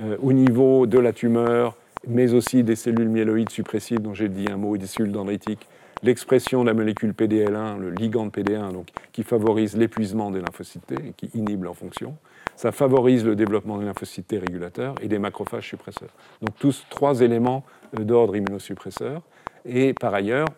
euh, 0.00 0.16
au 0.20 0.32
niveau 0.32 0.86
de 0.86 0.98
la 0.98 1.12
tumeur, 1.12 1.76
mais 2.06 2.32
aussi 2.32 2.62
des 2.62 2.76
cellules 2.76 3.08
myéloïdes 3.08 3.50
suppressives 3.50 4.00
dont 4.00 4.14
j'ai 4.14 4.28
dit 4.28 4.46
un 4.50 4.56
mot, 4.56 4.76
et 4.76 4.78
des 4.78 4.86
cellules 4.86 5.10
dendritiques, 5.10 5.66
l'expression 6.02 6.62
de 6.62 6.66
la 6.68 6.74
molécule 6.74 7.12
PDL1, 7.12 7.78
le 7.78 7.90
ligand 7.90 8.28
PD1, 8.28 8.72
donc, 8.72 8.88
qui 9.12 9.22
favorise 9.22 9.76
l'épuisement 9.76 10.30
des 10.30 10.40
lymphocytes 10.40 10.92
et 10.92 11.12
qui 11.16 11.30
inhibe 11.34 11.64
leur 11.64 11.76
fonction. 11.76 12.16
Ça 12.56 12.72
favorise 12.72 13.24
le 13.24 13.36
développement 13.36 13.78
des 13.78 13.84
lymphocytes 13.84 14.32
régulateurs 14.32 14.94
et 15.02 15.08
des 15.08 15.18
macrophages 15.18 15.68
suppresseurs. 15.68 16.10
Donc 16.42 16.56
tous 16.58 16.84
trois 16.90 17.20
éléments 17.20 17.64
euh, 17.98 18.04
d'ordre 18.04 18.36
immunosuppresseur. 18.36 19.22
Et 19.64 19.92
par 19.92 20.14
ailleurs, 20.14 20.48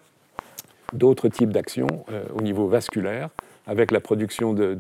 d'autres 0.93 1.29
types 1.29 1.51
d'actions 1.51 2.05
au 2.35 2.43
niveau 2.43 2.67
vasculaire, 2.67 3.31
avec 3.67 3.93
la 3.93 4.01
production 4.01 4.53
de, 4.53 4.77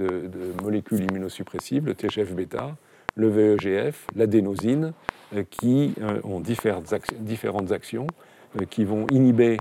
molécules 0.62 1.04
immunosuppressives, 1.08 1.86
le 1.86 1.94
TGF-bêta, 1.94 2.76
le 3.14 3.28
VEGF, 3.28 4.06
l'adénosine, 4.16 4.92
euh, 5.34 5.44
qui 5.48 5.94
euh, 6.00 6.20
ont 6.24 6.40
différentes, 6.40 7.72
actions 7.72 8.06
euh, 8.60 8.64
qui 8.68 8.84
vont 8.84 9.06
inhiber 9.12 9.58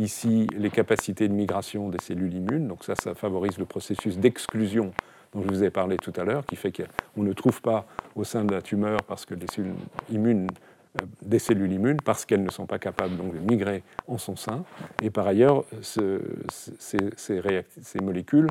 ici 0.00 0.46
les 0.56 0.70
capacités 0.70 1.28
de 1.28 1.32
migration 1.32 1.88
des 1.88 2.00
cellules 2.00 2.34
immunes. 2.34 2.68
Donc 2.68 2.84
ça, 2.84 2.94
ça 2.94 3.14
favorise 3.14 3.58
le 3.58 3.64
processus 3.64 4.18
d'exclusion 4.18 4.92
dont 5.32 5.42
je 5.42 5.48
vous 5.48 5.62
ai 5.62 5.70
parlé 5.70 5.96
tout 5.96 6.12
à 6.16 6.24
l'heure, 6.24 6.44
qui 6.44 6.56
fait 6.56 6.72
qu'on 6.72 7.22
ne 7.22 7.32
trouve 7.32 7.60
pas 7.62 7.86
au 8.16 8.24
sein 8.24 8.44
de 8.44 8.52
la 8.52 8.62
tumeur 8.62 9.02
parce 9.04 9.26
que 9.26 9.34
les 9.34 9.46
cellules 9.46 9.74
immunes 10.10 10.48
des 11.22 11.38
cellules 11.38 11.72
immunes 11.72 12.00
parce 12.04 12.24
qu'elles 12.24 12.42
ne 12.42 12.50
sont 12.50 12.66
pas 12.66 12.78
capables 12.78 13.16
donc, 13.16 13.32
de 13.32 13.38
migrer 13.38 13.82
en 14.08 14.18
son 14.18 14.36
sein. 14.36 14.64
Et 15.02 15.10
par 15.10 15.26
ailleurs, 15.26 15.64
ces, 15.82 16.18
molécules 18.02 18.48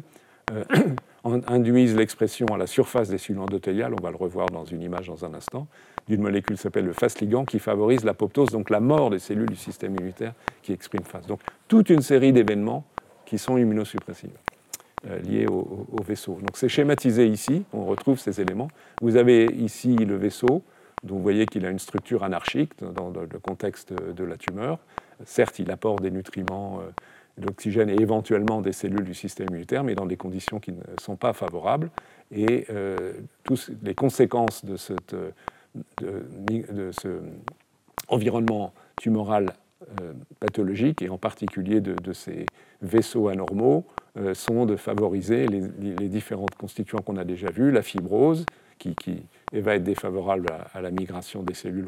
induisent 1.48 1.96
l'expression 1.96 2.46
à 2.48 2.58
la 2.58 2.68
surface 2.68 3.10
des 3.10 3.18
cellules 3.18 3.42
endothéliales, 3.42 3.94
on 3.94 4.02
va 4.02 4.10
le 4.10 4.18
revoir 4.18 4.50
dans 4.50 4.66
une 4.66 4.82
image 4.82 5.08
dans 5.08 5.26
un 5.26 5.34
instant, 5.34 5.68
d'une 6.08 6.22
molécule 6.22 6.56
qui 6.56 6.62
s'appelle 6.62 6.86
le 6.86 6.94
FAS 6.94 7.16
ligand 7.22 7.46
qui 7.46 7.60
favorise 7.60 8.04
l'apoptose, 8.04 8.50
donc 8.50 8.70
la 8.70 8.80
mort 8.80 9.10
des 9.10 9.20
cellules 9.20 9.50
du 9.50 9.56
système 9.56 9.96
immunitaire 9.96 10.34
qui 10.62 10.72
expriment 10.74 11.04
FAS. 11.04 11.22
Donc 11.28 11.42
toute 11.68 11.90
une 11.90 12.02
série 12.02 12.34
d'événements 12.34 12.86
qui 13.26 13.38
sont 13.38 13.58
immunosuppressifs. 13.58 14.32
Euh, 15.08 15.18
liés 15.20 15.48
au, 15.48 15.88
vaisseau. 16.06 16.34
Donc 16.34 16.58
c'est 16.58 16.68
schématisé 16.68 17.26
ici, 17.26 17.64
on 17.72 17.86
retrouve 17.86 18.20
ces 18.20 18.42
éléments. 18.42 18.68
Vous 19.02 19.16
avez 19.16 19.46
ici 19.46 19.96
le 19.96 20.18
vaisseau, 20.18 20.62
dont 21.04 21.16
vous 21.16 21.22
voyez 21.22 21.46
qu'il 21.46 21.66
a 21.66 21.70
une 21.70 21.80
structure 21.80 22.26
anarchique 22.26 22.74
dans 22.82 23.10
le 23.10 23.40
contexte 23.40 23.94
de 23.94 24.24
la 24.26 24.36
tumeur. 24.36 24.78
Certes, 25.24 25.60
il 25.60 25.72
apporte 25.72 26.02
des 26.02 26.12
nutriments, 26.12 26.80
euh, 26.82 26.92
d'oxygène 27.40 27.90
et 27.90 28.02
éventuellement 28.02 28.62
des 28.62 28.72
cellules 28.72 29.04
du 29.04 29.14
système 29.14 29.48
immunitaire, 29.50 29.84
mais 29.84 29.96
dans 29.96 30.06
des 30.06 30.18
conditions 30.18 30.60
qui 30.60 30.72
ne 30.72 30.82
sont 31.02 31.16
pas 31.16 31.34
favorables. 31.34 31.90
Et 32.32 32.66
euh, 32.70 33.14
les 33.84 33.96
conséquences 33.96 34.64
de, 34.64 34.76
cette, 34.78 35.16
ce 36.02 37.20
environnement 38.08 38.74
tumoral 38.98 39.54
pathologique, 40.40 41.02
et 41.02 41.10
en 41.10 41.18
particulier 41.18 41.82
de, 41.82 42.14
ces 42.14 42.46
vaisseaux 42.82 43.30
anormaux, 43.30 43.86
euh, 44.18 44.34
sont 44.34 44.66
de 44.66 44.76
favoriser 44.76 45.48
les, 45.48 46.10
différentes 46.10 46.56
constituants 46.56 47.00
qu'on 47.00 47.18
a 47.18 47.24
déjà 47.24 47.50
vus, 47.50 47.72
la 47.72 47.82
fibrose, 47.82 48.46
qui, 48.78 48.96
va 49.54 49.76
être 49.76 49.84
défavorable 49.84 50.48
à, 50.74 50.82
la 50.82 50.92
migration 50.92 51.44
des 51.44 51.54
cellules 51.54 51.88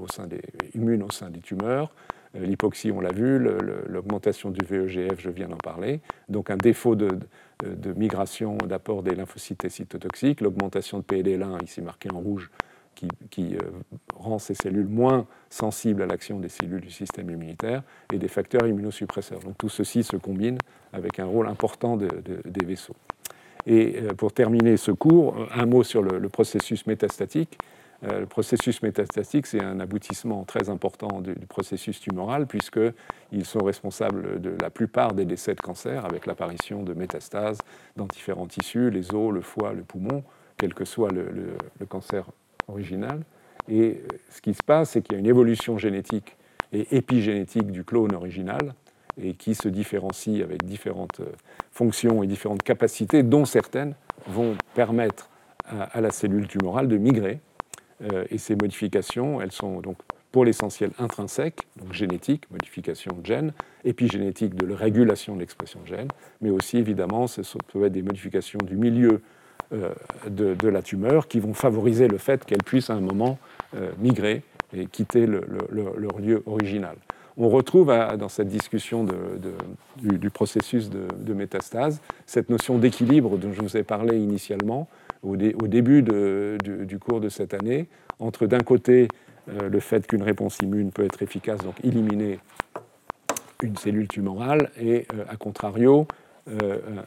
immunes 0.75 1.03
au 1.03 1.11
sein 1.11 1.29
des 1.29 1.39
tumeurs, 1.39 1.89
euh, 1.89 2.20
l'hypoxie, 2.33 2.91
on 2.91 3.01
l'a 3.01 3.11
vu, 3.11 3.39
l'augmentation 3.87 4.49
du 4.49 4.65
VEGF, 4.65 5.19
je 5.19 5.29
viens 5.29 5.47
d'en 5.47 5.57
parler, 5.57 6.01
donc 6.29 6.49
un 6.49 6.57
défaut 6.57 6.95
de, 6.95 7.19
migration 7.95 8.57
d'apport 8.57 9.03
des 9.03 9.15
lymphocytes 9.15 9.67
cytotoxiques, 9.69 10.41
l'augmentation 10.41 10.99
de 10.99 11.03
PLL1, 11.03 11.63
ici 11.63 11.81
marqué 11.81 12.09
en 12.11 12.19
rouge, 12.19 12.49
qui, 13.29 13.55
euh, 13.55 13.59
rend 14.15 14.37
ces 14.37 14.53
cellules 14.53 14.87
moins 14.87 15.25
sensibles 15.49 16.03
à 16.03 16.05
l'action 16.05 16.39
des 16.39 16.49
cellules 16.49 16.81
du 16.81 16.91
système 16.91 17.29
immunitaire 17.29 17.81
et 18.13 18.19
des 18.19 18.27
facteurs 18.27 18.67
immunosuppresseurs. 18.67 19.39
Donc 19.39 19.57
tout 19.57 19.69
ceci 19.69 20.03
se 20.03 20.17
combine 20.17 20.59
avec 20.93 21.19
un 21.19 21.25
rôle 21.25 21.47
important 21.47 21.97
des 21.97 22.65
vaisseaux. 22.65 22.95
Et 23.65 23.97
euh, 23.97 24.13
pour 24.13 24.33
terminer 24.33 24.77
ce 24.77 24.91
cours, 24.91 25.35
un 25.53 25.65
mot 25.65 25.83
sur 25.83 26.01
le, 26.01 26.29
processus 26.29 26.85
métastatique. 26.87 27.57
Euh, 28.03 28.21
le 28.21 28.25
processus 28.25 28.81
métastatique, 28.81 29.45
c'est 29.45 29.63
un 29.63 29.79
aboutissement 29.79 30.43
très 30.43 30.69
important 30.69 31.21
du, 31.21 31.33
processus 31.47 31.99
tumoral, 31.99 32.47
puisqu'ils 32.47 33.45
sont 33.45 33.63
responsables 33.63 34.41
de 34.41 34.55
la 34.59 34.69
plupart 34.69 35.13
des 35.13 35.25
décès 35.25 35.53
de 35.53 35.61
cancer, 35.61 36.05
avec 36.05 36.25
l'apparition 36.25 36.83
de 36.83 36.93
métastases 36.93 37.59
dans 37.95 38.07
différents 38.07 38.47
tissus, 38.47 38.89
les 38.89 39.13
os, 39.13 39.31
le 39.31 39.41
foie, 39.41 39.73
le 39.73 39.83
poumon, 39.83 40.23
quel 40.57 40.73
que 40.73 40.85
soit 40.85 41.11
le, 41.11 41.55
cancer 41.87 42.25
original. 42.67 43.21
Et 43.69 44.01
ce 44.29 44.41
qui 44.41 44.53
se 44.53 44.63
passe, 44.63 44.91
c'est 44.91 45.01
qu'il 45.01 45.13
y 45.13 45.15
a 45.17 45.19
une 45.19 45.27
évolution 45.27 45.77
génétique 45.77 46.37
et 46.73 46.95
épigénétique 46.95 47.71
du 47.71 47.83
clone 47.83 48.15
original, 48.15 48.73
et 49.21 49.33
qui 49.33 49.55
se 49.55 49.67
différencie 49.67 50.41
avec 50.41 50.63
différentes 50.63 51.19
euh, 51.19 51.25
fonctions 51.71 52.23
et 52.23 52.27
différentes 52.27 52.63
capacités, 52.63 53.23
dont 53.23 53.45
certaines 53.45 53.93
vont 54.27 54.55
permettre 54.73 55.29
à, 55.65 56.01
la 56.01 56.11
cellule 56.11 56.47
tumorale 56.47 56.87
de 56.87 56.97
migrer. 56.97 57.39
Euh, 58.01 58.25
et 58.29 58.37
ces 58.37 58.55
modifications, 58.55 59.41
elles 59.41 59.51
sont 59.51 59.81
donc 59.81 59.97
pour 60.31 60.45
l'essentiel 60.45 60.91
intrinsèques, 60.97 61.59
donc 61.77 61.93
génétiques, 61.93 62.49
modification 62.51 63.11
de 63.19 63.25
gènes, 63.25 63.53
épigénétiques 63.83 64.55
de 64.55 64.65
la 64.65 64.75
régulation 64.75 65.35
de 65.35 65.41
l'expression 65.41 65.81
de 65.81 65.87
gènes, 65.87 66.07
mais 66.39 66.49
aussi 66.49 66.77
évidemment, 66.77 67.27
ce 67.27 67.41
peuvent 67.71 67.83
être 67.83 67.91
des 67.91 68.01
modifications 68.01 68.59
du 68.65 68.77
milieu 68.77 69.21
euh, 69.73 69.93
de, 70.29 70.67
la 70.67 70.81
tumeur 70.81 71.27
qui 71.27 71.39
vont 71.39 71.53
favoriser 71.53 72.07
le 72.07 72.17
fait 72.17 72.45
qu'elle 72.45 72.63
puisse 72.63 72.89
à 72.89 72.93
un 72.93 73.01
moment 73.01 73.39
euh, 73.75 73.91
migrer 73.99 74.43
et 74.73 74.85
quitter 74.85 75.25
leur 75.25 76.19
lieu 76.19 76.43
original. 76.45 76.95
On 77.37 77.49
retrouve 77.49 77.93
dans 78.17 78.29
cette 78.29 78.49
discussion 78.49 79.05
du, 79.97 80.29
processus 80.29 80.89
de, 80.89 81.33
métastase 81.33 82.01
cette 82.25 82.49
notion 82.49 82.77
d'équilibre 82.77 83.37
dont 83.37 83.53
je 83.53 83.61
vous 83.61 83.77
ai 83.77 83.83
parlé 83.83 84.17
initialement 84.17 84.87
au, 85.23 85.35
début 85.35 86.03
du, 86.03 86.99
cours 86.99 87.19
de 87.19 87.30
cette 87.30 87.53
année, 87.53 87.88
entre 88.19 88.48
d'un 88.48 88.60
côté 88.60 89.07
euh, 89.49 89.69
le 89.69 89.80
fait 89.80 90.06
qu'une 90.07 90.23
réponse 90.23 90.57
immune 90.61 90.91
peut 90.91 91.03
être 91.03 91.22
efficace, 91.22 91.61
donc 91.61 91.76
éliminer 91.84 92.39
une 93.61 93.76
cellule 93.77 94.07
tumorale, 94.07 94.72
et 94.80 95.06
à 95.30 95.35
contrario, 95.35 96.07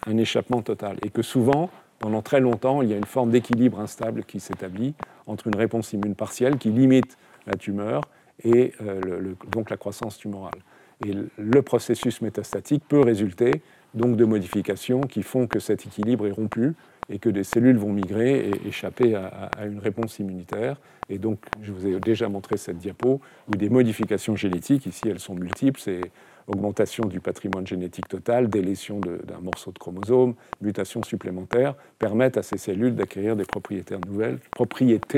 un 0.07 0.16
échappement 0.16 0.62
total. 0.62 0.97
Et 1.03 1.11
que 1.11 1.23
souvent, 1.23 1.69
pendant 1.99 2.23
très 2.23 2.41
longtemps, 2.41 2.82
il 2.82 2.91
y 2.91 2.93
a 2.93 2.97
une 2.97 3.05
forme 3.07 3.31
d'équilibre 3.31 3.81
instable 3.81 4.24
qui 4.24 4.39
s'établit 4.39 4.95
entre 5.27 5.47
une 5.47 5.57
réponse 5.57 5.93
immune 5.93 6.15
partielle 6.15 6.59
qui 6.59 6.70
limite 6.70 7.16
la 7.47 7.55
tumeur 7.55 8.03
et 8.43 8.73
euh, 8.82 9.35
donc 9.51 9.70
la 9.70 9.77
croissance 9.77 10.19
tumorale. 10.19 10.61
Et 11.07 11.12
le 11.39 11.62
processus 11.62 12.20
métastatique 12.20 12.85
peut 12.86 13.01
résulter 13.01 13.62
donc 13.95 14.16
de 14.16 14.24
modifications 14.24 15.01
qui 15.01 15.23
font 15.23 15.47
que 15.47 15.59
cet 15.61 15.86
équilibre 15.86 16.27
est 16.27 16.32
rompu 16.32 16.74
et 17.09 17.18
que 17.18 17.28
des 17.28 17.44
cellules 17.44 17.76
vont 17.76 17.93
migrer 17.93 18.48
et 18.48 18.68
échapper 18.68 19.14
à, 19.14 19.51
une 19.66 19.78
réponse 19.78 20.18
immunitaire. 20.18 20.81
Et 21.09 21.18
donc, 21.18 21.39
je 21.62 21.72
vous 21.72 21.86
ai 21.86 21.98
déjà 22.01 22.28
montré 22.28 22.56
cette 22.56 22.78
diapo 22.78 23.20
où 23.48 23.56
des 23.56 23.68
modifications 23.68 24.36
génétiques, 24.36 24.86
ici 24.86 25.02
elles 25.09 25.20
sont 25.20 25.35
multiples, 25.35 25.81
c'est 25.81 26.01
augmentation 26.47 27.05
du 27.05 27.20
patrimoine 27.20 27.66
génétique 27.66 28.09
total, 28.09 28.48
délétion 28.48 29.01
d'un 29.01 29.40
morceau 29.40 29.72
de 29.72 29.78
chromosome, 29.78 30.35
mutations 30.60 31.02
supplémentaires, 31.02 31.74
permettent 31.98 32.36
à 32.36 32.43
ces 32.43 32.59
cellules 32.59 32.94
d'acquérir 32.94 33.36
des 33.36 33.44
propriétés 33.44 33.97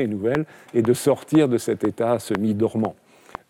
nouvelles, 0.06 0.44
et 0.74 0.82
de 0.82 0.92
sortir 0.92 1.48
de 1.48 1.58
cet 1.58 1.84
état 1.84 2.18
semi-dormant. 2.18 2.94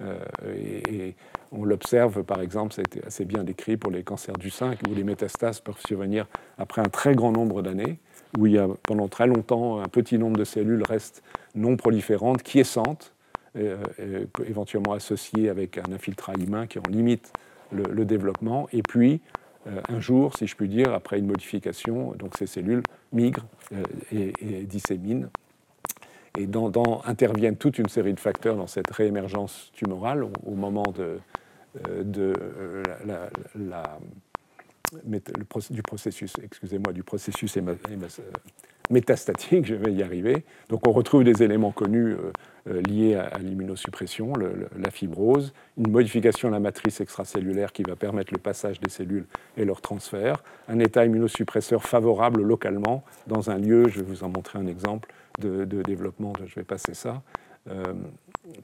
Euh, 0.02 0.18
et, 0.56 1.14
on 1.52 1.64
l'observe, 1.64 2.24
par 2.24 2.40
exemple, 2.40 2.78
été 2.78 3.00
assez 3.06 3.24
bien 3.24 3.44
décrit 3.44 3.76
pour 3.76 3.92
les 3.92 4.02
cancers 4.02 4.36
du 4.36 4.50
sein, 4.50 4.72
où 4.88 4.94
les 4.94 5.04
métastases 5.04 5.60
peuvent 5.60 5.80
survenir 5.86 6.26
après 6.58 6.82
un 6.82 6.88
très 6.88 7.14
grand 7.14 7.30
nombre 7.30 7.62
d'années, 7.62 7.98
où 8.38 8.46
il 8.46 8.52
y 8.52 8.58
a 8.58 8.68
pendant 8.82 9.08
très 9.08 9.26
longtemps 9.26 9.80
un 9.80 9.88
petit 9.88 10.18
nombre 10.18 10.36
de 10.36 10.44
cellules 10.44 10.82
restent 10.82 11.22
non 11.54 11.76
proliférantes, 11.76 12.42
quiescentes, 12.42 13.12
euh, 13.56 13.76
éventuellement 14.46 14.92
associées 14.92 15.48
avec 15.48 15.78
un 15.78 15.92
infiltrat 15.92 16.34
humain 16.34 16.66
qui 16.66 16.78
en 16.78 16.90
limite 16.90 17.32
le, 17.72 18.04
développement. 18.04 18.68
Et 18.72 18.82
puis, 18.82 19.20
euh, 19.66 19.80
un 19.88 20.00
jour, 20.00 20.36
si 20.36 20.46
je 20.46 20.54
puis 20.54 20.68
dire, 20.68 20.92
après 20.92 21.18
une 21.18 21.26
modification, 21.26 22.12
donc 22.12 22.36
ces 22.38 22.46
cellules 22.46 22.82
migrent 23.12 23.46
euh, 23.72 23.82
et, 24.12 24.64
disséminent. 24.64 25.28
Et 26.38 26.46
dans, 26.46 27.02
interviennent 27.06 27.56
toute 27.56 27.78
une 27.78 27.88
série 27.88 28.12
de 28.12 28.20
facteurs 28.20 28.56
dans 28.56 28.66
cette 28.66 28.90
réémergence 28.90 29.70
tumorale 29.72 30.24
au, 30.44 30.54
moment 30.54 30.84
de, 30.94 31.18
euh, 31.88 32.82
la, 33.56 33.98
du 35.70 35.82
processus, 35.82 36.32
excusez-moi, 36.42 36.92
du 36.92 37.02
processus 37.02 37.56
métastatique, 38.90 39.64
je 39.66 39.74
vais 39.74 39.92
y 39.92 40.02
arriver. 40.02 40.44
Donc 40.68 40.86
on 40.86 40.92
retrouve 40.92 41.24
des 41.24 41.42
éléments 41.42 41.72
connus 41.72 42.16
euh, 42.68 42.82
liées 42.82 43.14
à, 43.14 43.38
l'immunosuppression, 43.38 44.32
la 44.34 44.90
fibrose, 44.90 45.52
une 45.76 45.90
modification 45.90 46.48
de 46.48 46.54
la 46.54 46.60
matrice 46.60 47.00
extracellulaire 47.00 47.72
qui 47.72 47.82
va 47.82 47.96
permettre 47.96 48.32
le 48.32 48.38
passage 48.38 48.80
des 48.80 48.90
cellules 48.90 49.26
et 49.56 49.64
leur 49.64 49.80
transfert, 49.80 50.42
un 50.68 50.78
état 50.78 51.04
immunosuppresseur 51.04 51.82
favorable 51.82 52.42
localement 52.42 53.04
dans 53.26 53.50
un 53.50 53.58
lieu, 53.58 53.88
je 53.88 54.00
vais 54.00 54.06
vous 54.06 54.24
en 54.24 54.28
montrer 54.28 54.58
un 54.58 54.66
exemple 54.66 55.12
de, 55.38 55.64
développement, 55.82 56.32
je 56.46 56.54
vais 56.54 56.64
passer 56.64 56.94
ça, 56.94 57.22
euh, 57.68 57.82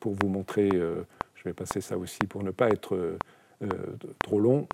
pour 0.01 0.15
vous 0.15 0.29
montrer, 0.29 0.71
euh, 0.73 1.03
je 1.35 1.45
vais 1.45 1.53
passer 1.53 1.81
ça 1.81 1.99
aussi 1.99 2.21
pour 2.29 2.43
ne 2.43 2.51
pas 2.51 2.69
être 2.69 3.17
trop 4.25 4.41
long, 4.41 4.67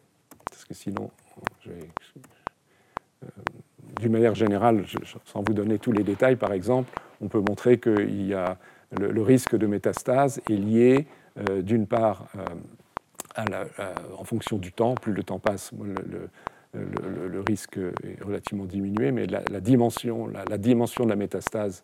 parce 0.50 0.64
que 0.64 0.74
sinon, 0.74 1.10
d'une 4.00 4.12
manière 4.12 4.34
générale, 4.34 4.84
sans 5.24 5.42
vous 5.46 5.54
donner 5.54 5.78
tous 5.78 5.92
les 5.92 6.04
détails, 6.04 6.36
par 6.36 6.52
exemple, 6.52 6.90
on 7.20 7.28
peut 7.28 7.40
montrer 7.40 7.78
qu'il 7.78 8.36
le, 8.96 9.22
risque 9.22 9.56
de 9.56 9.66
métastase 9.66 10.40
est 10.48 10.54
lié 10.54 11.06
euh, 11.50 11.62
d'une 11.62 11.86
part 11.86 12.26
euh, 12.36 12.44
en 14.16 14.24
fonction 14.24 14.58
du 14.58 14.72
temps, 14.72 14.94
plus 14.94 15.12
le 15.12 15.22
temps 15.22 15.38
passe, 15.38 15.70
le, 16.74 17.40
risque 17.46 17.78
est 17.78 18.22
relativement 18.22 18.64
diminué, 18.64 19.12
mais 19.12 19.26
la, 19.26 19.60
dimension, 19.60 20.26
la, 20.26 20.44
de 20.44 21.08
la 21.08 21.16
métastase 21.16 21.82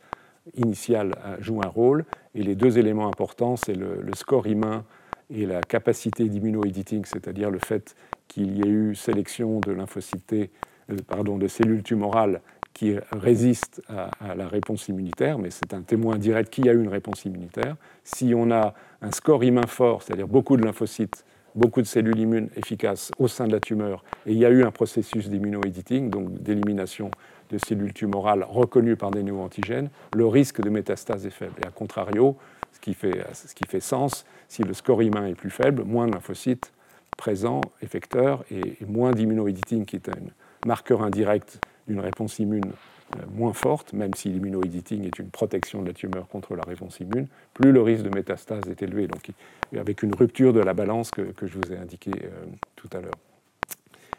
initiale 0.56 1.14
joue 1.40 1.60
un 1.64 1.68
rôle. 1.68 2.04
Et 2.34 2.42
les 2.42 2.54
deux 2.54 2.78
éléments 2.78 3.06
importants, 3.06 3.56
c'est 3.56 3.74
le, 3.74 4.00
score 4.14 4.46
humain 4.46 4.84
et 5.30 5.46
la 5.46 5.60
capacité 5.60 6.28
d'immunoediting, 6.28 7.04
c'est-à-dire 7.04 7.50
le 7.50 7.58
fait 7.58 7.94
qu'il 8.28 8.56
y 8.58 8.62
ait 8.62 8.70
eu 8.70 8.94
sélection 8.94 9.60
de 9.60 9.72
lymphocytes, 9.72 10.32
euh, 10.32 10.96
pardon, 11.06 11.38
de 11.38 11.48
cellules 11.48 11.82
tumorales 11.82 12.40
qui 12.74 12.96
résiste 13.12 13.82
à, 13.88 14.34
la 14.34 14.48
réponse 14.48 14.88
immunitaire, 14.88 15.38
mais 15.38 15.50
c'est 15.50 15.72
un 15.72 15.82
témoin 15.82 16.18
direct 16.18 16.52
qui 16.52 16.68
a 16.68 16.72
eu 16.72 16.80
une 16.80 16.88
réponse 16.88 17.24
immunitaire. 17.24 17.76
Si 18.02 18.34
on 18.36 18.50
a 18.50 18.74
un 19.00 19.12
score 19.12 19.44
immun 19.44 19.66
fort, 19.68 20.02
c'est-à-dire 20.02 20.26
beaucoup 20.26 20.56
de 20.56 20.64
lymphocytes, 20.64 21.24
beaucoup 21.54 21.80
de 21.80 21.86
cellules 21.86 22.18
immunes 22.18 22.48
efficaces 22.56 23.12
au 23.18 23.28
sein 23.28 23.46
de 23.46 23.52
la 23.52 23.60
tumeur, 23.60 24.02
et 24.26 24.32
il 24.32 24.38
y 24.38 24.44
a 24.44 24.50
eu 24.50 24.64
un 24.64 24.72
processus 24.72 25.28
d'immunoediting, 25.28 26.10
donc 26.10 26.42
d'élimination 26.42 27.12
de 27.50 27.58
cellules 27.58 27.92
tumorales 27.92 28.42
reconnues 28.42 28.96
par 28.96 29.12
des 29.12 29.22
néoantigènes, 29.22 29.88
le 30.16 30.26
risque 30.26 30.60
de 30.60 30.68
métastase 30.68 31.26
est 31.26 31.30
faible. 31.30 31.54
Et 31.62 31.66
à 31.66 31.70
contrario, 31.70 32.36
ce 32.72 32.80
qui 32.80 32.94
fait, 32.94 33.24
ce 33.32 33.54
qui 33.54 33.64
fait 33.68 33.78
sens, 33.78 34.26
si 34.48 34.64
le 34.64 34.74
score 34.74 35.00
immun 35.00 35.26
est 35.26 35.36
plus 35.36 35.50
faible, 35.50 35.84
moins 35.84 36.08
de 36.08 36.12
lymphocytes 36.12 36.72
présents, 37.16 37.60
effecteurs, 37.82 38.44
et, 38.50 38.76
moins 38.86 39.12
d'immunoediting, 39.12 39.84
qui 39.84 39.96
est 39.96 40.08
un 40.08 40.66
marqueur 40.66 41.02
indirect 41.02 41.60
d'une 41.86 42.00
réponse 42.00 42.38
immune 42.38 42.72
euh, 43.16 43.20
moins 43.34 43.52
forte, 43.52 43.92
même 43.92 44.14
si 44.14 44.28
l'immunoediting 44.28 45.04
est 45.04 45.18
une 45.18 45.28
protection 45.28 45.82
de 45.82 45.88
la 45.88 45.92
tumeur 45.92 46.26
contre 46.26 46.56
la 46.56 46.62
réponse 46.62 47.00
immune, 47.00 47.26
plus 47.52 47.70
le 47.70 47.82
risque 47.82 48.02
de 48.02 48.08
métastase 48.08 48.68
est 48.70 48.82
élevé, 48.82 49.06
donc 49.06 49.30
avec 49.78 50.02
une 50.02 50.14
rupture 50.14 50.52
de 50.52 50.60
la 50.60 50.72
balance 50.72 51.10
que, 51.10 51.22
je 51.42 51.58
vous 51.58 51.72
ai 51.72 51.76
indiqué 51.76 52.10
euh, 52.10 52.30
tout 52.76 52.88
à 52.92 53.00
l'heure. 53.00 53.18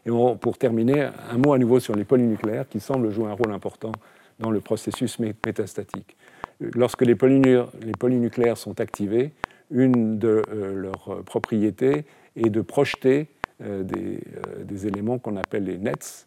Et 0.05 0.11
pour 0.39 0.57
terminer, 0.59 1.09
un 1.31 1.38
mot 1.39 1.53
à 1.53 1.57
nouveau 1.57 1.80
sur 1.80 1.95
les 1.95 2.03
polynucléaires 2.03 2.69
qui 2.69 2.80
semblent 2.80 3.09
jouer 3.09 3.26
un 3.27 3.34
rôle 3.34 3.51
important 3.51 3.91
dans 4.38 4.51
le 4.51 4.61
processus 4.61 5.17
métastatique. 5.17 6.15
Lorsque 6.59 7.01
les, 7.01 7.15
polynucléaires 7.15 8.57
sont 8.57 8.80
activés, 8.80 9.34
une 9.72 10.19
de 10.19 10.43
euh, 10.51 10.76
leurs 10.76 11.23
propriétés 11.23 12.05
est 12.35 12.49
de 12.49 12.61
projeter 12.61 13.27
euh, 13.63 13.83
euh, 13.95 14.63
des, 14.65 14.87
éléments 14.87 15.17
qu'on 15.17 15.37
appelle 15.37 15.63
les 15.63 15.77
NETs, 15.77 16.25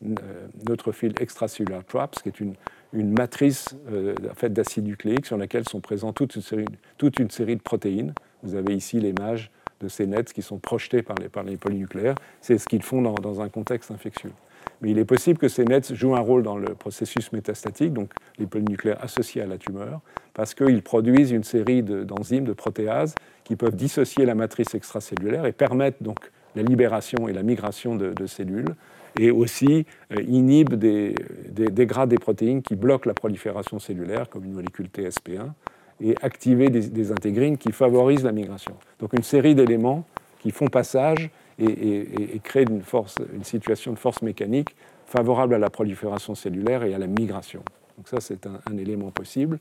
Neutrophil 0.67 1.13
Extracellular 1.21 1.85
Traps, 1.85 2.23
qui 2.23 2.29
est 2.31 2.41
une, 2.41 2.55
matrice 2.95 3.77
faite 4.35 4.55
d'acides 4.55 4.87
nucléiques 4.87 5.27
sur 5.27 5.37
laquelle 5.37 5.69
sont 5.69 5.81
présents 5.81 6.15
toute 6.15 6.37
une, 6.37 6.41
série, 6.43 7.57
de 7.57 7.61
protéines. 7.61 8.15
Vous 8.43 8.55
avez 8.55 8.75
ici 8.75 8.99
l'image 8.99 9.51
de 9.81 9.89
ces 9.89 10.07
nets 10.07 10.33
qui 10.33 10.41
sont 10.41 10.59
projetés 10.59 11.03
par 11.03 11.17
les, 11.17 11.29
par 11.29 11.45
les 11.45 11.59
polynucléaires. 11.59 12.15
C'est 12.41 12.57
ce 12.57 12.67
qu'ils 12.67 12.83
font 12.83 13.03
dans, 13.03 13.41
un 13.43 13.49
contexte 13.51 13.91
infectieux. 13.91 14.33
Mais 14.81 14.91
il 14.91 14.99
est 14.99 15.05
possible 15.05 15.39
que 15.39 15.49
ces 15.49 15.65
nets 15.65 15.95
jouent 15.95 16.17
un 16.17 16.21
rôle 16.21 16.43
dans 16.43 16.57
le 16.57 16.75
processus 16.75 17.31
métastatique, 17.33 17.93
donc 17.93 18.11
les 18.39 18.47
polynucléaires 18.47 19.03
associés 19.03 19.43
à 19.43 19.47
la 19.47 19.59
tumeur, 19.59 20.01
parce 20.35 20.55
qu'ils 20.55 20.83
produisent 20.83 21.33
une 21.33 21.45
série 21.45 21.83
d'enzymes, 21.83 22.45
de, 22.45 22.53
protéases, 22.53 23.15
qui 23.49 23.57
peuvent 23.57 23.75
dissocier 23.75 24.27
la 24.27 24.35
matrice 24.35 24.75
extracellulaire 24.75 25.47
et 25.47 25.53
permettent 25.53 26.03
donc 26.03 26.19
la 26.55 26.63
libération 26.63 27.29
et 27.29 27.33
la 27.33 27.43
migration 27.43 27.97
de, 27.97 28.27
cellules, 28.27 28.75
et 29.19 29.31
aussi 29.31 29.87
euh, 30.13 30.23
inhibent 30.23 30.75
des, 30.75 31.15
des, 31.49 31.71
dégradent 31.71 32.11
des 32.11 32.19
protéines 32.19 32.63
qui 32.63 32.77
bloquent 32.77 33.09
la 33.09 33.15
prolifération 33.15 33.79
cellulaire, 33.79 34.29
comme 34.29 34.45
une 34.45 34.53
molécule 34.53 34.89
TSP1, 34.89 35.53
et 36.01 36.15
activer 36.23 36.69
des, 36.69 37.11
intégrines 37.11 37.57
qui 37.57 37.73
favorisent 37.73 38.23
la 38.23 38.33
migration. 38.33 38.75
Donc 39.01 39.15
une 39.15 39.23
série 39.23 39.55
d'éléments 39.55 40.05
qui 40.41 40.51
font 40.51 40.67
passage 40.67 41.31
et, 41.59 42.39
créent 42.45 42.65
une, 42.69 42.83
force, 42.83 43.17
une 43.35 43.45
situation 43.45 43.93
de 43.93 43.99
force 43.99 44.23
mécanique 44.23 44.77
favorable 45.07 45.55
à 45.55 45.59
la 45.59 45.71
prolifération 45.71 46.35
cellulaire 46.35 46.85
et 46.85 46.95
à 46.95 46.99
la 46.99 47.07
migration. 47.07 47.63
Donc 47.97 48.07
ça, 48.09 48.21
c'est 48.21 48.47
un, 48.47 48.79
élément 48.79 49.11
possible. 49.11 49.59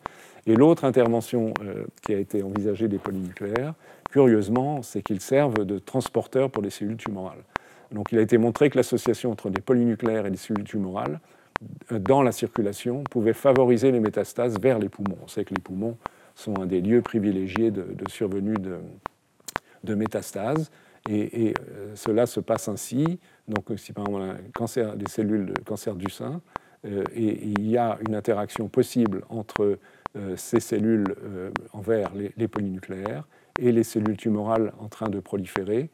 Et 0.47 0.55
l'autre 0.55 0.85
intervention 0.85 1.53
euh, 1.61 1.83
qui 2.01 2.13
a 2.13 2.17
été 2.17 2.41
envisagée 2.41 2.87
des 2.87 2.99
polynucléaires, 2.99 3.73
curieusement, 4.09 4.81
c'est 4.81 5.01
qu'ils 5.01 5.19
servent 5.19 5.65
de 5.65 5.77
transporteurs 5.77 6.49
pour 6.49 6.63
les 6.63 6.69
cellules 6.69 6.95
tumorales. 6.95 7.43
Donc 7.91 8.13
il 8.13 8.17
a 8.17 8.21
été 8.21 8.37
montré 8.37 8.69
que 8.69 8.77
l'association 8.77 9.31
entre 9.31 9.49
les 9.49 9.61
polynucléaires 9.61 10.25
et 10.25 10.29
les 10.29 10.37
cellules 10.37 10.63
tumorales 10.63 11.19
euh, 11.91 11.99
dans 11.99 12.21
la 12.21 12.31
circulation 12.31 13.03
pouvait 13.03 13.33
favoriser 13.33 13.91
les 13.91 13.99
métastases 13.99 14.57
vers 14.57 14.79
les 14.79 14.87
poumons. 14.87 15.17
On 15.21 15.27
sait 15.27 15.43
que 15.43 15.53
les 15.53 15.61
poumons 15.61 15.97
sont 16.33 16.57
un 16.61 16.65
des 16.65 16.79
lieux 16.79 17.01
privilégiés 17.01 17.69
de, 17.71 17.85
survenue 18.09 18.55
de, 19.83 19.95
métastases. 19.95 20.71
Et, 21.09 21.53
euh, 21.59 21.91
cela 21.95 22.25
se 22.25 22.39
passe 22.39 22.69
ainsi. 22.69 23.19
Donc, 23.49 23.65
si 23.75 23.91
par 23.91 24.05
exemple 24.05 24.23
un 24.23 24.37
cancer 24.53 24.95
des 24.95 25.09
cellules 25.09 25.47
de 25.47 25.59
cancer 25.61 25.95
du 25.95 26.09
sein, 26.09 26.41
et 26.85 27.43
il 27.43 27.67
y 27.67 27.75
a 27.75 27.97
une 28.07 28.13
interaction 28.13 28.69
possible 28.69 29.23
entre 29.29 29.79
ces 30.35 30.59
cellules 30.59 31.15
envers 31.73 32.11
les, 32.15 32.47
polynucléaires 32.47 33.27
et 33.59 33.71
les 33.71 33.83
cellules 33.83 34.17
tumorales 34.17 34.73
en 34.79 34.87
train 34.87 35.09
de 35.09 35.19
proliférer 35.19 35.89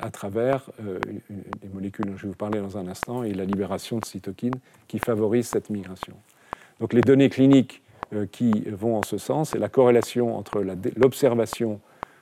à 0.00 0.10
travers 0.10 0.70
des 0.78 1.68
molécules 1.72 2.06
dont 2.06 2.16
je 2.16 2.22
vais 2.22 2.28
vous 2.28 2.34
parler 2.34 2.60
dans 2.60 2.76
un 2.76 2.86
instant 2.86 3.22
et 3.24 3.32
la 3.32 3.44
libération 3.44 3.98
de 3.98 4.04
cytokines 4.04 4.54
qui 4.86 4.98
favorisent 4.98 5.48
cette 5.48 5.70
migration. 5.70 6.14
Donc 6.80 6.92
les 6.92 7.00
données 7.00 7.30
cliniques 7.30 7.82
euh, 8.14 8.26
qui 8.30 8.64
vont 8.70 8.96
en 8.96 9.02
ce 9.02 9.16
sens, 9.18 9.54
et 9.54 9.58
la 9.58 9.68
corrélation 9.68 10.36
entre 10.36 10.64
l'observation 10.96 11.80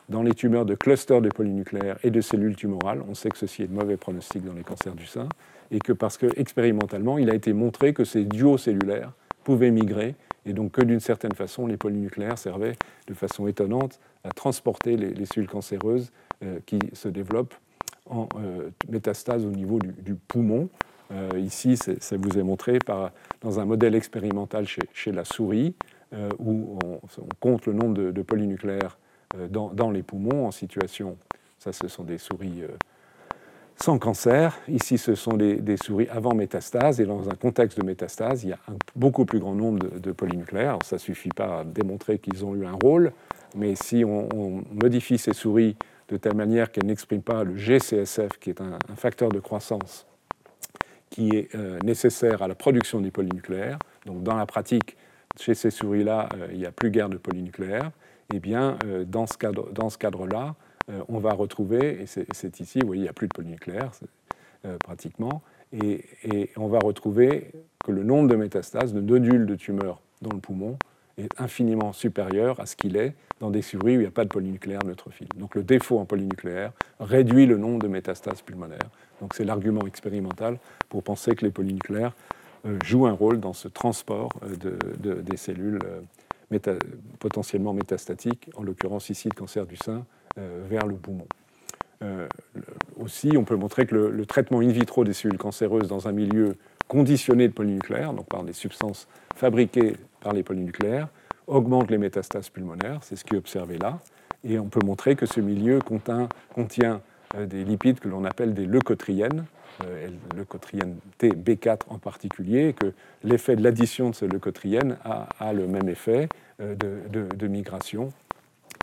dans 0.09 0.23
les 0.23 0.35
tumeurs 0.35 0.65
de 0.65 0.75
clusters 0.75 1.21
de 1.21 1.29
polynucléaires 1.29 1.99
et 2.05 2.11
de 2.11 2.21
cellules 2.21 2.55
tumorales. 2.55 3.03
On 3.09 3.15
sait 3.15 3.31
que 3.31 3.39
ceci 3.39 3.63
est 3.63 3.67
de 3.67 3.75
mauvais 3.75 3.97
pronostic 3.97 4.45
dans 4.45 4.53
les 4.53 4.63
cancers 4.63 4.95
du 4.95 5.07
sein, 5.07 5.29
et 5.71 5.81
que 5.81 5.93
parce 5.93 6.19
que 6.19 6.27
expérimentalement, 6.37 7.19
il 7.19 7.31
a 7.31 7.35
été 7.35 7.53
montré 7.53 7.95
que 7.95 8.05
ces 8.05 8.25
duos 8.25 8.59
cellulaires 8.59 9.13
pouvaient 9.43 9.71
migrer, 9.71 10.15
et 10.47 10.53
donc 10.53 10.73
que 10.73 10.83
d'une 10.83 11.01
certaine 11.01 11.35
façon, 11.35 11.67
les 11.67 11.77
polynucléaires 11.77 12.39
servaient 12.39 12.77
de 13.07 13.15
façon 13.15 13.47
étonnante 13.47 14.01
à 14.25 14.31
transporter 14.31 14.97
les, 14.97 15.27
cellules 15.27 15.49
cancéreuses 15.49 16.13
euh, 16.43 16.59
qui 16.67 16.79
se 16.93 17.09
développent 17.09 17.55
en 18.09 18.29
euh, 18.37 18.71
métastase 18.89 19.45
au 19.45 19.51
niveau 19.51 19.79
du 19.79 20.15
poumon, 20.15 20.69
euh, 21.13 21.39
ici, 21.39 21.77
ça 21.77 22.17
vous 22.17 22.39
est 22.39 22.43
montré 22.43 22.79
dans 23.41 23.61
un 23.61 23.65
modèle 23.65 23.95
expérimental 23.95 24.67
chez, 24.67 25.13
la 25.13 25.25
souris, 25.25 25.75
euh, 26.13 26.29
où 26.39 26.79
on, 26.85 27.01
compte 27.41 27.67
le 27.67 27.73
nombre 27.73 27.95
de, 27.95 28.23
polynucléaires 28.23 28.99
euh, 29.37 29.49
dans, 29.49 29.91
les 29.91 30.03
poumons 30.03 30.47
en 30.47 30.51
situation. 30.51 31.17
Ça, 31.59 31.73
ce 31.73 31.89
sont 31.89 32.05
des 32.05 32.19
souris 32.19 32.63
sans 33.83 33.99
cancer. 33.99 34.59
Ici, 34.69 34.99
ce 34.99 35.15
sont 35.15 35.37
des, 35.37 35.77
souris 35.77 36.09
avant 36.09 36.35
métastase. 36.35 37.01
Et 37.01 37.07
dans 37.07 37.29
un 37.29 37.35
contexte 37.35 37.79
de 37.79 37.85
métastase, 37.85 38.45
il 38.45 38.51
y 38.51 38.53
a 38.53 38.59
un 38.69 38.77
beaucoup 38.95 39.25
plus 39.25 39.39
grand 39.39 39.55
nombre 39.55 39.99
de, 39.99 40.13
polynucléaires. 40.13 40.79
ça 40.85 40.97
ne 40.97 41.01
suffit 41.01 41.31
pas 41.31 41.61
à 41.61 41.65
démontrer 41.65 42.19
qu'ils 42.19 42.45
ont 42.45 42.55
eu 42.55 42.65
un 42.65 42.77
rôle, 42.83 43.13
mais 43.57 43.75
si 43.75 44.05
on, 44.05 44.63
modifie 44.73 45.19
ces 45.19 45.35
souris 45.35 45.77
de 46.09 46.17
telle 46.17 46.37
manière 46.37 46.71
qu'elles 46.71 46.87
n'expriment 46.87 47.23
pas 47.23 47.45
le 47.45 47.57
GCSF, 47.57 48.39
qui 48.39 48.51
est 48.51 48.61
un 48.61 48.97
facteur 48.97 49.31
de 49.31 49.41
croissance 49.41 50.07
qui 51.13 51.29
est 51.29 51.55
euh, 51.55 51.79
nécessaire 51.85 52.43
à 52.43 52.49
la 52.49 52.55
production 52.55 53.01
des 53.01 53.11
polynucléaires. 53.11 53.79
Donc 54.07 54.23
dans 54.23 54.35
la 54.35 54.47
pratique, 54.47 54.97
chez 55.39 55.55
ces 55.55 55.71
souris-là, 55.71 56.29
euh, 56.35 56.49
il 56.53 56.59
n'y 56.59 56.67
a 56.67 56.73
plus 56.73 56.91
guère 56.91 57.11
de 57.11 57.19
polynucléaires. 57.19 57.91
Eh 58.35 58.41
bien, 58.41 58.79
euh, 58.87 59.05
dans 59.05 59.27
ce 59.27 59.99
cadre-là, 59.99 60.55
on 61.09 61.19
va 61.19 61.33
retrouver, 61.33 62.03
et 62.03 62.07
c'est 62.07 62.61
ici, 62.61 62.81
vous 62.81 62.87
voyez, 62.87 63.01
il 63.01 63.05
n'y 63.05 63.09
a 63.09 63.13
plus 63.13 63.29
de 63.29 63.35
polynucléaires 63.35 63.93
pratiquement, 64.85 65.43
et, 65.73 66.51
on 66.57 66.69
va 66.69 66.79
retrouver 66.79 67.51
que 67.85 67.93
le 67.93 68.03
nombre 68.03 68.29
de 68.29 68.37
métastases, 68.37 68.93
de 68.93 69.01
nodules 69.01 69.47
de 69.47 69.55
tumeurs 69.55 70.01
dans 70.21 70.33
le 70.33 70.41
poumon, 70.41 70.77
est 71.19 71.29
infiniment 71.41 71.93
supérieur 71.93 72.59
à 72.61 72.67
ce 72.67 72.77
qu'il 72.77 72.97
est 72.97 73.15
dans 73.41 73.51
des 73.51 73.63
souris 73.63 73.97
où 73.97 74.01
il 74.01 74.05
n'y 74.05 74.07
a 74.07 74.11
pas 74.11 74.25
de 74.25 74.31
polynucléaire 74.31 74.85
neutrophile. 74.85 75.29
Donc 75.37 75.55
le 75.55 75.63
défaut 75.63 75.99
en 75.99 76.05
polynucléaire 76.05 76.73
réduit 77.01 77.47
le 77.47 77.59
nombre 77.59 77.81
de 77.81 77.89
métastases 77.89 78.41
pulmonaires. 78.41 78.91
Donc 79.21 79.35
c'est 79.35 79.45
l'argument 79.45 79.87
expérimental 79.87 80.59
pour 80.89 81.03
penser 81.03 81.35
que 81.35 81.45
les 81.45 81.51
polynucléaires 81.51 82.15
euh, 82.67 82.79
jouent 82.85 83.07
un 83.07 83.13
rôle 83.13 83.41
dans 83.41 83.53
ce 83.53 83.69
transport 83.69 84.31
euh, 84.45 84.79
de, 85.01 85.21
des 85.21 85.37
cellules 85.37 85.81
euh, 85.85 86.79
potentiellement 87.19 87.73
métastatiques, 87.73 88.51
en 88.55 88.63
l'occurrence 88.63 89.11
ici 89.11 89.29
le 89.29 89.35
cancer 89.35 89.67
du 89.67 89.77
sein, 89.77 90.05
vers 90.37 90.87
le 90.87 90.95
poumon. 90.95 91.27
aussi, 92.99 93.31
on 93.37 93.45
peut 93.45 93.57
montrer 93.57 93.87
que 93.87 93.95
le, 93.95 94.27
traitement 94.27 94.61
in 94.61 94.69
vitro 94.69 95.05
des 95.05 95.13
cellules 95.13 95.39
cancéreuses 95.39 95.89
dans 95.89 96.09
un 96.09 96.13
milieu 96.13 96.57
conditionné 96.89 97.49
de 97.49 97.53
polynucléaires, 97.53 98.13
donc 98.13 98.27
par 98.27 98.43
des 98.43 98.53
substances 98.53 99.09
fabriquées 99.37 99.95
par 100.21 100.33
les 100.33 100.43
polynucléaires, 100.43 101.09
augmente 101.47 101.91
les 101.91 101.99
métastases 101.99 102.49
pulmonaires, 102.49 103.01
c'est 103.03 103.17
ce 103.17 103.25
qui 103.25 103.35
est 103.35 103.39
observé 103.39 103.79
là, 103.79 103.99
et 104.45 104.59
on 104.59 104.67
peut 104.67 104.85
montrer 104.85 105.17
que 105.17 105.27
ce 105.27 105.41
milieu 105.41 105.79
contient, 105.81 107.01
euh, 107.37 107.47
des 107.47 107.65
lipides 107.65 108.01
que 108.01 108.09
l'on 108.09 108.25
appelle 108.25 108.55
des 108.55 108.67
leucotriènes, 108.67 109.45
euh, 109.85 110.09
leucotriène 110.37 110.97
TB4 111.19 111.81
en 111.89 111.99
particulier, 111.99 112.69
et 112.69 112.73
que 112.73 112.93
l'effet 113.23 113.57
de 113.57 113.63
l'addition 113.63 114.11
de 114.11 114.15
ces 114.15 114.29
leucotriènes 114.29 114.97
a, 115.05 115.53
le 115.53 115.67
même 115.67 115.89
effet 115.89 116.29
euh, 116.61 116.75
de, 116.75 117.47
migration. 117.47 118.13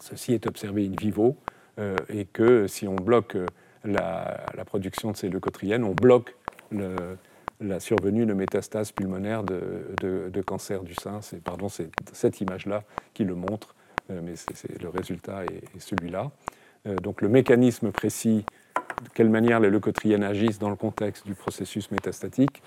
Ceci 0.01 0.33
est 0.33 0.47
observé 0.47 0.85
in 0.85 0.95
vivo, 0.99 1.37
et 2.09 2.25
que 2.25 2.67
si 2.67 2.87
on 2.87 2.95
bloque 2.95 3.37
la, 3.85 4.43
production 4.65 5.11
de 5.11 5.17
ces 5.17 5.29
leucotriènes, 5.29 5.83
on 5.83 5.93
bloque 5.93 6.35
la 7.61 7.79
survenue 7.79 8.25
de 8.25 8.33
métastases 8.33 8.91
pulmonaires 8.91 9.43
de, 9.43 10.41
cancer 10.45 10.83
du 10.83 10.95
sein. 10.95 11.21
C'est 11.21 11.41
pardon, 11.41 11.67
cette 11.69 12.41
image-là 12.41 12.83
qui 13.13 13.23
le 13.23 13.35
montre, 13.35 13.75
mais 14.09 14.33
le 14.81 14.89
résultat 14.89 15.45
est 15.45 15.79
celui-là. 15.79 16.31
Euh, 16.87 16.95
donc 16.97 17.21
le 17.21 17.29
mécanisme 17.29 17.91
précis, 17.91 18.45
de 19.03 19.09
quelle 19.13 19.29
manière 19.29 19.59
les 19.59 19.69
leucotriènes 19.69 20.23
agissent 20.23 20.59
dans 20.59 20.69
le 20.69 20.75
contexte 20.75 21.25
du 21.25 21.33
processus 21.33 21.91
métastatique, 21.91 22.61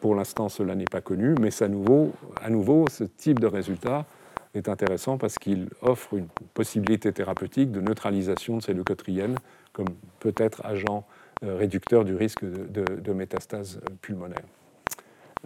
Pour 0.00 0.14
l'instant, 0.14 0.48
cela 0.48 0.74
n'est 0.74 0.84
pas 0.84 1.00
connu, 1.00 1.34
mais 1.40 1.50
à 1.62 1.68
nouveau, 1.68 2.12
à 2.40 2.50
nouveau, 2.50 2.86
ce 2.88 3.04
type 3.04 3.40
de 3.40 3.46
résultat 3.46 4.06
est 4.54 4.68
intéressant 4.68 5.18
parce 5.18 5.38
qu'il 5.38 5.68
offre 5.82 6.14
une 6.14 6.28
possibilité 6.54 7.12
thérapeutique 7.12 7.70
de 7.70 7.80
neutralisation 7.80 8.58
de 8.58 8.62
ces 8.62 8.74
leucotriènes 8.74 9.38
comme 9.72 9.88
peut-être 10.20 10.64
agent 10.64 11.06
euh, 11.44 11.56
réducteur 11.56 12.04
du 12.04 12.14
risque 12.14 12.44
de, 12.44 13.12
métastase 13.12 13.80
pulmonaire. 14.02 14.42